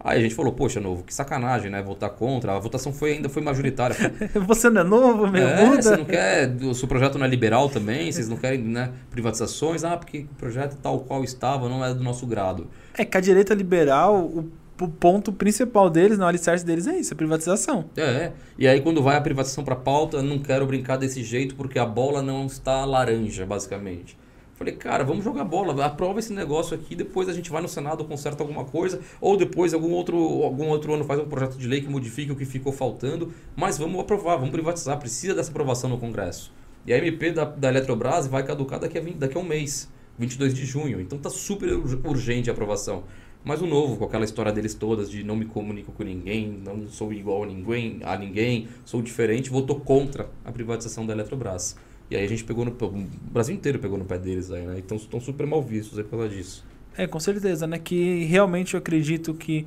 Aí 0.00 0.18
a 0.18 0.22
gente 0.22 0.34
falou, 0.34 0.52
poxa, 0.52 0.80
Novo, 0.80 1.02
que 1.02 1.12
sacanagem, 1.12 1.70
né? 1.70 1.82
Votar 1.82 2.10
contra. 2.10 2.54
A 2.54 2.58
votação 2.58 2.92
foi, 2.92 3.14
ainda 3.14 3.28
foi 3.28 3.42
majoritária. 3.42 3.96
você 4.46 4.70
não 4.70 4.82
é 4.82 4.84
novo, 4.84 5.26
meu 5.26 5.48
é, 5.48 5.64
muda. 5.64 5.82
Você 5.82 5.96
não 5.96 6.04
quer. 6.04 6.48
O 6.62 6.74
seu 6.74 6.86
projeto 6.86 7.18
não 7.18 7.26
é 7.26 7.28
liberal 7.28 7.68
também, 7.68 8.10
vocês 8.10 8.28
não 8.28 8.36
querem 8.36 8.60
né, 8.60 8.92
privatizações. 9.10 9.82
Ah, 9.82 9.96
porque 9.96 10.20
o 10.20 10.34
projeto 10.36 10.76
tal 10.80 11.00
qual 11.00 11.24
estava 11.24 11.68
não 11.68 11.84
é 11.84 11.92
do 11.92 12.02
nosso 12.02 12.26
grado. 12.26 12.68
É 12.94 13.04
que 13.04 13.16
a 13.16 13.20
direita 13.20 13.52
liberal, 13.54 14.20
o, 14.20 14.52
o 14.80 14.88
ponto 14.88 15.32
principal 15.32 15.90
deles, 15.90 16.16
no 16.16 16.26
alicerce 16.26 16.64
deles 16.64 16.86
é 16.86 16.96
isso, 16.96 17.12
a 17.12 17.16
privatização. 17.16 17.86
É, 17.96 18.30
e 18.56 18.68
aí 18.68 18.80
quando 18.80 19.02
vai 19.02 19.16
a 19.16 19.20
privatização 19.20 19.64
para 19.64 19.74
pauta, 19.74 20.22
não 20.22 20.38
quero 20.38 20.64
brincar 20.64 20.96
desse 20.96 21.24
jeito 21.24 21.56
porque 21.56 21.78
a 21.78 21.86
bola 21.86 22.22
não 22.22 22.46
está 22.46 22.84
laranja, 22.84 23.44
basicamente. 23.44 24.16
Falei, 24.58 24.74
cara, 24.74 25.04
vamos 25.04 25.24
jogar 25.24 25.44
bola, 25.44 25.84
aprova 25.84 26.18
esse 26.18 26.32
negócio 26.32 26.74
aqui, 26.74 26.96
depois 26.96 27.28
a 27.28 27.32
gente 27.32 27.48
vai 27.48 27.62
no 27.62 27.68
Senado, 27.68 28.04
conserta 28.04 28.42
alguma 28.42 28.64
coisa, 28.64 29.00
ou 29.20 29.36
depois 29.36 29.72
algum 29.72 29.92
outro, 29.92 30.16
algum 30.42 30.66
outro 30.66 30.92
ano 30.92 31.04
faz 31.04 31.20
um 31.20 31.26
projeto 31.26 31.56
de 31.56 31.68
lei 31.68 31.80
que 31.80 31.88
modifique 31.88 32.32
o 32.32 32.34
que 32.34 32.44
ficou 32.44 32.72
faltando, 32.72 33.32
mas 33.54 33.78
vamos 33.78 34.00
aprovar, 34.00 34.34
vamos 34.34 34.50
privatizar, 34.50 34.98
precisa 34.98 35.32
dessa 35.32 35.52
aprovação 35.52 35.88
no 35.88 35.96
Congresso. 35.96 36.52
E 36.84 36.92
a 36.92 36.98
MP 36.98 37.30
da, 37.30 37.44
da 37.44 37.68
Eletrobras 37.68 38.26
vai 38.26 38.42
caducar 38.42 38.80
daqui 38.80 38.98
a, 38.98 39.00
20, 39.00 39.14
daqui 39.14 39.36
a 39.36 39.40
um 39.40 39.44
mês, 39.44 39.88
22 40.18 40.52
de 40.52 40.66
junho, 40.66 41.00
então 41.00 41.16
tá 41.20 41.30
super 41.30 41.72
urgente 42.04 42.50
a 42.50 42.52
aprovação. 42.52 43.04
Mas 43.44 43.62
o 43.62 43.66
novo, 43.66 43.96
com 43.96 44.06
aquela 44.06 44.24
história 44.24 44.50
deles 44.50 44.74
todas 44.74 45.08
de 45.08 45.22
não 45.22 45.36
me 45.36 45.44
comunico 45.44 45.92
com 45.92 46.02
ninguém, 46.02 46.60
não 46.64 46.88
sou 46.88 47.12
igual 47.12 47.44
a 47.44 47.46
ninguém, 47.46 48.00
a 48.02 48.18
ninguém 48.18 48.66
sou 48.84 49.00
diferente, 49.02 49.50
votou 49.50 49.78
contra 49.78 50.28
a 50.44 50.50
privatização 50.50 51.06
da 51.06 51.12
Eletrobras. 51.12 51.76
E 52.10 52.16
aí 52.16 52.24
a 52.24 52.28
gente 52.28 52.44
pegou 52.44 52.64
no. 52.64 52.70
O 52.70 53.06
Brasil 53.30 53.54
inteiro 53.54 53.78
pegou 53.78 53.98
no 53.98 54.04
pé 54.04 54.18
deles 54.18 54.50
aí, 54.50 54.66
né? 54.66 54.78
Então 54.78 54.96
estão 54.96 55.20
super 55.20 55.46
mal 55.46 55.62
vistos 55.62 55.98
aí 55.98 56.04
por 56.04 56.18
causa 56.18 56.28
disso. 56.28 56.64
É, 56.96 57.06
com 57.06 57.20
certeza, 57.20 57.66
né? 57.66 57.78
Que 57.78 58.24
realmente 58.24 58.74
eu 58.74 58.78
acredito 58.78 59.34
que, 59.34 59.66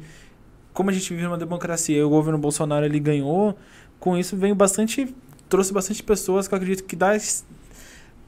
como 0.74 0.90
a 0.90 0.94
gente 0.94 1.10
vive 1.14 1.24
numa 1.24 1.38
democracia 1.38 1.98
e 1.98 2.04
o 2.04 2.10
governo 2.10 2.40
Bolsonaro 2.40 2.86
ele 2.86 3.00
ganhou, 3.00 3.56
com 4.00 4.18
isso 4.18 4.36
veio 4.36 4.56
bastante. 4.56 5.14
trouxe 5.48 5.72
bastante 5.72 6.02
pessoas 6.04 6.48
que 6.48 6.54
eu 6.54 6.58
acredito 6.58 6.84
que 6.84 6.96
dá. 6.96 7.12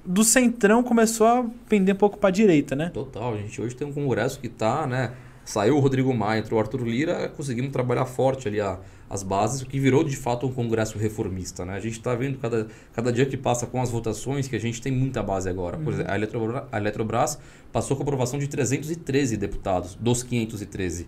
Do 0.05 0.24
centrão 0.24 0.84
começou 0.84 1.26
a 1.26 1.45
pender 1.68 1.95
um 1.95 1.97
pouco 1.97 2.18
para 2.18 2.28
a 2.30 2.32
direita, 2.32 2.76
né? 2.76 2.89
Total, 2.93 3.34
a 3.34 3.38
gente 3.38 3.59
hoje 3.61 3.76
tem 3.76 3.88
um 3.88 3.93
congresso 3.93 4.39
que 4.39 4.49
tá, 4.49 4.86
né? 4.86 5.14
Saiu 5.46 5.76
o 5.76 5.80
Rodrigo 5.80 6.14
Maia, 6.14 6.39
entrou 6.39 6.58
o 6.58 6.62
Arthur 6.62 6.84
Lira, 6.84 7.28
conseguimos 7.30 7.72
trabalhar 7.72 8.06
forte 8.06 8.48
ali 8.48 8.62
a, 8.62 8.80
as 9.10 9.24
bases, 9.24 9.62
o 9.62 9.66
que 9.66 9.78
virou 9.78 10.04
de 10.04 10.16
fato 10.16 10.48
um 10.48 10.52
congresso 10.52 10.98
reformista. 10.98 11.66
Né? 11.66 11.74
A 11.74 11.80
gente 11.80 11.94
está 11.94 12.16
vendo 12.16 12.38
cada, 12.38 12.68
cada 12.94 13.12
dia 13.12 13.26
que 13.26 13.36
passa 13.36 13.68
com 13.68 13.82
as 13.82 13.91
votações 13.91 14.48
que 14.48 14.56
a 14.56 14.60
gente 14.60 14.82
tem 14.82 14.91
muita 14.91 15.22
base 15.22 15.50
agora. 15.50 15.78
Por 15.78 15.88
uhum. 15.88 15.94
exemplo, 15.94 16.12
a 16.12 16.16
Eletrobras, 16.16 16.64
a 16.72 16.78
Eletrobras 16.78 17.39
passou 17.72 17.98
com 17.98 18.04
aprovação 18.04 18.39
de 18.39 18.48
313 18.48 19.36
deputados 19.36 19.96
dos 19.96 20.24
513. 20.24 21.08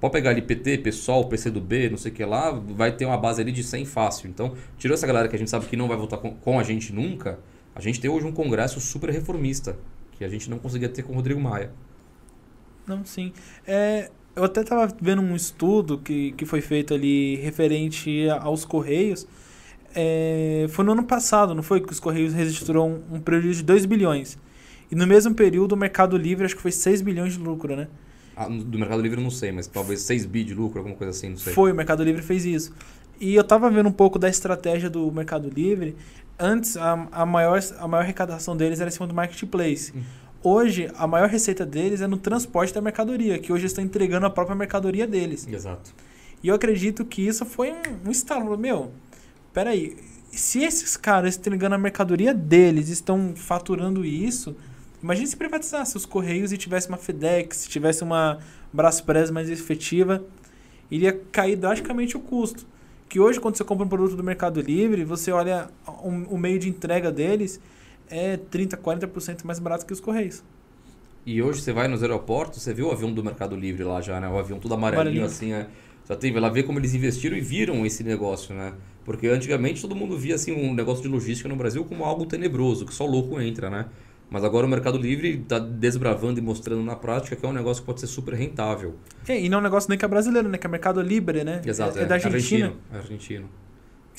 Pode 0.00 0.12
pegar 0.12 0.30
ali 0.30 0.40
PT, 0.40 0.78
PSOL, 0.78 1.24
PCdoB, 1.28 1.90
não 1.90 1.98
sei 1.98 2.12
o 2.12 2.14
que 2.14 2.24
lá, 2.24 2.52
vai 2.52 2.92
ter 2.92 3.04
uma 3.04 3.16
base 3.16 3.42
ali 3.42 3.50
de 3.50 3.64
100 3.64 3.84
fácil. 3.84 4.30
Então, 4.30 4.54
tirou 4.78 4.94
essa 4.94 5.06
galera 5.06 5.26
que 5.26 5.34
a 5.34 5.38
gente 5.38 5.50
sabe 5.50 5.66
que 5.66 5.76
não 5.76 5.88
vai 5.88 5.96
votar 5.96 6.20
com, 6.20 6.34
com 6.36 6.60
a 6.60 6.62
gente 6.62 6.92
nunca, 6.92 7.40
a 7.74 7.80
gente 7.80 8.00
tem 8.00 8.08
hoje 8.08 8.24
um 8.24 8.32
congresso 8.32 8.80
super 8.80 9.10
reformista, 9.10 9.76
que 10.12 10.24
a 10.24 10.28
gente 10.28 10.48
não 10.48 10.58
conseguia 10.58 10.88
ter 10.88 11.02
com 11.02 11.12
o 11.12 11.16
Rodrigo 11.16 11.40
Maia. 11.40 11.72
Não, 12.88 13.04
sim. 13.04 13.32
É, 13.66 14.10
eu 14.34 14.44
até 14.44 14.60
estava 14.60 14.92
vendo 15.00 15.20
um 15.20 15.34
estudo 15.34 15.98
que, 15.98 16.32
que 16.32 16.46
foi 16.46 16.60
feito 16.60 16.94
ali 16.94 17.36
referente 17.36 18.28
aos 18.40 18.64
Correios. 18.64 19.26
É, 19.94 20.66
foi 20.68 20.84
no 20.84 20.92
ano 20.92 21.04
passado, 21.04 21.54
não 21.54 21.62
foi? 21.62 21.80
Que 21.80 21.92
os 21.92 22.00
Correios 22.00 22.32
registrou 22.32 22.88
um, 22.88 23.16
um, 23.16 23.20
prejuízo 23.20 23.60
de 23.60 23.64
2 23.64 23.84
bilhões. 23.86 24.38
E 24.90 24.94
no 24.94 25.06
mesmo 25.06 25.34
período, 25.34 25.72
o 25.72 25.76
Mercado 25.76 26.16
Livre 26.16 26.44
acho 26.44 26.56
que 26.56 26.62
foi 26.62 26.72
6 26.72 27.02
bilhões 27.02 27.34
de 27.34 27.40
lucro, 27.40 27.76
né? 27.76 27.88
Ah, 28.36 28.48
do 28.48 28.78
Mercado 28.78 29.02
Livre 29.02 29.18
eu 29.18 29.24
não 29.24 29.30
sei, 29.30 29.50
mas 29.50 29.66
talvez 29.66 30.02
6 30.02 30.24
bi 30.26 30.44
de 30.44 30.54
lucro, 30.54 30.78
alguma 30.78 30.96
coisa 30.96 31.10
assim, 31.10 31.30
não 31.30 31.36
sei. 31.36 31.52
Foi, 31.52 31.72
o 31.72 31.74
Mercado 31.74 32.04
Livre 32.04 32.22
fez 32.22 32.44
isso. 32.44 32.72
E 33.20 33.34
eu 33.34 33.42
estava 33.42 33.68
vendo 33.68 33.88
um 33.88 33.92
pouco 33.92 34.18
da 34.18 34.28
estratégia 34.28 34.88
do 34.88 35.10
Mercado 35.10 35.50
Livre. 35.50 35.96
Antes, 36.38 36.76
a, 36.76 37.08
a, 37.10 37.26
maior, 37.26 37.58
a 37.78 37.88
maior 37.88 38.02
arrecadação 38.02 38.56
deles 38.56 38.78
era 38.78 38.88
em 38.88 38.92
cima 38.92 39.08
do 39.08 39.14
marketplace. 39.14 39.92
Hum. 39.96 40.02
Hoje, 40.42 40.90
a 40.96 41.06
maior 41.06 41.28
receita 41.28 41.66
deles 41.66 42.00
é 42.00 42.06
no 42.06 42.16
transporte 42.16 42.72
da 42.72 42.80
mercadoria, 42.80 43.38
que 43.38 43.52
hoje 43.52 43.66
estão 43.66 43.82
entregando 43.82 44.26
a 44.26 44.30
própria 44.30 44.54
mercadoria 44.54 45.06
deles. 45.06 45.46
Exato. 45.46 45.92
E 46.42 46.48
eu 46.48 46.54
acredito 46.54 47.04
que 47.04 47.26
isso 47.26 47.44
foi 47.44 47.72
um, 47.72 48.08
um 48.08 48.10
estalo. 48.10 48.56
Meu, 48.56 48.92
peraí, 49.52 49.96
se 50.30 50.62
esses 50.62 50.96
caras 50.96 51.36
entregando 51.36 51.74
a 51.74 51.78
mercadoria 51.78 52.32
deles 52.32 52.88
estão 52.88 53.32
faturando 53.34 54.04
isso, 54.04 54.56
imagine 55.02 55.26
se 55.26 55.36
privatizasse 55.36 55.96
os 55.96 56.06
Correios 56.06 56.52
e 56.52 56.56
tivesse 56.56 56.88
uma 56.88 56.96
FedEx, 56.96 57.56
se 57.56 57.68
tivesse 57.68 58.04
uma 58.04 58.38
Braspress 58.72 59.32
mais 59.32 59.50
efetiva, 59.50 60.22
iria 60.88 61.20
cair 61.32 61.56
drasticamente 61.56 62.16
o 62.16 62.20
custo. 62.20 62.64
Que 63.08 63.18
hoje, 63.18 63.40
quando 63.40 63.56
você 63.56 63.64
compra 63.64 63.84
um 63.84 63.88
produto 63.88 64.14
do 64.14 64.22
Mercado 64.22 64.60
Livre, 64.60 65.02
você 65.02 65.32
olha 65.32 65.68
o, 65.86 66.34
o 66.34 66.38
meio 66.38 66.58
de 66.58 66.68
entrega 66.68 67.10
deles 67.10 67.58
é 68.10 68.36
30%, 68.36 68.76
40% 68.76 69.44
mais 69.44 69.58
barato 69.58 69.86
que 69.86 69.92
os 69.92 70.00
Correios. 70.00 70.42
E 71.26 71.42
hoje 71.42 71.60
você 71.60 71.72
vai 71.72 71.88
nos 71.88 72.02
aeroportos, 72.02 72.62
você 72.62 72.72
vê 72.72 72.82
o 72.82 72.90
avião 72.90 73.12
do 73.12 73.22
Mercado 73.22 73.54
Livre 73.54 73.84
lá 73.84 74.00
já, 74.00 74.18
né? 74.20 74.28
O 74.28 74.38
avião 74.38 74.58
todo 74.58 74.72
amarelinho 74.72 75.24
Amarelinho. 75.24 75.26
assim, 75.26 75.52
é. 75.52 75.68
Já 76.08 76.16
tem, 76.16 76.32
vai 76.32 76.40
lá 76.40 76.48
ver 76.48 76.62
como 76.62 76.78
eles 76.78 76.94
investiram 76.94 77.36
e 77.36 77.40
viram 77.40 77.84
esse 77.84 78.02
negócio, 78.02 78.54
né? 78.54 78.72
Porque 79.04 79.26
antigamente 79.26 79.82
todo 79.82 79.94
mundo 79.94 80.16
via 80.16 80.36
assim 80.36 80.52
um 80.52 80.72
negócio 80.72 81.02
de 81.02 81.08
logística 81.08 81.46
no 81.48 81.56
Brasil 81.56 81.84
como 81.84 82.04
algo 82.04 82.24
tenebroso, 82.24 82.86
que 82.86 82.94
só 82.94 83.04
louco 83.04 83.38
entra, 83.40 83.68
né? 83.68 83.86
Mas 84.30 84.44
agora 84.44 84.66
o 84.66 84.68
Mercado 84.68 84.98
Livre 84.98 85.40
está 85.42 85.58
desbravando 85.58 86.38
e 86.38 86.42
mostrando 86.42 86.82
na 86.82 86.96
prática 86.96 87.36
que 87.36 87.44
é 87.44 87.48
um 87.48 87.52
negócio 87.52 87.82
que 87.82 87.86
pode 87.86 88.00
ser 88.00 88.06
super 88.06 88.34
rentável. 88.34 88.96
É, 89.26 89.38
e 89.38 89.48
não 89.48 89.58
é 89.58 89.60
um 89.60 89.64
negócio 89.64 89.88
nem 89.88 89.98
que 89.98 90.04
é 90.04 90.08
brasileiro, 90.08 90.48
né? 90.48 90.56
Que 90.58 90.66
é 90.66 90.70
Mercado 90.70 91.00
Libre, 91.02 91.44
né? 91.44 91.60
Exato, 91.64 91.98
é, 91.98 92.02
é 92.02 92.06
da 92.06 92.14
Argentina. 92.14 92.38
Argentino. 92.38 92.76
Argentino. 92.90 93.48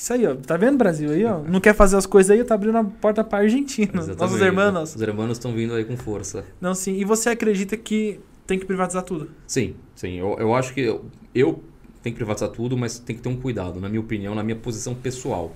Isso 0.00 0.14
aí, 0.14 0.26
ó. 0.26 0.34
Tá 0.34 0.56
vendo, 0.56 0.78
Brasil 0.78 1.10
aí, 1.10 1.22
ó? 1.26 1.40
Não 1.42 1.60
quer 1.60 1.74
fazer 1.74 1.94
as 1.94 2.06
coisas 2.06 2.30
aí, 2.30 2.42
tá 2.42 2.54
abrindo 2.54 2.78
a 2.78 2.82
porta 2.84 3.22
pra 3.22 3.40
Argentina. 3.40 3.92
Nossos 3.92 4.08
Exatamente. 4.12 4.42
irmãos. 4.44 4.94
Os 4.96 5.02
irmãos 5.02 5.32
estão 5.32 5.52
vindo 5.52 5.74
aí 5.74 5.84
com 5.84 5.94
força. 5.94 6.42
Não, 6.58 6.74
sim. 6.74 6.94
E 6.96 7.04
você 7.04 7.28
acredita 7.28 7.76
que 7.76 8.18
tem 8.46 8.58
que 8.58 8.64
privatizar 8.64 9.02
tudo? 9.02 9.30
Sim, 9.46 9.74
sim. 9.94 10.14
Eu, 10.18 10.36
eu 10.38 10.54
acho 10.54 10.72
que 10.72 10.80
eu, 10.80 11.04
eu 11.34 11.62
tenho 12.02 12.14
que 12.14 12.18
privatizar 12.18 12.48
tudo, 12.48 12.78
mas 12.78 12.98
tem 12.98 13.14
que 13.14 13.20
ter 13.20 13.28
um 13.28 13.36
cuidado, 13.36 13.78
na 13.78 13.90
minha 13.90 14.00
opinião, 14.00 14.34
na 14.34 14.42
minha 14.42 14.56
posição 14.56 14.94
pessoal. 14.94 15.54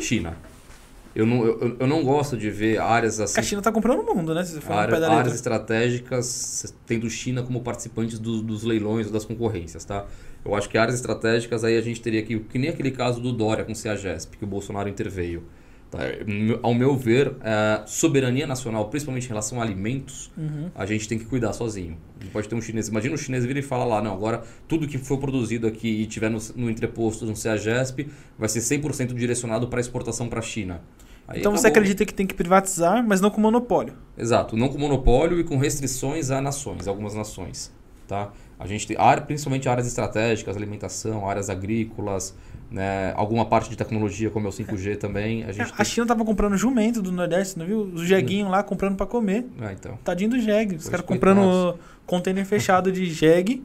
China. 0.00 0.36
Eu 1.14 1.24
não, 1.24 1.46
eu, 1.46 1.76
eu 1.78 1.86
não 1.86 2.02
gosto 2.02 2.36
de 2.36 2.50
ver 2.50 2.78
áreas 2.80 3.20
assim. 3.20 3.38
A 3.38 3.42
China 3.44 3.62
tá 3.62 3.70
comprando 3.70 4.00
o 4.00 4.14
mundo, 4.14 4.34
né? 4.34 4.44
Se 4.44 4.54
você 4.54 4.60
for 4.60 4.72
área- 4.72 4.98
letra. 4.98 5.14
áreas 5.16 5.34
estratégicas 5.36 6.74
tendo 6.84 7.08
China 7.08 7.44
como 7.44 7.62
participantes 7.62 8.18
dos, 8.18 8.42
dos 8.42 8.64
leilões 8.64 9.06
ou 9.06 9.12
das 9.12 9.24
concorrências, 9.24 9.84
tá? 9.84 10.04
Eu 10.46 10.54
acho 10.54 10.68
que 10.68 10.78
áreas 10.78 10.94
estratégicas 10.96 11.64
aí 11.64 11.76
a 11.76 11.80
gente 11.80 12.00
teria 12.00 12.22
que, 12.22 12.38
que 12.38 12.58
nem 12.58 12.70
aquele 12.70 12.90
caso 12.90 13.20
do 13.20 13.32
Dória 13.32 13.64
com 13.64 13.72
o 13.72 13.74
CEAGESP, 13.74 14.36
que 14.36 14.44
o 14.44 14.46
Bolsonaro 14.46 14.88
interveio. 14.88 15.42
Tá? 15.90 15.98
Ao 16.62 16.74
meu 16.74 16.96
ver, 16.96 17.34
é, 17.42 17.82
soberania 17.86 18.46
nacional, 18.46 18.88
principalmente 18.88 19.24
em 19.26 19.28
relação 19.28 19.60
a 19.60 19.64
alimentos, 19.64 20.30
Uhum. 20.36 20.68
a 20.74 20.84
gente 20.84 21.08
tem 21.08 21.16
que 21.18 21.24
cuidar 21.24 21.52
sozinho. 21.52 21.96
Não 22.22 22.28
pode 22.30 22.48
ter 22.48 22.54
um 22.56 22.60
chinês. 22.60 22.88
Imagina 22.88 23.14
um 23.14 23.18
chinês 23.18 23.44
vir 23.44 23.56
e 23.56 23.62
falar 23.62 23.84
lá, 23.84 24.02
não, 24.02 24.12
agora 24.12 24.42
tudo 24.66 24.86
que 24.88 24.98
for 24.98 25.18
produzido 25.18 25.66
aqui 25.66 25.88
e 26.02 26.06
tiver 26.06 26.28
no, 26.28 26.38
no 26.56 26.68
entreposto 26.70 27.24
no 27.24 27.36
CEAGESP 27.36 28.08
vai 28.38 28.48
ser 28.48 28.60
100% 28.60 29.14
direcionado 29.14 29.68
para 29.68 29.80
exportação 29.80 30.28
para 30.28 30.40
a 30.40 30.42
China. 30.42 30.80
Aí 31.28 31.40
Então 31.40 31.50
você 31.52 31.66
acabou. 31.68 31.82
acredita 31.82 32.04
que 32.04 32.14
tem 32.14 32.26
que 32.26 32.34
privatizar, 32.34 33.04
mas 33.06 33.20
não 33.20 33.30
com 33.30 33.40
monopólio. 33.40 33.94
Exato, 34.18 34.56
não 34.56 34.68
com 34.68 34.78
monopólio 34.78 35.38
e 35.40 35.44
com 35.44 35.56
restrições 35.56 36.30
a 36.30 36.40
nações, 36.40 36.86
algumas 36.86 37.14
nações, 37.14 37.72
tá? 38.08 38.32
A 38.58 38.66
gente 38.66 38.86
tem 38.86 38.96
área, 38.98 39.22
principalmente 39.22 39.68
áreas 39.68 39.86
estratégicas, 39.86 40.56
alimentação, 40.56 41.28
áreas 41.28 41.50
agrícolas, 41.50 42.34
né, 42.70 43.12
alguma 43.14 43.44
parte 43.44 43.68
de 43.68 43.76
tecnologia 43.76 44.30
como 44.30 44.46
é 44.46 44.50
o 44.50 44.52
5G 44.52 44.96
também, 44.96 45.44
a 45.44 45.52
gente 45.52 45.72
a 45.72 45.76
tem... 45.76 45.84
China 45.84 46.06
tava 46.06 46.24
comprando 46.24 46.56
jumento 46.56 47.00
do 47.02 47.12
Nordeste, 47.12 47.58
não 47.58 47.66
viu? 47.66 47.80
Os 47.82 48.02
jeguinhos 48.06 48.50
lá 48.50 48.62
comprando 48.62 48.96
pra 48.96 49.06
comer. 49.06 49.46
Ah, 49.60 49.72
então. 49.72 49.98
Tadinho 50.02 50.30
do 50.30 50.40
jegue. 50.40 50.76
Os 50.76 50.88
caras 50.88 51.04
comprando 51.04 51.78
container 52.06 52.44
fechado 52.44 52.90
de 52.90 53.06
jegue, 53.06 53.62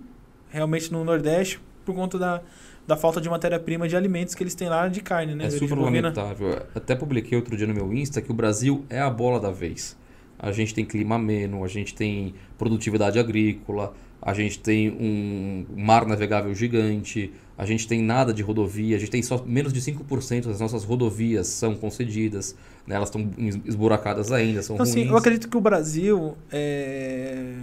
realmente 0.50 0.92
no 0.92 1.04
Nordeste, 1.04 1.60
por 1.86 1.96
conta 1.96 2.20
da, 2.20 2.42
da 2.86 2.98
falta 2.98 3.22
de 3.22 3.30
matéria-prima 3.30 3.88
de 3.88 3.96
alimentos 3.96 4.36
que 4.36 4.44
eles 4.44 4.54
têm 4.54 4.68
lá 4.70 4.88
de 4.88 5.02
carne, 5.02 5.36
né? 5.36 5.46
É 5.46 5.50
super 5.50 5.78
lamentável. 5.78 6.64
Até 6.76 6.96
publiquei 6.96 7.38
outro 7.38 7.56
dia 7.56 7.66
no 7.66 7.74
meu 7.74 7.94
Insta 7.94 8.22
que 8.22 8.32
o 8.32 8.34
Brasil 8.34 8.86
é 8.90 9.00
a 9.00 9.10
bola 9.10 9.40
da 9.40 9.52
vez. 9.52 9.98
A 10.38 10.52
gente 10.52 10.74
tem 10.74 10.84
clima 10.84 11.16
ameno, 11.16 11.64
a 11.64 11.68
gente 11.68 11.94
tem 11.94 12.34
produtividade 12.58 13.20
agrícola, 13.20 13.94
a 14.22 14.34
gente 14.34 14.60
tem 14.60 14.90
um 14.90 15.66
mar 15.76 16.06
navegável 16.06 16.54
gigante, 16.54 17.34
a 17.58 17.66
gente 17.66 17.88
tem 17.88 18.02
nada 18.02 18.34
de 18.34 18.42
rodovia, 18.42 18.96
a 18.96 19.00
gente 19.00 19.12
tem 19.12 19.22
só 19.22 19.44
menos 19.46 19.74
de 19.74 19.82
5% 19.82 20.46
das 20.48 20.60
nossas 20.60 20.84
rodovias 20.84 21.48
são 21.48 21.76
concedidas, 21.76 22.56
né? 22.86 22.96
elas 22.96 23.10
estão 23.10 23.30
esburacadas 23.66 24.32
ainda, 24.32 24.62
são 24.62 24.76
Então, 24.76 24.86
ruins. 24.86 24.98
assim, 24.98 25.10
eu 25.10 25.18
acredito 25.18 25.50
que 25.50 25.58
o 25.58 25.62
Brasil, 25.62 26.36
é, 26.52 27.54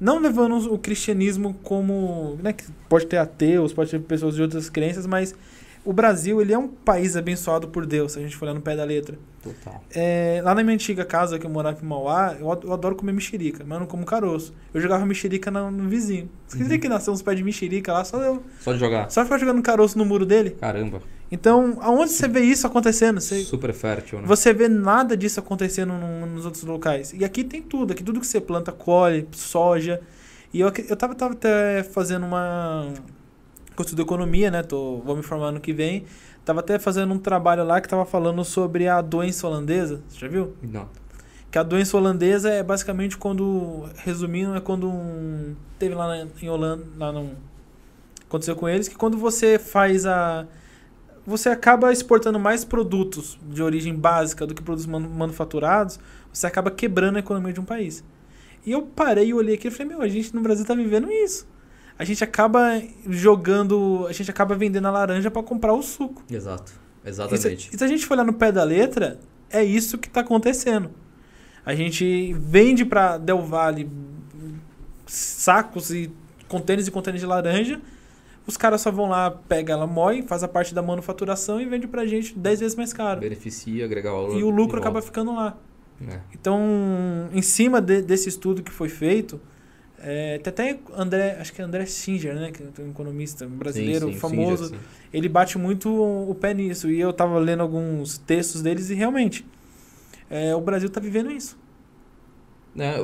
não 0.00 0.18
levando 0.20 0.72
o 0.72 0.78
cristianismo 0.78 1.54
como. 1.62 2.38
Né, 2.42 2.52
que 2.52 2.64
pode 2.88 3.06
ter 3.06 3.16
ateus, 3.16 3.72
pode 3.72 3.90
ter 3.90 4.00
pessoas 4.00 4.34
de 4.34 4.42
outras 4.42 4.68
crenças, 4.68 5.06
mas 5.06 5.34
o 5.84 5.92
Brasil 5.92 6.40
ele 6.40 6.52
é 6.52 6.58
um 6.58 6.66
país 6.68 7.16
abençoado 7.16 7.68
por 7.68 7.84
Deus, 7.86 8.12
se 8.12 8.18
a 8.18 8.22
gente 8.22 8.34
for 8.36 8.46
olhar 8.46 8.54
no 8.54 8.60
pé 8.60 8.74
da 8.74 8.84
letra. 8.84 9.18
Total. 9.42 9.84
É, 9.94 10.40
lá 10.42 10.54
na 10.54 10.62
minha 10.62 10.74
antiga 10.74 11.04
casa, 11.04 11.38
que 11.38 11.44
eu 11.44 11.50
morava 11.50 11.78
em 11.82 11.86
Mauá, 11.86 12.34
eu, 12.40 12.46
eu 12.64 12.72
adoro 12.72 12.96
comer 12.96 13.12
mexerica, 13.12 13.62
mas 13.66 13.74
eu 13.76 13.80
não 13.80 13.86
como 13.86 14.04
caroço. 14.06 14.54
Eu 14.72 14.80
jogava 14.80 15.04
mexerica 15.04 15.50
no, 15.50 15.70
no 15.70 15.88
vizinho. 15.88 16.30
Você 16.48 16.62
Uhum. 16.62 16.78
que 16.78 16.88
nasceu 16.88 17.12
uns 17.12 17.20
pés 17.20 17.36
de 17.36 17.44
mexerica 17.44 17.92
lá, 17.92 18.04
só 18.04 18.20
eu. 18.22 18.42
Só 18.60 18.72
de 18.72 18.78
jogar. 18.78 19.10
Só 19.10 19.22
ficar 19.24 19.36
jogando 19.38 19.60
caroço 19.62 19.98
no 19.98 20.04
muro 20.06 20.24
dele? 20.24 20.52
Caramba, 20.58 21.02
Então, 21.30 21.76
aonde 21.80 22.12
você 22.12 22.26
vê 22.26 22.40
isso 22.40 22.66
acontecendo? 22.66 23.20
Você, 23.20 23.42
super 23.42 23.72
fértil, 23.74 24.20
né? 24.20 24.26
você 24.26 24.52
vê 24.54 24.66
nada 24.68 25.14
disso 25.16 25.40
acontecendo 25.40 25.92
num- 25.92 26.24
nos 26.26 26.44
outros 26.46 26.62
locais. 26.64 27.12
E 27.12 27.22
aqui 27.24 27.44
tem 27.44 27.60
tudo. 27.60 27.92
Aqui 27.92 28.02
tudo 28.02 28.20
que 28.20 28.26
você 28.26 28.40
planta, 28.40 28.72
colhe, 28.72 29.28
soja. 29.32 30.00
E 30.54 30.60
eu, 30.60 30.72
eu 30.88 30.96
tava, 30.96 31.14
tava 31.14 31.34
até 31.34 31.82
fazendo 31.82 32.24
uma... 32.24 32.88
Eu 33.76 33.82
estudo 33.82 34.02
economia, 34.02 34.50
né? 34.50 34.62
Tô, 34.62 34.98
vou 34.98 35.16
me 35.16 35.22
formar 35.22 35.46
ano 35.46 35.60
que 35.60 35.72
vem. 35.72 36.04
Tava 36.44 36.60
até 36.60 36.78
fazendo 36.78 37.12
um 37.12 37.18
trabalho 37.18 37.64
lá 37.64 37.80
que 37.80 37.88
tava 37.88 38.04
falando 38.04 38.44
sobre 38.44 38.86
a 38.86 39.00
doença 39.00 39.46
holandesa. 39.46 40.02
Você 40.08 40.18
já 40.20 40.28
viu? 40.28 40.54
Não. 40.62 40.88
Que 41.50 41.58
a 41.58 41.62
doença 41.62 41.96
holandesa 41.96 42.50
é 42.50 42.62
basicamente 42.62 43.16
quando... 43.16 43.88
Resumindo, 43.96 44.54
é 44.54 44.60
quando 44.60 44.88
um... 44.88 45.54
Teve 45.78 45.94
lá 45.94 46.06
na- 46.08 46.28
em 46.40 46.48
Holanda... 46.48 46.84
Lá 46.96 47.12
num, 47.12 47.30
aconteceu 48.26 48.54
com 48.56 48.68
eles 48.68 48.88
que 48.88 48.94
quando 48.96 49.16
você 49.16 49.58
faz 49.58 50.06
a... 50.06 50.46
Você 51.26 51.48
acaba 51.48 51.90
exportando 51.92 52.38
mais 52.38 52.64
produtos 52.64 53.38
de 53.50 53.62
origem 53.62 53.94
básica 53.94 54.46
do 54.46 54.54
que 54.54 54.62
produtos 54.62 54.86
manu- 54.86 55.08
manufaturados, 55.08 55.98
você 56.32 56.46
acaba 56.46 56.70
quebrando 56.70 57.16
a 57.16 57.20
economia 57.20 57.52
de 57.52 57.60
um 57.60 57.64
país. 57.64 58.04
E 58.66 58.72
eu 58.72 58.82
parei 58.82 59.28
e 59.28 59.34
olhei 59.34 59.54
aqui 59.54 59.68
e 59.68 59.70
falei, 59.70 59.88
meu, 59.94 60.02
a 60.02 60.08
gente 60.08 60.34
no 60.34 60.42
Brasil 60.42 60.66
tá 60.66 60.74
vivendo 60.74 61.10
isso. 61.10 61.46
A 61.98 62.04
gente 62.04 62.22
acaba 62.24 62.82
jogando, 63.08 64.06
a 64.08 64.12
gente 64.12 64.30
acaba 64.30 64.54
vendendo 64.54 64.86
a 64.86 64.90
laranja 64.90 65.30
para 65.30 65.42
comprar 65.42 65.72
o 65.72 65.82
suco. 65.82 66.22
Exato. 66.30 66.72
E 66.72 67.04
se, 67.04 67.08
Exatamente. 67.10 67.70
e 67.72 67.78
se 67.78 67.84
a 67.84 67.86
gente 67.86 68.04
for 68.06 68.14
olhar 68.14 68.24
no 68.24 68.32
pé 68.32 68.50
da 68.50 68.64
letra, 68.64 69.20
é 69.50 69.62
isso 69.62 69.96
que 69.98 70.08
tá 70.10 70.20
acontecendo. 70.20 70.90
A 71.64 71.74
gente 71.74 72.32
vende 72.34 72.84
para 72.84 73.16
Del 73.18 73.42
Valle 73.42 73.88
sacos 75.06 75.90
e 75.90 76.10
contêineres 76.48 76.86
e 76.86 76.90
contêineres 76.90 77.20
de 77.20 77.26
laranja. 77.26 77.80
Os 78.46 78.56
caras 78.56 78.80
só 78.82 78.90
vão 78.90 79.08
lá, 79.08 79.30
pega 79.30 79.72
ela, 79.72 79.86
moe, 79.86 80.22
faz 80.22 80.42
a 80.42 80.48
parte 80.48 80.74
da 80.74 80.82
manufaturação 80.82 81.60
e 81.60 81.64
vende 81.64 81.86
pra 81.86 82.04
gente 82.06 82.38
10 82.38 82.60
vezes 82.60 82.76
mais 82.76 82.92
caro. 82.92 83.20
Beneficia, 83.20 83.84
agregar 83.84 84.10
valor. 84.10 84.36
E 84.38 84.42
o 84.42 84.50
lucro 84.50 84.78
acaba 84.78 84.94
volta. 84.94 85.06
ficando 85.06 85.34
lá. 85.34 85.56
É. 86.06 86.18
Então, 86.32 86.60
em 87.32 87.40
cima 87.40 87.80
de- 87.80 88.02
desse 88.02 88.28
estudo 88.28 88.62
que 88.62 88.70
foi 88.70 88.88
feito, 88.90 89.40
é, 90.06 90.38
tem 90.38 90.50
até 90.50 90.78
André, 90.94 91.38
acho 91.40 91.50
que 91.50 91.62
é 91.62 91.64
André 91.64 91.86
Singer, 91.86 92.34
né, 92.34 92.52
que 92.52 92.62
é 92.62 92.84
um 92.84 92.90
economista 92.90 93.46
brasileiro 93.46 94.08
Sim, 94.08 94.12
sim, 94.12 94.18
famoso, 94.18 94.68
sim. 94.68 94.76
ele 95.10 95.30
bate 95.30 95.56
muito 95.56 95.90
o 95.90 96.34
pé 96.34 96.52
nisso. 96.52 96.90
E 96.90 97.00
eu 97.00 97.10
tava 97.10 97.38
lendo 97.38 97.62
alguns 97.62 98.18
textos 98.18 98.60
deles 98.60 98.90
e 98.90 98.94
realmente 98.94 99.46
é, 100.28 100.54
o 100.54 100.60
Brasil 100.60 100.90
tá 100.90 101.00
vivendo 101.00 101.30
isso. 101.30 101.56
É, 102.76 103.02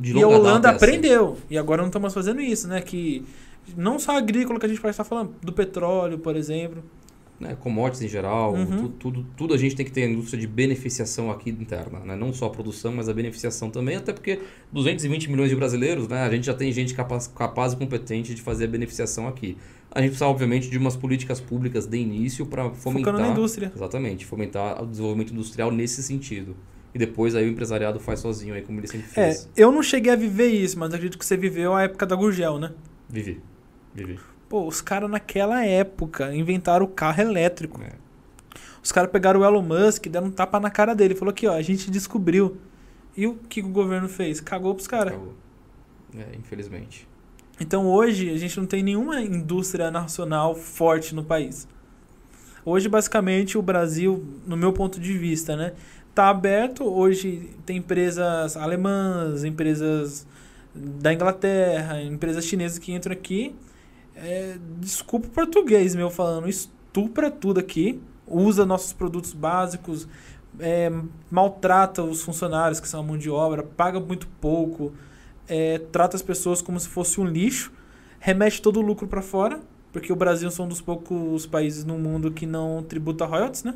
de 0.00 0.18
e 0.18 0.22
a 0.22 0.28
Holanda 0.28 0.60
data 0.60 0.68
assim. 0.68 0.76
aprendeu. 0.76 1.38
E 1.48 1.56
agora 1.56 1.80
não 1.80 1.88
estamos 1.88 2.12
fazendo 2.12 2.42
isso, 2.42 2.68
né? 2.68 2.82
Que 2.82 3.24
não 3.74 3.98
só 3.98 4.18
agrícola 4.18 4.60
que 4.60 4.66
a 4.66 4.68
gente 4.68 4.80
pode 4.80 4.90
estar 4.90 5.04
falando, 5.04 5.34
do 5.40 5.52
petróleo, 5.52 6.18
por 6.18 6.36
exemplo. 6.36 6.84
Né, 7.40 7.56
commodities 7.60 8.02
em 8.02 8.08
geral, 8.08 8.54
Uhum. 8.54 8.66
tu- 8.76 8.88
tudo, 8.88 9.26
tudo 9.36 9.54
a 9.54 9.56
gente 9.56 9.76
tem 9.76 9.86
que 9.86 9.92
ter 9.92 10.02
a 10.04 10.08
indústria 10.08 10.40
de 10.40 10.46
beneficiação 10.46 11.30
aqui 11.30 11.50
interna, 11.50 12.00
né? 12.00 12.16
não 12.16 12.32
só 12.32 12.46
a 12.46 12.50
produção, 12.50 12.92
mas 12.92 13.08
a 13.08 13.12
beneficiação 13.14 13.70
também, 13.70 13.94
até 13.96 14.12
porque 14.12 14.40
220 14.72 15.30
milhões 15.30 15.48
de 15.48 15.54
brasileiros, 15.56 16.08
né, 16.08 16.22
a 16.22 16.30
gente 16.30 16.44
já 16.46 16.54
tem 16.54 16.72
gente 16.72 16.94
capaz, 16.94 17.28
capaz 17.28 17.72
e 17.74 17.76
competente 17.76 18.34
de 18.34 18.42
fazer 18.42 18.64
a 18.64 18.68
beneficiação 18.68 19.28
aqui. 19.28 19.56
A 19.90 20.00
gente 20.00 20.10
precisa, 20.10 20.26
obviamente, 20.26 20.68
de 20.68 20.76
umas 20.76 20.96
políticas 20.96 21.40
públicas 21.40 21.86
de 21.86 21.96
início 21.96 22.44
para 22.44 22.70
fomentar, 22.70 23.12
Focando 23.12 23.18
na 23.28 23.32
indústria. 23.32 23.72
exatamente, 23.74 24.26
fomentar 24.26 24.82
o 24.82 24.86
desenvolvimento 24.86 25.32
industrial 25.32 25.70
nesse 25.70 26.02
sentido. 26.02 26.56
E 26.94 26.98
depois 26.98 27.34
aí 27.34 27.46
o 27.46 27.50
empresariado 27.50 28.00
faz 28.00 28.20
sozinho 28.20 28.54
aí, 28.54 28.62
como 28.62 28.80
ele 28.80 28.86
sempre 28.88 29.06
É, 29.14 29.26
fez. 29.26 29.48
eu 29.56 29.70
não 29.70 29.82
cheguei 29.82 30.12
a 30.12 30.16
viver 30.16 30.48
isso, 30.48 30.78
mas 30.78 30.92
acredito 30.92 31.18
que 31.18 31.24
você 31.24 31.36
viveu 31.36 31.74
a 31.74 31.82
época 31.84 32.04
da 32.04 32.16
Gurgel, 32.16 32.58
né? 32.58 32.72
Vivi, 33.08 33.40
vivi. 33.94 34.18
Pô, 34.48 34.66
os 34.66 34.80
caras 34.80 35.10
naquela 35.10 35.64
época 35.64 36.34
inventaram 36.34 36.86
o 36.86 36.88
carro 36.88 37.20
elétrico. 37.20 37.82
É. 37.82 37.92
Os 38.82 38.90
caras 38.90 39.10
pegaram 39.10 39.40
o 39.40 39.44
Elon 39.44 39.62
Musk, 39.62 40.06
deram 40.06 40.28
um 40.28 40.30
tapa 40.30 40.58
na 40.58 40.70
cara 40.70 40.94
dele. 40.94 41.14
Falou 41.14 41.30
aqui, 41.30 41.46
ó, 41.46 41.54
a 41.54 41.62
gente 41.62 41.90
descobriu. 41.90 42.56
E 43.16 43.26
o 43.26 43.34
que 43.34 43.60
o 43.60 43.68
governo 43.68 44.08
fez? 44.08 44.40
Cagou 44.40 44.74
pros 44.74 44.86
caras. 44.86 45.14
É, 46.16 46.36
infelizmente. 46.36 47.06
Então 47.60 47.86
hoje 47.86 48.30
a 48.30 48.36
gente 48.36 48.58
não 48.58 48.66
tem 48.66 48.82
nenhuma 48.82 49.20
indústria 49.20 49.90
nacional 49.90 50.54
forte 50.54 51.14
no 51.14 51.24
país. 51.24 51.68
Hoje, 52.64 52.88
basicamente, 52.88 53.56
o 53.56 53.62
Brasil, 53.62 54.24
no 54.46 54.56
meu 54.56 54.72
ponto 54.72 55.00
de 55.00 55.16
vista, 55.16 55.56
né, 55.56 55.72
tá 56.14 56.28
aberto. 56.28 56.84
Hoje 56.84 57.50
tem 57.64 57.78
empresas 57.78 58.56
alemãs, 58.56 59.42
empresas 59.44 60.26
da 60.74 61.12
Inglaterra, 61.12 62.02
empresas 62.02 62.44
chinesas 62.44 62.78
que 62.78 62.92
entram 62.92 63.12
aqui. 63.12 63.54
É, 64.20 64.56
desculpa 64.80 65.28
o 65.28 65.30
português 65.30 65.94
meu 65.94 66.10
falando, 66.10 66.48
estupra 66.48 67.30
tudo 67.30 67.60
aqui, 67.60 68.00
usa 68.26 68.66
nossos 68.66 68.92
produtos 68.92 69.32
básicos, 69.32 70.08
é, 70.58 70.90
maltrata 71.30 72.02
os 72.02 72.22
funcionários, 72.22 72.80
que 72.80 72.88
são 72.88 72.98
a 72.98 73.02
mão 73.02 73.16
de 73.16 73.30
obra, 73.30 73.62
paga 73.62 74.00
muito 74.00 74.26
pouco, 74.40 74.92
é, 75.46 75.78
trata 75.92 76.16
as 76.16 76.22
pessoas 76.22 76.60
como 76.60 76.80
se 76.80 76.88
fosse 76.88 77.20
um 77.20 77.24
lixo, 77.24 77.72
remete 78.18 78.60
todo 78.60 78.80
o 78.80 78.82
lucro 78.82 79.06
para 79.06 79.22
fora, 79.22 79.60
porque 79.92 80.12
o 80.12 80.16
Brasil 80.16 80.50
são 80.50 80.66
um 80.66 80.68
dos 80.68 80.80
poucos 80.80 81.46
países 81.46 81.84
no 81.84 81.96
mundo 81.96 82.32
que 82.32 82.44
não 82.44 82.82
tributa 82.82 83.24
royalties, 83.24 83.62
né? 83.62 83.74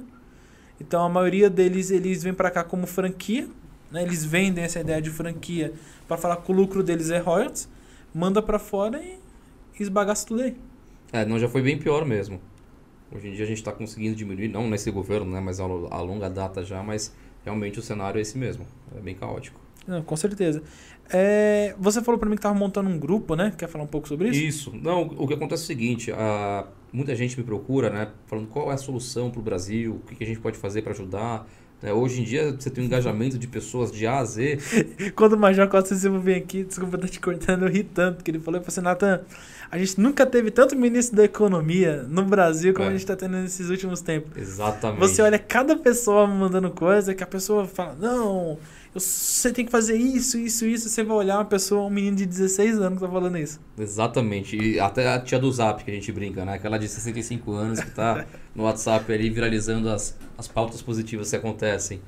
Então 0.80 1.04
a 1.04 1.08
maioria 1.08 1.48
deles 1.48 1.92
eles 1.92 2.24
vêm 2.24 2.34
para 2.34 2.50
cá 2.50 2.64
como 2.64 2.84
franquia, 2.84 3.48
né? 3.92 4.02
Eles 4.02 4.24
vendem 4.24 4.64
essa 4.64 4.80
ideia 4.80 5.00
de 5.00 5.10
franquia 5.10 5.72
para 6.08 6.16
falar 6.16 6.36
que 6.38 6.50
o 6.50 6.54
lucro 6.54 6.82
deles 6.82 7.10
é 7.10 7.18
royalties, 7.18 7.68
manda 8.12 8.42
para 8.42 8.58
fora 8.58 9.00
e 9.00 9.21
esbagaça 9.82 10.26
tudo 10.26 10.42
aí. 10.42 10.56
É, 11.12 11.24
não, 11.24 11.38
já 11.38 11.48
foi 11.48 11.62
bem 11.62 11.78
pior 11.78 12.04
mesmo. 12.06 12.40
Hoje 13.14 13.28
em 13.28 13.32
dia 13.32 13.44
a 13.44 13.48
gente 13.48 13.58
está 13.58 13.72
conseguindo 13.72 14.16
diminuir, 14.16 14.48
não 14.48 14.68
nesse 14.68 14.90
governo, 14.90 15.30
né, 15.30 15.40
mas 15.40 15.60
a, 15.60 15.64
a 15.64 16.00
longa 16.00 16.30
data 16.30 16.64
já, 16.64 16.82
mas 16.82 17.14
realmente 17.44 17.78
o 17.78 17.82
cenário 17.82 18.18
é 18.18 18.22
esse 18.22 18.38
mesmo. 18.38 18.66
É 18.96 19.00
bem 19.00 19.14
caótico. 19.14 19.60
Não, 19.86 20.02
com 20.02 20.16
certeza. 20.16 20.62
É, 21.10 21.74
você 21.78 22.00
falou 22.00 22.18
para 22.18 22.28
mim 22.28 22.36
que 22.36 22.38
estava 22.38 22.58
montando 22.58 22.88
um 22.88 22.98
grupo, 22.98 23.34
né? 23.34 23.52
Quer 23.56 23.68
falar 23.68 23.84
um 23.84 23.88
pouco 23.88 24.08
sobre 24.08 24.28
isso? 24.28 24.70
Isso. 24.70 24.72
Não, 24.74 25.02
o 25.02 25.26
que 25.26 25.34
acontece 25.34 25.62
é 25.62 25.64
o 25.64 25.66
seguinte: 25.66 26.12
a, 26.12 26.66
muita 26.92 27.14
gente 27.14 27.36
me 27.36 27.44
procura, 27.44 27.90
né? 27.90 28.08
Falando 28.26 28.46
qual 28.48 28.70
é 28.70 28.74
a 28.74 28.78
solução 28.78 29.30
para 29.30 29.40
o 29.40 29.42
Brasil, 29.42 29.96
o 29.96 30.06
que, 30.06 30.14
que 30.14 30.24
a 30.24 30.26
gente 30.26 30.40
pode 30.40 30.56
fazer 30.56 30.82
para 30.82 30.92
ajudar. 30.92 31.46
É, 31.82 31.92
hoje 31.92 32.20
em 32.20 32.24
dia 32.24 32.52
você 32.52 32.70
tem 32.70 32.84
um 32.84 32.86
engajamento 32.86 33.36
de 33.36 33.46
pessoas 33.48 33.90
de 33.90 34.06
A 34.06 34.18
a 34.18 34.24
Z. 34.24 34.58
Quando 35.16 35.32
o 35.32 35.38
Major 35.38 35.68
Costa 35.68 35.94
Silva 35.94 36.18
vem 36.18 36.36
aqui, 36.36 36.62
desculpa 36.62 36.96
estar 36.96 37.08
te 37.08 37.18
cortando, 37.18 37.64
eu 37.64 37.68
ri 37.68 37.82
tanto, 37.82 38.16
porque 38.16 38.30
ele 38.30 38.38
falou, 38.38 38.60
eu 38.60 38.64
falei 38.64 38.68
assim, 38.68 39.06
Nathan, 39.06 39.20
a 39.70 39.78
gente 39.78 40.00
nunca 40.00 40.24
teve 40.24 40.50
tanto 40.50 40.76
ministro 40.76 41.16
da 41.16 41.24
economia 41.24 42.04
no 42.08 42.24
Brasil 42.24 42.72
como 42.72 42.84
é. 42.84 42.88
a 42.88 42.92
gente 42.92 43.00
está 43.00 43.16
tendo 43.16 43.38
nesses 43.38 43.68
últimos 43.68 44.00
tempos. 44.00 44.30
Exatamente. 44.36 45.00
Você 45.00 45.22
olha 45.22 45.38
cada 45.38 45.74
pessoa 45.76 46.26
mandando 46.26 46.70
coisa 46.70 47.14
que 47.14 47.22
a 47.22 47.26
pessoa 47.26 47.66
fala, 47.66 47.96
não, 47.98 48.58
você 48.94 49.50
tem 49.50 49.64
que 49.64 49.70
fazer 49.70 49.96
isso, 49.96 50.38
isso, 50.38 50.66
isso. 50.66 50.88
Você 50.88 51.02
vai 51.02 51.16
olhar 51.16 51.38
uma 51.38 51.46
pessoa, 51.46 51.86
um 51.86 51.90
menino 51.90 52.16
de 52.16 52.26
16 52.26 52.78
anos 52.78 52.98
que 52.98 53.04
tá 53.04 53.10
falando 53.10 53.38
isso. 53.38 53.58
Exatamente. 53.78 54.56
E 54.56 54.78
até 54.78 55.08
a 55.08 55.18
tia 55.18 55.38
do 55.38 55.50
Zap 55.50 55.82
que 55.82 55.90
a 55.90 55.94
gente 55.94 56.12
brinca, 56.12 56.44
né? 56.44 56.54
Aquela 56.54 56.78
de 56.78 56.86
65 56.86 57.52
anos 57.52 57.80
que 57.80 57.90
tá 57.90 58.26
no 58.54 58.64
WhatsApp 58.64 59.10
ali 59.10 59.30
viralizando 59.30 59.88
as, 59.88 60.18
as 60.36 60.46
pautas 60.46 60.82
positivas 60.82 61.30
que 61.30 61.36
acontecem. 61.36 62.02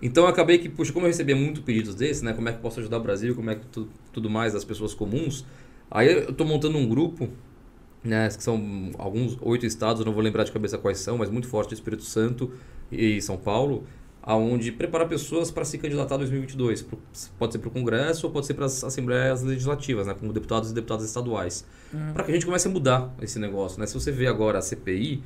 Então 0.00 0.24
eu 0.24 0.30
acabei 0.30 0.58
que, 0.58 0.68
puxa, 0.68 0.92
como 0.92 1.06
eu 1.06 1.08
recebia 1.10 1.34
muito 1.34 1.62
pedidos 1.62 1.96
desses, 1.96 2.22
né? 2.22 2.32
Como 2.32 2.48
é 2.48 2.52
que 2.52 2.60
posso 2.60 2.78
ajudar 2.78 2.98
o 2.98 3.02
Brasil, 3.02 3.34
como 3.34 3.50
é 3.50 3.56
que 3.56 3.66
tu, 3.66 3.88
tudo 4.12 4.30
mais 4.30 4.52
das 4.52 4.64
pessoas 4.64 4.94
comuns. 4.94 5.44
Aí 5.90 6.12
eu 6.12 6.32
tô 6.32 6.44
montando 6.44 6.78
um 6.78 6.88
grupo, 6.88 7.28
né? 8.04 8.28
Que 8.28 8.44
são 8.44 8.92
alguns 8.96 9.36
oito 9.40 9.66
estados, 9.66 9.98
eu 9.98 10.06
não 10.06 10.12
vou 10.12 10.22
lembrar 10.22 10.44
de 10.44 10.52
cabeça 10.52 10.78
quais 10.78 10.98
são, 10.98 11.18
mas 11.18 11.30
muito 11.30 11.48
forte, 11.48 11.74
Espírito 11.74 12.04
Santo 12.04 12.52
e 12.92 13.20
São 13.20 13.36
Paulo 13.36 13.84
aonde 14.22 14.70
prepara 14.70 15.04
pessoas 15.04 15.50
para 15.50 15.64
se 15.64 15.76
candidatar 15.78 16.14
em 16.14 16.18
2022. 16.18 16.86
Pode 17.38 17.52
ser 17.52 17.58
para 17.58 17.68
o 17.68 17.70
Congresso 17.70 18.26
ou 18.26 18.32
pode 18.32 18.46
ser 18.46 18.54
para 18.54 18.66
as 18.66 18.84
assembleias 18.84 19.42
legislativas, 19.42 20.06
né, 20.06 20.14
como 20.14 20.32
deputados 20.32 20.70
e 20.70 20.74
deputadas 20.74 21.04
estaduais. 21.04 21.66
Uhum. 21.92 22.12
Para 22.12 22.24
que 22.24 22.30
a 22.30 22.34
gente 22.34 22.46
comece 22.46 22.68
a 22.68 22.70
mudar 22.70 23.12
esse 23.20 23.38
negócio. 23.38 23.80
Né? 23.80 23.86
Se 23.86 23.94
você 23.94 24.12
vê 24.12 24.28
agora 24.28 24.58
a 24.58 24.62
CPI 24.62 25.22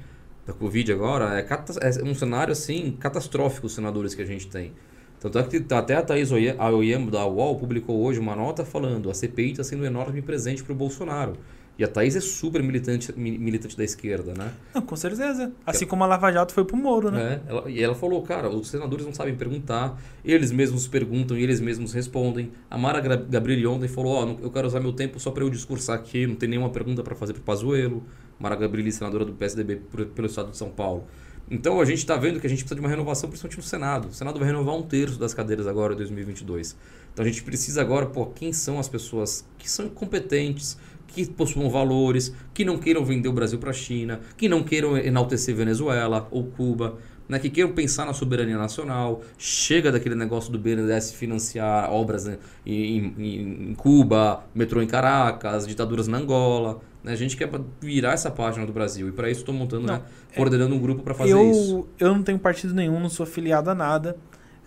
da 0.46 0.52
Covid 0.52 0.92
agora, 0.92 1.38
é, 1.38 1.46
é 1.46 2.04
um 2.04 2.14
cenário 2.14 2.52
assim 2.52 2.96
catastrófico 2.98 3.66
os 3.66 3.74
senadores 3.74 4.14
que 4.14 4.22
a 4.22 4.26
gente 4.26 4.48
tem. 4.48 4.72
Tanto 5.20 5.38
é 5.38 5.42
que 5.42 5.64
até 5.74 5.94
a 5.94 6.02
Thaís 6.02 6.30
Oyemo 6.30 7.10
da 7.10 7.26
UOL 7.26 7.56
publicou 7.56 8.00
hoje 8.02 8.20
uma 8.20 8.36
nota 8.36 8.64
falando 8.64 9.10
a 9.10 9.14
CPI 9.14 9.52
está 9.52 9.64
sendo 9.64 9.82
um 9.82 9.86
enorme 9.86 10.22
presente 10.22 10.62
para 10.62 10.72
o 10.72 10.76
Bolsonaro. 10.76 11.36
E 11.78 11.84
a 11.84 11.88
Thaís 11.88 12.16
é 12.16 12.20
super 12.20 12.62
militante, 12.62 13.12
militante 13.18 13.76
da 13.76 13.84
esquerda, 13.84 14.32
né? 14.32 14.50
Não, 14.74 14.80
com 14.80 14.96
certeza. 14.96 15.52
Assim 15.66 15.86
como 15.86 16.04
a 16.04 16.06
Lava 16.06 16.32
Jato 16.32 16.54
foi 16.54 16.64
pro 16.64 16.76
Moro, 16.76 17.10
né? 17.10 17.42
É, 17.46 17.50
ela, 17.50 17.70
e 17.70 17.82
ela 17.82 17.94
falou, 17.94 18.22
cara, 18.22 18.48
os 18.48 18.68
senadores 18.68 19.04
não 19.04 19.12
sabem 19.12 19.34
perguntar, 19.36 20.00
eles 20.24 20.50
mesmos 20.50 20.88
perguntam 20.88 21.36
e 21.36 21.42
eles 21.42 21.60
mesmos 21.60 21.92
respondem. 21.92 22.50
A 22.70 22.78
Mara 22.78 23.00
Gabriel 23.00 23.72
ontem 23.72 23.88
falou, 23.88 24.14
ó, 24.14 24.24
oh, 24.24 24.44
eu 24.44 24.50
quero 24.50 24.66
usar 24.66 24.80
meu 24.80 24.92
tempo 24.92 25.20
só 25.20 25.30
para 25.30 25.44
eu 25.44 25.50
discursar 25.50 25.96
aqui, 25.96 26.26
não 26.26 26.34
tem 26.34 26.48
nenhuma 26.48 26.70
pergunta 26.70 27.02
para 27.02 27.14
fazer 27.14 27.34
pro 27.34 27.42
Pazuello. 27.42 28.02
Mara 28.38 28.56
Gabriel, 28.56 28.90
senadora 28.92 29.24
do 29.24 29.32
PSDB 29.32 29.76
pelo 30.14 30.26
estado 30.26 30.50
de 30.50 30.56
São 30.56 30.70
Paulo. 30.70 31.06
Então 31.50 31.80
a 31.80 31.84
gente 31.84 31.98
está 31.98 32.16
vendo 32.16 32.40
que 32.40 32.46
a 32.46 32.50
gente 32.50 32.60
precisa 32.60 32.74
de 32.74 32.80
uma 32.80 32.88
renovação, 32.88 33.28
principalmente 33.28 33.56
no 33.58 33.62
Senado. 33.62 34.08
O 34.08 34.12
Senado 34.12 34.38
vai 34.38 34.48
renovar 34.48 34.74
um 34.74 34.82
terço 34.82 35.18
das 35.18 35.32
cadeiras 35.32 35.66
agora 35.66 35.94
em 35.94 35.96
2022. 35.96 36.76
Então 37.12 37.24
a 37.24 37.28
gente 37.28 37.42
precisa 37.44 37.80
agora, 37.80 38.06
pô, 38.06 38.26
quem 38.26 38.52
são 38.52 38.78
as 38.78 38.88
pessoas 38.88 39.46
que 39.56 39.70
são 39.70 39.88
competentes, 39.88 40.76
que 41.06 41.26
possuam 41.26 41.70
valores, 41.70 42.34
que 42.52 42.64
não 42.64 42.78
queiram 42.78 43.04
vender 43.04 43.28
o 43.28 43.32
Brasil 43.32 43.58
para 43.58 43.70
a 43.70 43.74
China, 43.74 44.20
que 44.36 44.48
não 44.48 44.62
queiram 44.62 44.96
enaltecer 44.96 45.54
Venezuela 45.54 46.28
ou 46.30 46.44
Cuba, 46.44 46.98
né, 47.28 47.38
que 47.38 47.50
queiram 47.50 47.72
pensar 47.72 48.04
na 48.06 48.12
soberania 48.12 48.56
nacional, 48.56 49.22
chega 49.36 49.90
daquele 49.90 50.14
negócio 50.14 50.52
do 50.52 50.58
BNDES 50.58 51.12
financiar 51.12 51.90
obras 51.90 52.24
né, 52.24 52.38
em, 52.64 53.14
em, 53.18 53.70
em, 53.70 53.74
Cuba, 53.74 54.44
metrô 54.54 54.80
em 54.80 54.86
Caracas, 54.86 55.66
ditaduras 55.66 56.06
na 56.06 56.18
Angola. 56.18 56.80
Né, 57.02 57.12
a 57.12 57.16
gente 57.16 57.36
quer 57.36 57.50
virar 57.80 58.12
essa 58.12 58.30
página 58.30 58.64
do 58.66 58.72
Brasil 58.72 59.08
e 59.08 59.12
para 59.12 59.30
isso 59.30 59.40
estou 59.40 59.54
montando, 59.54 59.86
não, 59.86 59.94
né, 59.94 60.02
é, 60.32 60.36
coordenando 60.36 60.74
um 60.74 60.78
grupo 60.78 61.02
para 61.02 61.14
fazer 61.14 61.32
eu, 61.32 61.50
isso. 61.50 61.88
Eu 61.98 62.14
não 62.14 62.22
tenho 62.22 62.38
partido 62.38 62.74
nenhum, 62.74 63.00
não 63.00 63.08
sou 63.08 63.24
afiliado 63.24 63.70
a 63.70 63.74
nada. 63.74 64.16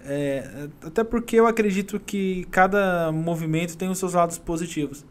É, 0.06 0.68
até 0.84 1.04
porque 1.04 1.36
eu 1.36 1.46
acredito 1.46 2.00
que 2.00 2.46
cada 2.50 3.12
movimento 3.12 3.78
tem 3.78 3.90
os 3.90 3.98
seus 3.98 4.14
lados 4.14 4.38
positivos. 4.38 5.06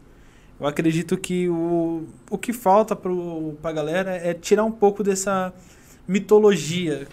Eu 0.59 0.67
acredito 0.67 1.17
que 1.17 1.47
o, 1.47 2.03
o 2.29 2.37
que 2.37 2.51
falta 2.51 2.95
para 2.95 3.11
a 3.63 3.71
galera 3.71 4.11
é 4.11 4.33
tirar 4.33 4.65
um 4.65 4.71
pouco 4.71 5.01
dessa 5.01 5.53
mitologia. 6.07 7.07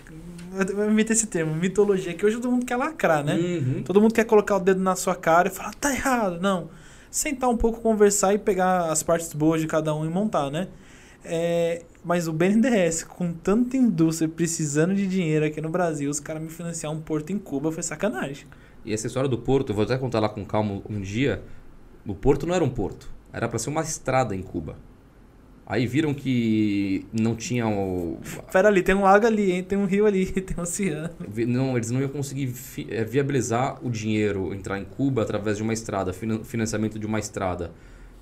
Eu 0.58 0.90
meter 0.90 1.12
esse 1.12 1.26
termo, 1.26 1.54
mitologia, 1.54 2.14
que 2.14 2.24
hoje 2.24 2.36
todo 2.36 2.50
mundo 2.50 2.64
quer 2.64 2.76
lacrar, 2.76 3.22
né? 3.22 3.34
Uhum. 3.34 3.82
Todo 3.84 4.00
mundo 4.00 4.14
quer 4.14 4.24
colocar 4.24 4.56
o 4.56 4.60
dedo 4.60 4.80
na 4.80 4.96
sua 4.96 5.14
cara 5.14 5.48
e 5.48 5.50
falar, 5.50 5.74
tá 5.74 5.92
errado. 5.92 6.40
Não. 6.40 6.70
Sentar 7.10 7.48
um 7.48 7.56
pouco, 7.56 7.80
conversar 7.80 8.34
e 8.34 8.38
pegar 8.38 8.90
as 8.90 9.02
partes 9.02 9.32
boas 9.32 9.60
de 9.60 9.66
cada 9.66 9.94
um 9.94 10.04
e 10.04 10.08
montar, 10.08 10.50
né? 10.50 10.68
É, 11.24 11.82
mas 12.04 12.26
o 12.28 12.32
BNDES, 12.32 13.04
com 13.04 13.32
tanta 13.32 13.76
indústria 13.76 14.28
precisando 14.28 14.94
de 14.94 15.06
dinheiro 15.06 15.44
aqui 15.44 15.60
no 15.60 15.68
Brasil, 15.68 16.10
os 16.10 16.20
caras 16.20 16.42
me 16.42 16.48
financiar 16.48 16.92
um 16.92 17.00
porto 17.00 17.30
em 17.32 17.38
Cuba 17.38 17.70
foi 17.70 17.82
sacanagem. 17.82 18.46
E 18.84 18.92
essa 18.92 19.06
história 19.06 19.28
do 19.28 19.38
porto, 19.38 19.70
eu 19.70 19.74
vou 19.74 19.84
até 19.84 19.98
contar 19.98 20.20
lá 20.20 20.28
com 20.28 20.44
calma 20.44 20.80
um 20.88 21.00
dia. 21.00 21.42
O 22.06 22.14
porto 22.14 22.46
não 22.46 22.54
era 22.54 22.62
um 22.62 22.70
porto. 22.70 23.15
Era 23.36 23.48
para 23.48 23.58
ser 23.58 23.68
uma 23.68 23.82
estrada 23.82 24.34
em 24.34 24.40
Cuba. 24.40 24.78
Aí 25.66 25.86
viram 25.86 26.14
que 26.14 27.04
não 27.12 27.36
tinha 27.36 27.68
o... 27.68 28.18
Pera 28.50 28.68
ali, 28.68 28.82
tem 28.82 28.94
um 28.94 29.02
lago 29.02 29.26
ali, 29.26 29.52
hein? 29.52 29.62
tem 29.62 29.76
um 29.76 29.84
rio 29.84 30.06
ali, 30.06 30.24
tem 30.40 30.56
um 30.56 30.62
oceano. 30.62 31.10
Não, 31.46 31.76
eles 31.76 31.90
não 31.90 32.00
iam 32.00 32.08
conseguir 32.08 32.50
eh, 32.88 33.04
viabilizar 33.04 33.78
o 33.84 33.90
dinheiro 33.90 34.54
entrar 34.54 34.78
em 34.78 34.86
Cuba 34.86 35.20
através 35.20 35.58
de 35.58 35.62
uma 35.62 35.74
estrada, 35.74 36.14
financiamento 36.14 36.98
de 36.98 37.04
uma 37.04 37.18
estrada. 37.18 37.72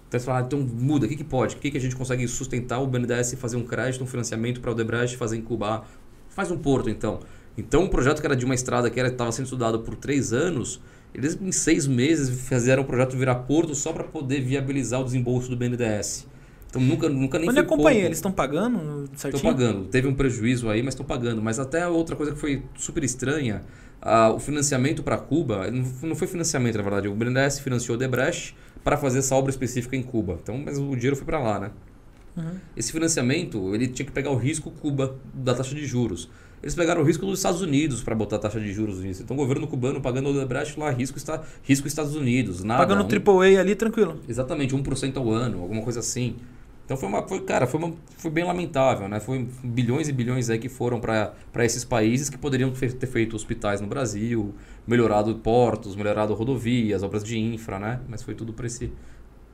Então 0.08 0.18
eles 0.18 0.24
falaram, 0.24 0.46
então 0.46 0.58
muda, 0.58 1.06
o 1.06 1.08
que, 1.08 1.14
que 1.14 1.22
pode? 1.22 1.54
O 1.54 1.58
que, 1.58 1.70
que 1.70 1.78
a 1.78 1.80
gente 1.80 1.94
consegue 1.94 2.26
sustentar 2.26 2.80
o 2.80 2.86
BNDES 2.88 3.34
fazer 3.34 3.56
um 3.56 3.64
crédito, 3.64 4.02
um 4.02 4.06
financiamento 4.08 4.60
para 4.60 4.70
o 4.70 4.72
Odebrecht 4.72 5.16
fazer 5.16 5.36
em 5.36 5.42
Cuba? 5.42 5.68
Ah, 5.68 5.84
faz 6.30 6.50
um 6.50 6.58
porto 6.58 6.90
então. 6.90 7.20
Então 7.56 7.84
um 7.84 7.88
projeto 7.88 8.20
que 8.20 8.26
era 8.26 8.34
de 8.34 8.44
uma 8.44 8.54
estrada 8.54 8.90
que 8.90 8.98
estava 8.98 9.30
sendo 9.30 9.44
estudado 9.44 9.78
por 9.78 9.94
três 9.94 10.32
anos 10.32 10.80
eles, 11.14 11.38
em 11.40 11.52
seis 11.52 11.86
meses, 11.86 12.48
fizeram 12.48 12.82
o 12.82 12.86
projeto 12.86 13.16
virar 13.16 13.36
porto 13.36 13.74
só 13.74 13.92
para 13.92 14.04
poder 14.04 14.40
viabilizar 14.40 15.00
o 15.00 15.04
desembolso 15.04 15.48
do 15.48 15.56
BNDES. 15.56 16.26
Então 16.68 16.82
nunca, 16.82 17.08
nunca 17.08 17.38
nem 17.38 17.48
Onde 17.48 17.58
foi 17.58 17.64
acompanhei, 17.64 18.04
eles 18.04 18.18
estão 18.18 18.32
pagando 18.32 19.08
certinho? 19.14 19.36
Estão 19.36 19.52
pagando. 19.52 19.84
Teve 19.84 20.08
um 20.08 20.14
prejuízo 20.14 20.68
aí, 20.68 20.82
mas 20.82 20.94
estão 20.94 21.06
pagando. 21.06 21.40
Mas 21.40 21.60
até 21.60 21.86
outra 21.86 22.16
coisa 22.16 22.32
que 22.32 22.38
foi 22.38 22.64
super 22.76 23.04
estranha, 23.04 23.62
uh, 24.02 24.34
o 24.34 24.40
financiamento 24.40 25.00
para 25.00 25.16
Cuba, 25.16 25.70
não 25.70 26.16
foi 26.16 26.26
financiamento 26.26 26.76
na 26.76 26.82
verdade, 26.82 27.06
o 27.06 27.14
BNDES 27.14 27.60
financiou 27.60 27.94
o 27.94 27.98
Debrecht 27.98 28.56
para 28.82 28.96
fazer 28.96 29.20
essa 29.20 29.36
obra 29.36 29.50
específica 29.50 29.94
em 29.94 30.02
Cuba. 30.02 30.36
Então, 30.42 30.58
mas 30.58 30.76
o 30.76 30.96
dinheiro 30.96 31.14
foi 31.14 31.24
para 31.24 31.38
lá, 31.38 31.60
né? 31.60 31.70
Uhum. 32.36 32.56
Esse 32.76 32.90
financiamento, 32.90 33.72
ele 33.72 33.86
tinha 33.86 34.04
que 34.04 34.12
pegar 34.12 34.30
o 34.30 34.36
risco 34.36 34.72
Cuba 34.72 35.16
da 35.32 35.54
taxa 35.54 35.76
de 35.76 35.86
juros. 35.86 36.28
Eles 36.64 36.74
pegaram 36.74 37.02
o 37.02 37.04
risco 37.04 37.26
dos 37.26 37.40
Estados 37.40 37.60
Unidos 37.60 38.02
para 38.02 38.14
botar 38.14 38.36
a 38.36 38.38
taxa 38.38 38.58
de 38.58 38.72
juros 38.72 39.00
nisso. 39.00 39.22
Então 39.22 39.36
o 39.36 39.38
governo 39.38 39.66
cubano 39.66 40.00
pagando 40.00 40.30
o 40.30 40.32
Odebrecht 40.34 40.80
lá, 40.80 40.88
risco, 40.88 41.18
está, 41.18 41.42
risco 41.62 41.86
Estados 41.86 42.16
Unidos. 42.16 42.64
Nada, 42.64 42.86
pagando 42.86 43.04
um, 43.04 43.38
AAA 43.38 43.60
ali, 43.60 43.74
tranquilo. 43.74 44.18
Exatamente, 44.26 44.74
1% 44.74 45.14
ao 45.18 45.30
ano, 45.30 45.60
alguma 45.60 45.82
coisa 45.82 46.00
assim. 46.00 46.36
Então 46.86 46.96
foi 46.96 47.06
uma, 47.06 47.28
foi, 47.28 47.40
cara, 47.40 47.66
foi, 47.66 47.78
uma, 47.78 47.92
foi 48.16 48.30
bem 48.30 48.44
lamentável, 48.44 49.06
né? 49.10 49.20
Foi 49.20 49.46
bilhões 49.62 50.08
e 50.08 50.12
bilhões 50.12 50.48
aí 50.48 50.58
que 50.58 50.70
foram 50.70 50.98
para 50.98 51.34
esses 51.58 51.84
países 51.84 52.30
que 52.30 52.38
poderiam 52.38 52.70
ter 52.70 53.06
feito 53.08 53.36
hospitais 53.36 53.82
no 53.82 53.86
Brasil, 53.86 54.54
melhorado 54.86 55.34
portos, 55.34 55.94
melhorado 55.94 56.32
rodovias, 56.32 57.02
obras 57.02 57.22
de 57.22 57.38
infra, 57.38 57.78
né? 57.78 58.00
Mas 58.08 58.22
foi 58.22 58.34
tudo 58.34 58.54
para 58.54 58.66
esse, 58.66 58.90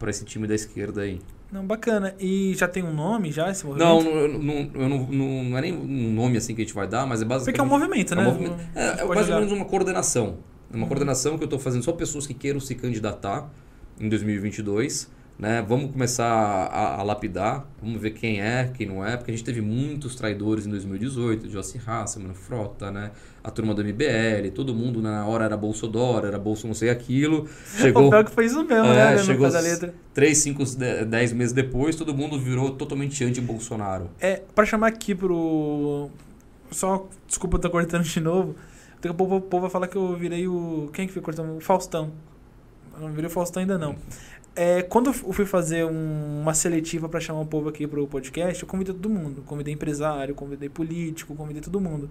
esse 0.07 0.25
time 0.25 0.47
da 0.47 0.55
esquerda 0.55 1.01
aí. 1.01 1.19
Não, 1.53 1.67
bacana. 1.67 2.15
E 2.19 2.55
já 2.55 2.69
tem 2.69 2.83
um 2.83 2.93
nome 2.93 3.33
já 3.33 3.51
esse 3.51 3.67
movimento? 3.67 3.89
Não, 3.89 4.03
não, 4.03 4.69
não, 4.69 4.89
não, 5.09 5.45
não, 5.45 5.59
é 5.59 5.61
nem 5.61 5.73
um 5.73 6.13
nome 6.13 6.37
assim 6.37 6.55
que 6.55 6.63
a 6.63 6.65
gente 6.65 6.75
vai 6.75 6.87
dar, 6.87 7.07
mas 7.07 7.23
é 7.23 7.25
basicamente... 7.25 7.57
Porque 7.57 7.61
é 7.61 7.65
um 7.65 7.79
movimento, 7.79 8.15
né? 8.15 8.23
É, 8.23 8.27
um 8.27 8.31
movimento, 8.31 8.57
é, 8.75 9.01
é 9.01 9.05
mais 9.05 9.29
ou 9.29 9.35
menos 9.37 9.53
uma 9.53 9.65
coordenação. 9.65 10.39
Uma 10.73 10.83
uhum. 10.83 10.89
coordenação 10.89 11.37
que 11.37 11.43
eu 11.43 11.47
estou 11.47 11.59
fazendo 11.59 11.83
só 11.83 11.93
pessoas 11.93 12.27
que 12.27 12.35
queiram 12.35 12.61
se 12.61 12.75
candidatar 12.77 13.51
em 13.99 14.09
2022 14.09 15.11
né? 15.39 15.65
Vamos 15.67 15.91
começar 15.91 16.27
a, 16.27 17.01
a, 17.01 17.03
lapidar, 17.03 17.67
vamos 17.81 18.01
ver 18.01 18.11
quem 18.11 18.43
é, 18.43 18.71
quem 18.75 18.87
não 18.87 19.05
é, 19.05 19.17
porque 19.17 19.31
a 19.31 19.35
gente 19.35 19.45
teve 19.45 19.63
muitos 19.63 20.15
traidores 20.15 20.67
em 20.67 20.71
2018, 20.71 21.49
Jossi 21.49 21.81
Hasselman, 21.87 22.35
Frota, 22.35 22.91
né? 22.91 23.11
A 23.43 23.51
turma 23.51 23.73
do 23.73 23.83
MBL, 23.83 24.51
todo 24.55 24.75
mundo 24.75 25.01
na 25.01 25.27
hora 25.27 25.47
era 25.47 25.57
Bolsonaro, 25.57 26.27
era 26.27 26.39
Bolso 26.39 26.67
não 26.67 26.75
sei 26.75 26.91
aquilo. 26.91 27.49
Chegou, 27.79 28.09
o 28.09 28.11
pior 28.11 28.25
que 28.25 28.31
foi 28.31 28.45
isso 28.45 28.63
mesmo, 28.63 28.87
é, 28.87 29.17
né? 29.17 29.19
Chegou 29.19 29.49
letra. 29.49 29.95
3, 30.13 30.37
5, 30.37 30.65
10 31.09 31.33
meses 31.33 31.53
depois, 31.55 31.97
todo 31.97 32.15
mundo 32.15 32.39
virou 32.39 32.73
totalmente 32.73 33.25
anti-Bolsonaro. 33.25 34.11
É, 34.21 34.43
para 34.55 34.67
chamar 34.67 34.89
aqui 34.89 35.15
pro... 35.15 36.11
Só, 36.71 37.09
desculpa, 37.27 37.57
eu 37.57 37.61
tô 37.61 37.71
cortando 37.71 38.05
de 38.05 38.21
novo. 38.21 38.55
Daqui 38.97 39.09
a 39.09 39.15
pouco 39.15 39.37
o 39.37 39.41
povo 39.41 39.63
vai 39.63 39.71
falar 39.71 39.89
que 39.89 39.97
eu 39.97 40.15
virei 40.15 40.47
o... 40.47 40.91
Quem 40.93 41.07
que 41.07 41.13
foi 41.15 41.23
cortando? 41.23 41.57
O 41.57 41.61
Faustão. 41.61 42.13
Eu 42.95 43.09
não 43.09 43.15
virei 43.15 43.29
o 43.29 43.31
Faustão 43.31 43.63
ainda 43.63 43.79
não. 43.79 43.97
É, 44.55 44.83
quando 44.83 45.07
eu 45.07 45.13
fui 45.13 45.47
fazer 45.47 45.85
um, 45.85 46.41
uma 46.43 46.55
seletiva 46.55 47.09
para 47.09 47.21
chamar 47.21 47.41
o 47.41 47.47
povo 47.47 47.69
aqui 47.69 47.87
pro 47.87 48.07
podcast, 48.07 48.63
eu 48.63 48.69
convidei 48.69 48.93
todo 48.93 49.09
mundo. 49.09 49.43
Convidei 49.47 49.73
empresário, 49.73 50.35
convidei 50.35 50.69
político, 50.69 51.35
convidei 51.35 51.63
todo 51.63 51.81
mundo. 51.81 52.11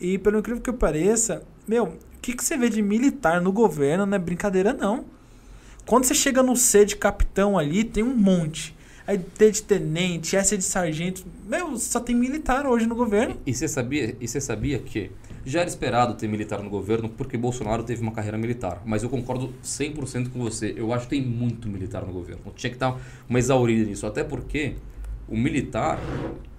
E 0.00 0.18
pelo 0.18 0.38
incrível 0.38 0.62
que 0.62 0.72
pareça, 0.72 1.42
meu, 1.68 1.84
o 1.84 1.98
que, 2.20 2.34
que 2.34 2.42
você 2.42 2.56
vê 2.56 2.68
de 2.68 2.82
militar 2.82 3.40
no 3.40 3.52
governo 3.52 4.06
não 4.06 4.16
é 4.16 4.18
brincadeira, 4.18 4.72
não. 4.72 5.04
Quando 5.86 6.04
você 6.04 6.14
chega 6.14 6.42
no 6.42 6.56
C 6.56 6.84
de 6.84 6.96
capitão 6.96 7.58
ali, 7.58 7.84
tem 7.84 8.02
um 8.02 8.16
monte. 8.16 8.74
Aí 9.06 9.18
T 9.18 9.50
de 9.50 9.62
tenente, 9.62 10.34
S 10.34 10.56
de 10.56 10.64
sargento. 10.64 11.24
Meu, 11.46 11.76
só 11.76 12.00
tem 12.00 12.16
militar 12.16 12.66
hoje 12.66 12.86
no 12.86 12.94
governo. 12.94 13.36
E, 13.44 13.54
você 13.54 13.68
sabia, 13.68 14.16
e 14.18 14.26
você 14.26 14.40
sabia 14.40 14.78
que 14.78 15.10
já 15.44 15.60
era 15.60 15.68
esperado 15.68 16.14
ter 16.14 16.26
militar 16.26 16.62
no 16.62 16.70
governo 16.70 17.08
porque 17.08 17.36
Bolsonaro 17.36 17.82
teve 17.82 18.02
uma 18.02 18.12
carreira 18.12 18.38
militar. 18.38 18.82
Mas 18.84 19.02
eu 19.02 19.08
concordo 19.08 19.52
100% 19.62 20.30
com 20.30 20.40
você. 20.40 20.74
Eu 20.76 20.92
acho 20.92 21.04
que 21.04 21.10
tem 21.10 21.22
muito 21.22 21.68
militar 21.68 22.04
no 22.04 22.12
governo. 22.12 22.40
Tinha 22.56 22.70
que 22.70 22.76
estar 22.76 22.98
uma 23.28 23.38
exaurida 23.38 23.88
nisso. 23.88 24.06
Até 24.06 24.24
porque 24.24 24.74
o 25.28 25.36
militar, 25.36 25.98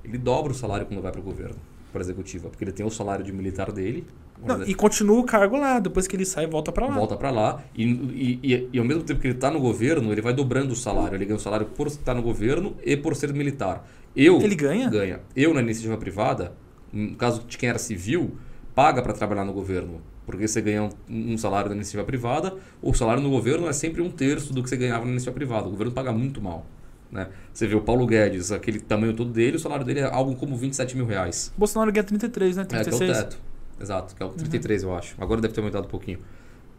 ele 0.04 0.18
dobra 0.18 0.52
o 0.52 0.56
salário 0.56 0.86
quando 0.86 1.02
vai 1.02 1.12
para 1.12 1.22
o 1.22 1.24
governo, 1.24 1.56
para 1.92 2.02
a 2.02 2.04
executiva. 2.04 2.50
Porque 2.50 2.64
ele 2.64 2.72
tem 2.72 2.86
o 2.86 2.90
salário 2.90 3.26
de 3.26 3.32
militar 3.32 3.72
dele. 3.72 4.06
Não, 4.46 4.64
e 4.64 4.76
continua 4.76 5.20
o 5.20 5.24
cargo 5.24 5.58
lá. 5.58 5.80
Depois 5.80 6.08
que 6.08 6.16
ele 6.16 6.26
sai, 6.26 6.46
volta 6.46 6.72
para 6.72 6.86
lá. 6.86 6.94
Volta 6.96 7.16
para 7.16 7.32
lá. 7.32 7.64
E, 7.76 7.84
e, 7.84 8.40
e, 8.44 8.70
e, 8.74 8.80
ao 8.80 8.86
mesmo 8.86 9.04
tempo 9.04 9.20
que 9.20 9.28
ele 9.28 9.36
está 9.36 9.50
no 9.50 9.60
governo, 9.60 10.12
ele 10.12 10.22
vai 10.22 10.34
dobrando 10.34 10.74
o 10.74 10.76
salário. 10.76 11.16
Ele 11.16 11.26
ganha 11.26 11.38
o 11.38 11.42
salário 11.42 11.66
por 11.66 11.88
estar 11.88 12.14
no 12.14 12.22
governo 12.22 12.76
e 12.86 12.96
por 12.96 13.16
ser 13.16 13.34
militar. 13.34 13.88
Eu, 14.16 14.40
ele 14.42 14.56
ganha? 14.56 14.90
Ganha. 14.90 15.22
Eu, 15.36 15.54
na 15.54 15.62
iniciativa 15.62 15.98
privada, 15.98 16.54
no 16.92 17.16
caso 17.16 17.44
de 17.48 17.58
quem 17.58 17.70
era 17.70 17.80
civil, 17.80 18.38
paga 18.76 19.02
para 19.02 19.14
trabalhar 19.14 19.46
no 19.46 19.54
governo, 19.54 20.02
porque 20.26 20.48
você 20.48 20.62
ganha 20.62 20.90
um, 21.10 21.38
salário 21.38 21.70
da 21.70 21.76
iniciativa 21.76 22.04
privada, 22.04 22.54
o 22.82 22.94
salário 22.94 23.24
no 23.24 23.30
governo 23.30 23.68
é 23.70 23.74
sempre 23.74 24.02
um 24.02 24.12
terço 24.12 24.54
do 24.54 24.62
que 24.62 24.70
você 24.70 24.76
ganhava 24.76 25.06
na 25.06 25.12
iniciativa 25.12 25.34
privada. 25.34 25.68
O 25.68 25.72
governo 25.72 25.94
paga 25.94 26.12
muito 26.12 26.42
mal. 26.42 26.66
Né? 27.10 27.30
Você 27.54 27.66
vê 27.66 27.76
o 27.76 27.82
Paulo 27.82 28.06
Guedes, 28.06 28.52
aquele 28.52 28.80
tamanho 28.80 29.14
todo 29.14 29.32
dele, 29.32 29.56
o 29.56 29.60
salário 29.60 29.86
dele 29.86 30.02
é 30.02 30.04
algo 30.04 30.36
como 30.36 30.58
27 30.58 30.98
mil 30.98 31.06
reais. 31.06 31.54
Bolsonaro 31.58 31.92
ganha 31.92 32.04
33, 32.04 32.58
né? 32.58 32.66
36. 32.66 33.02
É, 33.02 33.06
que 33.06 33.12
é 33.12 33.14
o 33.14 33.24
teto. 33.24 33.38
Exato, 33.80 34.16
que 34.16 34.24
é 34.24 34.26
o 34.26 34.30
33, 34.30 34.84
uhum. 34.84 34.90
eu 34.90 34.98
acho. 34.98 35.16
Agora 35.18 35.40
deve 35.40 35.54
ter 35.54 35.62
aumentado 35.62 35.86
um 35.86 35.90
pouquinho. 35.90 36.20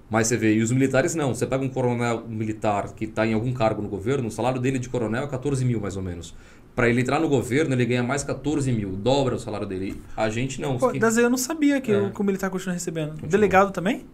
Mas 0.09 0.29
você 0.29 0.37
vê, 0.37 0.55
e 0.55 0.63
os 0.63 0.71
militares 0.71 1.15
não. 1.15 1.35
Você 1.35 1.47
pega 1.47 1.65
um 1.65 1.69
coronel 1.69 2.25
militar 2.29 2.93
que 2.95 3.05
está 3.05 3.27
em 3.27 3.35
algum 3.35 3.53
cargo 3.53 3.83
no 3.83 3.89
governo, 3.89 4.29
o 4.29 4.31
salário 4.31 4.61
dele 4.61 4.79
de 4.79 4.89
coronel 4.89 5.25
é 5.25 5.27
14 5.27 5.65
mil 5.65 5.81
mais 5.81 5.97
ou 5.97 6.03
menos 6.03 6.35
para 6.77 6.91
ele 6.91 7.01
entrar 7.01 7.19
no 7.19 7.27
governo, 7.27 7.75
ele 7.75 7.87
ganha 7.87 8.03
mais 8.03 8.23
14 8.23 8.71
mil, 8.71 8.91
dobra 8.91 9.35
o 9.35 9.39
salário 9.39 9.67
dele. 9.67 10.01
A 10.15 10.29
gente 10.29 10.61
não. 10.61 10.77
Pô, 10.77 10.91
que... 10.91 10.99
eu 10.99 11.31
não 11.31 11.39
sabia 11.39 11.81
que, 11.81 11.91
é. 11.91 11.99
o, 11.99 12.13
que 12.13 12.21
o 12.21 12.25
militar 12.25 12.51
continua 12.51 12.75
recebendo. 12.75 13.13
Continua. 13.13 13.31
Delegado 13.31 13.73
também? 13.73 14.05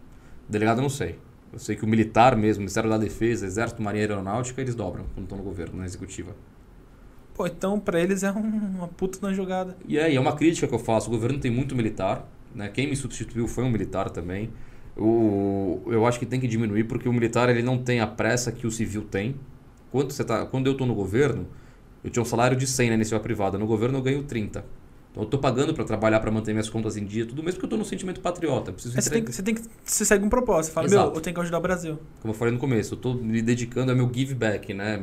Delegado 0.47 0.77
eu 0.77 0.83
não 0.83 0.89
sei. 0.89 1.19
Eu 1.51 1.59
sei 1.59 1.75
que 1.75 1.83
o 1.83 1.87
militar 1.87 2.37
mesmo, 2.37 2.61
Ministério 2.61 2.89
da 2.89 2.97
Defesa, 2.97 3.45
Exército, 3.45 3.81
Marinha 3.81 4.05
Aeronáutica, 4.05 4.61
eles 4.61 4.73
dobram 4.73 5.03
quando 5.13 5.25
estão 5.25 5.37
no 5.37 5.43
governo, 5.43 5.77
na 5.77 5.85
executiva. 5.85 6.33
Pô, 7.35 7.45
então 7.45 7.79
para 7.79 7.99
eles 7.99 8.23
é 8.23 8.31
um, 8.31 8.39
uma 8.39 8.87
puta 8.87 9.19
na 9.21 9.33
jogada. 9.33 9.75
E 9.85 9.97
é, 9.99 10.11
e 10.11 10.15
é 10.15 10.19
uma 10.19 10.35
crítica 10.35 10.65
que 10.65 10.73
eu 10.73 10.79
faço. 10.79 11.09
O 11.09 11.11
governo 11.11 11.39
tem 11.39 11.51
muito 11.51 11.75
militar, 11.75 12.25
né? 12.55 12.69
Quem 12.69 12.87
me 12.87 12.95
substituiu 12.95 13.45
foi 13.45 13.65
um 13.65 13.69
militar 13.69 14.09
também. 14.09 14.49
O, 14.95 15.81
eu 15.87 16.05
acho 16.05 16.19
que 16.19 16.25
tem 16.25 16.39
que 16.39 16.47
diminuir 16.47 16.83
porque 16.83 17.09
o 17.09 17.13
militar 17.13 17.49
ele 17.49 17.63
não 17.63 17.77
tem 17.77 17.99
a 17.99 18.07
pressa 18.07 18.51
que 18.51 18.67
o 18.67 18.71
civil 18.71 19.03
tem. 19.03 19.35
Quando, 19.91 20.11
você 20.11 20.23
tá, 20.23 20.45
quando 20.45 20.67
eu 20.67 20.73
estou 20.73 20.87
no 20.87 20.93
governo, 20.93 21.47
eu 22.03 22.09
tinha 22.09 22.21
um 22.21 22.25
salário 22.25 22.55
de 22.57 22.67
100 22.67 22.89
na 22.89 22.95
iniciativa 22.95 23.23
privada. 23.23 23.57
No 23.57 23.65
governo 23.65 23.97
eu 23.97 24.01
ganho 24.01 24.23
30. 24.23 24.63
Então 25.13 25.21
eu 25.21 25.25
estou 25.25 25.39
pagando 25.39 25.75
para 25.75 25.83
trabalhar, 25.83 26.19
para 26.19 26.31
manter 26.31 26.53
minhas 26.53 26.69
contas 26.69 26.97
em 26.97 27.05
dia, 27.05 27.23
tudo 27.23 27.43
mesmo 27.43 27.59
porque 27.59 27.65
eu 27.65 27.67
estou 27.67 27.77
no 27.77 27.85
sentimento 27.85 28.19
patriota. 28.19 28.71
Preciso 28.71 28.99
você, 28.99 29.09
tem, 29.11 29.23
você 29.23 29.43
tem 29.43 29.53
que. 29.53 29.61
Você 29.83 30.03
segue 30.03 30.25
um 30.25 30.29
propósito. 30.29 30.71
Você 30.71 30.73
fala, 30.73 30.87
Exato. 30.87 31.09
meu, 31.09 31.15
eu 31.15 31.21
tenho 31.21 31.35
que 31.35 31.41
ajudar 31.41 31.59
o 31.59 31.61
Brasil. 31.61 31.99
Como 32.19 32.33
eu 32.33 32.37
falei 32.37 32.51
no 32.51 32.59
começo, 32.59 32.95
eu 32.95 32.97
estou 32.97 33.13
me 33.13 33.39
dedicando 33.39 33.91
ao 33.91 33.95
meu 33.95 34.09
give 34.11 34.33
back, 34.33 34.73
né? 34.73 34.99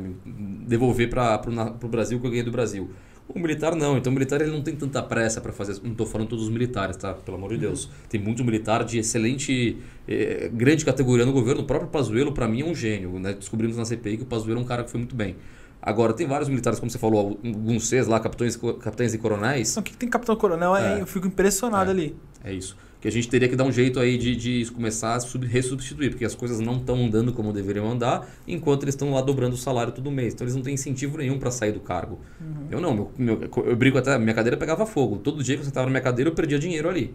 Devolver 0.67 1.09
para 1.09 1.41
o 1.81 1.87
Brasil 1.87 2.17
o 2.17 2.21
que 2.21 2.27
eu 2.27 2.31
ganhei 2.31 2.43
do 2.43 2.51
Brasil. 2.51 2.89
O 3.33 3.39
militar 3.39 3.75
não. 3.75 3.97
Então 3.97 4.11
o 4.11 4.13
militar 4.13 4.41
ele 4.41 4.51
não 4.51 4.61
tem 4.61 4.75
tanta 4.75 5.01
pressa 5.01 5.39
para 5.39 5.51
fazer. 5.51 5.79
Não 5.83 5.91
estou 5.91 6.05
falando 6.05 6.29
todos 6.29 6.45
os 6.45 6.51
militares, 6.51 6.97
tá? 6.97 7.13
Pelo 7.13 7.37
amor 7.37 7.49
de 7.49 7.55
uhum. 7.55 7.61
Deus. 7.61 7.89
Tem 8.09 8.19
muito 8.19 8.43
militar 8.43 8.83
de 8.83 8.99
excelente, 8.99 9.77
eh, 10.07 10.49
grande 10.53 10.83
categoria 10.83 11.25
no 11.25 11.31
governo. 11.31 11.61
O 11.61 11.65
próprio 11.65 11.89
Pazuello, 11.89 12.31
para 12.31 12.47
mim, 12.47 12.61
é 12.61 12.65
um 12.65 12.75
gênio. 12.75 13.19
Né? 13.19 13.33
Descobrimos 13.33 13.77
na 13.77 13.85
CPI 13.85 14.17
que 14.17 14.23
o 14.23 14.25
Pazuello 14.25 14.59
é 14.59 14.63
um 14.63 14.65
cara 14.65 14.83
que 14.83 14.91
foi 14.91 14.99
muito 14.99 15.15
bem. 15.15 15.35
Agora, 15.81 16.13
tem 16.13 16.27
vários 16.27 16.47
militares, 16.47 16.79
como 16.79 16.91
você 16.91 16.99
falou, 16.99 17.39
alguns 17.43 17.87
Cs 17.87 18.07
lá, 18.07 18.19
capitães, 18.19 18.55
capitães 18.55 19.13
e 19.15 19.17
coronéis. 19.17 19.75
O 19.75 19.81
que 19.81 19.97
tem 19.97 20.07
capitão 20.07 20.35
coronel? 20.35 20.75
É, 20.75 21.01
eu 21.01 21.07
fico 21.07 21.25
impressionado 21.25 21.89
é, 21.89 21.93
ali. 21.93 22.15
É 22.43 22.53
isso. 22.53 22.77
Que 23.01 23.07
a 23.07 23.11
gente 23.11 23.27
teria 23.27 23.49
que 23.49 23.55
dar 23.55 23.63
um 23.63 23.71
jeito 23.71 23.99
aí 23.99 24.15
de, 24.15 24.35
de 24.35 24.71
começar 24.71 25.15
a 25.15 25.19
sub, 25.19 25.45
ressubstituir, 25.47 26.11
porque 26.11 26.23
as 26.23 26.35
coisas 26.35 26.59
não 26.59 26.77
estão 26.77 26.95
andando 27.03 27.33
como 27.33 27.51
deveriam 27.51 27.89
andar, 27.89 28.29
enquanto 28.47 28.83
eles 28.83 28.93
estão 28.93 29.11
lá 29.11 29.21
dobrando 29.21 29.55
o 29.55 29.57
salário 29.57 29.91
todo 29.91 30.11
mês. 30.11 30.35
Então 30.35 30.45
eles 30.45 30.55
não 30.55 30.61
têm 30.61 30.75
incentivo 30.75 31.17
nenhum 31.17 31.39
para 31.39 31.49
sair 31.49 31.71
do 31.71 31.79
cargo. 31.79 32.19
Uhum. 32.39 32.67
Eu 32.69 32.79
não, 32.79 32.93
meu, 32.93 33.11
meu, 33.17 33.49
eu 33.65 33.75
brigo 33.75 33.97
até, 33.97 34.17
minha 34.19 34.35
cadeira 34.35 34.55
pegava 34.55 34.85
fogo. 34.85 35.17
Todo 35.17 35.43
dia 35.43 35.57
que 35.57 35.63
você 35.63 35.69
estava 35.69 35.87
na 35.87 35.91
minha 35.91 36.01
cadeira, 36.01 36.29
eu 36.29 36.35
perdia 36.35 36.59
dinheiro 36.59 36.87
ali. 36.87 37.13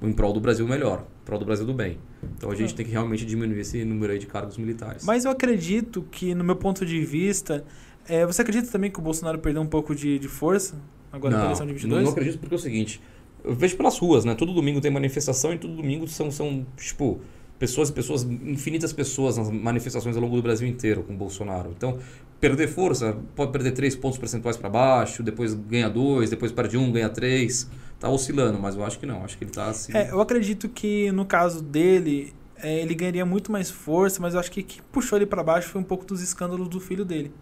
Em 0.00 0.12
prol 0.12 0.32
do 0.32 0.40
Brasil 0.40 0.66
melhor, 0.66 1.06
em 1.22 1.24
prol 1.24 1.38
do 1.38 1.44
Brasil 1.44 1.66
do 1.66 1.72
bem. 1.72 1.98
Então 2.36 2.50
a 2.50 2.54
gente 2.54 2.72
é. 2.72 2.76
tem 2.76 2.86
que 2.86 2.92
realmente 2.92 3.24
diminuir 3.24 3.60
esse 3.60 3.84
número 3.84 4.12
aí 4.12 4.18
de 4.18 4.26
cargos 4.26 4.56
militares. 4.56 5.04
Mas 5.04 5.24
eu 5.24 5.30
acredito 5.30 6.02
que, 6.10 6.34
no 6.34 6.44
meu 6.44 6.56
ponto 6.56 6.84
de 6.84 7.02
vista, 7.04 7.64
é, 8.08 8.24
você 8.24 8.42
acredita 8.42 8.70
também 8.70 8.90
que 8.90 8.98
o 8.98 9.02
Bolsonaro 9.02 9.38
perdeu 9.38 9.60
um 9.60 9.66
pouco 9.66 9.94
de, 9.94 10.18
de 10.18 10.28
força 10.28 10.76
agora 11.12 11.32
não, 11.32 11.38
na 11.40 11.44
eleição 11.46 11.66
de 11.66 11.72
22? 11.72 11.98
Não, 11.98 12.04
não 12.04 12.12
acredito 12.12 12.38
porque 12.38 12.54
é 12.54 12.58
o 12.58 12.60
seguinte, 12.60 13.00
eu 13.44 13.54
vejo 13.54 13.76
pelas 13.76 13.98
ruas, 13.98 14.24
né? 14.24 14.34
Todo 14.34 14.52
domingo 14.52 14.80
tem 14.80 14.90
manifestação 14.90 15.52
e 15.52 15.58
todo 15.58 15.74
domingo 15.74 16.06
são, 16.08 16.30
são 16.30 16.66
tipo, 16.76 17.20
pessoas 17.58 17.88
e 17.88 17.92
pessoas, 17.92 18.22
infinitas 18.24 18.92
pessoas 18.92 19.36
nas 19.36 19.50
manifestações 19.50 20.16
ao 20.16 20.22
longo 20.22 20.36
do 20.36 20.42
Brasil 20.42 20.66
inteiro 20.68 21.02
com 21.02 21.12
o 21.12 21.16
Bolsonaro. 21.16 21.72
Então, 21.76 21.98
perder 22.40 22.68
força, 22.68 23.16
pode 23.34 23.52
perder 23.52 23.72
três 23.72 23.96
pontos 23.96 24.18
percentuais 24.18 24.56
para 24.56 24.68
baixo, 24.68 25.22
depois 25.22 25.54
ganha 25.54 25.88
dois, 25.88 26.30
depois 26.30 26.52
perde 26.52 26.76
um, 26.76 26.90
ganha 26.92 27.08
três. 27.08 27.68
Tá 27.98 28.10
oscilando, 28.10 28.58
mas 28.58 28.76
eu 28.76 28.84
acho 28.84 28.98
que 28.98 29.06
não. 29.06 29.24
Acho 29.24 29.38
que 29.38 29.44
ele 29.44 29.50
tá 29.50 29.68
assim. 29.68 29.96
É, 29.96 30.10
eu 30.10 30.20
acredito 30.20 30.68
que 30.68 31.10
no 31.12 31.24
caso 31.24 31.62
dele, 31.62 32.34
é, 32.58 32.80
ele 32.80 32.94
ganharia 32.94 33.24
muito 33.24 33.50
mais 33.50 33.70
força, 33.70 34.20
mas 34.20 34.34
eu 34.34 34.40
acho 34.40 34.50
que 34.50 34.60
o 34.60 34.64
que 34.64 34.82
puxou 34.82 35.16
ele 35.16 35.24
para 35.24 35.42
baixo 35.42 35.68
foi 35.70 35.80
um 35.80 35.84
pouco 35.84 36.04
dos 36.04 36.22
escândalos 36.22 36.68
do 36.68 36.78
filho 36.78 37.06
dele. 37.06 37.32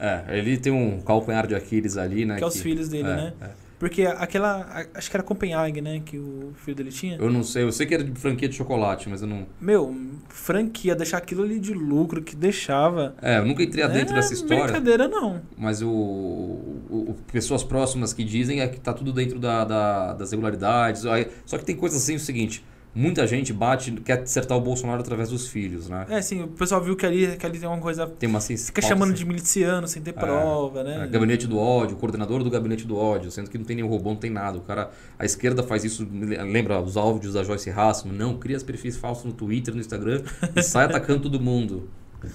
É, 0.00 0.24
ele 0.30 0.56
tem 0.56 0.72
um 0.72 1.00
calcanhar 1.00 1.46
de 1.46 1.54
Aquiles 1.54 1.96
ali, 1.96 2.24
né? 2.24 2.38
Que 2.38 2.44
é 2.44 2.46
os 2.46 2.60
filhos 2.60 2.88
dele, 2.88 3.08
é, 3.08 3.16
né? 3.16 3.32
É. 3.40 3.50
Porque 3.80 4.02
aquela. 4.02 4.86
Acho 4.92 5.10
que 5.10 5.16
era 5.16 5.24
Copenhague, 5.24 5.80
né? 5.80 6.02
Que 6.04 6.18
o 6.18 6.52
filho 6.54 6.76
dele 6.76 6.90
tinha. 6.90 7.16
Eu 7.16 7.30
não 7.30 7.42
sei, 7.42 7.62
eu 7.62 7.72
sei 7.72 7.86
que 7.86 7.94
era 7.94 8.04
de 8.04 8.12
franquia 8.20 8.46
de 8.46 8.54
chocolate, 8.54 9.08
mas 9.08 9.22
eu 9.22 9.26
não. 9.26 9.46
Meu, 9.58 9.96
franquia, 10.28 10.94
deixar 10.94 11.16
aquilo 11.16 11.42
ali 11.42 11.58
de 11.58 11.72
lucro 11.72 12.20
que 12.20 12.36
deixava. 12.36 13.14
É, 13.22 13.38
eu 13.38 13.46
nunca 13.46 13.62
entrei 13.62 13.88
dentro 13.88 14.12
é 14.12 14.16
dessa 14.16 14.34
história. 14.34 14.64
brincadeira, 14.64 15.08
não. 15.08 15.40
Mas 15.56 15.80
o, 15.80 15.88
o, 15.88 17.16
pessoas 17.32 17.64
próximas 17.64 18.12
que 18.12 18.22
dizem 18.22 18.60
é 18.60 18.68
que 18.68 18.78
tá 18.78 18.92
tudo 18.92 19.14
dentro 19.14 19.38
da, 19.38 19.64
da 19.64 20.12
das 20.12 20.30
regularidades. 20.30 21.04
Só 21.46 21.56
que 21.56 21.64
tem 21.64 21.74
coisas 21.74 22.02
assim, 22.02 22.16
o 22.16 22.20
seguinte 22.20 22.62
muita 22.94 23.26
gente 23.26 23.52
bate, 23.52 23.92
quer 23.92 24.20
acertar 24.22 24.56
o 24.56 24.60
Bolsonaro 24.60 25.00
através 25.00 25.28
dos 25.28 25.48
filhos, 25.48 25.88
né? 25.88 26.06
É, 26.08 26.20
sim, 26.20 26.42
o 26.42 26.48
pessoal 26.48 26.82
viu 26.82 26.96
que 26.96 27.06
ali, 27.06 27.36
que 27.36 27.46
ali 27.46 27.58
tem 27.58 27.68
uma 27.68 27.78
coisa. 27.78 28.06
Tem 28.06 28.28
uma 28.28 28.38
assim, 28.38 28.56
Fica 28.56 28.82
chamando 28.82 29.10
assim. 29.10 29.18
de 29.18 29.26
miliciano 29.26 29.86
sem 29.86 30.02
ter 30.02 30.10
é, 30.10 30.12
prova, 30.12 30.82
né? 30.82 31.04
É, 31.04 31.06
gabinete 31.06 31.46
do 31.46 31.58
ódio, 31.58 31.96
coordenador 31.96 32.42
do 32.42 32.50
gabinete 32.50 32.86
do 32.86 32.96
ódio, 32.96 33.30
sendo 33.30 33.48
que 33.48 33.58
não 33.58 33.64
tem 33.64 33.76
nenhum 33.76 33.88
robô, 33.88 34.10
não 34.10 34.16
tem 34.16 34.30
nada. 34.30 34.58
O 34.58 34.62
cara, 34.62 34.90
a 35.18 35.24
esquerda 35.24 35.62
faz 35.62 35.84
isso, 35.84 36.06
lembra 36.10 36.80
os 36.80 36.96
áudios 36.96 37.34
da 37.34 37.42
Joyce 37.42 37.70
Hassman? 37.70 38.14
Não, 38.14 38.36
cria 38.38 38.56
os 38.56 38.62
perfis 38.62 38.96
falsos 38.96 39.24
no 39.24 39.32
Twitter, 39.32 39.74
no 39.74 39.80
Instagram 39.80 40.22
e 40.54 40.62
sai 40.62 40.86
atacando 40.86 41.22
todo 41.22 41.40
mundo. 41.40 41.88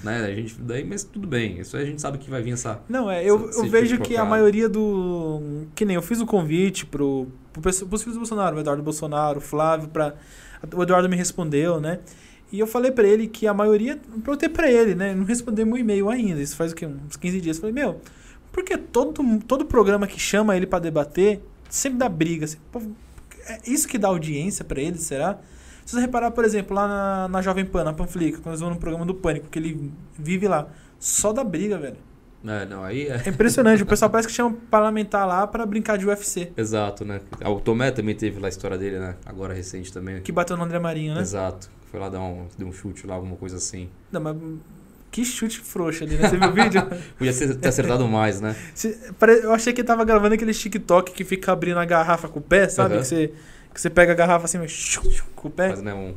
Né? 0.04 0.26
A 0.26 0.34
gente, 0.34 0.56
daí, 0.60 0.84
mas 0.84 1.04
tudo 1.04 1.28
bem, 1.28 1.60
isso 1.60 1.78
aí 1.78 1.84
a 1.84 1.86
gente 1.86 2.02
sabe 2.02 2.18
que 2.18 2.30
vai 2.30 2.42
vir 2.42 2.54
essa. 2.54 2.80
Não, 2.90 3.10
é, 3.10 3.24
eu, 3.24 3.50
essa, 3.50 3.60
eu 3.60 3.70
vejo 3.70 4.00
que 4.00 4.18
a 4.18 4.26
maioria 4.26 4.68
do. 4.68 5.68
Que 5.76 5.86
nem 5.86 5.96
eu 5.96 6.02
fiz 6.02 6.20
o 6.20 6.26
convite 6.26 6.86
pro, 6.86 7.28
pro, 7.54 7.62
pros 7.62 8.02
filhos 8.02 8.16
do 8.16 8.20
Bolsonaro, 8.20 8.56
o 8.56 8.60
Eduardo 8.60 8.82
Bolsonaro, 8.82 9.38
o 9.38 9.42
Flávio, 9.42 9.88
para 9.90 10.16
o 10.74 10.84
Eduardo 10.84 11.10
me 11.10 11.16
respondeu, 11.16 11.80
né? 11.80 12.00
E 12.52 12.60
eu 12.60 12.68
falei 12.68 12.92
para 12.92 13.08
ele 13.08 13.28
que 13.28 13.48
a 13.48 13.54
maioria. 13.54 14.00
Perguntei 14.24 14.50
para 14.50 14.72
ele, 14.72 14.96
né? 14.96 15.14
Não 15.14 15.26
respondeu 15.26 15.66
meu 15.66 15.78
e-mail 15.78 16.10
ainda. 16.10 16.42
Isso 16.42 16.56
faz 16.56 16.72
o 16.72 16.76
quê? 16.76 16.86
Uns 16.86 17.16
15 17.16 17.42
dias. 17.42 17.58
Eu 17.58 17.62
falei, 17.62 17.74
meu, 17.74 18.00
por 18.52 18.64
que 18.64 18.78
todo, 18.78 19.22
todo 19.40 19.66
programa 19.66 20.08
que 20.08 20.20
chama 20.20 20.56
ele 20.56 20.66
para 20.66 20.80
debater 20.80 21.42
sempre 21.70 22.00
dá 22.00 22.08
briga? 22.08 22.46
Assim, 22.46 22.58
pô, 22.72 22.82
é 23.48 23.60
isso 23.66 23.88
que 23.88 23.98
dá 23.98 24.08
audiência 24.08 24.64
para 24.64 24.82
ele, 24.82 24.98
será? 24.98 25.40
Se 25.86 25.94
você 25.94 26.02
reparar, 26.02 26.32
por 26.32 26.44
exemplo, 26.44 26.76
lá 26.76 26.88
na, 26.88 27.28
na 27.28 27.42
Jovem 27.42 27.66
Pan, 27.66 27.84
na 27.84 27.94
Panflica, 27.94 28.40
quando 28.40 28.54
eles 28.54 28.60
vão 28.60 28.72
no 28.72 28.78
programa 28.78 29.06
do 29.06 29.14
Pânico, 29.14 29.48
que 29.50 29.60
ele 29.60 29.92
vive 30.18 30.48
lá, 30.48 30.68
só 30.98 31.32
dá 31.32 31.44
briga, 31.44 31.78
velho. 31.78 31.98
É, 32.48 32.66
não, 32.66 32.84
aí 32.84 33.08
é. 33.08 33.22
É 33.26 33.30
impressionante. 33.30 33.82
o 33.82 33.86
pessoal 33.86 34.10
parece 34.10 34.28
que 34.28 34.34
chama 34.34 34.56
parlamentar 34.70 35.28
lá 35.28 35.48
pra 35.48 35.66
brincar 35.66 35.98
de 35.98 36.06
UFC. 36.06 36.52
Exato, 36.56 37.04
né? 37.04 37.22
O 37.44 37.60
Tomé 37.60 37.92
também 37.92 38.16
teve 38.16 38.40
lá 38.40 38.48
a 38.48 38.50
história 38.50 38.78
dele, 38.78 39.00
né? 39.00 39.16
Agora 39.26 39.54
recente 39.54 39.92
também. 39.92 40.22
Que 40.22 40.32
bateu 40.32 40.56
no 40.56 40.64
André 40.64 40.80
Marinho, 40.80 41.16
né? 41.16 41.22
Exato. 41.22 41.70
Foi 41.90 42.00
lá 42.00 42.10
dar 42.10 42.20
um, 42.20 42.48
deu 42.58 42.68
um 42.68 42.74
chute 42.74 43.08
lá, 43.08 43.16
alguma 43.16 43.36
coisa 43.36 43.58
assim. 43.58 43.90
Não, 44.12 44.22
mas 44.22 44.36
que 45.12 45.24
chute 45.24 45.60
frouxo 45.60 46.04
ali, 46.04 46.18
né? 46.18 46.30
Você 46.30 46.38
viu 46.38 46.50
o 46.50 46.54
vídeo? 46.54 46.82
Podia 47.18 47.34
ter 47.56 47.68
acertado 47.68 48.06
mais, 48.08 48.42
né? 48.42 48.56
Eu 49.42 49.54
achei 49.54 49.72
que 49.72 49.82
ele 49.82 49.88
tava 49.88 50.04
gravando 50.04 50.36
aquele 50.36 50.54
TikTok 50.54 51.14
que 51.14 51.24
fica 51.24 51.52
abrindo 51.54 51.80
a 51.80 51.86
garrafa 51.86 52.28
com 52.28 52.40
o 52.40 52.44
pé, 52.44 52.68
sabe? 52.68 52.96
Aham. 52.96 53.02
Que, 53.02 53.08
você, 53.08 53.34
que 53.74 53.82
você 53.82 53.90
pega 53.90 54.12
a 54.12 54.16
garrafa 54.16 54.46
assim, 54.46 54.60
com 55.36 55.48
o 55.48 55.52
pé. 55.52 55.70
Mas, 55.70 55.82
né, 55.82 55.94
um... 55.94 56.14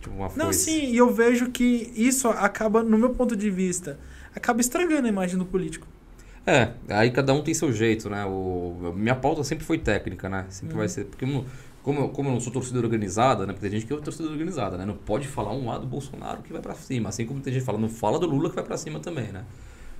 Tipo 0.00 0.16
uma 0.16 0.30
Não, 0.36 0.46
foice. 0.46 0.70
sim, 0.70 0.90
e 0.92 0.96
eu 0.96 1.12
vejo 1.12 1.50
que 1.50 1.92
isso 1.96 2.28
acaba, 2.28 2.82
no 2.82 2.98
meu 2.98 3.10
ponto 3.10 3.36
de 3.36 3.50
vista, 3.50 3.98
acaba 4.34 4.60
estragando 4.60 5.06
a 5.06 5.08
imagem 5.08 5.38
do 5.38 5.44
político. 5.44 5.86
É, 6.46 6.70
aí 6.88 7.10
cada 7.10 7.32
um 7.32 7.42
tem 7.42 7.54
seu 7.54 7.72
jeito, 7.72 8.10
né? 8.10 8.24
O, 8.24 8.92
minha 8.96 9.14
pauta 9.14 9.44
sempre 9.44 9.64
foi 9.64 9.78
técnica, 9.78 10.28
né? 10.28 10.46
Sempre 10.48 10.74
Uhum. 10.74 10.80
vai 10.80 10.88
ser. 10.88 11.04
Porque 11.04 11.24
eu 11.24 11.44
como, 11.82 12.00
eu, 12.00 12.08
como 12.10 12.28
eu 12.28 12.32
não 12.32 12.40
sou 12.40 12.52
torcida 12.52 12.78
organizada, 12.78 13.44
né? 13.44 13.52
Porque 13.52 13.68
tem 13.68 13.78
gente 13.78 13.86
que 13.86 13.92
é 13.92 13.96
torcida 14.00 14.28
organizada, 14.28 14.76
né? 14.76 14.84
Não 14.84 14.94
pode 14.96 15.26
falar 15.26 15.52
um 15.52 15.66
lado 15.66 15.80
do 15.80 15.86
Bolsonaro 15.88 16.42
que 16.42 16.52
vai 16.52 16.62
pra 16.62 16.74
cima. 16.74 17.08
Assim 17.08 17.26
como 17.26 17.40
tem 17.40 17.52
gente 17.52 17.62
que 17.62 17.66
fala, 17.66 17.78
não 17.78 17.88
fala 17.88 18.18
do 18.18 18.26
Lula 18.26 18.48
que 18.50 18.54
vai 18.54 18.64
pra 18.64 18.76
cima 18.76 19.00
também, 19.00 19.32
né? 19.32 19.44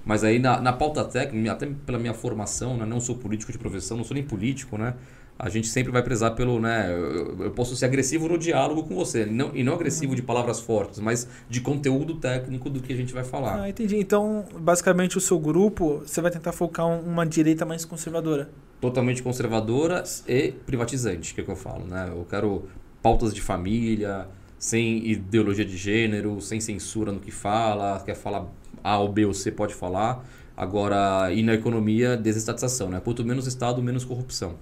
Mas 0.04 0.24
aí 0.24 0.38
na, 0.38 0.60
na 0.60 0.72
pauta 0.72 1.04
técnica, 1.04 1.52
até 1.52 1.66
pela 1.66 1.98
minha 1.98 2.14
formação, 2.14 2.76
né? 2.76 2.84
Não 2.84 3.00
sou 3.00 3.16
político 3.16 3.50
de 3.52 3.58
profissão, 3.58 3.96
não 3.96 4.04
sou 4.04 4.14
nem 4.14 4.24
político, 4.24 4.78
né? 4.78 4.94
A 5.42 5.48
gente 5.48 5.66
sempre 5.66 5.90
vai 5.90 6.04
prezar 6.04 6.36
pelo, 6.36 6.60
né? 6.60 6.86
Eu, 6.92 7.36
eu 7.46 7.50
posso 7.50 7.74
ser 7.74 7.86
agressivo 7.86 8.28
no 8.28 8.38
diálogo 8.38 8.84
com 8.84 8.94
você. 8.94 9.26
Não, 9.26 9.50
e 9.52 9.64
não 9.64 9.74
agressivo 9.74 10.14
de 10.14 10.22
palavras 10.22 10.60
fortes, 10.60 11.00
mas 11.00 11.26
de 11.50 11.60
conteúdo 11.60 12.14
técnico 12.14 12.70
do 12.70 12.80
que 12.80 12.92
a 12.92 12.96
gente 12.96 13.12
vai 13.12 13.24
falar. 13.24 13.60
Ah, 13.62 13.68
entendi. 13.68 13.96
Então, 13.96 14.44
basicamente, 14.60 15.18
o 15.18 15.20
seu 15.20 15.40
grupo, 15.40 16.00
você 16.06 16.20
vai 16.20 16.30
tentar 16.30 16.52
focar 16.52 16.86
um- 16.86 17.00
uma 17.00 17.26
direita 17.26 17.64
mais 17.66 17.84
conservadora. 17.84 18.48
totalmente 18.80 19.22
conservadora 19.22 20.02
e 20.26 20.52
privatizante, 20.66 21.34
que 21.34 21.40
é 21.40 21.42
o 21.42 21.46
que 21.46 21.52
eu 21.52 21.56
falo, 21.56 21.84
né? 21.86 22.08
Eu 22.10 22.24
quero 22.28 22.64
pautas 23.00 23.32
de 23.32 23.40
família, 23.40 24.26
sem 24.58 25.06
ideologia 25.08 25.64
de 25.64 25.76
gênero, 25.76 26.40
sem 26.40 26.60
censura 26.60 27.12
no 27.12 27.20
que 27.20 27.30
fala, 27.30 28.00
quer 28.04 28.14
falar 28.16 28.46
A 28.82 28.98
ou 28.98 29.08
B 29.08 29.24
ou 29.24 29.32
C 29.34 29.52
pode 29.52 29.72
falar. 29.74 30.24
Agora, 30.56 31.32
e 31.32 31.42
na 31.44 31.54
economia, 31.54 32.16
desestatização, 32.16 32.88
né? 32.90 33.00
Quanto 33.02 33.24
menos 33.24 33.46
Estado, 33.46 33.80
menos 33.82 34.04
corrupção. 34.04 34.54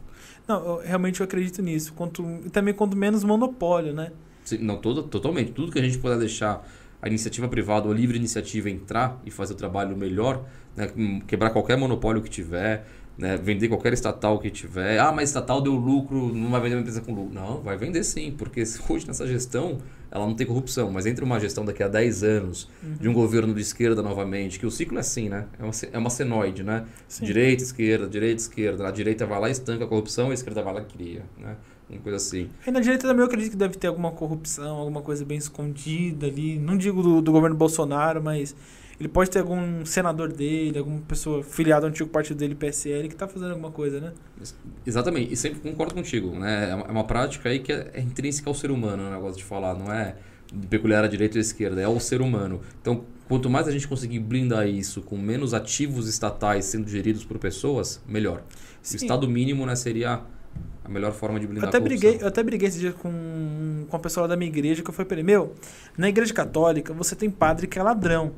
Não, 0.51 0.67
eu, 0.67 0.83
realmente 0.85 1.21
eu 1.21 1.25
acredito 1.25 1.63
nisso. 1.63 1.93
Quanto, 1.93 2.25
também 2.53 2.75
quanto 2.75 2.97
menos 2.97 3.23
monopólio, 3.23 3.93
né? 3.95 4.11
Se- 4.45 4.59
Não, 4.59 4.79
todo, 4.79 5.05
totalmente. 5.05 5.53
Tudo 5.53 5.71
que 5.71 5.79
a 5.79 5.83
gente 5.83 5.99
puder 5.99 6.19
deixar 6.19 6.67
a 7.01 7.07
iniciativa 7.09 7.47
privada 7.49 7.87
ou 7.87 7.93
a 7.93 7.97
livre 7.97 8.17
iniciativa 8.17 8.69
entrar 8.69 9.21
e 9.25 9.31
fazer 9.31 9.53
o 9.55 9.57
trabalho 9.57 9.97
melhor, 9.97 10.45
né? 10.77 10.91
Hum, 10.97 11.21
quebrar 11.21 11.51
qualquer 11.51 11.77
monopólio 11.77 12.21
que 12.21 12.29
tiver, 12.29 12.85
né? 13.21 13.37
vender 13.37 13.69
qualquer 13.69 13.93
estatal 13.93 14.39
que 14.39 14.51
tiver. 14.51 14.99
Ah, 14.99 15.13
mas 15.13 15.29
estatal 15.29 15.61
deu 15.61 15.75
lucro, 15.75 16.35
não 16.35 16.51
vai 16.51 16.61
vender 16.61 16.77
uma 16.77 16.81
empresa 16.81 17.03
com 17.03 17.13
lucro. 17.13 17.35
Não, 17.35 17.61
vai 17.61 17.77
vender 17.77 18.03
sim, 18.03 18.35
porque 18.37 18.63
hoje 18.89 19.07
nessa 19.07 19.27
gestão 19.27 19.79
ela 20.11 20.27
não 20.27 20.35
tem 20.35 20.47
corrupção, 20.47 20.91
mas 20.91 21.07
entre 21.07 21.23
uma 21.23 21.39
gestão 21.39 21.65
daqui 21.65 21.83
a 21.83 21.89
10 21.89 22.25
anos, 22.25 22.69
de 23.01 23.09
um 23.09 23.13
governo 23.13 23.55
de 23.55 23.61
esquerda 23.61 24.03
novamente, 24.03 24.59
que 24.59 24.67
o 24.67 24.71
ciclo 24.71 24.97
é 24.97 25.01
assim, 25.01 25.29
né? 25.29 25.47
É 25.57 25.63
uma, 25.63 25.73
é 25.93 25.99
uma 25.99 26.11
senoide, 26.11 26.65
né? 26.65 26.85
Sim. 27.07 27.27
Direita, 27.27 27.63
esquerda, 27.63 28.09
direita, 28.09 28.41
esquerda. 28.41 28.89
A 28.89 28.91
direita 28.91 29.25
vai 29.25 29.39
lá 29.39 29.49
e 29.49 29.53
estanca 29.53 29.85
a 29.85 29.87
corrupção, 29.87 30.31
a 30.31 30.35
esquerda 30.35 30.63
vai 30.63 30.75
lá 30.75 30.81
e 30.81 30.85
cria, 30.85 31.23
né? 31.39 31.57
Uma 31.89 32.01
coisa 32.01 32.17
assim. 32.17 32.49
E 32.67 32.71
na 32.71 32.81
direita 32.81 33.07
também 33.07 33.21
eu 33.21 33.27
acredito 33.27 33.51
que 33.53 33.57
deve 33.57 33.77
ter 33.77 33.89
alguma 33.89 34.11
corrupção, 34.13 34.77
alguma 34.77 35.03
coisa 35.03 35.25
bem 35.25 35.39
escondida 35.39 36.27
ali. 36.27 36.59
Não 36.59 36.77
digo 36.77 37.03
do, 37.03 37.21
do 37.21 37.33
governo 37.33 37.57
Bolsonaro, 37.57 38.23
mas 38.23 38.55
ele 39.01 39.09
pode 39.09 39.31
ter 39.31 39.39
algum 39.41 39.85
senador 39.87 40.31
dele, 40.31 40.79
alguma 40.79 41.01
pessoa 41.01 41.43
filiada 41.43 41.87
ao 41.87 41.91
antigo 41.91 42.09
partido 42.11 42.37
dele, 42.37 42.55
PSL, 42.55 43.09
que 43.09 43.17
tá 43.17 43.27
fazendo 43.27 43.51
alguma 43.53 43.71
coisa, 43.73 43.99
né? 43.99 44.13
Exatamente, 44.87 45.33
e 45.33 45.37
sempre 45.37 45.59
concordo 45.61 45.95
contigo, 45.95 46.31
né? 46.39 46.71
É 46.71 46.75
uma- 46.75 46.87
é 46.87 46.91
uma 46.91 47.05
prática 47.05 47.49
aí 47.49 47.59
que 47.61 47.73
é, 47.73 47.91
é 47.95 48.01
intrínseca 48.01 48.49
ao 48.51 48.55
ser 48.55 48.71
humano, 48.71 49.07
o 49.07 49.11
negócio 49.11 49.39
de 49.39 49.45
falar, 49.45 49.75
não 49.75 49.91
é 49.93 50.17
peculiar 50.69 51.03
à 51.05 51.07
direita 51.09 51.37
ou 51.37 51.39
à 51.39 51.41
esquerda, 51.41 51.81
é 51.81 51.85
ao 51.85 51.99
ser 51.99 52.21
humano. 52.21 52.61
Então, 52.81 53.05
quanto 53.29 53.49
mais 53.49 53.67
a 53.69 53.71
gente 53.71 53.87
conseguir 53.89 54.19
blindar 54.19 54.67
isso 54.69 55.01
com 55.01 55.17
menos 55.17 55.55
ativos 55.55 56.09
estatais 56.09 56.65
sendo 56.67 56.89
geridos 56.89 57.25
por 57.25 57.39
pessoas, 57.39 58.03
melhor. 58.07 58.43
Sim. 58.83 58.97
O 58.97 59.01
estado 59.03 59.29
mínimo, 59.29 59.65
né, 59.65 59.77
seria 59.77 60.21
a 60.85 60.89
melhor 60.89 61.13
forma 61.13 61.39
de 61.39 61.47
Eu 61.47 61.51
blindar 61.51 61.69
até, 61.69 61.79
a 61.79 61.81
corrupção. 61.81 62.01
briguei, 62.11 62.23
eu 62.25 62.29
até 62.29 62.43
briguei 62.43 62.69
esse 62.69 62.81
dia 62.81 62.93
com, 62.93 63.87
com 63.89 63.97
a 63.97 64.01
pessoa 64.01 64.23
lá 64.23 64.29
da 64.29 64.37
minha 64.37 64.51
igreja, 64.51 64.83
que 64.83 64.91
eu 64.91 64.93
falei 64.93 65.07
pra 65.07 65.17
ele, 65.17 65.23
meu, 65.25 65.55
na 65.97 66.09
igreja 66.09 66.35
católica 66.35 66.93
você 66.93 67.15
tem 67.15 67.31
padre 67.31 67.67
que 67.69 67.79
é 67.79 67.83
ladrão. 67.83 68.33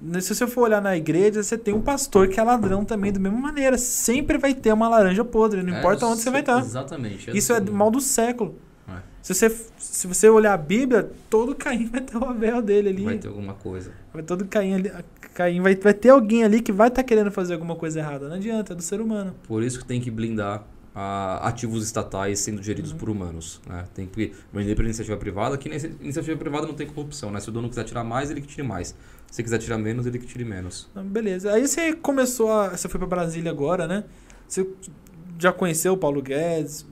Né, 0.00 0.20
Se 0.20 0.34
você 0.34 0.46
for 0.46 0.62
olhar 0.62 0.82
na 0.82 0.96
igreja, 0.96 1.42
você 1.42 1.56
tem 1.56 1.72
um 1.74 1.80
pastor 1.80 2.28
que 2.28 2.38
é 2.38 2.42
ladrão 2.42 2.84
também, 2.84 3.12
da 3.12 3.18
mesma 3.20 3.38
maneira. 3.38 3.78
Sempre 3.78 4.36
vai 4.38 4.54
ter 4.54 4.72
uma 4.72 4.88
laranja 4.88 5.24
podre, 5.24 5.62
não 5.62 5.74
É, 5.74 5.78
importa 5.78 6.06
onde 6.06 6.20
você 6.20 6.30
vai 6.30 6.40
estar. 6.40 6.60
Exatamente. 6.60 7.36
Isso 7.36 7.52
é 7.52 7.60
mal 7.60 7.90
do 7.90 8.00
século. 8.00 8.54
É. 8.88 8.92
Se 9.22 9.34
você, 9.34 9.56
se 9.78 10.06
você 10.06 10.28
olhar 10.28 10.52
a 10.52 10.58
Bíblia, 10.58 11.10
todo 11.30 11.54
Caim 11.54 11.86
vai 11.90 12.00
ter 12.02 12.16
o 12.18 12.24
Abel 12.24 12.60
dele 12.60 12.88
ali. 12.90 13.04
Vai 13.04 13.18
ter 13.18 13.28
alguma 13.28 13.54
coisa. 13.54 13.92
Vai 14.12 14.22
todo 14.22 14.44
Caim 14.46 14.74
ali. 14.74 14.92
Caim 15.32 15.60
vai, 15.60 15.74
vai 15.74 15.94
ter 15.94 16.10
alguém 16.10 16.44
ali 16.44 16.60
que 16.60 16.70
vai 16.70 16.88
estar 16.88 17.02
querendo 17.02 17.30
fazer 17.30 17.54
alguma 17.54 17.74
coisa 17.74 17.98
errada. 17.98 18.28
Não 18.28 18.36
adianta, 18.36 18.72
é 18.72 18.76
do 18.76 18.82
ser 18.82 19.00
humano. 19.00 19.34
Por 19.48 19.62
isso 19.62 19.78
que 19.78 19.84
tem 19.84 20.00
que 20.00 20.10
blindar 20.10 20.62
ah, 20.94 21.40
ativos 21.48 21.82
estatais 21.84 22.38
sendo 22.38 22.62
geridos 22.62 22.92
Uhum. 22.92 22.98
por 22.98 23.10
humanos. 23.10 23.60
Né? 23.66 23.84
Tem 23.94 24.06
que 24.06 24.32
vender 24.52 24.76
para 24.76 24.84
iniciativa 24.84 25.16
privada, 25.16 25.56
que 25.58 25.68
na 25.68 25.74
iniciativa 25.74 26.36
privada 26.38 26.66
não 26.68 26.74
tem 26.74 26.86
corrupção. 26.86 27.32
Né? 27.32 27.40
Se 27.40 27.48
o 27.48 27.52
dono 27.52 27.68
quiser 27.68 27.82
tirar 27.84 28.04
mais, 28.04 28.30
ele 28.30 28.40
que 28.40 28.46
tire 28.46 28.62
mais. 28.62 28.94
Se 29.34 29.42
quiser 29.42 29.58
tirar 29.58 29.78
menos, 29.78 30.06
ele 30.06 30.20
que 30.20 30.26
tire 30.26 30.44
menos. 30.44 30.88
Não, 30.94 31.04
Beleza. 31.04 31.52
Aí 31.52 31.66
você 31.66 31.92
começou 31.92 32.52
a. 32.52 32.68
Você 32.68 32.88
foi 32.88 33.00
pra 33.00 33.08
Brasília 33.08 33.50
agora, 33.50 33.84
né? 33.84 34.04
Você 34.46 34.64
já 35.36 35.52
conheceu 35.52 35.94
o 35.94 35.96
Paulo 35.96 36.22
Guedes, 36.22 36.86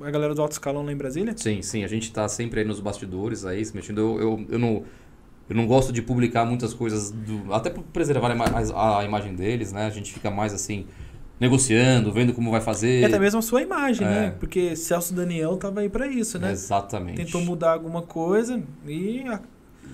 a 0.00 0.08
galera 0.08 0.32
do 0.32 0.40
alto 0.40 0.52
escalão 0.52 0.84
lá 0.84 0.92
em 0.92 0.96
Brasília? 0.96 1.34
Sim, 1.36 1.62
sim, 1.62 1.82
a 1.82 1.88
gente 1.88 2.04
está 2.04 2.28
sempre 2.28 2.60
aí 2.60 2.64
nos 2.64 2.78
bastidores, 2.78 3.44
aí, 3.44 3.64
se 3.64 3.74
mexendo. 3.74 3.98
Eu, 3.98 4.20
eu, 4.20 4.46
eu, 4.50 4.58
não, 4.60 4.84
eu 5.48 5.56
não 5.56 5.66
gosto 5.66 5.92
de 5.92 6.00
publicar 6.00 6.44
muitas 6.44 6.72
coisas, 6.72 7.10
do, 7.10 7.52
até 7.52 7.70
por 7.70 7.82
preservar 7.82 8.30
a, 8.30 8.98
a, 9.00 9.04
imagem 9.04 9.34
deles, 9.34 9.72
né? 9.72 9.86
A 9.86 9.90
gente 9.90 10.12
fica 10.12 10.30
mais 10.30 10.54
assim, 10.54 10.86
negociando, 11.40 12.12
vendo 12.12 12.32
como 12.32 12.52
vai 12.52 12.60
fazer. 12.60 13.00
E 13.00 13.04
até 13.04 13.18
mesmo 13.18 13.40
a 13.40 13.42
sua 13.42 13.62
imagem, 13.62 14.06
É. 14.06 14.10
né? 14.10 14.36
Porque 14.38 14.76
Celso 14.76 15.12
Daniel 15.12 15.56
tava 15.56 15.80
aí 15.80 15.88
pra 15.88 16.06
isso, 16.06 16.38
né? 16.38 16.52
Exatamente. 16.52 17.16
Tentou 17.16 17.40
mudar 17.40 17.72
alguma 17.72 18.02
coisa 18.02 18.62
e 18.86 19.24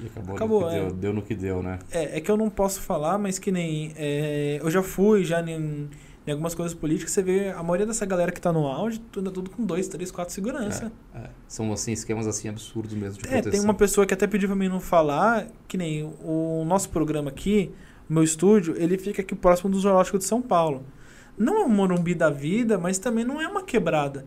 E 0.03 0.07
acabou, 0.07 0.37
Acabou, 0.37 0.61
no 0.63 0.69
que 0.69 0.75
é. 0.75 0.79
deu, 0.81 0.91
deu 0.93 1.13
no 1.13 1.23
que 1.23 1.35
deu, 1.35 1.63
né? 1.63 1.79
É, 1.91 2.19
é 2.19 2.21
que 2.21 2.31
eu 2.31 2.37
não 2.37 2.51
posso 2.51 2.81
falar, 2.81 3.19
mas 3.19 3.39
que 3.39 3.51
nem. 3.51 3.93
é, 3.97 4.59
eu 4.63 4.71
já 4.71 4.83
fui 4.83 5.25
já 5.25 5.41
em, 5.43 5.89
em 6.27 6.31
algumas 6.31 6.55
coisas 6.55 6.75
políticas, 6.77 7.13
você 7.13 7.23
vê 7.23 7.51
a 7.51 7.63
maioria 7.63 7.87
dessa 7.87 8.05
galera 8.05 8.31
que 8.33 8.41
tá 8.41 8.53
no 8.53 8.67
auge, 8.67 8.99
tudo, 9.13 9.31
tudo 9.31 9.51
com 9.51 9.65
dois, 9.65 9.89
três, 9.89 10.11
quatro 10.11 10.35
segurança. 10.35 10.93
É, 11.15 11.29
São 11.49 11.73
assim, 11.73 11.93
esquemas 11.93 12.27
assim 12.27 12.49
absurdos 12.49 12.95
mesmo 12.95 13.23
de 13.23 13.27
É, 13.29 13.33
proteção. 13.33 13.53
tem 13.53 13.61
uma 13.61 13.75
pessoa 13.75 14.07
que 14.07 14.13
até 14.13 14.27
pediu 14.27 14.49
pra 14.49 14.57
mim 14.57 14.69
não 14.69 14.81
falar, 14.81 15.47
que 15.69 15.77
nem 15.79 16.05
o 16.23 16.65
nosso 16.67 16.91
programa 16.91 17.31
aqui, 17.31 17.73
o 18.09 18.13
meu 18.13 18.23
estúdio, 18.23 18.75
ele 18.77 18.99
fica 18.99 19.23
aqui 19.23 19.35
próximo 19.35 19.71
do 19.71 19.79
Zoológico 19.79 20.19
de 20.19 20.25
São 20.25 20.43
Paulo. 20.43 20.85
Não 21.39 21.63
é 21.63 21.65
um 21.65 21.69
Morumbi 21.69 22.15
da 22.15 22.31
vida, 22.31 22.79
mas 22.79 22.99
também 22.99 23.25
não 23.25 23.41
é 23.41 23.47
uma 23.49 23.63
quebrada. 23.63 24.25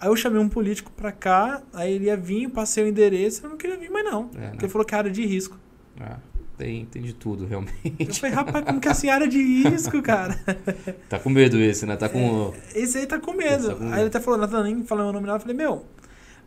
Aí 0.00 0.08
eu 0.08 0.16
chamei 0.16 0.40
um 0.40 0.48
político 0.48 0.90
pra 0.92 1.10
cá, 1.10 1.62
aí 1.72 1.94
ele 1.94 2.06
ia 2.06 2.16
vir, 2.16 2.48
passei 2.50 2.84
o 2.84 2.88
endereço, 2.88 3.44
eu 3.44 3.50
não 3.50 3.56
queria 3.56 3.76
vir 3.76 3.90
mais 3.90 4.04
não. 4.04 4.30
É, 4.34 4.38
né? 4.38 4.48
Porque 4.50 4.66
ele 4.66 4.72
falou 4.72 4.86
que 4.86 4.94
é 4.94 4.98
área 4.98 5.10
de 5.10 5.24
risco. 5.24 5.58
É, 5.98 6.16
tem, 6.58 6.84
tem 6.86 7.02
de 7.02 7.14
tudo, 7.14 7.46
realmente. 7.46 7.96
Eu 7.98 8.14
falei, 8.14 8.34
rapaz, 8.34 8.64
como 8.64 8.80
que 8.80 8.88
é 8.88 8.90
assim 8.90 9.08
área 9.08 9.26
de 9.26 9.40
risco, 9.40 10.02
cara? 10.02 10.38
Tá 11.08 11.18
com 11.18 11.30
medo 11.30 11.58
esse, 11.58 11.86
né? 11.86 11.96
Tá 11.96 12.08
com. 12.08 12.52
Esse 12.74 12.98
aí 12.98 13.06
tá 13.06 13.18
com 13.18 13.32
medo. 13.32 13.68
Tá 13.68 13.74
com 13.74 13.84
medo. 13.84 13.94
Aí 13.94 14.00
ele 14.00 14.08
até 14.08 14.20
falou, 14.20 14.38
Natan, 14.38 14.64
nem 14.64 14.82
falou 14.82 15.04
meu 15.04 15.12
nome 15.12 15.26
lá. 15.26 15.34
Eu 15.34 15.40
falei, 15.40 15.56
meu, 15.56 15.84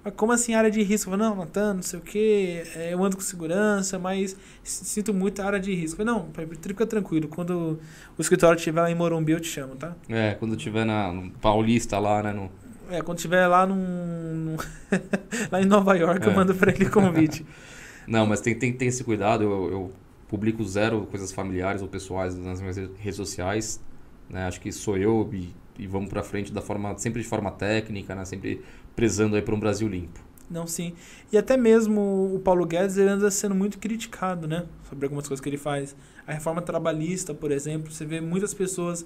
mas 0.04 0.14
como 0.16 0.32
assim 0.32 0.54
área 0.54 0.72
de 0.72 0.82
risco? 0.82 1.10
Eu 1.10 1.18
falei, 1.18 1.30
não, 1.30 1.36
Natan, 1.36 1.74
não 1.76 1.82
sei 1.82 2.00
o 2.00 2.02
quê, 2.02 2.64
é, 2.76 2.94
eu 2.94 3.04
ando 3.04 3.18
com 3.18 3.24
segurança, 3.24 4.00
mas 4.00 4.36
sinto 4.64 5.14
muito 5.14 5.42
a 5.42 5.46
área 5.46 5.60
de 5.60 5.74
risco. 5.74 6.02
Eu 6.02 6.06
falei, 6.06 6.22
não, 6.22 6.48
fica 6.62 6.86
tranquilo, 6.86 7.28
quando 7.28 7.80
o 8.18 8.22
escritório 8.22 8.58
estiver 8.58 8.82
lá 8.82 8.90
em 8.90 8.96
Morumbi, 8.96 9.34
eu 9.34 9.40
te 9.40 9.48
chamo, 9.48 9.76
tá? 9.76 9.96
É, 10.08 10.36
quando 10.36 10.56
tiver 10.56 10.86
na 10.86 11.12
no 11.12 11.30
Paulista 11.32 12.00
lá, 12.00 12.24
né? 12.24 12.32
No, 12.32 12.50
É, 12.90 13.02
quando 13.02 13.18
estiver 13.20 13.45
lá 13.48 13.66
num, 13.66 14.57
lá 15.52 15.61
em 15.61 15.66
Nova 15.66 15.95
York, 15.95 16.26
eu 16.26 16.32
É. 16.32 16.36
mando 16.36 16.56
pra 16.56 16.72
ele 16.72 16.90
convite. 16.90 17.45
Não, 18.07 18.26
mas 18.26 18.41
tem, 18.41 18.56
tem 18.57 18.72
que 18.72 18.78
ter 18.80 18.86
esse 18.86 19.03
cuidado. 19.03 19.44
Eu, 19.44 19.72
eu 19.72 19.94
publico 20.28 20.64
zero 20.64 21.06
coisas 21.07 21.32
familiares 21.32 21.82
ou 21.82 21.88
pessoais 21.88 22.36
nas 22.38 22.60
minhas 22.60 22.78
redes 22.78 23.16
sociais. 23.16 23.80
Né? 24.30 24.45
Acho 24.48 24.60
que 24.60 24.72
sou 24.72 24.98
eu 24.98 25.30
e, 25.32 25.53
e 25.78 25.86
vamos 25.88 26.10
pra 26.10 26.24
frente 26.24 26.52
da 26.52 26.61
forma, 26.61 26.98
sempre 26.98 27.22
de 27.22 27.28
forma 27.28 27.52
técnica, 27.52 28.16
né? 28.16 28.26
Sempre 28.26 28.61
prezando 28.95 29.36
aí 29.36 29.41
para 29.41 29.53
um 29.53 29.60
Brasil 29.60 29.88
limpo. 29.88 30.20
Não, 30.49 30.66
sim. 30.66 30.94
E 31.32 31.38
até 31.38 31.56
mesmo 31.56 32.34
o 32.34 32.40
Paulo 32.40 32.66
Guedes 32.66 32.98
ele 32.98 33.10
anda 33.10 33.30
sendo 33.30 33.53
muito 33.53 33.78
criticado, 33.78 34.48
né? 34.48 34.66
Sobre 34.90 35.06
algumas 35.06 35.28
coisas 35.28 35.41
que 35.44 35.48
ele 35.48 35.57
faz. 35.57 35.95
A 36.26 36.34
reforma 36.34 36.61
trabalhista, 36.61 37.36
por 37.36 37.52
exemplo, 37.52 37.91
você 37.91 38.03
vê 38.03 38.20
muitas 38.20 38.52
pessoas, 38.56 39.06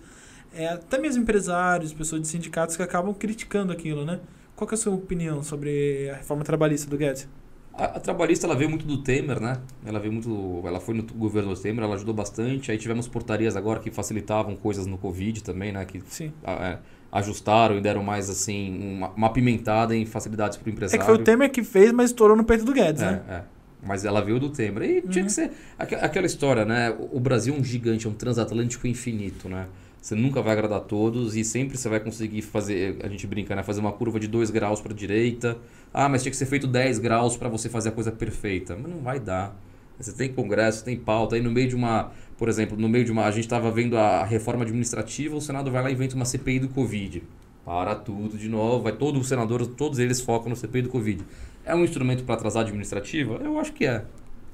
é, 0.55 0.69
até 0.69 0.97
mesmo 0.97 1.23
empresários, 1.23 1.93
pessoas 1.93 2.21
de 2.21 2.27
sindicatos 2.27 2.75
que 2.75 2.83
acabam 2.83 3.13
criticando 3.13 3.71
aquilo, 3.71 4.05
né? 4.05 4.19
Qual 4.55 4.69
é 4.69 4.73
a 4.73 4.77
sua 4.77 4.93
opinião 4.93 5.41
sobre 5.41 6.09
a 6.09 6.15
reforma 6.15 6.43
trabalhista 6.43 6.89
do 6.89 6.97
Guedes? 6.97 7.27
A, 7.73 7.85
a, 7.85 7.99
trabalhista 7.99 8.45
ela 8.45 8.55
veio 8.55 8.69
muito 8.69 8.85
do 8.85 8.99
Temer, 9.01 9.39
né? 9.39 9.57
Ela 9.83 9.99
veio 9.99 10.13
muito, 10.13 10.61
ela 10.63 10.79
foi 10.79 10.93
no 10.93 11.03
governo 11.03 11.55
do 11.55 11.59
Temer, 11.59 11.83
ela 11.83 11.95
ajudou 11.95 12.13
bastante. 12.13 12.71
Aí 12.71 12.77
tivemos 12.77 13.07
portarias 13.07 13.55
agora 13.55 13.79
que 13.79 13.89
facilitavam 13.89 14.55
coisas 14.55 14.85
no 14.85 14.97
Covid 14.97 15.43
também, 15.43 15.71
né? 15.71 15.83
Que 15.83 16.01
Sim. 16.05 16.31
é, 16.43 16.77
ajustaram 17.11 17.75
e 17.75 17.81
deram 17.81 18.03
mais 18.03 18.29
assim 18.29 18.95
uma, 18.97 19.09
uma 19.09 19.33
pimentada 19.33 19.95
em 19.95 20.05
facilidades 20.05 20.57
para 20.57 20.69
o 20.69 20.71
empresário. 20.71 21.01
É 21.01 21.03
que 21.03 21.11
foi 21.11 21.19
o 21.19 21.23
Temer 21.23 21.51
que 21.51 21.63
fez, 21.63 21.91
mas 21.91 22.11
estourou 22.11 22.37
no 22.37 22.43
peito 22.43 22.63
do 22.63 22.73
Guedes, 22.73 23.01
é, 23.01 23.11
né? 23.11 23.21
É. 23.27 23.41
Mas 23.85 24.05
ela 24.05 24.21
veio 24.21 24.39
do 24.39 24.51
Temer. 24.51 24.83
E 24.83 25.01
tinha 25.01 25.25
que 25.25 25.31
ser 25.31 25.51
aquela 25.79 26.27
história, 26.27 26.63
né? 26.63 26.95
O 27.11 27.19
Brasil 27.19 27.55
é 27.55 27.57
um 27.57 27.63
gigante, 27.63 28.05
é 28.05 28.09
um 28.09 28.13
transatlântico 28.13 28.85
infinito, 28.85 29.49
né? 29.49 29.65
Você 30.03 30.15
nunca 30.15 30.41
vai 30.41 30.51
agradar 30.51 30.81
todos 30.81 31.33
e 31.33 31.45
sempre 31.45 31.77
você 31.77 31.87
vai 31.87 31.97
conseguir 31.97 32.41
fazer, 32.41 32.97
a 33.01 33.07
gente 33.07 33.25
brinca, 33.25 33.55
né? 33.55 33.63
Fazer 33.63 33.79
uma 33.79 33.93
curva 33.93 34.19
de 34.19 34.27
2 34.27 34.49
graus 34.49 34.81
para 34.81 34.93
direita. 34.93 35.57
Ah, 35.93 36.09
mas 36.09 36.21
tinha 36.21 36.29
que 36.29 36.35
ser 36.35 36.45
feito 36.45 36.67
10 36.67 36.99
graus 36.99 37.37
para 37.37 37.47
você 37.47 37.69
fazer 37.69 37.87
a 37.87 37.91
coisa 37.93 38.11
perfeita. 38.11 38.75
Mas 38.75 38.91
não 38.91 38.99
vai 38.99 39.17
dar. 39.17 39.55
Você 39.97 40.11
tem 40.11 40.33
congresso, 40.33 40.83
tem 40.83 40.97
pauta. 40.97 41.37
Aí 41.37 41.41
no 41.41 41.49
meio 41.49 41.69
de 41.69 41.75
uma, 41.75 42.11
por 42.37 42.49
exemplo, 42.49 42.77
no 42.77 42.89
meio 42.89 43.05
de 43.05 43.13
uma. 43.13 43.23
A 43.23 43.31
gente 43.31 43.45
estava 43.45 43.71
vendo 43.71 43.97
a 43.97 44.25
reforma 44.25 44.63
administrativa, 44.63 45.37
o 45.37 45.41
Senado 45.41 45.71
vai 45.71 45.81
lá 45.81 45.89
e 45.89 45.93
inventa 45.93 46.17
uma 46.17 46.25
CPI 46.25 46.59
do 46.59 46.67
Covid. 46.67 47.23
Para 47.63 47.95
tudo 47.95 48.37
de 48.37 48.49
novo. 48.49 48.83
Vai 48.83 48.91
todo 48.91 49.17
o 49.17 49.23
senador, 49.23 49.65
todos 49.65 49.99
eles 49.99 50.19
focam 50.19 50.49
no 50.49 50.55
CPI 50.57 50.81
do 50.81 50.89
Covid. 50.89 51.23
É 51.63 51.73
um 51.73 51.81
instrumento 51.81 52.25
para 52.25 52.35
atrasar 52.35 52.63
a 52.63 52.65
administrativa? 52.65 53.35
Eu 53.35 53.57
acho 53.57 53.71
que 53.71 53.85
é. 53.85 54.03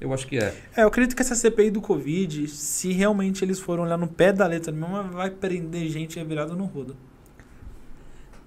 Eu 0.00 0.14
acho 0.14 0.26
que 0.26 0.38
é. 0.38 0.54
É, 0.74 0.82
eu 0.82 0.88
acredito 0.88 1.14
que 1.14 1.20
essa 1.20 1.34
CPI 1.34 1.70
do 1.70 1.80
Covid, 1.80 2.48
se 2.48 2.90
realmente 2.92 3.44
eles 3.44 3.60
forem 3.60 3.84
olhar 3.84 3.98
no 3.98 4.08
pé 4.08 4.32
da 4.32 4.46
letra 4.46 4.72
mesmo, 4.72 5.10
vai 5.12 5.30
prender 5.30 5.88
gente 5.88 6.22
virada 6.24 6.54
no 6.54 6.64
rodo. 6.64 6.96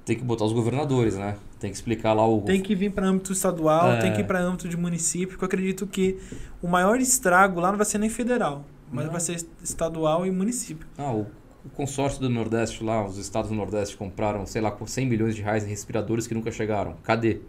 Tem 0.04 0.18
que 0.18 0.24
botar 0.24 0.46
os 0.46 0.52
governadores, 0.52 1.16
né? 1.16 1.38
Tem 1.60 1.70
que 1.70 1.78
explicar 1.78 2.14
lá 2.14 2.28
o. 2.28 2.42
Tem 2.42 2.60
que 2.60 2.76
vir 2.76 2.92
para 2.92 3.08
âmbito 3.08 3.32
estadual, 3.32 3.92
é. 3.92 4.00
tem 4.00 4.14
que 4.14 4.22
ir 4.22 4.26
para 4.26 4.40
âmbito 4.40 4.68
de 4.68 4.76
município, 4.76 5.30
porque 5.30 5.46
eu 5.46 5.48
acredito 5.48 5.88
que 5.88 6.20
o 6.62 6.68
maior 6.68 7.00
estrago 7.00 7.60
lá 7.60 7.70
não 7.70 7.78
vai 7.78 7.86
ser 7.86 8.00
nem 8.00 8.10
federal, 8.10 8.66
mas 8.92 9.06
não. 9.06 9.12
vai 9.12 9.22
ser 9.22 9.46
estadual 9.64 10.26
e 10.26 10.32
município. 10.32 10.86
Ah, 10.98 11.14
o, 11.14 11.28
o 11.64 11.70
consórcio 11.70 12.20
do 12.20 12.30
Nordeste 12.30 12.84
lá, 12.84 13.06
os 13.06 13.18
estados 13.18 13.50
do 13.50 13.56
Nordeste 13.56 13.96
compraram, 13.96 14.46
sei 14.46 14.62
lá, 14.62 14.72
com 14.72 14.86
100 14.86 15.06
milhões 15.06 15.36
de 15.36 15.42
reais 15.42 15.64
em 15.64 15.70
respiradores 15.70 16.28
que 16.28 16.34
nunca 16.34 16.52
chegaram. 16.52 16.98
Cadê? 17.04 17.40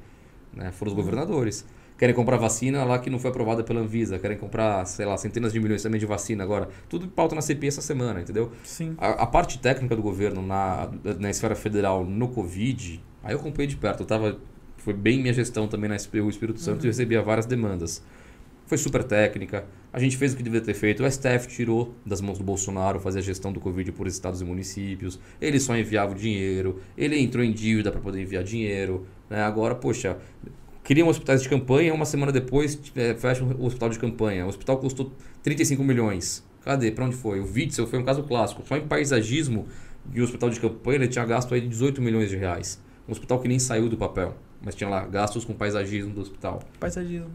Né? 0.53 0.71
Foram 0.71 0.93
os 0.93 0.97
governadores. 0.97 1.67
Querem 1.97 2.15
comprar 2.15 2.37
vacina 2.37 2.83
lá 2.83 2.99
que 2.99 3.09
não 3.09 3.21
foi 3.21 3.31
aprovada 3.31 3.63
pela 3.63 3.81
Anvisa. 3.81 4.19
Querem 4.19 4.37
comprar, 4.37 4.85
sei 4.85 5.07
lá, 5.07 5.17
centenas 5.17 5.53
de 5.53 5.61
milhões 5.61 5.83
também 5.83 6.01
de 6.01 6.07
vacina 6.07 6.43
agora. 6.43 6.69
Tudo 6.89 7.07
pauta 7.07 7.37
na 7.37 7.41
CPI 7.41 7.69
essa 7.69 7.81
semana, 7.81 8.21
entendeu? 8.21 8.51
Sim. 8.65 8.95
A, 8.99 9.11
a 9.11 9.27
parte 9.27 9.61
técnica 9.61 9.95
do 9.95 10.03
governo 10.03 10.43
na, 10.43 10.91
na 11.21 11.31
esfera 11.31 11.55
federal 11.55 12.05
no 12.05 12.29
Covid, 12.29 13.01
aí 13.23 13.33
eu 13.33 13.39
acompanhei 13.39 13.69
de 13.69 13.77
perto. 13.77 14.01
Eu 14.01 14.07
tava, 14.07 14.39
foi 14.79 14.93
bem 14.93 15.21
minha 15.21 15.33
gestão 15.33 15.69
também 15.69 15.89
na 15.89 15.97
SPU 15.97 16.29
Espírito 16.29 16.59
Santo 16.59 16.81
uhum. 16.81 16.87
e 16.87 16.89
recebia 16.89 17.23
várias 17.23 17.47
demandas. 17.47 18.03
Foi 18.67 18.79
super 18.79 19.05
técnica. 19.05 19.65
A 19.93 20.01
gente 20.01 20.17
fez 20.17 20.33
o 20.33 20.37
que 20.37 20.43
devia 20.43 20.61
ter 20.61 20.75
feito. 20.75 21.05
O 21.05 21.11
STF 21.11 21.47
tirou 21.47 21.95
das 22.05 22.21
mãos 22.21 22.39
do 22.39 22.45
Bolsonaro 22.45 22.99
fazer 22.99 23.21
a 23.21 23.23
gestão 23.23 23.53
do 23.53 23.61
Covid 23.61 23.93
por 23.93 24.09
estados 24.09 24.41
e 24.41 24.45
municípios. 24.45 25.21
Ele 25.41 25.61
só 25.61 25.77
enviava 25.77 26.13
o 26.13 26.15
dinheiro. 26.17 26.81
Ele 26.97 27.17
entrou 27.19 27.45
em 27.45 27.53
dívida 27.53 27.93
para 27.93 28.01
poder 28.01 28.21
enviar 28.21 28.43
dinheiro. 28.43 29.07
Né? 29.31 29.43
Agora, 29.43 29.75
poxa, 29.75 30.19
criam 30.85 31.09
hospitais 31.09 31.43
de 31.43 31.49
campanha, 31.49 31.93
uma 31.93 32.05
semana 32.05 32.31
depois 32.31 32.79
é, 32.95 33.15
fecham 33.15 33.49
o 33.59 33.65
hospital 33.65 33.89
de 33.89 33.99
campanha. 33.99 34.45
O 34.45 34.49
hospital 34.49 34.77
custou 34.79 35.11
35 35.43 35.83
milhões. 35.83 36.45
Cadê? 36.63 36.93
Para 36.93 37.07
onde 37.07 37.17
foi? 37.17 37.41
O 37.41 37.45
Witzel 37.45 37.87
foi 37.87 37.99
um 37.99 38.05
caso 38.05 38.23
clássico. 38.23 38.63
Só 38.67 38.77
em 38.77 38.87
paisagismo 38.87 39.67
e 40.13 40.21
o 40.21 40.25
hospital 40.25 40.51
de 40.51 40.61
campanha 40.61 40.97
ele 40.97 41.09
tinha 41.09 41.25
gasto 41.25 41.55
aí 41.55 41.61
18 41.67 42.01
milhões 42.01 42.29
de 42.29 42.37
reais. 42.37 42.81
Um 43.09 43.13
hospital 43.13 43.41
que 43.41 43.49
nem 43.49 43.59
saiu 43.59 43.89
do 43.89 43.97
papel, 43.97 44.37
mas 44.63 44.75
tinha 44.75 44.89
lá 44.89 45.07
gastos 45.07 45.45
com 45.45 45.55
paisagismo 45.55 46.13
do 46.13 46.21
hospital. 46.21 46.63
Paisagismo. 46.79 47.31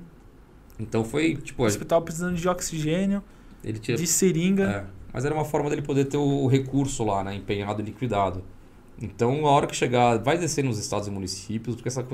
Então 0.80 1.04
foi 1.04 1.36
tipo. 1.36 1.64
O 1.64 1.66
hospital 1.66 2.02
precisando 2.02 2.36
de 2.36 2.48
oxigênio, 2.48 3.24
ele 3.64 3.80
tinha, 3.80 3.98
de 3.98 4.08
seringa. 4.08 4.64
É, 4.64 4.86
mas 5.12 5.26
era 5.26 5.34
uma 5.34 5.46
forma 5.46 5.70
dele 5.70 5.82
poder 5.82 6.06
ter 6.06 6.18
o 6.18 6.48
recurso 6.48 7.04
lá, 7.04 7.24
né? 7.24 7.36
Empenhado 7.36 7.82
e 7.82 7.86
liquidado. 7.86 8.44
Então, 9.02 9.46
a 9.48 9.52
hora 9.52 9.66
que 9.66 9.76
chegar, 9.76 10.18
vai 10.18 10.38
descer 10.38 10.64
nos 10.64 10.78
estados 10.78 11.08
e 11.08 11.12
municípios, 11.12 11.76
porque 11.76 11.88
essa, 11.88 12.06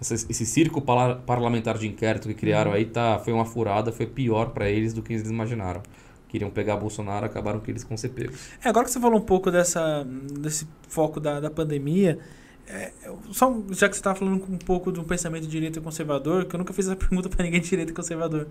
essa 0.00 0.14
esse 0.14 0.46
circo 0.46 0.80
parlamentar 0.80 1.76
de 1.76 1.86
inquérito 1.86 2.28
que 2.28 2.34
criaram 2.34 2.70
uhum. 2.70 2.76
aí 2.76 2.86
tá, 2.86 3.18
foi 3.18 3.32
uma 3.32 3.44
furada, 3.44 3.92
foi 3.92 4.06
pior 4.06 4.50
para 4.50 4.68
eles 4.70 4.94
do 4.94 5.02
que 5.02 5.12
eles 5.12 5.28
imaginaram. 5.28 5.82
Queriam 6.28 6.50
pegar 6.50 6.76
Bolsonaro, 6.76 7.26
acabaram 7.26 7.60
que 7.60 7.70
eles 7.70 7.84
vão 7.84 7.96
ser 7.98 8.08
pegos. 8.08 8.48
É, 8.64 8.68
agora 8.70 8.86
que 8.86 8.90
você 8.90 8.98
falou 8.98 9.18
um 9.18 9.24
pouco 9.24 9.50
dessa, 9.50 10.06
desse 10.40 10.66
foco 10.88 11.20
da, 11.20 11.38
da 11.38 11.50
pandemia, 11.50 12.18
é, 12.66 12.90
só, 13.32 13.52
já 13.70 13.86
que 13.86 13.94
você 13.94 14.00
estava 14.00 14.18
falando 14.18 14.42
um 14.48 14.56
pouco 14.56 14.90
do 14.90 15.04
pensamento 15.04 15.42
de 15.42 15.50
direita 15.50 15.80
conservador, 15.82 16.46
que 16.46 16.54
eu 16.54 16.58
nunca 16.58 16.72
fiz 16.72 16.86
essa 16.86 16.96
pergunta 16.96 17.28
para 17.28 17.44
ninguém 17.44 17.60
de 17.60 17.68
direita 17.68 17.92
conservador. 17.92 18.48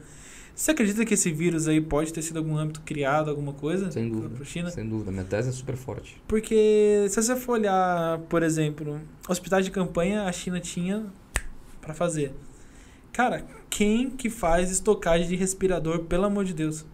Você 0.53 0.71
acredita 0.71 1.05
que 1.05 1.13
esse 1.13 1.31
vírus 1.31 1.67
aí 1.67 1.81
pode 1.81 2.13
ter 2.13 2.21
sido 2.21 2.37
algum 2.37 2.57
âmbito 2.57 2.81
criado, 2.81 3.29
alguma 3.29 3.53
coisa? 3.53 3.91
Sem 3.91 4.09
dúvida. 4.09 4.45
China? 4.45 4.69
Sem 4.69 4.87
dúvida. 4.87 5.11
Minha 5.11 5.23
tese 5.23 5.49
é 5.49 5.51
super 5.51 5.75
forte. 5.75 6.21
Porque 6.27 7.05
se 7.09 7.21
você 7.21 7.35
for 7.35 7.53
olhar, 7.53 8.19
por 8.29 8.43
exemplo, 8.43 9.01
hospitais 9.27 9.65
de 9.65 9.71
campanha 9.71 10.23
a 10.23 10.31
China 10.31 10.59
tinha 10.59 11.05
para 11.81 11.93
fazer. 11.93 12.33
Cara, 13.11 13.45
quem 13.69 14.09
que 14.09 14.29
faz 14.29 14.71
estocagem 14.71 15.27
de 15.27 15.35
respirador, 15.35 15.99
pelo 16.03 16.25
amor 16.25 16.45
de 16.45 16.53
Deus? 16.53 16.85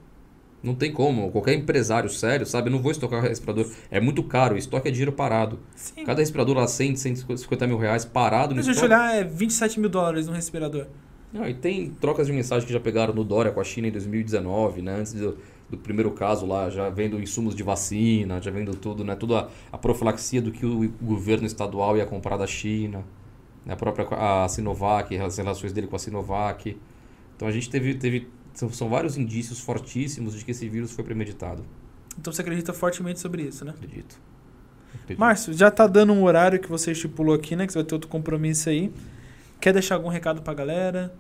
Não 0.64 0.74
tem 0.74 0.92
como. 0.92 1.32
Qualquer 1.32 1.54
empresário 1.54 2.10
sério, 2.10 2.46
sabe? 2.46 2.70
Eu 2.70 2.72
não 2.72 2.82
vou 2.82 2.92
estocar 2.92 3.22
respirador. 3.22 3.70
É 3.92 4.00
muito 4.00 4.24
caro. 4.24 4.56
O 4.56 4.58
estoque 4.58 4.88
é 4.88 4.92
dinheiro 4.92 5.12
parado. 5.12 5.60
Sim. 5.76 6.04
Cada 6.04 6.20
respirador 6.20 6.56
lá 6.56 6.68
100, 6.68 6.96
150 6.96 7.68
mil 7.68 7.78
reais 7.78 8.04
parado 8.04 8.56
no 8.56 8.58
Mas 8.58 8.68
estoque. 8.68 8.90
Deixa 8.90 9.02
eu 9.02 9.08
olhar, 9.08 9.16
é 9.16 9.24
27 9.24 9.80
mil 9.80 9.90
dólares 9.90 10.28
no 10.28 10.34
respirador. 10.34 10.88
Não, 11.32 11.48
e 11.48 11.54
tem 11.54 11.90
trocas 11.90 12.28
de 12.28 12.34
mensagem 12.34 12.66
que 12.66 12.74
já 12.74 12.80
pegaram 12.80 13.14
no 13.14 13.24
Dória 13.24 13.52
com 13.52 13.60
a 13.60 13.64
China 13.64 13.88
em 13.88 13.92
2019, 13.92 14.82
né? 14.82 14.96
Antes 15.00 15.14
do, 15.14 15.38
do 15.70 15.78
primeiro 15.78 16.12
caso 16.12 16.46
lá, 16.46 16.70
já 16.70 16.90
vendo 16.90 17.22
insumos 17.22 17.54
de 17.54 17.64
vacina, 17.64 18.42
já 18.42 18.50
vendo 18.50 18.76
tudo, 18.76 19.04
né? 19.04 19.16
Toda 19.16 19.50
a 19.72 19.78
profilaxia 19.78 20.42
do 20.42 20.52
que 20.52 20.66
o 20.66 20.90
governo 21.02 21.46
estadual 21.46 21.98
ia 21.98 22.06
comprar 22.06 22.38
da 22.38 22.48
China, 22.48 23.04
né? 23.66 23.74
a 23.74 23.76
própria 23.76 24.08
a 24.12 24.48
Sinovac, 24.48 25.18
as 25.18 25.38
relações 25.38 25.74
dele 25.74 25.88
com 25.88 25.96
a 25.96 26.00
Sinovac. 26.00 26.78
Então 27.36 27.48
a 27.48 27.52
gente 27.52 27.70
teve, 27.70 27.94
teve 27.96 28.28
são, 28.54 28.72
são 28.72 28.90
vários 28.90 29.18
indícios 29.18 29.60
fortíssimos 29.60 30.34
de 30.34 30.44
que 30.44 30.52
esse 30.52 30.68
vírus 30.68 30.92
foi 30.92 31.04
premeditado. 31.04 31.64
Então 32.18 32.34
você 32.34 32.42
acredita 32.42 32.74
fortemente 32.74 33.20
sobre 33.20 33.44
isso, 33.44 33.64
né? 33.64 33.72
Acredito. 33.72 34.20
Acredito. 34.96 35.20
Márcio, 35.20 35.54
já 35.54 35.70
tá 35.70 35.86
dando 35.86 36.14
um 36.14 36.24
horário 36.24 36.60
que 36.60 36.70
você 36.70 36.92
estipulou 36.92 37.36
aqui, 37.36 37.56
né? 37.56 37.68
Que 37.68 37.74
você 37.74 37.80
vai 37.80 37.86
ter 37.86 37.94
outro 37.94 38.10
compromisso 38.10 38.70
aí. 38.70 38.92
Quer 39.60 39.74
deixar 39.74 39.96
algum 39.96 40.10
recado 40.10 40.42
pra 40.42 40.54
galera? 40.54 41.14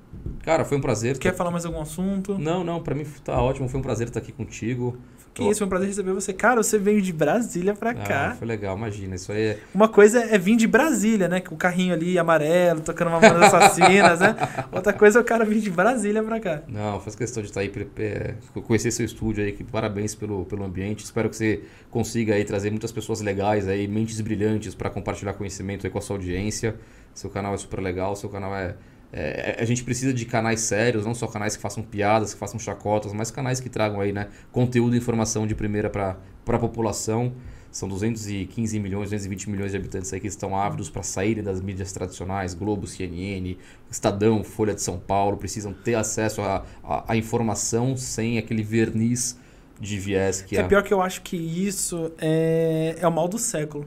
Cara, 0.47 0.63
foi 0.63 0.77
um 0.77 0.81
prazer. 0.81 1.17
Quer 1.17 1.31
tá... 1.31 1.37
falar 1.37 1.51
mais 1.51 1.65
algum 1.65 1.81
assunto? 1.81 2.37
Não, 2.39 2.63
não, 2.63 2.81
pra 2.81 2.95
mim 2.95 3.05
tá 3.21 3.37
ótimo. 3.41 3.67
Foi 3.67 3.81
um 3.81 3.83
prazer 3.83 4.07
estar 4.07 4.21
aqui 4.21 4.31
contigo. 4.31 4.97
Que 5.33 5.43
isso, 5.43 5.57
foi 5.57 5.67
um 5.67 5.69
prazer 5.69 5.89
receber 5.89 6.13
você. 6.13 6.31
Cara, 6.31 6.63
você 6.63 6.79
veio 6.79 7.01
de 7.01 7.11
Brasília 7.11 7.75
pra 7.75 7.89
ah, 7.89 7.93
cá. 7.95 8.35
Foi 8.39 8.47
legal, 8.47 8.77
imagina. 8.77 9.15
Isso 9.15 9.29
aí 9.29 9.41
é... 9.41 9.59
Uma 9.75 9.89
coisa 9.89 10.23
é 10.23 10.37
vir 10.37 10.55
de 10.55 10.65
Brasília, 10.65 11.27
né? 11.27 11.41
Com 11.41 11.55
o 11.55 11.57
carrinho 11.57 11.93
ali 11.93 12.17
amarelo, 12.17 12.79
tocando 12.79 13.09
uma 13.09 13.19
banda 13.19 13.45
assassinas, 13.45 14.21
né? 14.21 14.37
Outra 14.71 14.93
coisa 14.93 15.19
é 15.19 15.21
o 15.21 15.25
cara 15.25 15.43
vir 15.43 15.59
de 15.59 15.69
Brasília 15.69 16.23
pra 16.23 16.39
cá. 16.39 16.61
Não, 16.65 17.01
faz 17.01 17.13
questão 17.13 17.43
de 17.43 17.49
estar 17.49 17.59
aí, 17.59 17.69
é, 17.97 18.35
conhecer 18.65 18.89
seu 18.91 19.05
estúdio 19.05 19.43
aí. 19.43 19.51
Que 19.51 19.65
parabéns 19.65 20.15
pelo, 20.15 20.45
pelo 20.45 20.63
ambiente. 20.63 21.03
Espero 21.03 21.29
que 21.29 21.35
você 21.35 21.63
consiga 21.91 22.35
aí 22.35 22.45
trazer 22.45 22.69
muitas 22.69 22.93
pessoas 22.93 23.19
legais 23.19 23.67
aí, 23.67 23.85
mentes 23.85 24.21
brilhantes 24.21 24.73
para 24.73 24.89
compartilhar 24.89 25.33
conhecimento 25.33 25.85
aí 25.85 25.91
com 25.91 25.97
a 25.97 26.01
sua 26.01 26.15
audiência. 26.15 26.73
Seu 27.13 27.29
canal 27.29 27.53
é 27.53 27.57
super 27.57 27.81
legal, 27.81 28.15
seu 28.15 28.29
canal 28.29 28.55
é, 28.55 28.75
é, 29.11 29.57
a 29.59 29.65
gente 29.65 29.83
precisa 29.83 30.13
de 30.13 30.25
canais 30.25 30.61
sérios, 30.61 31.05
não 31.05 31.13
só 31.13 31.27
canais 31.27 31.55
que 31.55 31.61
façam 31.61 31.81
piadas, 31.81 32.33
que 32.33 32.39
façam 32.39 32.59
chacotas, 32.59 33.13
mas 33.13 33.31
canais 33.31 33.59
que 33.59 33.69
tragam 33.69 34.01
aí, 34.01 34.11
né, 34.11 34.27
conteúdo 34.51 34.95
e 34.95 34.97
informação 34.97 35.47
de 35.47 35.55
primeira 35.55 35.89
para 35.89 36.17
a 36.47 36.59
população. 36.59 37.33
São 37.69 37.87
215 37.87 38.79
milhões, 38.79 39.09
220 39.09 39.49
milhões 39.49 39.71
de 39.71 39.77
habitantes 39.77 40.11
aí 40.11 40.19
que 40.19 40.27
estão 40.27 40.57
ávidos 40.57 40.89
para 40.89 41.03
saírem 41.03 41.43
das 41.43 41.61
mídias 41.61 41.91
tradicionais, 41.91 42.53
Globo, 42.53 42.87
CNN, 42.87 43.57
Estadão, 43.91 44.43
Folha 44.43 44.73
de 44.73 44.81
São 44.81 44.97
Paulo, 44.97 45.37
precisam 45.37 45.73
ter 45.73 45.95
acesso 45.95 46.41
à 46.41 47.15
informação 47.15 47.95
sem 47.95 48.37
aquele 48.37 48.63
verniz 48.63 49.37
de 49.79 49.99
viés 49.99 50.41
que 50.41 50.57
é. 50.57 50.61
É 50.61 50.63
pior 50.63 50.81
que 50.81 50.93
eu 50.93 51.01
acho 51.01 51.21
que 51.21 51.35
isso 51.37 52.11
é, 52.17 52.95
é 52.99 53.07
o 53.07 53.11
mal 53.11 53.27
do 53.27 53.37
século. 53.37 53.85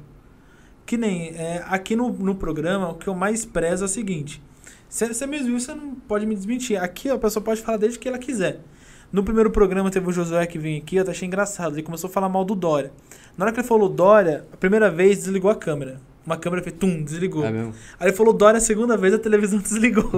Que 0.87 0.97
nem 0.97 1.31
é, 1.31 1.65
aqui 1.67 1.97
no, 1.97 2.11
no 2.11 2.35
programa, 2.35 2.91
o 2.91 2.95
que 2.95 3.09
eu 3.09 3.15
mais 3.15 3.45
prezo 3.45 3.85
é 3.85 3.87
o 3.87 3.89
seguinte: 3.89 4.43
você 4.91 5.27
mesmo 5.27 5.47
viu, 5.47 5.61
você 5.61 5.75
não 5.75 5.95
pode 5.95 6.27
me 6.27 6.35
desmentir. 6.35 6.77
Aqui 6.83 7.09
a 7.09 7.17
pessoa 7.17 7.43
pode 7.43 7.63
falar 7.63 7.79
desde 7.79 7.99
que 7.99 8.09
ela 8.09 8.19
quiser. 8.19 8.61
No 9.13 9.25
primeiro 9.25 9.51
programa 9.51 9.91
teve 9.91 10.09
o 10.09 10.13
Josué 10.13 10.47
que 10.47 10.59
veio 10.59 10.79
aqui, 10.79 10.97
eu 10.97 11.09
achei 11.09 11.27
engraçado. 11.27 11.75
Ele 11.75 11.83
começou 11.83 12.09
a 12.09 12.13
falar 12.13 12.29
mal 12.29 12.45
do 12.45 12.55
Dória. 12.55 12.93
Na 13.37 13.45
hora 13.45 13.53
que 13.53 13.61
ele 13.61 13.67
falou 13.67 13.89
Dória, 13.89 14.45
a 14.53 14.57
primeira 14.57 14.91
vez 14.91 15.19
desligou 15.19 15.51
a 15.51 15.55
câmera. 15.55 16.01
Uma 16.25 16.37
câmera 16.37 16.63
fez 16.63 16.77
tum, 16.79 17.03
desligou. 17.03 17.45
É 17.45 17.51
mesmo? 17.51 17.73
Aí 17.99 18.09
ele 18.09 18.17
falou 18.17 18.33
Dória 18.33 18.59
a 18.59 18.61
segunda 18.61 18.97
vez, 18.97 19.15
a 19.15 19.19
televisão 19.19 19.59
desligou. 19.63 20.11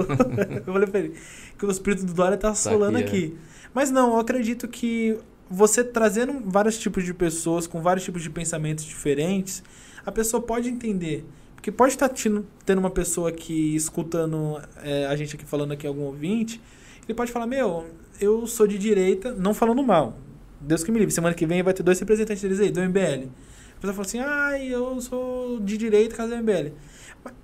eu 0.65 0.73
falei 0.73 0.87
pra 0.87 0.99
ele 0.99 1.13
que 1.57 1.65
o 1.65 1.71
espírito 1.71 2.05
do 2.05 2.13
Dória 2.13 2.37
tá 2.37 2.49
assolando 2.49 2.93
tá 2.93 2.99
aqui. 2.99 3.25
aqui. 3.25 3.37
É. 3.37 3.69
Mas 3.73 3.89
não, 3.89 4.13
eu 4.13 4.19
acredito 4.19 4.67
que 4.67 5.17
você 5.49 5.83
trazendo 5.83 6.41
vários 6.45 6.77
tipos 6.77 7.03
de 7.03 7.13
pessoas 7.13 7.65
com 7.65 7.81
vários 7.81 8.03
tipos 8.03 8.21
de 8.21 8.29
pensamentos 8.29 8.85
diferentes, 8.85 9.63
a 10.05 10.11
pessoa 10.11 10.41
pode 10.41 10.69
entender 10.69 11.25
Porque 11.63 11.71
pode 11.71 11.93
estar 11.93 12.09
tendo, 12.09 12.45
tendo 12.65 12.79
uma 12.79 12.89
pessoa 12.89 13.29
aqui 13.29 13.73
escutando 13.73 14.61
é, 14.83 15.05
a 15.05 15.15
gente 15.15 15.37
aqui 15.37 15.45
falando 15.45 15.71
aqui, 15.71 15.87
algum 15.87 16.01
ouvinte, 16.01 16.59
ele 17.07 17.13
pode 17.13 17.31
falar, 17.31 17.47
meu, 17.47 17.85
eu 18.19 18.45
sou 18.45 18.67
de 18.67 18.77
direita, 18.77 19.31
não 19.31 19.53
falando 19.53 19.81
mal. 19.81 20.17
Deus 20.59 20.83
que 20.83 20.91
me 20.91 20.99
livre. 20.99 21.13
Semana 21.13 21.33
que 21.33 21.45
vem 21.45 21.63
vai 21.63 21.73
ter 21.73 21.81
dois 21.81 21.97
representantes 22.01 22.43
deles 22.43 22.59
aí, 22.59 22.69
do 22.69 22.81
MBL. 22.81 23.29
A 23.77 23.79
pessoa 23.79 23.93
fala 23.93 24.01
assim, 24.01 24.19
ai, 24.19 24.67
eu 24.67 24.99
sou 24.99 25.57
de 25.61 25.77
direita, 25.77 26.17
caso 26.17 26.35
do 26.35 26.43
MBL. 26.43 26.73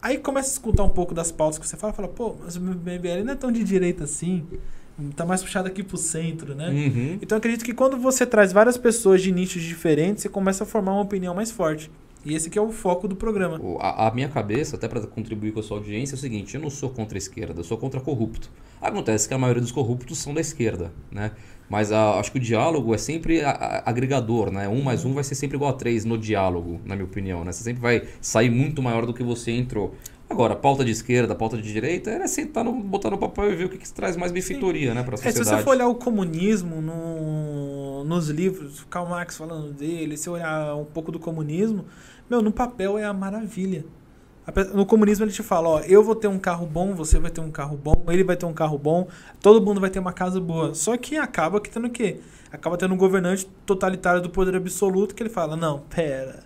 Aí 0.01 0.17
começa 0.17 0.49
a 0.49 0.51
escutar 0.51 0.83
um 0.83 0.89
pouco 0.89 1.13
das 1.13 1.31
pautas 1.31 1.57
que 1.57 1.65
você 1.65 1.77
fala, 1.77 1.93
fala, 1.93 2.09
pô, 2.09 2.35
mas 2.43 2.57
o 2.57 2.59
MBL 2.59 3.23
não 3.23 3.31
é 3.31 3.37
tão 3.37 3.49
de 3.49 3.63
direita 3.63 4.03
assim. 4.03 4.45
Tá 5.15 5.25
mais 5.25 5.41
puxado 5.41 5.69
aqui 5.69 5.81
pro 5.81 5.95
centro, 5.95 6.53
né? 6.53 6.67
Uhum. 6.67 7.19
Então 7.21 7.37
eu 7.37 7.39
acredito 7.39 7.63
que 7.63 7.73
quando 7.73 7.95
você 7.95 8.25
traz 8.25 8.51
várias 8.51 8.77
pessoas 8.77 9.21
de 9.21 9.31
nichos 9.31 9.63
diferentes, 9.63 10.23
você 10.23 10.27
começa 10.27 10.65
a 10.65 10.67
formar 10.67 10.91
uma 10.91 11.03
opinião 11.03 11.33
mais 11.33 11.51
forte. 11.51 11.89
E 12.25 12.33
esse 12.35 12.49
que 12.49 12.59
é 12.59 12.61
o 12.61 12.71
foco 12.71 13.07
do 13.07 13.15
programa. 13.15 13.59
A, 13.79 14.07
a 14.07 14.11
minha 14.11 14.27
cabeça, 14.27 14.75
até 14.75 14.87
para 14.87 15.01
contribuir 15.07 15.53
com 15.53 15.59
a 15.59 15.63
sua 15.63 15.77
audiência, 15.77 16.15
é 16.15 16.17
o 16.17 16.19
seguinte: 16.19 16.55
eu 16.55 16.61
não 16.61 16.69
sou 16.69 16.89
contra 16.89 17.17
a 17.17 17.19
esquerda, 17.19 17.59
eu 17.59 17.63
sou 17.63 17.77
contra 17.77 17.99
corrupto. 18.01 18.49
Acontece 18.81 19.27
que 19.27 19.33
a 19.33 19.37
maioria 19.37 19.61
dos 19.61 19.71
corruptos 19.71 20.17
são 20.17 20.33
da 20.33 20.41
esquerda, 20.41 20.91
né? 21.11 21.31
Mas 21.69 21.91
a- 21.91 22.19
acho 22.19 22.31
que 22.31 22.37
o 22.37 22.41
diálogo 22.41 22.93
é 22.93 22.97
sempre 22.97 23.41
a- 23.41 23.51
a- 23.51 23.89
agregador, 23.89 24.51
né? 24.51 24.67
Um 24.67 24.81
mais 24.81 25.05
um 25.05 25.13
vai 25.13 25.23
ser 25.23 25.35
sempre 25.35 25.55
igual 25.55 25.71
a 25.71 25.73
três 25.73 26.03
no 26.03 26.17
diálogo, 26.17 26.79
na 26.85 26.95
minha 26.95 27.05
opinião, 27.05 27.43
né? 27.45 27.51
Você 27.51 27.63
sempre 27.63 27.81
vai 27.81 28.03
sair 28.21 28.49
muito 28.49 28.81
maior 28.81 29.05
do 29.05 29.13
que 29.13 29.23
você 29.23 29.51
entrou. 29.51 29.95
Agora, 30.30 30.56
pauta 30.56 30.85
de 30.85 30.91
esquerda, 30.91 31.34
pauta 31.34 31.57
de 31.57 31.64
direita, 31.73 32.11
é 32.11 32.27
sentar 32.27 32.64
no, 32.64 32.72
botar 32.73 33.10
no 33.10 33.18
papel 33.18 33.51
e 33.51 33.56
ver 33.56 33.65
o 33.65 33.69
que, 33.69 33.77
que 33.80 33.91
traz 33.91 34.15
mais 34.15 34.31
benfeitoria, 34.31 34.93
né, 34.93 35.01
para 35.01 35.14
a 35.14 35.15
É, 35.15 35.18
sociedade. 35.18 35.45
se 35.49 35.56
você 35.56 35.64
for 35.64 35.72
olhar 35.72 35.88
o 35.88 35.95
comunismo 35.95 36.80
no- 36.81 38.03
nos 38.03 38.30
livros, 38.30 38.85
Karl 38.89 39.07
Marx 39.10 39.35
falando 39.38 39.73
dele, 39.73 40.15
se 40.18 40.30
olhar 40.30 40.76
um 40.76 40.85
pouco 40.85 41.11
do 41.11 41.19
comunismo, 41.19 41.85
meu, 42.30 42.41
no 42.43 42.51
papel 42.51 42.97
é 42.97 43.06
a 43.06 43.14
maravilha. 43.14 43.84
No 44.73 44.84
comunismo 44.84 45.26
ele 45.26 45.31
te 45.31 45.43
fala, 45.43 45.68
ó, 45.69 45.80
eu 45.81 46.03
vou 46.03 46.15
ter 46.15 46.27
um 46.27 46.39
carro 46.39 46.65
bom, 46.65 46.95
você 46.95 47.19
vai 47.19 47.30
ter 47.30 47.39
um 47.41 47.51
carro 47.51 47.77
bom, 47.77 48.03
ele 48.07 48.23
vai 48.23 48.35
ter 48.35 48.47
um 48.47 48.53
carro 48.53 48.80
bom, 48.80 49.07
todo 49.39 49.64
mundo 49.64 49.80
vai 49.80 49.91
ter 49.91 49.99
uma 49.99 50.11
casa 50.14 50.39
boa. 50.41 50.73
Só 50.73 50.97
que 50.97 51.18
acaba 51.18 51.61
que 51.61 51.69
tendo 51.69 51.85
o 51.85 51.89
quê? 51.91 52.19
Acaba 52.51 52.76
tendo 52.76 52.93
um 52.95 52.97
governante 52.97 53.45
totalitário 53.64 54.22
do 54.23 54.30
poder 54.31 54.56
absoluto 54.56 55.14
que 55.14 55.22
ele 55.22 55.30
fala, 55.30 55.56
não, 55.56 55.80
pera, 55.80 56.39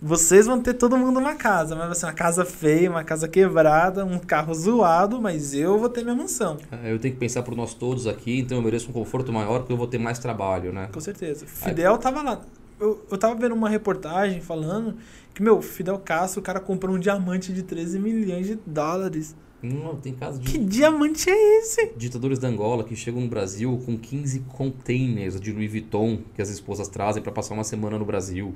vocês 0.00 0.46
vão 0.46 0.60
ter 0.60 0.74
todo 0.74 0.96
mundo 0.96 1.18
uma 1.18 1.34
casa, 1.34 1.74
mas 1.74 1.86
vai 1.86 1.94
ser 1.94 2.06
uma 2.06 2.12
casa 2.12 2.44
feia, 2.44 2.90
uma 2.90 3.02
casa 3.04 3.26
quebrada, 3.26 4.04
um 4.04 4.18
carro 4.18 4.52
zoado, 4.54 5.20
mas 5.20 5.54
eu 5.54 5.78
vou 5.78 5.88
ter 5.88 6.02
minha 6.02 6.14
mansão. 6.14 6.58
É, 6.70 6.92
Eu 6.92 6.98
tenho 6.98 7.14
que 7.14 7.20
pensar 7.20 7.42
por 7.42 7.56
nós 7.56 7.72
todos 7.74 8.06
aqui, 8.06 8.40
então 8.40 8.58
eu 8.58 8.62
mereço 8.62 8.90
um 8.90 8.92
conforto 8.92 9.32
maior 9.32 9.60
porque 9.60 9.72
eu 9.72 9.76
vou 9.76 9.86
ter 9.86 9.98
mais 9.98 10.18
trabalho, 10.18 10.72
né? 10.72 10.88
Com 10.92 11.00
certeza. 11.00 11.46
Fidel 11.46 11.96
tava 11.98 12.22
lá. 12.22 12.40
Eu, 12.78 13.02
eu 13.10 13.16
tava 13.16 13.34
vendo 13.34 13.54
uma 13.54 13.70
reportagem 13.70 14.42
falando 14.42 14.96
que, 15.32 15.42
meu, 15.42 15.62
Fidel 15.62 15.98
Castro, 15.98 16.40
o 16.40 16.42
cara 16.42 16.60
comprou 16.60 16.94
um 16.94 16.98
diamante 16.98 17.50
de 17.52 17.62
13 17.62 17.98
milhões 17.98 18.46
de 18.46 18.58
dólares. 18.66 19.34
Não, 19.62 19.96
tem 19.96 20.12
casos 20.12 20.38
de 20.38 20.52
Que 20.52 20.58
diamante 20.58 21.30
é 21.30 21.58
esse? 21.58 21.92
ditadores 21.96 22.38
da 22.38 22.46
Angola 22.46 22.84
que 22.84 22.94
chegam 22.94 23.22
no 23.22 23.28
Brasil 23.28 23.80
com 23.86 23.96
15 23.96 24.40
containers 24.80 25.40
de 25.40 25.50
Louis 25.50 25.70
Vuitton 25.70 26.18
que 26.34 26.42
as 26.42 26.50
esposas 26.50 26.86
trazem 26.88 27.22
para 27.22 27.32
passar 27.32 27.54
uma 27.54 27.64
semana 27.64 27.98
no 27.98 28.04
Brasil. 28.04 28.54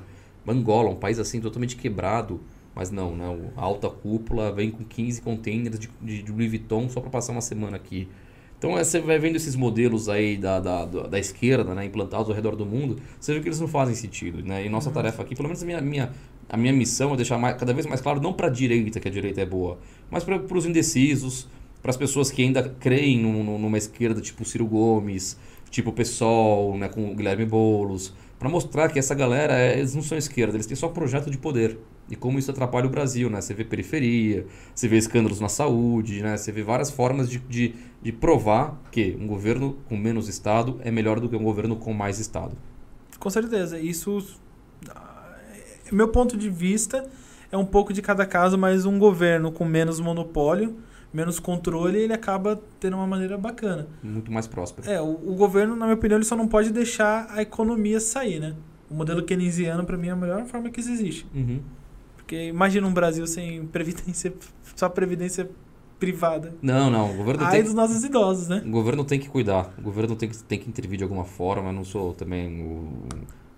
Angola, 0.49 0.91
um 0.91 0.97
país 0.97 1.19
assim 1.19 1.41
totalmente 1.41 1.77
quebrado. 1.77 2.41
Mas 2.75 2.91
não, 2.91 3.17
não. 3.17 3.51
A 3.57 3.63
alta 3.63 3.91
cúpula 3.91 4.53
vem 4.53 4.71
com 4.71 4.85
15 4.85 5.21
containers 5.23 5.79
de, 5.79 5.91
de, 6.01 6.23
de 6.23 6.33
Louis 6.33 6.49
Vuitton 6.49 6.89
só 6.89 7.01
para 7.01 7.11
passar 7.11 7.33
uma 7.33 7.41
semana 7.41 7.77
aqui. 7.77 8.09
Então 8.59 8.79
é, 8.79 8.85
você 8.85 9.01
vai 9.01 9.19
vendo 9.19 9.37
esses 9.37 9.57
modelos 9.57 10.09
aí 10.09 10.37
da, 10.37 10.61
da, 10.61 10.85
da, 10.85 11.07
da 11.07 11.19
esquerda, 11.19 11.75
né, 11.75 11.87
implantados 11.87 12.29
ao 12.29 12.35
redor 12.35 12.55
do 12.55 12.67
mundo, 12.67 12.97
você 13.19 13.33
vê 13.33 13.41
que 13.41 13.49
eles 13.49 13.59
não 13.59 13.67
fazem 13.67 13.95
sentido. 13.95 14.43
Né? 14.45 14.67
E 14.67 14.69
nossa 14.69 14.91
tarefa 14.91 15.23
aqui, 15.23 15.35
pelo 15.35 15.49
menos 15.49 15.63
a 15.63 15.67
minha, 15.67 15.81
minha, 15.81 16.13
a 16.49 16.57
minha 16.59 16.73
missão 16.73 17.15
é 17.15 17.17
deixar 17.17 17.39
mais, 17.39 17.57
cada 17.57 17.73
vez 17.73 17.87
mais 17.87 18.01
claro, 18.03 18.21
não 18.21 18.35
para 18.35 18.49
a 18.49 18.51
direita 18.51 19.01
que 19.01 19.09
a 19.09 19.11
direita 19.11 19.41
é 19.41 19.47
boa, 19.47 19.79
mas 20.11 20.25
para 20.25 20.37
os 20.55 20.67
indecisos, 20.67 21.49
para 21.81 21.91
as 21.91 21.97
pessoas 21.97 22.31
que 22.31 22.43
ainda 22.43 22.63
creem 22.79 23.19
num- 23.19 23.43
num- 23.43 23.59
numa 23.59 23.79
esquerda 23.79 24.21
tipo 24.21 24.45
Ciro 24.45 24.67
Gomes, 24.67 25.39
tipo 25.71 25.89
o 25.89 25.93
PSOL, 25.95 26.77
né, 26.77 26.89
com 26.91 27.11
o 27.11 27.15
Guilherme 27.15 27.47
Boulos, 27.47 28.13
para 28.41 28.49
mostrar 28.49 28.89
que 28.89 28.99
essa 28.99 29.15
galera, 29.15 29.53
é- 29.53 29.79
eles 29.79 29.95
não 29.95 30.01
são 30.03 30.17
esquerda, 30.17 30.57
eles 30.57 30.65
têm 30.67 30.75
só 30.75 30.89
projeto 30.89 31.31
de 31.31 31.37
poder. 31.37 31.79
E 32.09 32.17
como 32.17 32.39
isso 32.39 32.51
atrapalha 32.51 32.87
o 32.87 32.91
Brasil, 32.91 33.29
né? 33.29 33.39
Você 33.39 33.53
vê 33.53 33.65
periferia, 33.65 34.47
você 34.75 34.89
vê 34.89 34.97
escândalos 34.97 35.41
na 35.41 35.49
saúde, 35.51 36.23
né? 36.23 36.39
Você 36.39 36.51
vê 36.51 36.63
várias 36.63 36.91
formas 36.91 37.29
de, 37.29 37.39
de, 37.39 37.75
de 38.03 38.11
provar 38.11 38.81
que 38.91 39.15
um 39.21 39.27
governo 39.27 39.77
com 39.87 39.97
menos 39.97 40.27
Estado 40.27 40.81
é 40.83 40.91
melhor 40.91 41.21
do 41.21 41.29
que 41.29 41.37
um 41.37 41.45
governo 41.45 41.77
com 41.77 41.93
mais 41.93 42.19
Estado. 42.19 42.57
Com 43.19 43.29
certeza. 43.29 43.79
Isso. 43.79 44.41
ah, 44.89 45.37
Meu 45.93 46.09
ponto 46.09 46.35
de 46.35 46.49
vista 46.49 47.05
é 47.53 47.59
um 47.59 47.67
pouco 47.67 47.93
de 47.93 48.01
cada 48.01 48.25
caso, 48.25 48.57
mas 48.57 48.87
um 48.87 48.99
governo 48.99 49.53
com 49.53 49.67
menos 49.67 50.01
monopólio, 50.01 50.79
menos 51.13 51.39
controle, 51.39 51.99
ele 51.99 52.13
acaba 52.13 52.61
tendo 52.79 52.97
uma 52.97 53.07
maneira 53.07 53.37
bacana. 53.37 53.87
Muito 54.03 54.31
mais 54.31 54.47
próspero. 54.47 54.89
É, 54.89 55.01
o, 55.01 55.11
o 55.11 55.35
governo, 55.35 55.75
na 55.75 55.87
minha 55.87 55.97
opinião, 55.97 56.17
ele 56.19 56.25
só 56.25 56.37
não 56.37 56.47
pode 56.47 56.71
deixar 56.71 57.27
a 57.31 57.43
economia 57.43 58.01
sair, 58.01 58.41
né? 58.41 58.55
O 58.89 58.95
modelo 58.95 59.23
keynesiano, 59.23 59.85
para 59.85 59.97
mim, 59.97 60.09
é 60.09 60.11
a 60.11 60.17
melhor 60.17 60.45
forma 60.47 60.71
que 60.71 60.81
isso 60.81 60.91
existe. 60.91 61.27
Uhum. 61.35 61.61
Porque 62.17 62.49
imagina 62.49 62.87
um 62.87 62.93
Brasil 62.93 63.27
sem 63.27 63.65
previdência, 63.67 64.33
só 64.75 64.89
previdência 64.89 65.51
privada. 65.99 66.55
Não, 66.63 66.91
não. 66.91 67.13
O 67.13 67.17
governo 67.17 67.45
Ai 67.45 67.53
tem, 67.53 67.63
dos 67.63 67.75
nossos 67.75 68.03
idosos, 68.03 68.49
né? 68.49 68.63
o 68.65 68.71
governo 68.71 69.05
tem 69.05 69.21
que 69.21 69.29
cuidar. 69.29 69.73
O 69.79 69.83
governo 69.83 70.17
tem 70.17 70.29
que, 70.29 70.43
tem 70.45 70.59
que 70.59 70.69
intervir 70.69 70.97
de 70.97 71.05
alguma 71.05 71.25
forma. 71.25 71.69
Eu 71.69 71.73
não 71.73 71.85
sou 71.85 72.15
também 72.15 72.63
o, 72.63 72.89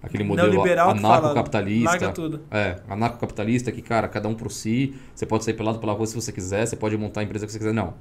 aquele 0.02 0.24
modelo 0.24 0.62
anarcocapitalista. 0.62 1.90
larga 1.90 2.08
tudo. 2.12 2.40
É, 2.50 2.76
anarcocapitalista 2.88 3.70
que, 3.70 3.80
cara, 3.80 4.08
cada 4.08 4.28
um 4.28 4.34
por 4.34 4.50
si, 4.50 4.94
você 5.14 5.24
pode 5.24 5.44
sair 5.44 5.54
pelado 5.54 5.78
pela 5.78 5.92
rua 5.92 6.06
se 6.06 6.14
você 6.14 6.32
quiser, 6.32 6.66
você 6.66 6.76
pode 6.76 6.96
montar 6.96 7.20
a 7.20 7.24
empresa 7.24 7.46
que 7.46 7.52
você 7.52 7.58
quiser. 7.58 7.72
Não. 7.72 7.94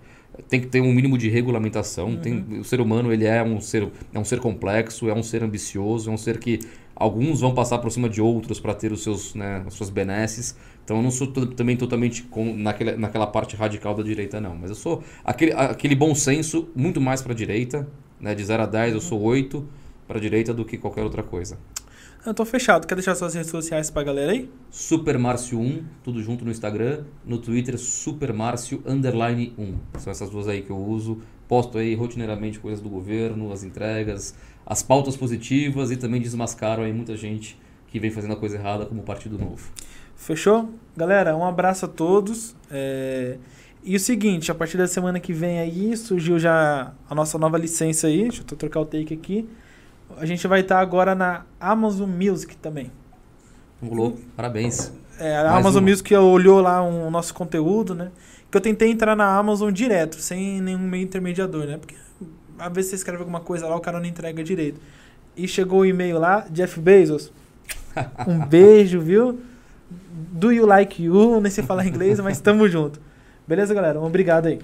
Tem 0.49 0.59
que 0.59 0.67
ter 0.67 0.81
um 0.81 0.91
mínimo 0.91 1.17
de 1.17 1.29
regulamentação. 1.29 2.15
Tem, 2.15 2.59
o 2.59 2.63
ser 2.63 2.81
humano, 2.81 3.11
ele 3.11 3.25
é 3.25 3.43
um 3.43 3.59
ser, 3.61 3.89
é 4.13 4.17
um 4.17 4.23
ser 4.23 4.39
complexo, 4.39 5.09
é 5.09 5.13
um 5.13 5.21
ser 5.21 5.43
ambicioso, 5.43 6.09
é 6.09 6.13
um 6.13 6.17
ser 6.17 6.39
que 6.39 6.59
alguns 6.95 7.41
vão 7.41 7.53
passar 7.53 7.79
por 7.79 7.91
cima 7.91 8.07
de 8.07 8.21
outros 8.21 8.59
para 8.59 8.73
ter 8.73 8.91
os 8.91 9.03
seus, 9.03 9.35
né, 9.35 9.63
as 9.67 9.73
suas 9.73 9.89
benesses. 9.89 10.55
Então 10.83 10.97
eu 10.97 11.03
não 11.03 11.11
sou 11.11 11.27
também 11.27 11.75
totalmente 11.75 12.23
com, 12.23 12.55
naquela, 12.55 12.95
naquela 12.97 13.27
parte 13.27 13.55
radical 13.55 13.93
da 13.93 14.03
direita, 14.03 14.39
não. 14.39 14.55
Mas 14.55 14.69
eu 14.69 14.75
sou 14.75 15.03
aquele, 15.23 15.51
aquele 15.53 15.95
bom 15.95 16.15
senso 16.15 16.69
muito 16.75 16.99
mais 16.99 17.21
para 17.21 17.33
a 17.33 17.35
direita, 17.35 17.87
né, 18.19 18.33
de 18.33 18.43
0 18.43 18.63
a 18.63 18.65
10 18.65 18.93
eu 18.93 19.01
sou 19.01 19.21
8 19.21 19.67
para 20.07 20.17
a 20.17 20.21
direita 20.21 20.53
do 20.53 20.65
que 20.65 20.77
qualquer 20.77 21.03
outra 21.03 21.23
coisa. 21.23 21.57
Eu 22.23 22.33
tô 22.35 22.45
fechado. 22.45 22.85
Quer 22.85 22.93
deixar 22.95 23.15
suas 23.15 23.33
redes 23.33 23.49
sociais 23.49 23.89
pra 23.89 24.03
galera 24.03 24.31
aí? 24.31 24.47
Supermárcio1, 24.71 25.83
tudo 26.03 26.21
junto 26.21 26.45
no 26.45 26.51
Instagram, 26.51 27.03
no 27.25 27.39
Twitter 27.39 27.77
Supermárcio 27.79 28.83
underline 28.85 29.53
1. 29.57 29.99
São 29.99 30.11
essas 30.11 30.29
duas 30.29 30.47
aí 30.47 30.61
que 30.61 30.69
eu 30.69 30.77
uso. 30.77 31.19
Posto 31.47 31.79
aí 31.79 31.95
rotineiramente 31.95 32.59
coisas 32.59 32.79
do 32.79 32.89
governo, 32.89 33.51
as 33.51 33.63
entregas, 33.63 34.35
as 34.65 34.83
pautas 34.83 35.17
positivas 35.17 35.89
e 35.89 35.97
também 35.97 36.21
desmascaram 36.21 36.83
aí 36.83 36.93
muita 36.93 37.17
gente 37.17 37.59
que 37.87 37.99
vem 37.99 38.11
fazendo 38.11 38.33
a 38.33 38.37
coisa 38.37 38.55
errada 38.55 38.85
como 38.85 39.01
Partido 39.01 39.37
Novo. 39.37 39.69
Fechou? 40.15 40.69
Galera, 40.95 41.35
um 41.35 41.43
abraço 41.43 41.85
a 41.85 41.87
todos. 41.87 42.55
É, 42.69 43.37
E 43.83 43.95
o 43.95 43.99
seguinte, 43.99 44.51
a 44.51 44.55
partir 44.55 44.77
da 44.77 44.87
semana 44.87 45.19
que 45.19 45.33
vem 45.33 45.59
aí, 45.59 45.97
surgiu 45.97 46.37
já 46.37 46.93
a 47.09 47.15
nossa 47.15 47.39
nova 47.39 47.57
licença 47.57 48.05
aí. 48.05 48.29
Deixa 48.29 48.43
eu 48.43 48.57
trocar 48.57 48.79
o 48.81 48.85
take 48.85 49.11
aqui. 49.11 49.49
A 50.17 50.25
gente 50.25 50.47
vai 50.47 50.61
estar 50.61 50.79
agora 50.79 51.15
na 51.15 51.43
Amazon 51.59 52.09
Music 52.09 52.55
também. 52.57 52.91
Louco, 53.81 54.19
parabéns. 54.35 54.91
É, 55.19 55.37
a 55.37 55.43
Mais 55.43 55.55
Amazon 55.57 55.83
uma. 55.83 55.89
Music 55.89 56.15
olhou 56.15 56.61
lá 56.61 56.81
o 56.81 57.09
nosso 57.09 57.33
conteúdo, 57.33 57.93
né? 57.93 58.11
Que 58.49 58.57
eu 58.57 58.61
tentei 58.61 58.89
entrar 58.89 59.15
na 59.15 59.37
Amazon 59.37 59.71
direto, 59.71 60.17
sem 60.17 60.61
nenhum 60.61 60.79
meio 60.79 61.03
intermediador, 61.03 61.65
né? 61.65 61.77
Porque 61.77 61.95
às 62.57 62.73
vezes 62.73 62.91
você 62.91 62.95
escreve 62.97 63.19
alguma 63.19 63.39
coisa 63.39 63.67
lá, 63.67 63.75
o 63.75 63.79
cara 63.79 63.99
não 63.99 64.05
entrega 64.05 64.43
direito. 64.43 64.79
E 65.35 65.47
chegou 65.47 65.79
o 65.79 65.85
e-mail 65.85 66.19
lá, 66.19 66.45
Jeff 66.49 66.79
Bezos. 66.79 67.31
Um 68.27 68.45
beijo, 68.45 69.01
viu? 69.01 69.39
Do 70.31 70.51
you 70.51 70.65
like 70.65 71.03
you? 71.03 71.41
Nem 71.41 71.51
sei 71.51 71.63
falar 71.63 71.85
inglês, 71.85 72.19
mas 72.19 72.39
tamo 72.39 72.67
junto. 72.67 73.01
Beleza, 73.45 73.73
galera? 73.73 73.99
Um 73.99 74.05
obrigado 74.05 74.45
aí. 74.45 74.59